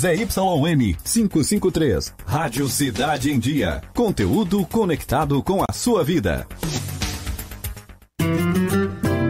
ZYN 0.00 0.96
553. 1.04 2.14
Rádio 2.24 2.68
Cidade 2.68 3.30
em 3.30 3.38
Dia. 3.38 3.82
Conteúdo 3.94 4.64
conectado 4.64 5.42
com 5.42 5.62
a 5.62 5.72
sua 5.74 6.02
vida. 6.02 6.46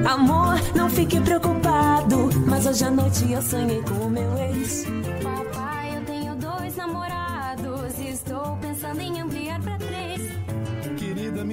Amor, 0.08 0.60
não 0.76 0.88
fique 0.88 1.20
preocupado. 1.20 2.30
Mas 2.46 2.66
hoje 2.66 2.84
à 2.84 2.90
noite 2.90 3.32
eu 3.32 3.42
sonhei 3.42 3.82
com 3.82 3.94
o 3.94 4.10
meu 4.10 4.38
ex. 4.38 4.86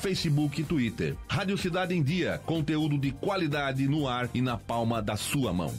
Facebook 0.00 0.60
e 0.60 0.64
Twitter. 0.64 1.16
Rádio 1.28 1.56
Cidade 1.58 1.94
em 1.94 2.02
Dia, 2.02 2.40
conteúdo 2.44 2.98
de 2.98 3.10
qualidade 3.10 3.86
no 3.88 4.08
ar 4.08 4.28
e 4.34 4.40
na 4.40 4.56
palma 4.56 5.00
da 5.02 5.16
sua 5.16 5.52
mão. 5.52 5.72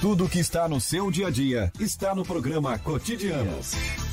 Tudo 0.00 0.28
que 0.28 0.38
está 0.38 0.66
no 0.66 0.80
seu 0.80 1.10
dia 1.10 1.26
a 1.26 1.30
dia 1.30 1.70
está 1.78 2.14
no 2.14 2.24
programa 2.24 2.78
Cotidianos. 2.78 4.09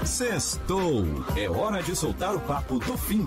Sextou. 0.05 1.03
É 1.35 1.49
hora 1.49 1.81
de 1.81 1.95
soltar 1.95 2.35
o 2.35 2.39
papo 2.39 2.77
do 2.77 2.95
fim. 2.95 3.25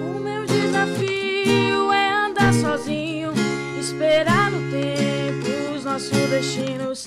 O 0.00 0.18
meu 0.18 0.44
desafio 0.44 1.92
é 1.92 2.12
andar 2.26 2.52
sozinho, 2.52 3.32
esperar 3.78 4.50
no 4.50 4.70
tempo 4.72 5.76
os 5.76 5.84
nossos 5.84 6.10
destinos, 6.10 7.04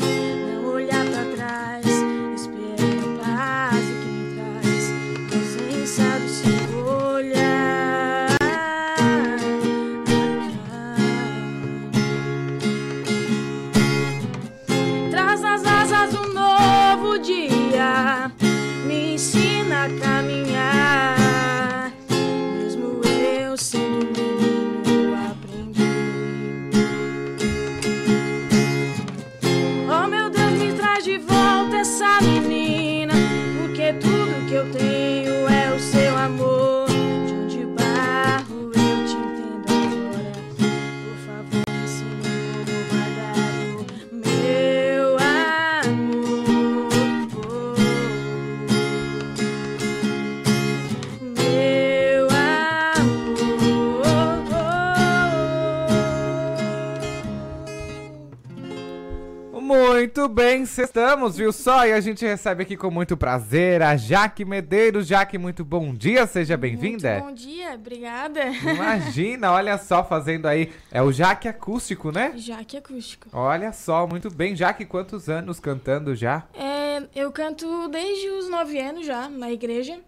Muito 60.16 60.34
bem, 60.34 60.64
estamos, 60.64 61.36
viu 61.36 61.52
só? 61.52 61.86
E 61.86 61.92
a 61.92 62.00
gente 62.00 62.26
recebe 62.26 62.64
aqui 62.64 62.78
com 62.78 62.90
muito 62.90 63.18
prazer 63.18 63.82
a 63.82 63.98
Jaque 63.98 64.46
Medeiros. 64.46 65.08
Jaque, 65.08 65.38
muito 65.38 65.66
bom 65.66 65.94
dia, 65.94 66.26
seja 66.26 66.56
bem-vinda. 66.56 67.20
Bom 67.20 67.34
dia, 67.34 67.74
obrigada. 67.74 68.46
Imagina, 68.46 69.52
olha 69.52 69.78
só, 69.78 70.06
fazendo 70.06 70.46
aí. 70.46 70.72
É 70.90 71.02
o 71.02 71.12
Jaque 71.12 71.50
Acústico, 71.50 72.14
né? 72.14 72.32
Jaque 72.38 72.78
acústico. 72.78 73.28
Olha 73.34 73.74
só, 73.74 74.08
muito 74.08 74.34
bem. 74.34 74.56
Jaque, 74.56 74.86
quantos 74.86 75.28
anos 75.28 75.60
cantando 75.60 76.16
já? 76.16 76.44
É, 76.54 77.04
eu 77.14 77.30
canto 77.34 77.90
desde 77.90 78.30
os 78.30 78.50
9 78.50 78.80
anos 78.80 79.06
já, 79.06 79.28
na 79.28 79.52
igreja. 79.52 80.00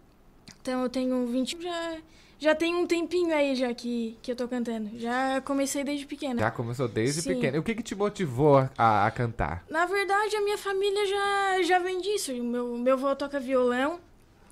Então 0.61 0.83
eu 0.83 0.89
tenho 0.89 1.27
20. 1.27 1.61
Já, 1.61 1.97
já 2.39 2.53
tem 2.53 2.75
um 2.75 2.85
tempinho 2.85 3.33
aí 3.33 3.55
já 3.55 3.73
que, 3.73 4.17
que 4.21 4.31
eu 4.31 4.35
tô 4.35 4.47
cantando. 4.47 4.91
Já 4.99 5.41
comecei 5.41 5.83
desde 5.83 6.05
pequena. 6.05 6.39
Já 6.39 6.51
começou 6.51 6.87
desde 6.87 7.21
Sim. 7.21 7.33
pequeno. 7.33 7.57
E 7.57 7.59
o 7.59 7.63
que, 7.63 7.73
que 7.73 7.81
te 7.81 7.95
motivou 7.95 8.69
a, 8.77 9.07
a 9.07 9.11
cantar? 9.11 9.63
Na 9.69 9.85
verdade, 9.85 10.35
a 10.35 10.41
minha 10.41 10.57
família 10.57 11.05
já, 11.07 11.63
já 11.63 11.79
vem 11.79 11.99
disso. 11.99 12.31
O 12.33 12.43
meu, 12.43 12.77
meu 12.77 12.93
avô 12.93 13.15
toca 13.15 13.39
violão. 13.39 13.99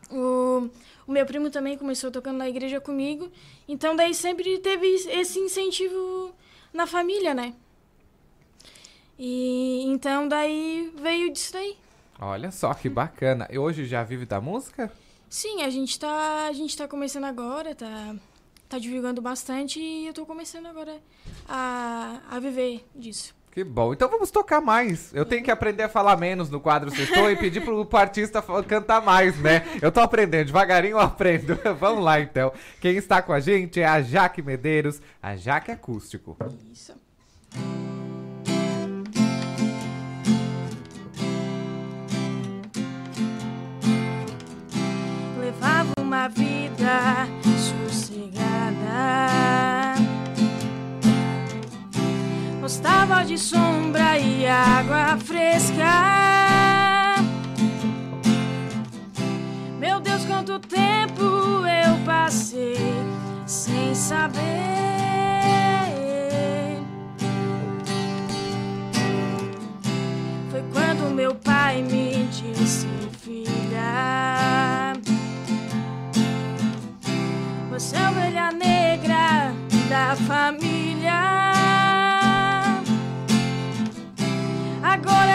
O, 0.09 0.69
o 1.07 1.11
meu 1.11 1.25
primo 1.25 1.51
também 1.51 1.77
começou 1.77 2.09
tocando 2.09 2.37
na 2.37 2.49
igreja 2.49 2.81
comigo. 2.81 3.31
Então, 3.67 3.95
daí 3.95 4.15
sempre 4.15 4.57
teve 4.59 4.87
esse 4.87 5.37
incentivo 5.39 6.33
na 6.73 6.87
família, 6.87 7.35
né? 7.35 7.53
E 9.17 9.83
então, 9.85 10.27
daí 10.27 10.91
veio 11.01 11.31
disso 11.31 11.53
daí. 11.53 11.77
Olha 12.19 12.49
só 12.49 12.73
que 12.73 12.89
bacana. 12.89 13.47
E 13.51 13.59
hoje 13.59 13.85
já 13.85 14.03
vive 14.03 14.25
da 14.25 14.41
música? 14.41 14.91
Sim, 15.35 15.63
a 15.63 15.69
gente 15.69 15.99
tá, 15.99 16.47
a 16.47 16.53
gente 16.53 16.77
tá 16.77 16.87
começando 16.87 17.25
agora, 17.25 17.75
tá, 17.75 18.15
tá 18.69 18.79
divulgando 18.79 19.21
bastante 19.21 19.81
e 19.81 20.07
eu 20.07 20.13
tô 20.13 20.25
começando 20.25 20.65
agora 20.65 20.95
a, 21.45 22.21
a 22.31 22.39
viver 22.39 22.85
disso. 22.95 23.35
Que 23.51 23.61
bom. 23.61 23.91
Então 23.91 24.07
vamos 24.07 24.31
tocar 24.31 24.61
mais. 24.61 25.13
Eu 25.13 25.25
tenho 25.25 25.43
que 25.43 25.51
aprender 25.51 25.83
a 25.83 25.89
falar 25.89 26.15
menos 26.15 26.49
no 26.49 26.61
quadro 26.61 26.89
Sextou 26.89 27.29
e 27.29 27.35
pedir 27.35 27.65
pro, 27.65 27.85
pro 27.85 27.99
artista 27.99 28.41
cantar 28.65 29.01
mais, 29.01 29.37
né? 29.41 29.65
Eu 29.81 29.91
tô 29.91 29.99
aprendendo, 29.99 30.45
devagarinho 30.45 30.93
eu 30.93 31.01
aprendo. 31.01 31.59
vamos 31.77 32.01
lá 32.01 32.17
então. 32.21 32.53
Quem 32.79 32.95
está 32.95 33.21
com 33.21 33.33
a 33.33 33.41
gente 33.41 33.81
é 33.81 33.85
a 33.85 34.01
Jaque 34.01 34.41
Medeiros, 34.41 35.01
a 35.21 35.35
Jaque 35.35 35.69
Acústico. 35.69 36.37
Isso. 36.71 36.93
Uma 46.15 46.29
vida 46.29 47.27
sossegada. 47.89 48.25
Gostava 52.61 53.25
de 53.25 53.37
sombra 53.37 54.17
e 54.17 54.47
água 54.47 55.17
fresca. 55.17 55.83
Meu 59.77 59.99
Deus, 59.99 60.23
quanto 60.25 60.57
tempo 60.59 61.21
eu 61.21 62.05
passei 62.05 62.77
sem 63.45 63.93
saber. 63.93 64.41
Foi 70.49 70.63
quando 70.71 71.13
meu 71.13 71.35
pai 71.35 71.81
me 71.83 72.25
disse, 72.31 72.87
Você 77.75 77.97
é 77.97 78.05
a 78.05 78.09
ovelha 78.09 78.51
negra 78.53 79.51
da 79.89 80.15
família. 80.15 81.11
Agora 84.81 85.34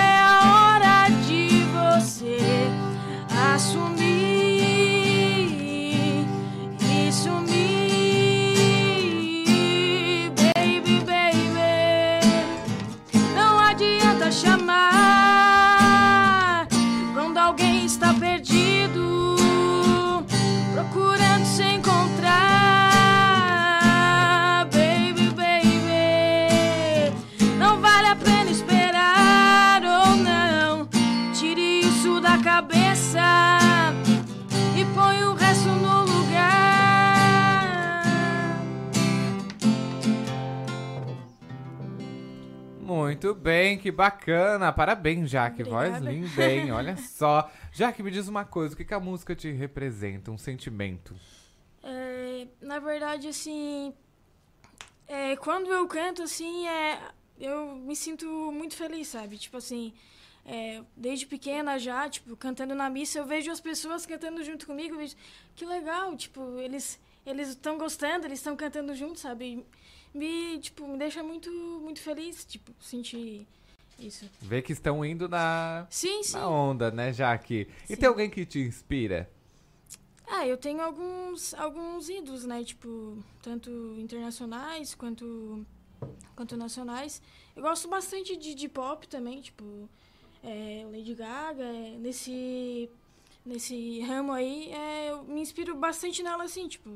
Muito 43.23 43.35
bem, 43.39 43.77
que 43.77 43.91
bacana. 43.91 44.73
Parabéns, 44.73 45.29
Jaque. 45.29 45.63
Voz 45.63 46.01
linda, 46.01 46.51
hein? 46.51 46.73
Olha 46.73 46.97
só. 47.07 47.51
Jaque, 47.71 48.03
me 48.03 48.11
diz 48.11 48.29
uma 48.29 48.47
coisa. 48.47 48.73
O 48.73 48.77
que, 48.79 48.83
que 48.83 48.95
a 48.95 48.99
música 48.99 49.37
te 49.37 49.53
representa? 49.53 50.31
Um 50.31 50.39
sentimento? 50.39 51.15
É, 51.83 52.49
na 52.63 52.79
verdade, 52.79 53.29
assim, 53.29 53.93
é, 55.07 55.37
quando 55.37 55.71
eu 55.71 55.87
canto, 55.87 56.23
assim, 56.23 56.67
é, 56.67 56.99
eu 57.39 57.75
me 57.77 57.95
sinto 57.95 58.25
muito 58.53 58.75
feliz, 58.75 59.09
sabe? 59.09 59.37
Tipo 59.37 59.59
assim, 59.59 59.93
é, 60.47 60.83
desde 60.97 61.27
pequena 61.27 61.79
já, 61.79 62.09
tipo, 62.09 62.35
cantando 62.39 62.75
na 62.75 62.89
missa, 62.89 63.19
eu 63.19 63.27
vejo 63.27 63.51
as 63.51 63.61
pessoas 63.61 64.07
cantando 64.07 64.43
junto 64.43 64.67
comigo, 64.67 64.95
eu 64.95 64.99
vejo, 64.99 65.15
que 65.55 65.67
legal, 65.67 66.17
tipo, 66.17 66.59
eles 66.59 66.99
eles 67.27 67.51
estão 67.51 67.77
gostando, 67.77 68.27
eles 68.27 68.39
estão 68.39 68.57
cantando 68.57 68.95
juntos, 68.95 69.21
sabe? 69.21 69.65
Me, 70.13 70.59
tipo, 70.59 70.87
me 70.89 70.99
deixa 70.99 71.23
muito, 71.23 71.51
muito 71.81 72.01
feliz, 72.01 72.45
tipo, 72.45 72.73
sentir 72.83 73.47
isso. 73.99 74.29
Ver 74.41 74.63
que 74.63 74.73
estão 74.73 75.05
indo 75.05 75.29
na, 75.29 75.87
Sim, 75.91 76.23
sim. 76.23 76.33
na 76.33 76.49
onda, 76.49 76.91
né, 76.91 77.13
Jaque? 77.13 77.69
E 77.89 77.97
tem 77.97 78.09
alguém 78.09 78.29
que 78.29 78.45
te 78.45 78.59
inspira? 78.59 79.31
Ah, 80.27 80.47
eu 80.47 80.57
tenho 80.57 80.81
alguns, 80.81 81.55
alguns 81.55 82.09
ídolos, 82.09 82.45
né? 82.45 82.63
Tipo, 82.65 83.19
tanto 83.43 83.71
internacionais 83.99 84.95
quanto, 84.95 85.65
quanto 86.37 86.57
nacionais. 86.57 87.21
Eu 87.55 87.63
gosto 87.63 87.89
bastante 87.89 88.37
de, 88.37 88.55
de 88.55 88.69
pop 88.69 89.07
também, 89.09 89.41
tipo, 89.41 89.89
é, 90.43 90.87
Lady 90.91 91.15
Gaga. 91.15 91.65
é, 91.65 91.97
nesse, 91.99 92.89
nesse 93.45 94.01
ramo 94.01 94.33
aí, 94.33 94.73
é, 94.73 95.11
eu 95.11 95.25
me 95.25 95.41
inspiro 95.41 95.77
bastante 95.77 96.23
nela, 96.23 96.45
assim, 96.45 96.69
tipo, 96.69 96.91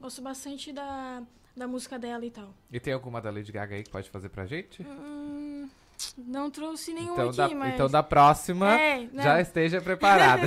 gosto 0.00 0.20
bastante 0.20 0.72
da, 0.72 1.22
da 1.56 1.66
música 1.66 1.98
dela 1.98 2.24
e 2.24 2.30
tal. 2.30 2.54
E 2.70 2.80
tem 2.80 2.92
alguma 2.92 3.20
da 3.20 3.30
Lady 3.30 3.52
Gaga 3.52 3.74
aí 3.74 3.82
que 3.82 3.90
pode 3.90 4.08
fazer 4.10 4.28
pra 4.28 4.46
gente? 4.46 4.82
Hum, 4.82 5.68
não 6.16 6.50
trouxe 6.50 6.92
nenhum 6.92 7.12
Então 7.12 7.28
aqui, 7.28 7.36
da, 7.36 7.48
mas... 7.50 7.74
então 7.74 7.88
da 7.88 8.02
próxima, 8.02 8.78
É, 8.78 9.08
já 9.12 9.40
esteja 9.40 9.80
preparada. 9.80 10.46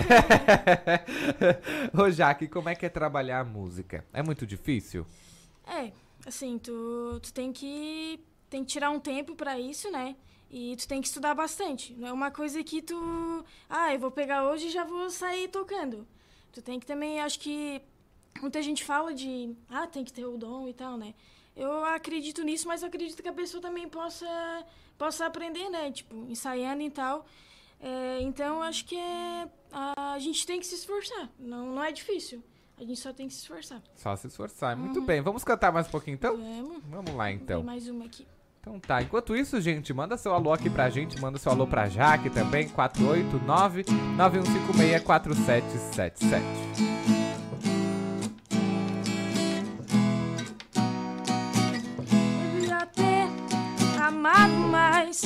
Ô, 1.94 2.10
Jaque, 2.10 2.48
como 2.48 2.69
é 2.69 2.76
que 2.76 2.86
é 2.86 2.90
trabalhar 2.90 3.40
a 3.40 3.44
música? 3.45 4.03
É 4.11 4.22
muito 4.23 4.45
difícil? 4.45 5.06
É, 5.68 5.91
assim, 6.26 6.57
tu, 6.57 7.19
tu 7.22 7.34
tem 7.34 7.52
que 7.52 8.19
tem 8.49 8.64
que 8.64 8.72
tirar 8.72 8.90
um 8.91 8.99
tempo 8.99 9.36
pra 9.36 9.60
isso, 9.60 9.91
né? 9.91 10.15
E 10.49 10.76
tu 10.77 10.88
tem 10.88 11.02
que 11.02 11.07
estudar 11.07 11.34
bastante. 11.34 11.94
Não 11.94 12.07
é 12.07 12.14
uma 12.14 12.32
coisa 12.32 12.64
que 12.64 12.82
tu, 12.82 13.44
ah, 13.69 13.94
eu 13.94 13.99
vou 13.99 14.11
pegar 14.11 14.48
hoje 14.48 14.68
e 14.68 14.72
já 14.72 14.84
vou 14.84 15.10
sair 15.10 15.48
tocando. 15.49 16.07
Tu 16.53 16.61
tem 16.61 16.80
que 16.80 16.86
também, 16.86 17.19
acho 17.19 17.40
que 17.40 17.82
muita 18.41 18.62
gente 18.62 18.84
fala 18.84 19.14
de, 19.14 19.56
ah, 19.70 19.88
tem 19.88 20.03
que 20.03 20.14
ter 20.14 20.26
o 20.26 20.38
dom 20.38 20.68
e 20.68 20.74
tal, 20.74 20.98
né? 20.98 21.14
Eu 21.56 21.86
acredito 21.86 22.44
nisso, 22.44 22.68
mas 22.68 22.84
acredito 22.84 23.22
que 23.22 23.30
a 23.30 23.34
pessoa 23.34 23.62
também 23.62 23.88
possa, 23.88 24.28
possa 24.98 25.26
aprender, 25.26 25.70
né? 25.70 25.91
Tipo, 25.91 26.16
ensaiando 26.30 26.82
e 26.82 26.90
tal. 26.90 27.26
É, 27.80 28.20
então, 28.22 28.62
acho 28.62 28.86
que 28.86 28.95
é, 28.95 29.48
a, 29.72 30.18
gente 30.20 30.45
tem 30.45 30.60
que 30.60 30.66
se 30.66 30.76
esforçar. 30.76 31.30
Não, 31.40 31.76
não 31.76 31.84
é 31.84 31.91
difícil. 31.91 32.44
A 32.78 32.84
gente 32.84 32.99
só 32.99 33.14
tem 33.14 33.28
que 33.28 33.34
se 33.34 33.41
esforçar. 33.41 33.82
Só 33.95 34.16
se 34.18 34.28
esforçar. 34.28 34.76
Muito 34.76 34.99
uhum. 34.99 35.06
bem. 35.06 35.22
Vamos 35.22 35.45
cantar 35.45 35.72
mais 35.72 35.88
um 35.88 35.91
pouquinho, 35.91 36.16
então? 36.16 36.36
Vamos. 36.36 36.84
Vamos 36.90 37.16
lá, 37.16 37.32
então. 37.32 37.60
Tem 37.60 37.66
mais 37.66 37.88
uma 37.88 38.06
aqui. 38.06 38.28
Então 38.60 38.80
tá, 38.80 38.99
enquanto 38.99 39.36
isso, 39.36 39.62
gente, 39.62 39.94
manda 39.94 40.18
seu 40.18 40.34
alô 40.34 40.52
aqui 40.52 40.72
pra 40.72 40.90
gente, 40.90 41.22
manda 41.22 41.38
seu 41.38 41.52
alô 41.52 41.68
pra 41.68 41.88
Jaque 41.88 42.32
também, 42.32 42.68
489 42.68 43.86
9156 44.18 45.03
4777. 45.03 47.14
Mais, 55.15 55.21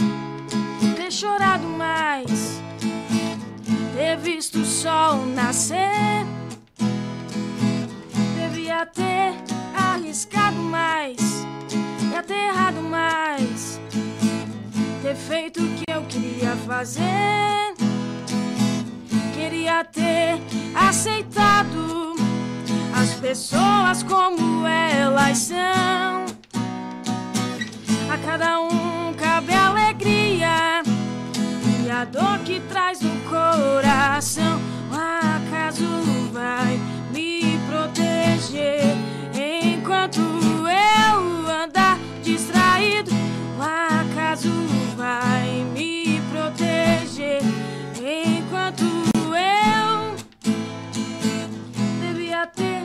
ter 0.95 1.11
chorado 1.11 1.67
mais, 1.67 2.61
ter 3.95 4.17
visto 4.17 4.59
o 4.59 4.65
sol 4.65 5.25
nascer. 5.25 6.25
Devia 8.35 8.85
ter 8.85 9.33
arriscado 9.75 10.57
mais 10.57 11.17
e 12.11 12.15
aterrado 12.15 12.81
mais, 12.81 13.79
ter 15.01 15.15
feito 15.15 15.63
o 15.63 15.75
que 15.75 15.85
eu 15.91 16.03
queria 16.03 16.55
fazer. 16.67 17.73
Queria 19.33 19.83
ter 19.85 20.39
aceitado 20.75 22.15
as 22.95 23.13
pessoas 23.15 24.03
como 24.03 24.67
elas 24.67 25.37
são. 25.37 26.25
A 28.11 28.17
cada 28.25 28.59
um 28.61 28.98
a 31.89 32.05
dor 32.05 32.39
que 32.45 32.59
traz 32.61 33.01
no 33.01 33.15
coração. 33.21 34.59
O 34.91 34.95
acaso 34.95 35.85
vai 36.31 36.79
me 37.11 37.59
proteger 37.67 38.95
enquanto 39.33 40.19
eu 40.19 41.47
andar 41.63 41.97
distraído. 42.23 43.11
O 43.57 43.61
acaso 43.61 44.51
vai 44.95 45.65
me 45.73 46.21
proteger 46.31 47.41
enquanto 47.97 48.83
eu 48.83 50.15
devia 52.01 52.45
ter 52.47 52.83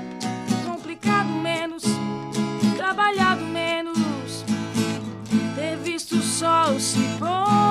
complicado 0.64 1.28
menos, 1.28 1.84
trabalhado 2.76 3.44
menos, 3.44 4.44
ter 5.54 5.76
visto 5.76 6.16
o 6.16 6.22
sol 6.22 6.80
se 6.80 7.00
pôr. 7.18 7.63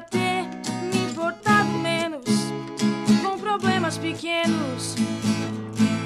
Ter 0.00 0.44
me 0.92 1.10
importado 1.10 1.68
menos 1.70 2.22
com 3.20 3.36
problemas 3.36 3.98
pequenos, 3.98 4.94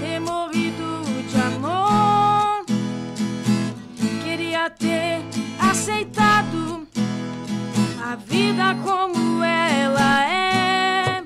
ter 0.00 0.18
morrido 0.18 1.04
de 1.28 1.36
amor. 1.36 2.64
Queria 4.24 4.70
ter 4.70 5.20
aceitado 5.60 6.88
a 8.02 8.16
vida 8.16 8.74
como 8.82 9.44
ela 9.44 10.24
é. 10.24 11.22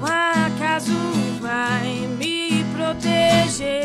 acaso 0.07 0.93
vai 1.41 2.07
me 2.17 2.63
proteger 2.75 3.83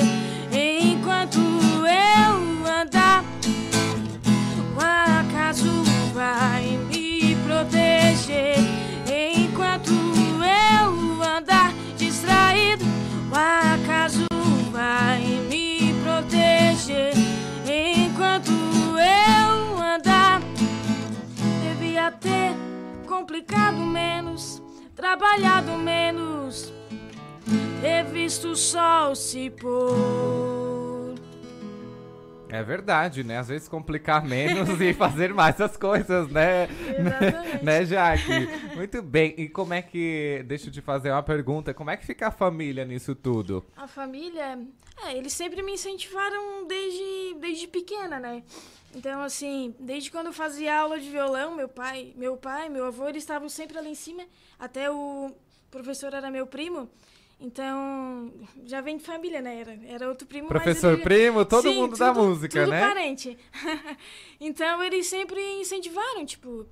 enquanto 0.52 1.38
eu 1.38 2.66
andar. 2.66 3.24
O 4.76 4.80
acaso 4.80 5.82
vai 6.14 6.78
me 6.88 7.36
proteger 7.46 8.56
enquanto 9.08 9.92
eu 9.92 11.22
andar 11.22 11.72
distraído. 11.96 12.84
O 13.30 13.34
acaso 13.34 14.26
vai 14.70 15.20
me 15.48 15.94
proteger 16.02 17.12
enquanto 17.66 18.52
eu 18.52 19.82
andar. 19.82 20.40
Devia 21.62 22.10
ter 22.10 22.54
complicado 23.06 23.78
menos, 23.78 24.61
trabalhado 25.02 25.72
menos, 25.78 26.72
ter 27.80 28.04
visto 28.04 28.50
o 28.52 28.56
sol 28.56 29.16
se 29.16 29.50
pôr. 29.50 31.16
É 32.48 32.62
verdade, 32.62 33.24
né? 33.24 33.38
Às 33.38 33.48
vezes 33.48 33.66
complicar 33.66 34.24
menos 34.24 34.80
e 34.80 34.92
fazer 34.94 35.34
mais 35.34 35.60
as 35.60 35.76
coisas, 35.76 36.28
né? 36.30 36.68
Exatamente. 36.96 37.64
né, 37.64 37.84
Jaque? 37.84 38.76
Muito 38.76 39.02
bem. 39.02 39.34
E 39.36 39.48
como 39.48 39.74
é 39.74 39.82
que. 39.82 40.44
Deixa 40.46 40.68
eu 40.68 40.72
te 40.72 40.80
fazer 40.80 41.10
uma 41.10 41.22
pergunta. 41.22 41.74
Como 41.74 41.90
é 41.90 41.96
que 41.96 42.06
fica 42.06 42.28
a 42.28 42.30
família 42.30 42.84
nisso 42.84 43.12
tudo? 43.12 43.64
A 43.76 43.88
família, 43.88 44.56
é, 45.04 45.16
eles 45.16 45.32
sempre 45.32 45.62
me 45.62 45.72
incentivaram 45.72 46.64
desde, 46.68 47.40
desde 47.40 47.66
pequena, 47.66 48.20
né? 48.20 48.44
Então, 48.94 49.22
assim, 49.22 49.74
desde 49.78 50.10
quando 50.10 50.26
eu 50.26 50.32
fazia 50.32 50.78
aula 50.78 51.00
de 51.00 51.08
violão, 51.08 51.54
meu 51.54 51.68
pai, 51.68 52.12
meu 52.16 52.36
pai, 52.36 52.68
meu 52.68 52.84
avô, 52.86 53.08
eles 53.08 53.22
estavam 53.22 53.48
sempre 53.48 53.78
ali 53.78 53.88
em 53.90 53.94
cima. 53.94 54.24
Até 54.58 54.90
o 54.90 55.32
professor 55.70 56.12
era 56.12 56.30
meu 56.30 56.46
primo. 56.46 56.90
Então, 57.40 58.30
já 58.66 58.80
vem 58.80 58.98
de 58.98 59.02
família, 59.04 59.40
né? 59.40 59.60
Era, 59.60 59.78
era 59.86 60.08
outro 60.08 60.26
primo. 60.28 60.46
Professor 60.46 60.96
primo, 61.00 61.44
todo 61.44 61.62
Sim, 61.62 61.74
mundo 61.80 61.96
da 61.96 62.12
tudo- 62.12 62.24
música, 62.28 62.60
tudo 62.60 62.70
né? 62.70 62.80
parente. 62.86 63.36
então, 64.40 64.82
eles 64.82 65.06
sempre 65.06 65.40
incentivaram, 65.60 66.24
tipo, 66.24 66.66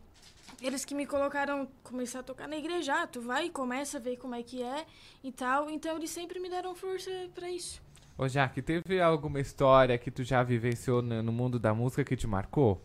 eles 0.63 0.85
que 0.85 0.95
me 0.95 1.07
colocaram 1.07 1.67
começar 1.83 2.21
a 2.21 2.23
tocar 2.23 2.47
na 2.47 2.57
igreja, 2.57 3.03
ah, 3.03 3.07
tu 3.07 3.21
vai 3.21 3.47
e 3.47 3.51
começa 3.51 3.97
a 3.97 4.01
ver 4.01 4.17
como 4.19 4.35
é 4.35 4.43
que 4.45 4.63
é 4.63 4.85
e 5.25 5.33
tal. 5.33 5.69
Então, 5.71 5.97
eles 5.97 6.11
sempre 6.11 6.39
me 6.39 6.49
deram 6.49 6.75
força 6.75 7.11
pra 7.35 7.51
isso. 7.51 7.83
Ô, 8.21 8.29
Jaque, 8.29 8.61
teve 8.61 9.01
alguma 9.01 9.41
história 9.41 9.97
que 9.97 10.11
tu 10.11 10.23
já 10.23 10.43
vivenciou 10.43 11.01
no 11.01 11.33
mundo 11.33 11.59
da 11.59 11.73
música 11.73 12.05
que 12.05 12.15
te 12.15 12.27
marcou? 12.27 12.79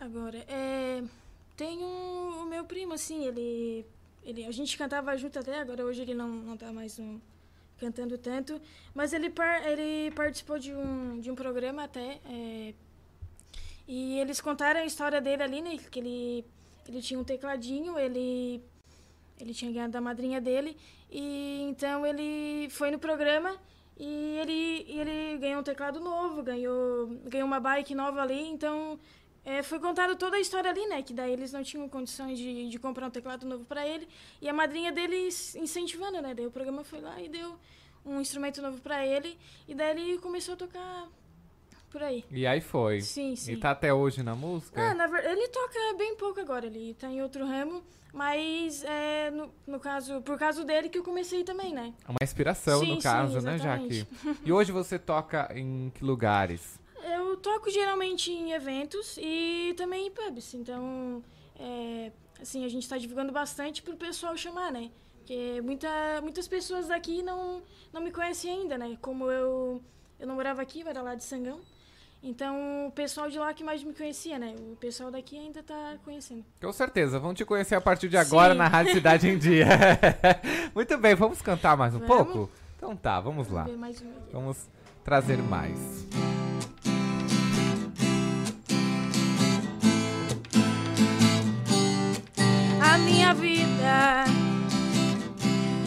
Agora, 0.00 0.38
é, 0.48 1.04
tem 1.56 1.78
um, 1.78 2.42
o 2.42 2.46
meu 2.46 2.64
primo, 2.64 2.94
assim, 2.94 3.24
ele, 3.24 3.86
ele. 4.24 4.44
A 4.44 4.50
gente 4.50 4.76
cantava 4.76 5.16
junto 5.16 5.38
até, 5.38 5.60
agora 5.60 5.84
hoje 5.84 6.02
ele 6.02 6.14
não, 6.14 6.26
não 6.26 6.56
tá 6.56 6.72
mais 6.72 6.98
um, 6.98 7.20
cantando 7.78 8.18
tanto. 8.18 8.60
Mas 8.92 9.12
ele, 9.12 9.30
par, 9.30 9.64
ele 9.68 10.10
participou 10.16 10.58
de 10.58 10.74
um, 10.74 11.20
de 11.20 11.30
um 11.30 11.36
programa 11.36 11.84
até. 11.84 12.18
é, 12.28 12.74
e 13.86 14.18
eles 14.18 14.40
contaram 14.40 14.80
a 14.80 14.84
história 14.84 15.20
dele 15.20 15.44
ali, 15.44 15.62
né? 15.62 15.78
Que 15.78 16.00
ele, 16.00 16.44
ele 16.88 17.00
tinha 17.00 17.20
um 17.20 17.24
tecladinho, 17.24 17.96
ele, 17.96 18.60
ele 19.38 19.54
tinha 19.54 19.70
ganhado 19.70 19.92
da 19.92 20.00
madrinha 20.00 20.40
dele. 20.40 20.76
E 21.08 21.62
então 21.68 22.04
ele 22.04 22.68
foi 22.68 22.90
no 22.90 22.98
programa 22.98 23.56
e 24.04 24.38
ele, 24.40 24.84
ele 24.88 25.38
ganhou 25.38 25.60
um 25.60 25.62
teclado 25.62 26.00
novo, 26.00 26.42
ganhou, 26.42 27.06
ganhou 27.24 27.46
uma 27.46 27.60
bike 27.60 27.94
nova 27.94 28.20
ali. 28.20 28.48
Então 28.48 28.98
é, 29.44 29.62
foi 29.62 29.78
contado 29.78 30.16
toda 30.16 30.36
a 30.36 30.40
história 30.40 30.68
ali, 30.68 30.84
né? 30.88 31.02
Que 31.02 31.14
daí 31.14 31.32
eles 31.32 31.52
não 31.52 31.62
tinham 31.62 31.88
condições 31.88 32.36
de, 32.36 32.68
de 32.68 32.78
comprar 32.80 33.06
um 33.06 33.10
teclado 33.10 33.46
novo 33.46 33.64
pra 33.64 33.86
ele. 33.86 34.08
E 34.40 34.48
a 34.48 34.52
madrinha 34.52 34.90
dele 34.90 35.28
incentivando, 35.54 36.20
né? 36.20 36.34
Daí 36.34 36.44
o 36.44 36.50
programa 36.50 36.82
foi 36.82 37.00
lá 37.00 37.22
e 37.22 37.28
deu 37.28 37.56
um 38.04 38.20
instrumento 38.20 38.60
novo 38.60 38.80
pra 38.80 39.06
ele. 39.06 39.38
E 39.68 39.74
daí 39.74 39.90
ele 39.90 40.18
começou 40.18 40.54
a 40.54 40.56
tocar 40.56 41.08
por 41.92 42.02
aí. 42.02 42.24
E 42.30 42.46
aí 42.46 42.60
foi. 42.60 43.02
Sim, 43.02 43.36
sim. 43.36 43.52
E 43.52 43.56
tá 43.56 43.70
até 43.70 43.92
hoje 43.92 44.22
na 44.22 44.34
música? 44.34 44.80
Ah, 44.80 44.94
na 44.94 45.06
verdade, 45.06 45.38
ele 45.38 45.48
toca 45.48 45.78
bem 45.98 46.16
pouco 46.16 46.40
agora, 46.40 46.66
ele 46.66 46.94
tá 46.94 47.08
em 47.08 47.22
outro 47.22 47.46
ramo, 47.46 47.82
mas 48.12 48.82
é, 48.82 49.30
no, 49.30 49.52
no 49.66 49.78
caso, 49.78 50.22
por 50.22 50.38
causa 50.38 50.64
dele 50.64 50.88
que 50.88 50.98
eu 50.98 51.04
comecei 51.04 51.44
também, 51.44 51.72
né? 51.72 51.92
É 52.06 52.10
Uma 52.10 52.18
inspiração, 52.22 52.80
Sim, 52.80 52.88
no 52.88 52.94
sim, 52.94 53.02
caso, 53.02 53.40
né, 53.40 53.54
exatamente. 53.54 53.98
Jaque? 53.98 54.40
E 54.44 54.52
hoje 54.52 54.72
você 54.72 54.98
toca 54.98 55.48
em 55.54 55.90
que 55.94 56.02
lugares? 56.02 56.80
Eu 57.04 57.36
toco 57.36 57.70
geralmente 57.70 58.30
em 58.32 58.52
eventos 58.52 59.18
e 59.20 59.74
também 59.76 60.06
em 60.06 60.10
pubs, 60.10 60.54
então, 60.54 61.22
é, 61.58 62.10
assim, 62.40 62.64
a 62.64 62.68
gente 62.68 62.88
tá 62.88 62.96
divulgando 62.96 63.32
bastante 63.32 63.82
pro 63.82 63.96
pessoal 63.96 64.36
chamar, 64.36 64.72
né? 64.72 64.90
Porque 65.18 65.60
muita, 65.62 65.88
muitas 66.20 66.48
pessoas 66.48 66.88
daqui 66.88 67.22
não, 67.22 67.62
não 67.92 68.00
me 68.00 68.10
conhecem 68.10 68.50
ainda, 68.50 68.76
né? 68.76 68.98
Como 69.00 69.30
eu, 69.30 69.80
eu 70.18 70.26
não 70.26 70.34
morava 70.34 70.60
aqui, 70.62 70.80
eu 70.80 70.88
era 70.88 71.00
lá 71.00 71.14
de 71.14 71.22
Sangão. 71.22 71.60
Então, 72.22 72.86
o 72.86 72.92
pessoal 72.92 73.28
de 73.28 73.36
lá 73.36 73.52
que 73.52 73.64
mais 73.64 73.82
me 73.82 73.92
conhecia, 73.92 74.38
né? 74.38 74.54
O 74.72 74.76
pessoal 74.76 75.10
daqui 75.10 75.36
ainda 75.36 75.60
tá 75.60 75.96
conhecendo. 76.04 76.44
Com 76.60 76.72
certeza, 76.72 77.18
vão 77.18 77.34
te 77.34 77.44
conhecer 77.44 77.74
a 77.74 77.80
partir 77.80 78.08
de 78.08 78.16
agora 78.16 78.52
Sim. 78.52 78.58
na 78.58 78.68
Rádio 78.68 78.92
Cidade 78.92 79.28
em 79.28 79.36
Dia. 79.36 79.66
Muito 80.72 80.96
bem, 80.98 81.16
vamos 81.16 81.42
cantar 81.42 81.76
mais 81.76 81.94
um 81.94 81.98
Vamos? 81.98 82.32
pouco? 82.32 82.50
Então 82.76 82.94
tá, 82.94 83.18
vamos 83.18 83.48
lá. 83.48 83.64
ver 83.64 83.76
mais 83.76 84.00
um. 84.00 84.12
Vamos 84.32 84.68
trazer 85.04 85.38
mais. 85.38 86.06
a 92.80 92.98
minha 92.98 93.34
vida. 93.34 94.24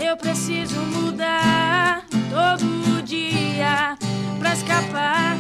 Eu 0.04 0.18
preciso 0.18 0.82
mudar 0.82 2.06
todo 2.30 3.02
dia 3.04 3.98
pra 4.40 4.54
escapar 4.54 5.38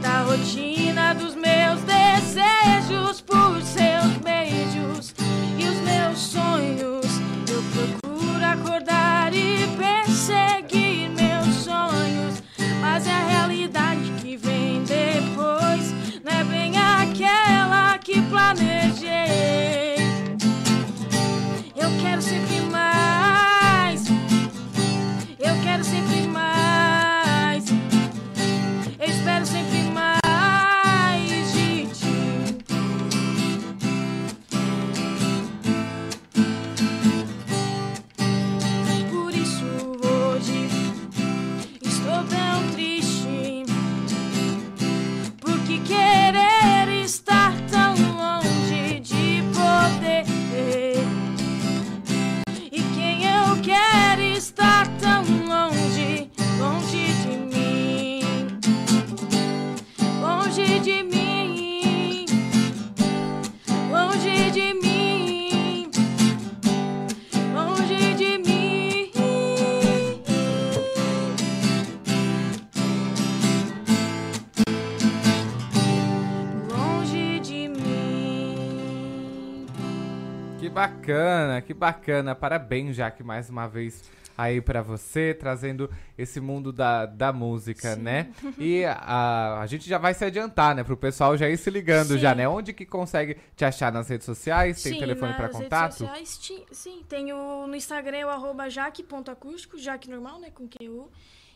da 0.00 0.22
rotina 0.22 1.14
dos 1.14 1.34
meus 1.34 1.80
desejos 1.82 3.20
por 3.20 3.60
seus 3.62 4.16
beijos 4.22 5.14
e 5.58 5.64
os 5.64 5.78
meus 5.80 6.18
sonhos. 6.18 7.06
Eu 7.48 7.62
procuro 7.72 8.44
acordar 8.44 9.34
e 9.34 9.66
perseguir 9.76 11.10
meus 11.10 11.54
sonhos, 11.56 12.42
mas 12.80 13.06
é 13.06 13.10
a 13.10 13.26
realidade 13.26 14.10
que 14.20 14.36
vem 14.36 14.82
depois, 14.84 15.92
não 16.24 16.32
é 16.32 16.44
bem 16.44 16.72
aquela 16.76 17.98
que 17.98 18.20
planejei. 18.22 19.96
Eu 21.76 21.90
quero 22.00 22.22
sempre 22.22 22.60
mais. 22.70 23.47
Bacana, 80.78 81.60
que 81.60 81.74
bacana. 81.74 82.34
Parabéns, 82.34 82.94
Jaque, 82.94 83.22
mais 83.24 83.50
uma 83.50 83.66
vez 83.66 84.02
aí 84.36 84.60
pra 84.60 84.80
você, 84.82 85.34
trazendo 85.34 85.90
esse 86.16 86.40
mundo 86.40 86.72
da, 86.72 87.04
da 87.06 87.32
música, 87.32 87.96
né? 87.96 88.32
E 88.56 88.84
a, 88.84 89.58
a 89.60 89.66
gente 89.66 89.88
já 89.88 89.98
vai 89.98 90.14
se 90.14 90.24
adiantar, 90.24 90.76
né? 90.76 90.84
Pro 90.84 90.96
pessoal 90.96 91.36
já 91.36 91.48
ir 91.48 91.56
se 91.56 91.68
ligando 91.70 92.12
Sim. 92.12 92.18
já, 92.18 92.32
né? 92.34 92.48
Onde 92.48 92.72
que 92.72 92.86
consegue 92.86 93.36
te 93.56 93.64
achar 93.64 93.90
nas 93.92 94.08
redes 94.08 94.24
sociais? 94.24 94.80
Tem 94.80 94.92
Sim, 94.92 95.00
telefone 95.00 95.34
pra 95.34 95.48
nas 95.48 95.56
contato? 95.56 95.82
Redes 95.82 95.98
sociais, 95.98 96.38
ti- 96.38 96.66
sim, 96.70 97.02
tem 97.08 97.32
o, 97.32 97.66
no 97.66 97.74
Instagram 97.74 98.26
o 98.26 98.30
arroba 98.30 98.68
jaque.acústico, 98.70 99.76
jaque 99.76 100.08
normal, 100.08 100.38
né, 100.38 100.50
com 100.54 100.68
QU. 100.68 101.10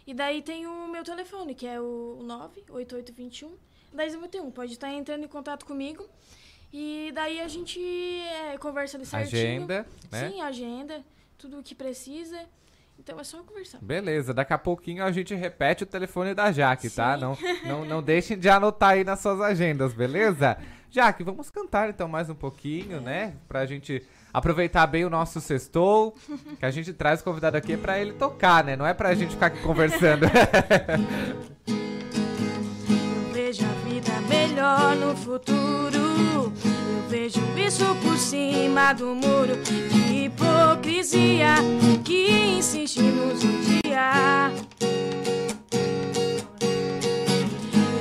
E 0.04 0.12
daí 0.12 0.42
tem 0.42 0.66
o 0.66 0.88
meu 0.88 1.04
telefone, 1.04 1.54
que 1.54 1.64
é 1.64 1.80
o 1.80 2.18
98821 2.24 3.56
1091. 3.94 4.50
Pode 4.50 4.72
estar 4.72 4.92
entrando 4.92 5.24
em 5.24 5.28
contato 5.28 5.64
comigo. 5.64 6.04
E 6.72 7.12
daí 7.14 7.40
a 7.40 7.48
gente 7.48 7.78
é, 7.80 8.56
conversa 8.58 8.96
ali 8.96 9.04
certinho. 9.04 9.42
Agenda, 9.42 9.86
né? 10.10 10.30
Sim, 10.30 10.40
agenda, 10.40 11.02
tudo 11.36 11.58
o 11.58 11.62
que 11.62 11.74
precisa. 11.74 12.38
Então 12.98 13.18
é 13.18 13.24
só 13.24 13.42
conversar. 13.42 13.78
Beleza, 13.82 14.32
daqui 14.32 14.52
a 14.52 14.58
pouquinho 14.58 15.04
a 15.04 15.10
gente 15.10 15.34
repete 15.34 15.82
o 15.82 15.86
telefone 15.86 16.34
da 16.34 16.52
Jaque, 16.52 16.88
tá? 16.88 17.14
Sim. 17.14 17.20
Não, 17.20 17.38
não, 17.66 17.84
não 17.84 18.02
deixem 18.02 18.38
de 18.38 18.48
anotar 18.48 18.90
aí 18.90 19.04
nas 19.04 19.20
suas 19.20 19.40
agendas, 19.40 19.92
beleza? 19.92 20.56
Jaque, 20.90 21.24
vamos 21.24 21.50
cantar 21.50 21.90
então 21.90 22.06
mais 22.06 22.30
um 22.30 22.34
pouquinho, 22.34 23.00
né? 23.00 23.34
Pra 23.48 23.66
gente 23.66 24.02
aproveitar 24.32 24.86
bem 24.86 25.04
o 25.04 25.10
nosso 25.10 25.40
sextou, 25.40 26.14
que 26.58 26.64
a 26.64 26.70
gente 26.70 26.92
traz 26.92 27.20
o 27.20 27.24
convidado 27.24 27.56
aqui 27.56 27.74
é 27.74 27.76
pra 27.76 27.98
ele 27.98 28.12
tocar, 28.12 28.64
né? 28.64 28.76
Não 28.76 28.86
é 28.86 28.94
pra 28.94 29.14
gente 29.14 29.32
ficar 29.32 29.46
aqui 29.46 29.60
conversando. 29.62 30.26
melhor 34.72 34.96
no 34.96 35.16
futuro. 35.16 36.52
Eu 36.64 37.08
vejo 37.08 37.40
isso 37.56 37.84
por 37.96 38.16
cima 38.16 38.92
do 38.92 39.14
muro 39.14 39.56
de 39.62 40.24
hipocrisia 40.24 41.54
que 42.04 42.56
insiste 42.58 43.00
em 43.00 43.12
nos 43.12 43.42
odiar. 43.44 44.50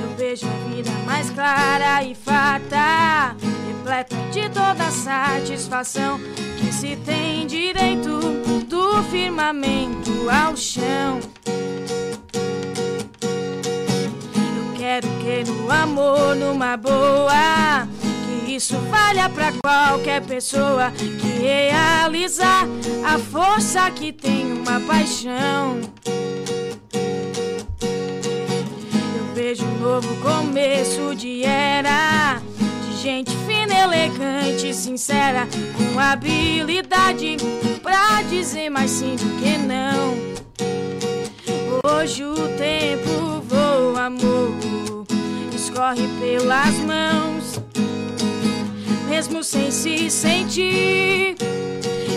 Eu 0.00 0.16
vejo 0.16 0.46
a 0.46 0.74
vida 0.74 0.90
mais 1.04 1.30
clara 1.30 2.02
e 2.04 2.14
farta, 2.14 3.36
repleta 3.66 4.16
de 4.30 4.48
toda 4.48 4.90
satisfação 4.90 6.18
que 6.58 6.72
se 6.72 6.96
tem 6.96 7.46
direito 7.46 8.18
do 8.66 9.02
firmamento 9.04 10.10
ao 10.30 10.56
chão. 10.56 11.20
Quero 14.92 15.08
que 15.20 15.50
no 15.50 15.72
amor, 15.72 16.36
numa 16.36 16.76
boa, 16.76 17.88
que 18.44 18.52
isso 18.56 18.76
valha 18.90 19.26
pra 19.30 19.50
qualquer 19.64 20.20
pessoa 20.20 20.90
que 20.90 21.40
realizar 21.40 22.66
a 23.02 23.18
força 23.18 23.90
que 23.90 24.12
tem 24.12 24.52
uma 24.52 24.80
paixão. 24.80 25.80
Eu 29.16 29.34
vejo 29.34 29.64
um 29.64 29.78
novo 29.78 30.14
começo 30.16 31.14
de 31.14 31.42
era. 31.42 32.42
De 32.84 32.94
gente 33.00 33.34
fina, 33.46 33.74
elegante, 33.74 34.74
sincera, 34.74 35.48
com 35.74 35.98
habilidade 35.98 37.38
pra 37.82 38.20
dizer 38.24 38.68
mais 38.68 38.90
sim 38.90 39.16
do 39.16 39.40
que 39.40 39.56
não. 39.56 40.32
Hoje 41.82 42.24
o 42.24 42.34
tempo 42.58 43.42
voa, 43.48 44.04
amor, 44.04 44.52
escorre 45.72 46.06
pelas 46.20 46.74
mãos, 46.80 47.58
mesmo 49.08 49.42
sem 49.42 49.70
se 49.70 50.10
sentir 50.10 51.34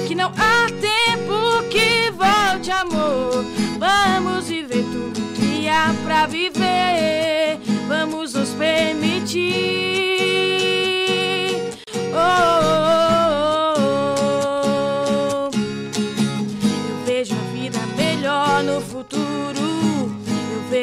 que 0.08 0.14
não 0.14 0.28
há 0.28 0.68
tempo 0.82 1.64
que 1.70 2.12
volte, 2.12 2.70
amor. 2.70 3.46
Vamos 3.80 4.50
viver 4.50 4.84
tudo 4.84 5.22
que 5.36 5.70
há 5.70 5.96
pra 6.04 6.28
viver, 6.28 7.58
vamos 7.88 8.34
nos 8.34 8.50
permitir. 8.50 9.46
Oh, 12.14 13.05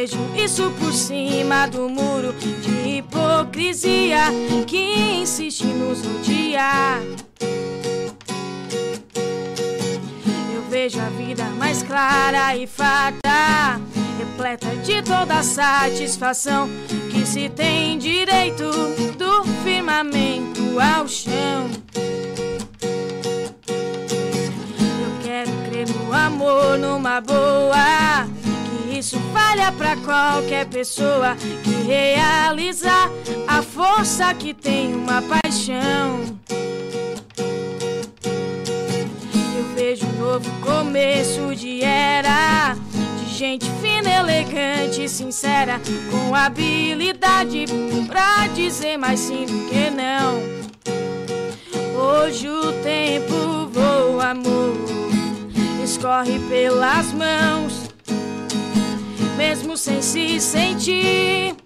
vejo 0.03 0.19
isso 0.35 0.73
por 0.81 0.93
cima 0.93 1.67
do 1.67 1.89
muro 1.89 2.33
de 2.33 2.97
hipocrisia 2.97 4.33
que 4.67 5.21
insiste 5.21 5.65
nos 5.65 6.05
odiar. 6.05 7.01
Eu 10.53 10.63
vejo 10.69 10.99
a 11.01 11.09
vida 11.11 11.45
mais 11.57 11.85
clara 11.85 12.57
e 12.57 12.67
farta, 12.67 13.81
repleta 14.19 14.75
de 14.83 15.03
toda 15.03 15.41
satisfação 15.45 16.69
que 17.13 17.25
se 17.25 17.49
tem 17.49 17.97
direito 17.97 18.65
do 19.17 19.45
firmamento 19.63 20.81
ao 20.81 21.07
chão. 21.07 21.71
Eu 25.01 25.23
quero 25.23 25.53
crer 25.69 25.89
no 25.89 26.13
amor, 26.13 26.77
numa 26.77 27.21
boa. 27.21 28.42
Isso 29.03 29.19
valha 29.33 29.73
pra 29.73 29.97
qualquer 29.97 30.65
pessoa 30.67 31.35
que 31.65 31.71
realizar 31.89 33.11
a 33.49 33.61
força 33.61 34.33
que 34.33 34.55
tem 34.55 34.95
uma 34.95 35.21
paixão. 35.21 36.21
Eu 39.59 39.75
vejo 39.75 40.07
um 40.07 40.21
novo 40.21 40.49
começo 40.61 41.53
de 41.57 41.83
era. 41.83 42.77
De 43.19 43.35
gente 43.35 43.69
fina, 43.81 44.09
elegante, 44.09 45.09
sincera, 45.09 45.81
com 46.09 46.33
habilidade 46.33 47.65
pra 48.07 48.47
dizer 48.55 48.99
mais 48.99 49.19
sim 49.19 49.47
do 49.47 49.69
que 49.69 49.91
não. 49.91 50.41
Hoje 52.01 52.49
o 52.49 52.73
tempo 52.85 53.67
voa, 53.73 54.31
amor, 54.31 54.77
escorre 55.83 56.39
pelas 56.49 57.13
mãos, 57.13 57.92
mesmo 59.43 59.77
sem 59.77 60.01
se 60.01 60.41
sentir 60.41 61.57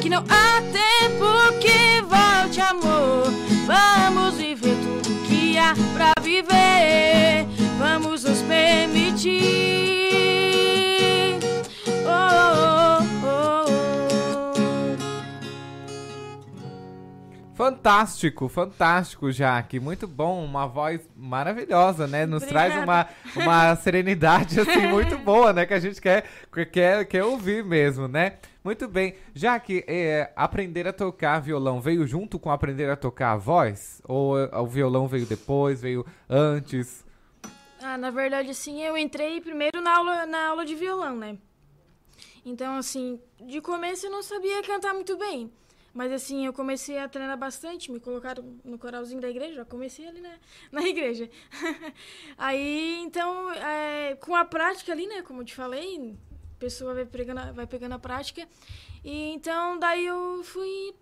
que 0.00 0.08
não 0.08 0.24
há 0.26 0.62
tempo 0.72 1.26
que 1.60 2.00
volte, 2.00 2.60
amor. 2.62 3.30
Vamos 3.66 4.36
viver 4.36 4.74
tudo 4.82 5.22
que 5.28 5.58
há 5.58 5.74
pra 5.94 6.12
viver, 6.22 7.46
vamos 7.78 8.24
nos 8.24 8.40
permitir. 8.40 9.97
Fantástico, 17.58 18.48
fantástico, 18.48 19.32
Jaque. 19.32 19.80
Muito 19.80 20.06
bom, 20.06 20.44
uma 20.44 20.64
voz 20.68 21.00
maravilhosa, 21.16 22.06
né? 22.06 22.24
Nos 22.24 22.44
traz 22.44 22.72
uma, 22.76 23.08
uma 23.34 23.74
serenidade, 23.82 24.60
assim, 24.60 24.86
muito 24.86 25.18
boa, 25.18 25.52
né? 25.52 25.66
Que 25.66 25.74
a 25.74 25.80
gente 25.80 26.00
quer, 26.00 26.24
quer, 26.70 27.04
quer 27.04 27.24
ouvir 27.24 27.64
mesmo, 27.64 28.06
né? 28.06 28.38
Muito 28.62 28.86
bem. 28.86 29.16
Jaque, 29.34 29.84
é, 29.88 30.30
aprender 30.36 30.86
a 30.86 30.92
tocar 30.92 31.40
violão 31.40 31.80
veio 31.80 32.06
junto 32.06 32.38
com 32.38 32.48
aprender 32.48 32.88
a 32.88 32.94
tocar 32.94 33.32
a 33.32 33.36
voz? 33.36 34.00
Ou 34.04 34.38
é, 34.38 34.56
o 34.56 34.66
violão 34.68 35.08
veio 35.08 35.26
depois, 35.26 35.82
veio 35.82 36.06
antes? 36.30 37.04
Ah, 37.82 37.98
na 37.98 38.12
verdade, 38.12 38.50
assim, 38.50 38.84
eu 38.84 38.96
entrei 38.96 39.40
primeiro 39.40 39.80
na 39.80 39.96
aula, 39.96 40.26
na 40.26 40.46
aula 40.46 40.64
de 40.64 40.76
violão, 40.76 41.16
né? 41.16 41.36
Então, 42.46 42.76
assim, 42.76 43.18
de 43.40 43.60
começo 43.60 44.06
eu 44.06 44.12
não 44.12 44.22
sabia 44.22 44.62
cantar 44.62 44.94
muito 44.94 45.18
bem. 45.18 45.50
Mas, 45.92 46.12
assim, 46.12 46.46
eu 46.46 46.52
comecei 46.52 46.98
a 46.98 47.08
treinar 47.08 47.36
bastante, 47.36 47.90
me 47.90 47.98
colocaram 47.98 48.58
no 48.64 48.78
coralzinho 48.78 49.20
da 49.20 49.28
igreja, 49.28 49.54
já 49.54 49.64
comecei 49.64 50.06
ali 50.06 50.20
na, 50.20 50.34
na 50.70 50.82
igreja. 50.82 51.28
Aí, 52.36 53.00
então, 53.02 53.50
é, 53.52 54.16
com 54.16 54.34
a 54.34 54.44
prática 54.44 54.92
ali, 54.92 55.06
né, 55.06 55.22
como 55.22 55.40
eu 55.40 55.44
te 55.44 55.54
falei, 55.54 56.14
a 56.56 56.58
pessoa 56.58 56.94
vai 56.94 57.06
pegando, 57.06 57.52
vai 57.54 57.66
pegando 57.66 57.94
a 57.94 57.98
prática. 57.98 58.46
E, 59.04 59.32
então, 59.32 59.78
daí 59.78 60.06
eu 60.06 60.42
fui 60.44 60.94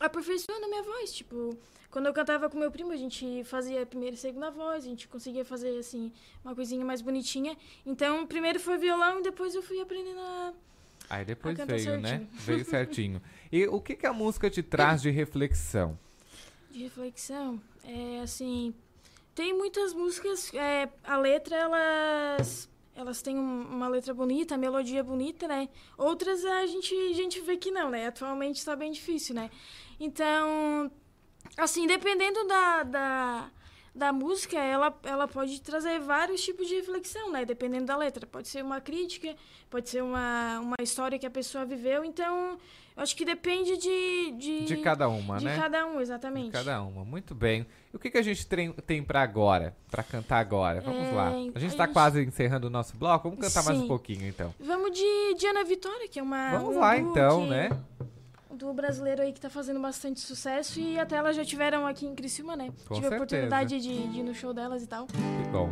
aperfeiçoando 0.00 0.64
a 0.64 0.68
minha 0.68 0.82
voz, 0.82 1.12
tipo... 1.12 1.58
Quando 1.90 2.06
eu 2.06 2.12
cantava 2.12 2.48
com 2.48 2.56
meu 2.56 2.70
primo, 2.70 2.92
a 2.92 2.96
gente 2.96 3.42
fazia 3.42 3.82
a 3.82 3.86
primeira 3.86 4.14
e 4.14 4.18
segunda 4.18 4.48
voz, 4.48 4.84
a 4.84 4.88
gente 4.88 5.08
conseguia 5.08 5.44
fazer, 5.44 5.76
assim, 5.76 6.12
uma 6.44 6.54
coisinha 6.54 6.84
mais 6.84 7.02
bonitinha. 7.02 7.56
Então, 7.84 8.24
primeiro 8.26 8.60
foi 8.60 8.78
violão 8.78 9.18
e 9.18 9.22
depois 9.22 9.56
eu 9.56 9.62
fui 9.62 9.80
aprendendo 9.80 10.20
a... 10.20 10.54
Aí 11.10 11.24
depois 11.24 11.58
a 11.58 11.66
cantar 11.66 11.76
veio, 11.76 12.00
né? 12.00 12.08
certinho. 12.08 12.28
Veio 12.32 12.64
certinho. 12.70 13.22
E 13.52 13.66
o 13.66 13.80
que, 13.80 13.96
que 13.96 14.06
a 14.06 14.12
música 14.12 14.48
te 14.48 14.62
traz 14.62 15.02
de 15.02 15.10
reflexão? 15.10 15.98
De 16.70 16.84
reflexão, 16.84 17.60
é 17.84 18.20
assim, 18.20 18.72
tem 19.34 19.52
muitas 19.56 19.92
músicas, 19.92 20.52
é, 20.54 20.88
a 21.02 21.16
letra, 21.16 21.56
elas, 21.56 22.68
elas 22.94 23.20
têm 23.22 23.36
um- 23.36 23.62
uma 23.62 23.88
letra 23.88 24.14
bonita, 24.14 24.56
melodia 24.56 25.02
bonita, 25.02 25.48
né? 25.48 25.68
Outras 25.98 26.44
a 26.44 26.64
gente, 26.66 26.94
a 26.94 27.12
gente 27.14 27.40
vê 27.40 27.56
que 27.56 27.72
não, 27.72 27.90
né? 27.90 28.06
Atualmente 28.06 28.56
está 28.58 28.76
bem 28.76 28.92
difícil, 28.92 29.34
né? 29.34 29.50
Então, 29.98 30.90
assim, 31.56 31.88
dependendo 31.88 32.46
da, 32.46 32.82
da, 32.84 33.50
da 33.94 34.12
música, 34.12 34.56
ela, 34.58 34.96
ela 35.02 35.26
pode 35.26 35.60
trazer 35.60 35.98
vários 36.00 36.42
tipos 36.42 36.66
de 36.68 36.74
reflexão, 36.76 37.30
né? 37.32 37.44
Dependendo 37.44 37.86
da 37.86 37.96
letra. 37.96 38.26
Pode 38.26 38.48
ser 38.48 38.62
uma 38.64 38.80
crítica, 38.80 39.34
pode 39.68 39.88
ser 39.88 40.02
uma, 40.02 40.60
uma 40.60 40.76
história 40.80 41.18
que 41.18 41.26
a 41.26 41.30
pessoa 41.30 41.64
viveu. 41.64 42.04
Então, 42.04 42.58
eu 42.96 43.02
acho 43.02 43.16
que 43.16 43.24
depende 43.24 43.76
de... 43.76 44.30
De, 44.32 44.64
De 44.64 44.76
cada 44.76 45.08
uma, 45.08 45.38
de 45.38 45.44
né? 45.44 45.56
cada 45.58 45.86
um, 45.86 46.00
exatamente. 46.00 46.46
De 46.46 46.52
cada 46.52 46.82
uma, 46.82 47.04
muito 47.04 47.34
bem. 47.34 47.66
E 47.92 47.96
o 47.96 47.98
que, 47.98 48.10
que 48.10 48.18
a 48.18 48.22
gente 48.22 48.46
tem, 48.46 48.72
tem 48.72 49.02
pra 49.02 49.22
agora? 49.22 49.76
Pra 49.90 50.02
cantar 50.04 50.38
agora? 50.38 50.80
Vamos 50.80 51.08
É, 51.08 51.12
lá. 51.12 51.28
A 51.54 51.58
gente 51.58 51.74
a 51.74 51.76
tá 51.76 51.84
gente- 51.86 51.92
quase 51.92 52.22
encerrando 52.22 52.68
o 52.68 52.70
nosso 52.70 52.96
bloco. 52.96 53.28
Vamos 53.28 53.44
cantar 53.44 53.64
mais 53.64 53.76
um 53.78 53.82
Sim. 53.82 53.88
pouquinho, 53.88 54.28
então. 54.28 54.54
Vamos 54.60 54.92
de 54.92 55.34
Diana 55.36 55.64
Vitória, 55.64 56.06
que 56.08 56.20
é 56.20 56.22
uma. 56.22 56.52
Vamos 56.52 56.76
um 56.76 56.78
lá, 56.78 56.96
então, 56.96 57.42
que- 57.42 57.48
né? 57.50 57.70
Duo 58.60 58.74
brasileiro 58.74 59.22
aí 59.22 59.32
que 59.32 59.40
tá 59.40 59.48
fazendo 59.48 59.80
bastante 59.80 60.20
sucesso 60.20 60.78
e 60.78 60.98
até 60.98 61.16
elas 61.16 61.34
já 61.34 61.42
tiveram 61.42 61.86
aqui 61.86 62.04
em 62.04 62.14
Criciúma, 62.14 62.54
né? 62.54 62.70
Com 62.86 62.94
Tive 62.94 63.06
a 63.06 63.08
certeza. 63.08 63.16
oportunidade 63.16 63.80
de, 63.80 64.06
de 64.08 64.18
ir 64.18 64.22
no 64.22 64.34
show 64.34 64.52
delas 64.52 64.82
e 64.82 64.86
tal. 64.86 65.06
Que 65.06 65.48
bom. 65.50 65.70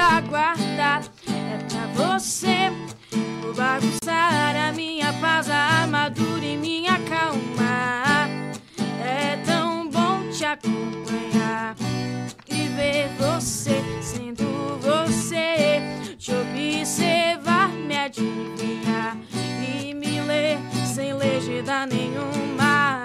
Retaguarda 0.00 1.02
é 1.28 1.58
pra 1.68 1.86
você. 1.94 2.72
Vou 3.42 3.52
bagunçar 3.52 4.56
a 4.56 4.72
minha 4.72 5.12
paz, 5.14 5.50
a 5.50 5.82
armadura 5.82 6.44
e 6.44 6.56
minha 6.56 6.98
calma. 7.00 8.26
É 9.04 9.36
tão 9.44 9.88
bom 9.90 10.26
te 10.30 10.44
acompanhar 10.44 11.76
e 12.48 12.68
ver 12.68 13.10
você 13.18 13.82
sendo 14.00 14.78
você. 14.80 15.82
Te 16.16 16.32
observar, 16.32 17.68
me 17.68 17.96
adivinhar 17.96 19.16
e 19.62 19.92
me 19.94 20.20
ler 20.22 20.58
sem 20.86 21.12
legenda 21.12 21.86
nenhuma. 21.86 23.04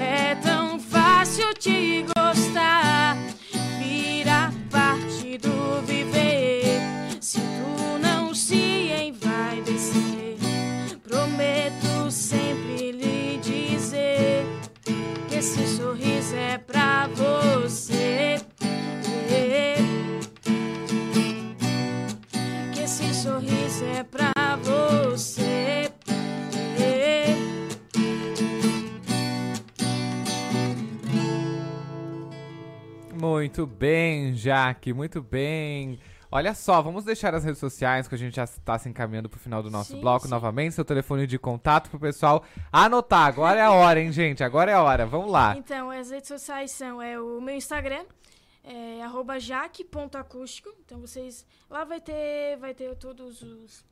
É 0.00 0.34
tão 0.36 0.78
fácil 0.78 1.52
te 1.54 2.04
gostar, 2.16 3.16
viver. 5.84 6.80
Se 7.20 7.38
tu 7.38 7.98
não 8.00 8.34
se 8.34 8.90
envaidecer, 8.92 10.36
prometo 11.02 12.10
sempre 12.10 12.92
lhe 12.92 13.38
dizer 13.38 14.46
que 15.28 15.36
esse 15.36 15.66
sorriso 15.76 16.36
é 16.36 16.58
pra 16.58 17.08
você. 17.08 18.40
Que 22.72 22.80
esse 22.80 23.14
sorriso 23.14 23.84
é 23.84 24.02
pra 24.04 24.56
você. 24.62 25.33
Muito 33.24 33.66
bem, 33.66 34.34
Jaque, 34.34 34.92
muito 34.92 35.22
bem. 35.22 35.98
Olha 36.30 36.52
só, 36.52 36.82
vamos 36.82 37.04
deixar 37.04 37.34
as 37.34 37.42
redes 37.42 37.58
sociais 37.58 38.06
que 38.06 38.14
a 38.14 38.18
gente 38.18 38.36
já 38.36 38.44
está 38.44 38.78
se 38.78 38.86
encaminhando 38.86 39.30
pro 39.30 39.40
final 39.40 39.62
do 39.62 39.70
nosso 39.70 39.94
Sim, 39.94 40.00
bloco 40.02 40.28
novamente, 40.28 40.74
seu 40.74 40.84
telefone 40.84 41.26
de 41.26 41.38
contato 41.38 41.88
pro 41.88 41.98
pessoal 41.98 42.44
anotar. 42.70 43.26
Agora 43.26 43.58
é 43.58 43.62
a 43.62 43.70
hora, 43.70 43.98
hein, 43.98 44.12
gente? 44.12 44.44
Agora 44.44 44.70
é 44.70 44.74
a 44.74 44.82
hora. 44.82 45.06
Vamos 45.06 45.32
lá. 45.32 45.56
Então, 45.56 45.90
as 45.90 46.10
redes 46.10 46.28
sociais 46.28 46.70
são 46.72 47.00
é, 47.00 47.18
o 47.18 47.40
meu 47.40 47.54
Instagram, 47.54 48.04
é 48.62 49.02
arroba 49.02 49.38
jaque.acústico. 49.40 50.68
Então 50.84 51.00
vocês. 51.00 51.46
Lá 51.70 51.82
vai 51.84 52.02
ter. 52.02 52.58
Vai 52.58 52.74
ter 52.74 52.94
todos 52.96 53.40
os. 53.40 53.86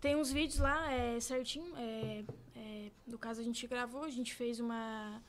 Tem 0.00 0.16
uns 0.16 0.32
vídeos 0.32 0.60
lá, 0.60 0.90
é, 0.90 1.20
certinho. 1.20 1.76
É, 1.76 2.24
é, 2.56 2.90
no 3.06 3.18
caso 3.18 3.42
a 3.42 3.44
gente 3.44 3.66
gravou, 3.66 4.04
a 4.04 4.10
gente 4.10 4.34
fez 4.34 4.58
uma. 4.58 5.20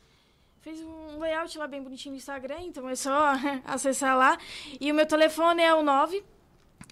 Fez 0.63 0.79
um 0.81 1.19
layout 1.19 1.57
lá 1.57 1.67
bem 1.67 1.83
bonitinho 1.83 2.13
no 2.13 2.17
Instagram, 2.17 2.61
então 2.61 2.87
é 2.87 2.95
só 2.95 3.33
acessar 3.67 4.17
lá. 4.17 4.37
E 4.79 4.89
o 4.93 4.95
meu 4.95 5.05
telefone 5.05 5.61
é 5.61 5.75
o 5.75 5.83
9 5.83 6.23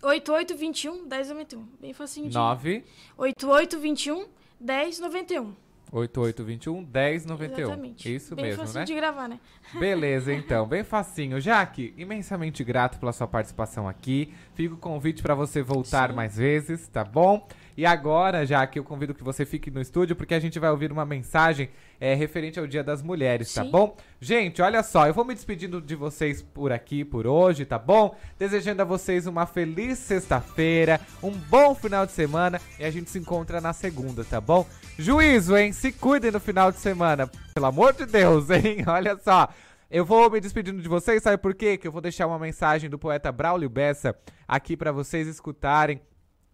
8821 0.04 1.04
1091. 1.04 1.66
Bem 1.80 1.94
facinho 1.94 2.28
de. 2.28 2.36
9 2.36 2.84
8821 3.18 4.28
1091. 4.60 5.54
8821 5.90 6.82
1091. 6.82 7.60
Exatamente. 7.64 8.14
Isso 8.14 8.36
Bem 8.36 8.46
mesmo, 8.46 8.74
né? 8.74 8.84
de 8.84 8.94
gravar, 8.94 9.30
né? 9.30 9.40
Beleza, 9.74 10.34
então, 10.36 10.68
bem 10.68 10.84
facinho. 10.84 11.40
Jaque, 11.40 11.94
imensamente 11.98 12.66
grato 12.66 13.00
pela 13.00 13.14
sua 13.14 13.28
participação 13.28 13.88
aqui. 13.88 14.34
Fica 14.54 14.74
o 14.74 14.78
convite 14.78 15.24
para 15.24 15.34
você 15.34 15.62
voltar 15.62 16.12
mais 16.12 16.36
vezes, 16.36 16.90
tá 16.90 17.06
bom? 17.06 17.48
E 17.82 17.86
agora, 17.88 18.46
Jaque, 18.46 18.78
eu 18.78 18.84
convido 18.84 19.12
que 19.12 19.24
você 19.24 19.44
fique 19.44 19.72
no 19.72 19.82
estúdio 19.82 20.16
porque 20.16 20.36
a 20.36 20.40
gente 20.40 20.60
vai 20.60 20.70
ouvir 20.70 20.92
uma 20.92 21.04
mensagem 21.04 21.68
é, 22.00 22.14
referente 22.14 22.60
ao 22.60 22.68
Dia 22.68 22.84
das 22.84 23.02
Mulheres, 23.02 23.52
tá 23.52 23.64
Sim. 23.64 23.72
bom? 23.72 23.98
Gente, 24.20 24.62
olha 24.62 24.84
só, 24.84 25.08
eu 25.08 25.16
vou 25.16 25.26
me 25.26 25.34
despedindo 25.34 25.82
de 25.82 25.96
vocês 25.96 26.44
por 26.44 26.72
aqui, 26.72 27.04
por 27.04 27.26
hoje, 27.26 27.66
tá 27.66 27.80
bom? 27.80 28.16
Desejando 28.38 28.84
a 28.84 28.86
vocês 28.86 29.26
uma 29.26 29.48
feliz 29.48 29.98
sexta-feira, 29.98 31.02
um 31.24 31.32
bom 31.32 31.74
final 31.74 32.06
de 32.06 32.12
semana 32.12 32.62
e 32.78 32.86
a 32.86 32.92
gente 32.92 33.10
se 33.10 33.18
encontra 33.18 33.60
na 33.60 33.74
segunda, 33.74 34.24
tá 34.24 34.40
bom? 34.40 34.64
Juízo, 35.00 35.58
hein? 35.58 35.74
Se 35.74 35.92
cuidem 35.92 36.30
no 36.30 36.40
final 36.40 36.72
de 36.72 36.78
semana, 36.78 37.32
pelo 37.52 37.66
amor 37.66 37.94
de 37.94 38.06
Deus, 38.06 38.48
hein? 38.54 38.84
Olha 38.86 39.18
só. 39.18 39.50
Eu 39.90 40.06
vou 40.06 40.30
me 40.30 40.40
despedindo 40.40 40.84
de 40.84 40.88
vocês, 40.88 41.24
sabe 41.24 41.40
por 41.40 41.56
quê? 41.56 41.80
Que 41.80 41.88
eu 41.88 41.92
vou 41.92 42.00
deixar 42.00 42.28
uma 42.28 42.38
mensagem 42.38 42.92
do 42.92 43.00
poeta 43.00 43.32
Braulio 43.32 43.72
Bessa 43.72 44.16
aqui 44.48 44.78
pra 44.78 44.92
vocês 44.92 45.28
escutarem 45.28 46.00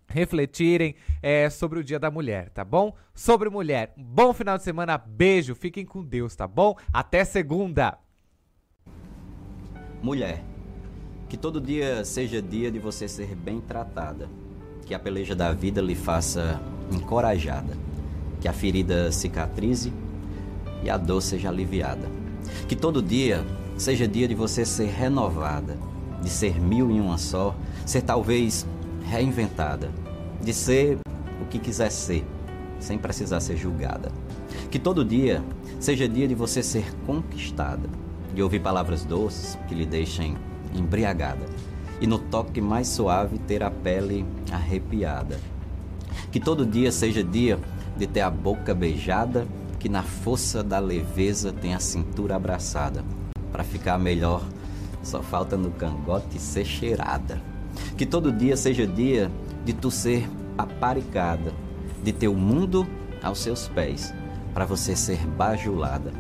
refletirem 0.08 0.96
é, 1.22 1.50
sobre 1.50 1.80
o 1.80 1.84
Dia 1.84 2.00
da 2.00 2.10
Mulher, 2.10 2.50
tá 2.50 2.64
bom? 2.64 2.96
Sobre 3.14 3.50
mulher. 3.50 3.94
Um 3.98 4.04
bom 4.04 4.34
final 4.34 4.58
de 4.58 4.64
semana, 4.64 4.98
beijo, 4.98 5.54
fiquem 5.54 5.86
com 5.86 6.04
Deus, 6.04 6.36
tá 6.36 6.48
bom? 6.48 6.76
Até 6.92 7.24
segunda! 7.26 7.98
Mulher, 10.02 10.44
que 11.28 11.36
todo 11.36 11.60
dia 11.60 12.06
seja 12.06 12.42
dia 12.42 12.72
de 12.72 12.80
você 12.80 13.08
ser 13.08 13.36
bem 13.36 13.60
tratada, 13.60 14.30
que 14.86 14.94
a 14.94 15.00
peleja 15.00 15.36
da 15.36 15.52
vida 15.52 15.82
lhe 15.82 15.96
faça 15.96 16.62
encorajada, 16.92 17.76
que 18.40 18.48
a 18.48 18.54
ferida 18.54 19.12
cicatrize 19.12 19.92
e 20.84 20.90
a 20.90 20.98
dor 20.98 21.22
seja 21.22 21.50
aliviada. 21.50 22.08
Que 22.68 22.76
todo 22.76 23.02
dia 23.02 23.44
seja 23.78 24.08
dia 24.08 24.28
de 24.28 24.36
você 24.36 24.64
ser 24.64 24.88
renovada, 24.88 25.78
de 26.22 26.30
ser 26.30 26.60
mil 26.60 26.90
em 26.90 27.02
uma 27.02 27.18
só, 27.18 27.56
ser 27.86 28.02
talvez 28.02 28.66
reinventada, 29.08 29.90
de 30.42 30.54
ser 30.54 31.00
o 31.42 31.46
que 31.46 31.60
quiser 31.60 31.90
ser, 31.90 32.26
sem 32.80 32.98
precisar 32.98 33.40
ser 33.40 33.58
julgada. 33.58 34.12
Que 34.70 34.78
todo 34.78 35.06
dia 35.06 35.44
seja 35.80 36.08
dia 36.08 36.28
de 36.28 36.36
você 36.36 36.62
ser 36.62 36.94
conquistada, 37.06 37.90
de 38.34 38.44
ouvir 38.44 38.60
palavras 38.60 39.04
doces 39.04 39.58
que 39.68 39.74
lhe 39.74 39.86
deixem 39.86 40.38
embriagada, 40.76 41.46
e 42.00 42.06
no 42.06 42.20
toque 42.20 42.62
mais 42.62 42.88
suave 42.88 43.38
ter 43.40 43.64
a 43.64 43.72
pele 43.72 44.26
arrepiada. 44.52 45.40
Que 46.32 46.40
todo 46.40 46.66
dia 46.66 46.92
seja 46.92 47.24
dia 47.24 47.60
de 47.98 48.06
ter 48.06 48.22
a 48.22 48.30
boca 48.30 48.76
beijada, 48.76 49.48
que 49.80 49.90
na 49.90 50.04
força 50.04 50.64
da 50.64 50.80
leveza 50.80 51.52
tem 51.52 51.74
a 51.74 51.80
cintura 51.80 52.36
abraçada. 52.36 53.04
Para 53.52 53.64
ficar 53.64 53.98
melhor, 53.98 54.44
só 55.02 55.22
falta 55.22 55.56
no 55.56 55.72
cangote 55.72 56.40
ser 56.40 56.66
cheirada. 56.66 57.42
Que 57.98 58.06
todo 58.06 58.32
dia 58.32 58.56
seja 58.56 58.86
dia 58.86 59.32
de 59.66 59.74
tu 59.74 59.92
ser 59.92 60.30
aparicada, 60.58 61.54
de 62.04 62.12
ter 62.12 62.28
o 62.28 62.36
mundo 62.36 62.88
aos 63.22 63.40
seus 63.40 63.68
pés, 63.68 64.14
para 64.54 64.66
você 64.66 64.96
ser 64.96 65.26
bajulada. 65.28 66.12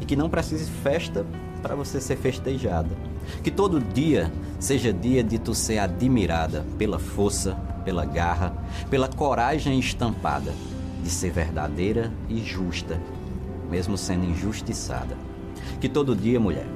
E 0.00 0.04
que 0.04 0.16
não 0.16 0.30
precise 0.30 0.70
festa 0.70 1.26
para 1.62 1.74
você 1.74 2.00
ser 2.00 2.16
festejada. 2.16 2.90
Que 3.42 3.50
todo 3.50 3.80
dia 3.80 4.32
seja 4.58 4.92
dia 4.92 5.22
de 5.22 5.38
tu 5.38 5.54
ser 5.54 5.78
admirada 5.78 6.64
pela 6.78 6.98
força, 6.98 7.54
pela 7.84 8.04
garra, 8.04 8.54
pela 8.90 9.08
coragem 9.08 9.78
estampada, 9.78 10.52
de 11.02 11.10
ser 11.10 11.30
verdadeira 11.30 12.12
e 12.28 12.42
justa, 12.42 13.00
mesmo 13.70 13.96
sendo 13.96 14.24
injustiçada. 14.24 15.16
Que 15.80 15.88
todo 15.88 16.16
dia, 16.16 16.40
mulher, 16.40 16.66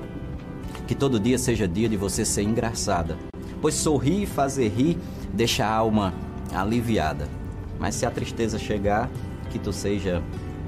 que 0.86 0.94
todo 0.94 1.20
dia 1.20 1.38
seja 1.38 1.66
dia 1.66 1.88
de 1.88 1.96
você 1.96 2.24
ser 2.24 2.42
engraçada, 2.42 3.16
pois 3.60 3.74
sorrir 3.74 4.22
e 4.22 4.26
fazer 4.26 4.68
rir 4.68 4.98
deixa 5.32 5.66
a 5.66 5.72
alma 5.72 6.14
aliviada. 6.52 7.28
Mas 7.78 7.94
se 7.94 8.06
a 8.06 8.10
tristeza 8.10 8.58
chegar, 8.58 9.08
que 9.50 9.58
tu 9.58 9.72
seja 9.72 10.22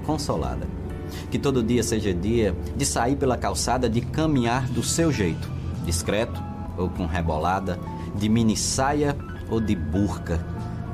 consolada. 0.05 0.67
Que 1.31 1.39
todo 1.39 1.62
dia 1.62 1.83
seja 1.83 2.15
dia 2.15 2.55
de 2.77 2.87
sair 2.87 3.17
pela 3.17 3.37
calçada, 3.37 3.89
de 3.89 4.01
caminhar 4.01 4.67
do 4.69 4.83
seu 4.83 5.11
jeito, 5.12 5.51
discreto 5.85 6.41
ou 6.77 6.89
com 6.89 7.07
rebolada, 7.07 7.79
de 8.15 8.29
mini 8.29 8.57
saia 8.57 9.17
ou 9.49 9.61
de 9.61 9.75
burca, 9.75 10.45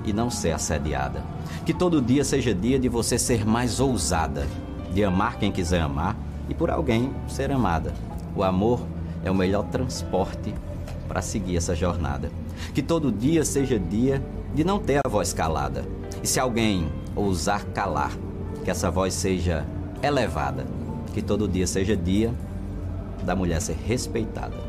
e 0.04 0.12
não 0.12 0.30
ser 0.30 0.52
assediada. 0.52 1.22
Que 1.64 1.74
todo 1.74 2.00
dia 2.00 2.24
seja 2.24 2.54
dia 2.54 2.78
de 2.78 2.88
você 2.88 3.18
ser 3.18 3.44
mais 3.44 3.80
ousada, 3.80 4.46
de 4.94 5.04
amar 5.04 5.36
quem 5.36 5.52
quiser 5.52 5.80
amar 5.80 6.16
e 6.48 6.54
por 6.54 6.70
alguém 6.70 7.12
ser 7.28 7.50
amada. 7.50 7.92
O 8.34 8.42
amor 8.42 8.80
é 9.24 9.30
o 9.30 9.34
melhor 9.34 9.64
transporte 9.64 10.54
para 11.06 11.22
seguir 11.22 11.56
essa 11.56 11.74
jornada. 11.74 12.30
Que 12.74 12.82
todo 12.82 13.12
dia 13.12 13.44
seja 13.44 13.78
dia 13.78 14.22
de 14.54 14.64
não 14.64 14.78
ter 14.78 15.00
a 15.04 15.08
voz 15.08 15.32
calada. 15.32 15.84
E 16.22 16.26
se 16.26 16.40
alguém 16.40 16.88
ousar 17.14 17.64
calar, 17.66 18.12
que 18.64 18.70
essa 18.70 18.90
voz 18.90 19.14
seja 19.14 19.64
elevada. 20.02 20.66
Que 21.14 21.22
todo 21.22 21.48
dia 21.48 21.66
seja 21.66 21.96
dia 21.96 22.34
da 23.24 23.34
mulher 23.34 23.60
ser 23.60 23.76
respeitada. 23.86 24.65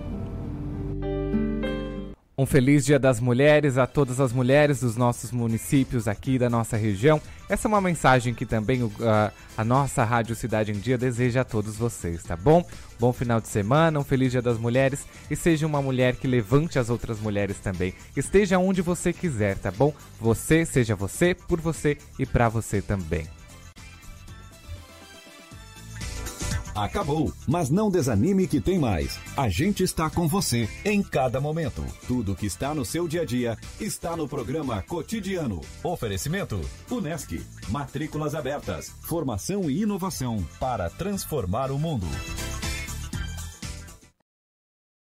Um 2.40 2.46
feliz 2.46 2.86
Dia 2.86 3.00
das 3.00 3.20
Mulheres 3.20 3.80
a 3.80 3.88
todas 3.88 4.20
as 4.20 4.32
mulheres 4.32 4.82
dos 4.82 4.96
nossos 4.96 5.32
municípios 5.32 6.08
aqui 6.08 6.38
da 6.38 6.48
nossa 6.48 6.78
região. 6.78 7.20
Essa 7.50 7.68
é 7.68 7.70
uma 7.70 7.82
mensagem 7.82 8.32
que 8.32 8.46
também 8.46 8.84
o- 8.84 8.92
a, 9.58 9.64
nossa 9.64 10.04
Rádio 10.04 10.36
Cidade 10.36 10.72
em 10.72 10.76
Dia 10.80 11.00
deseja 11.00 11.42
a 11.42 11.44
todos 11.44 11.78
vocês, 11.78 12.22
tá 12.22 12.38
bom? 12.38 12.64
Bom 13.00 13.12
final 13.12 13.42
de 13.42 13.48
semana, 13.48 14.00
um 14.00 14.04
feliz 14.04 14.32
Dia 14.32 14.42
das 14.44 14.60
Mulheres 14.60 15.08
e 15.32 15.36
seja 15.36 15.66
uma 15.66 15.82
mulher 15.82 16.16
que 16.16 16.28
levante 16.28 16.78
as 16.78 16.92
outras 16.92 17.20
mulheres 17.20 17.58
também. 17.58 17.92
Esteja 18.16 18.60
onde 18.60 18.84
você 18.84 19.12
quiser, 19.12 19.58
tá 19.58 19.72
bom? 19.72 19.92
Você 20.22 20.64
seja 20.64 20.96
você, 20.96 21.34
por 21.34 21.60
você 21.60 21.98
e 22.20 22.26
pra 22.28 22.50
você 22.50 22.84
também. 22.84 23.26
Acabou. 26.78 27.34
Mas 27.48 27.70
não 27.70 27.90
desanime 27.90 28.48
que 28.48 28.62
tem 28.62 28.80
mais. 28.80 29.20
A 29.36 29.50
gente 29.50 29.84
está 29.84 30.10
com 30.10 30.28
você 30.28 30.70
em 30.86 31.02
cada 31.02 31.42
momento. 31.42 31.84
Tudo 32.08 32.36
que 32.36 32.46
está 32.46 32.74
no 32.74 32.86
seu 32.86 33.08
dia 33.08 33.22
a 33.22 33.26
dia 33.26 33.58
está 33.80 34.16
no 34.16 34.28
programa 34.28 34.82
Cotidiano. 34.84 35.62
Oferecimento: 35.84 36.62
Unesc. 36.90 37.44
Matrículas 37.70 38.36
abertas. 38.36 38.94
Formação 39.02 39.70
e 39.70 39.82
inovação 39.82 40.46
para 40.60 40.90
transformar 40.90 41.72
o 41.72 41.80
mundo. 41.80 42.08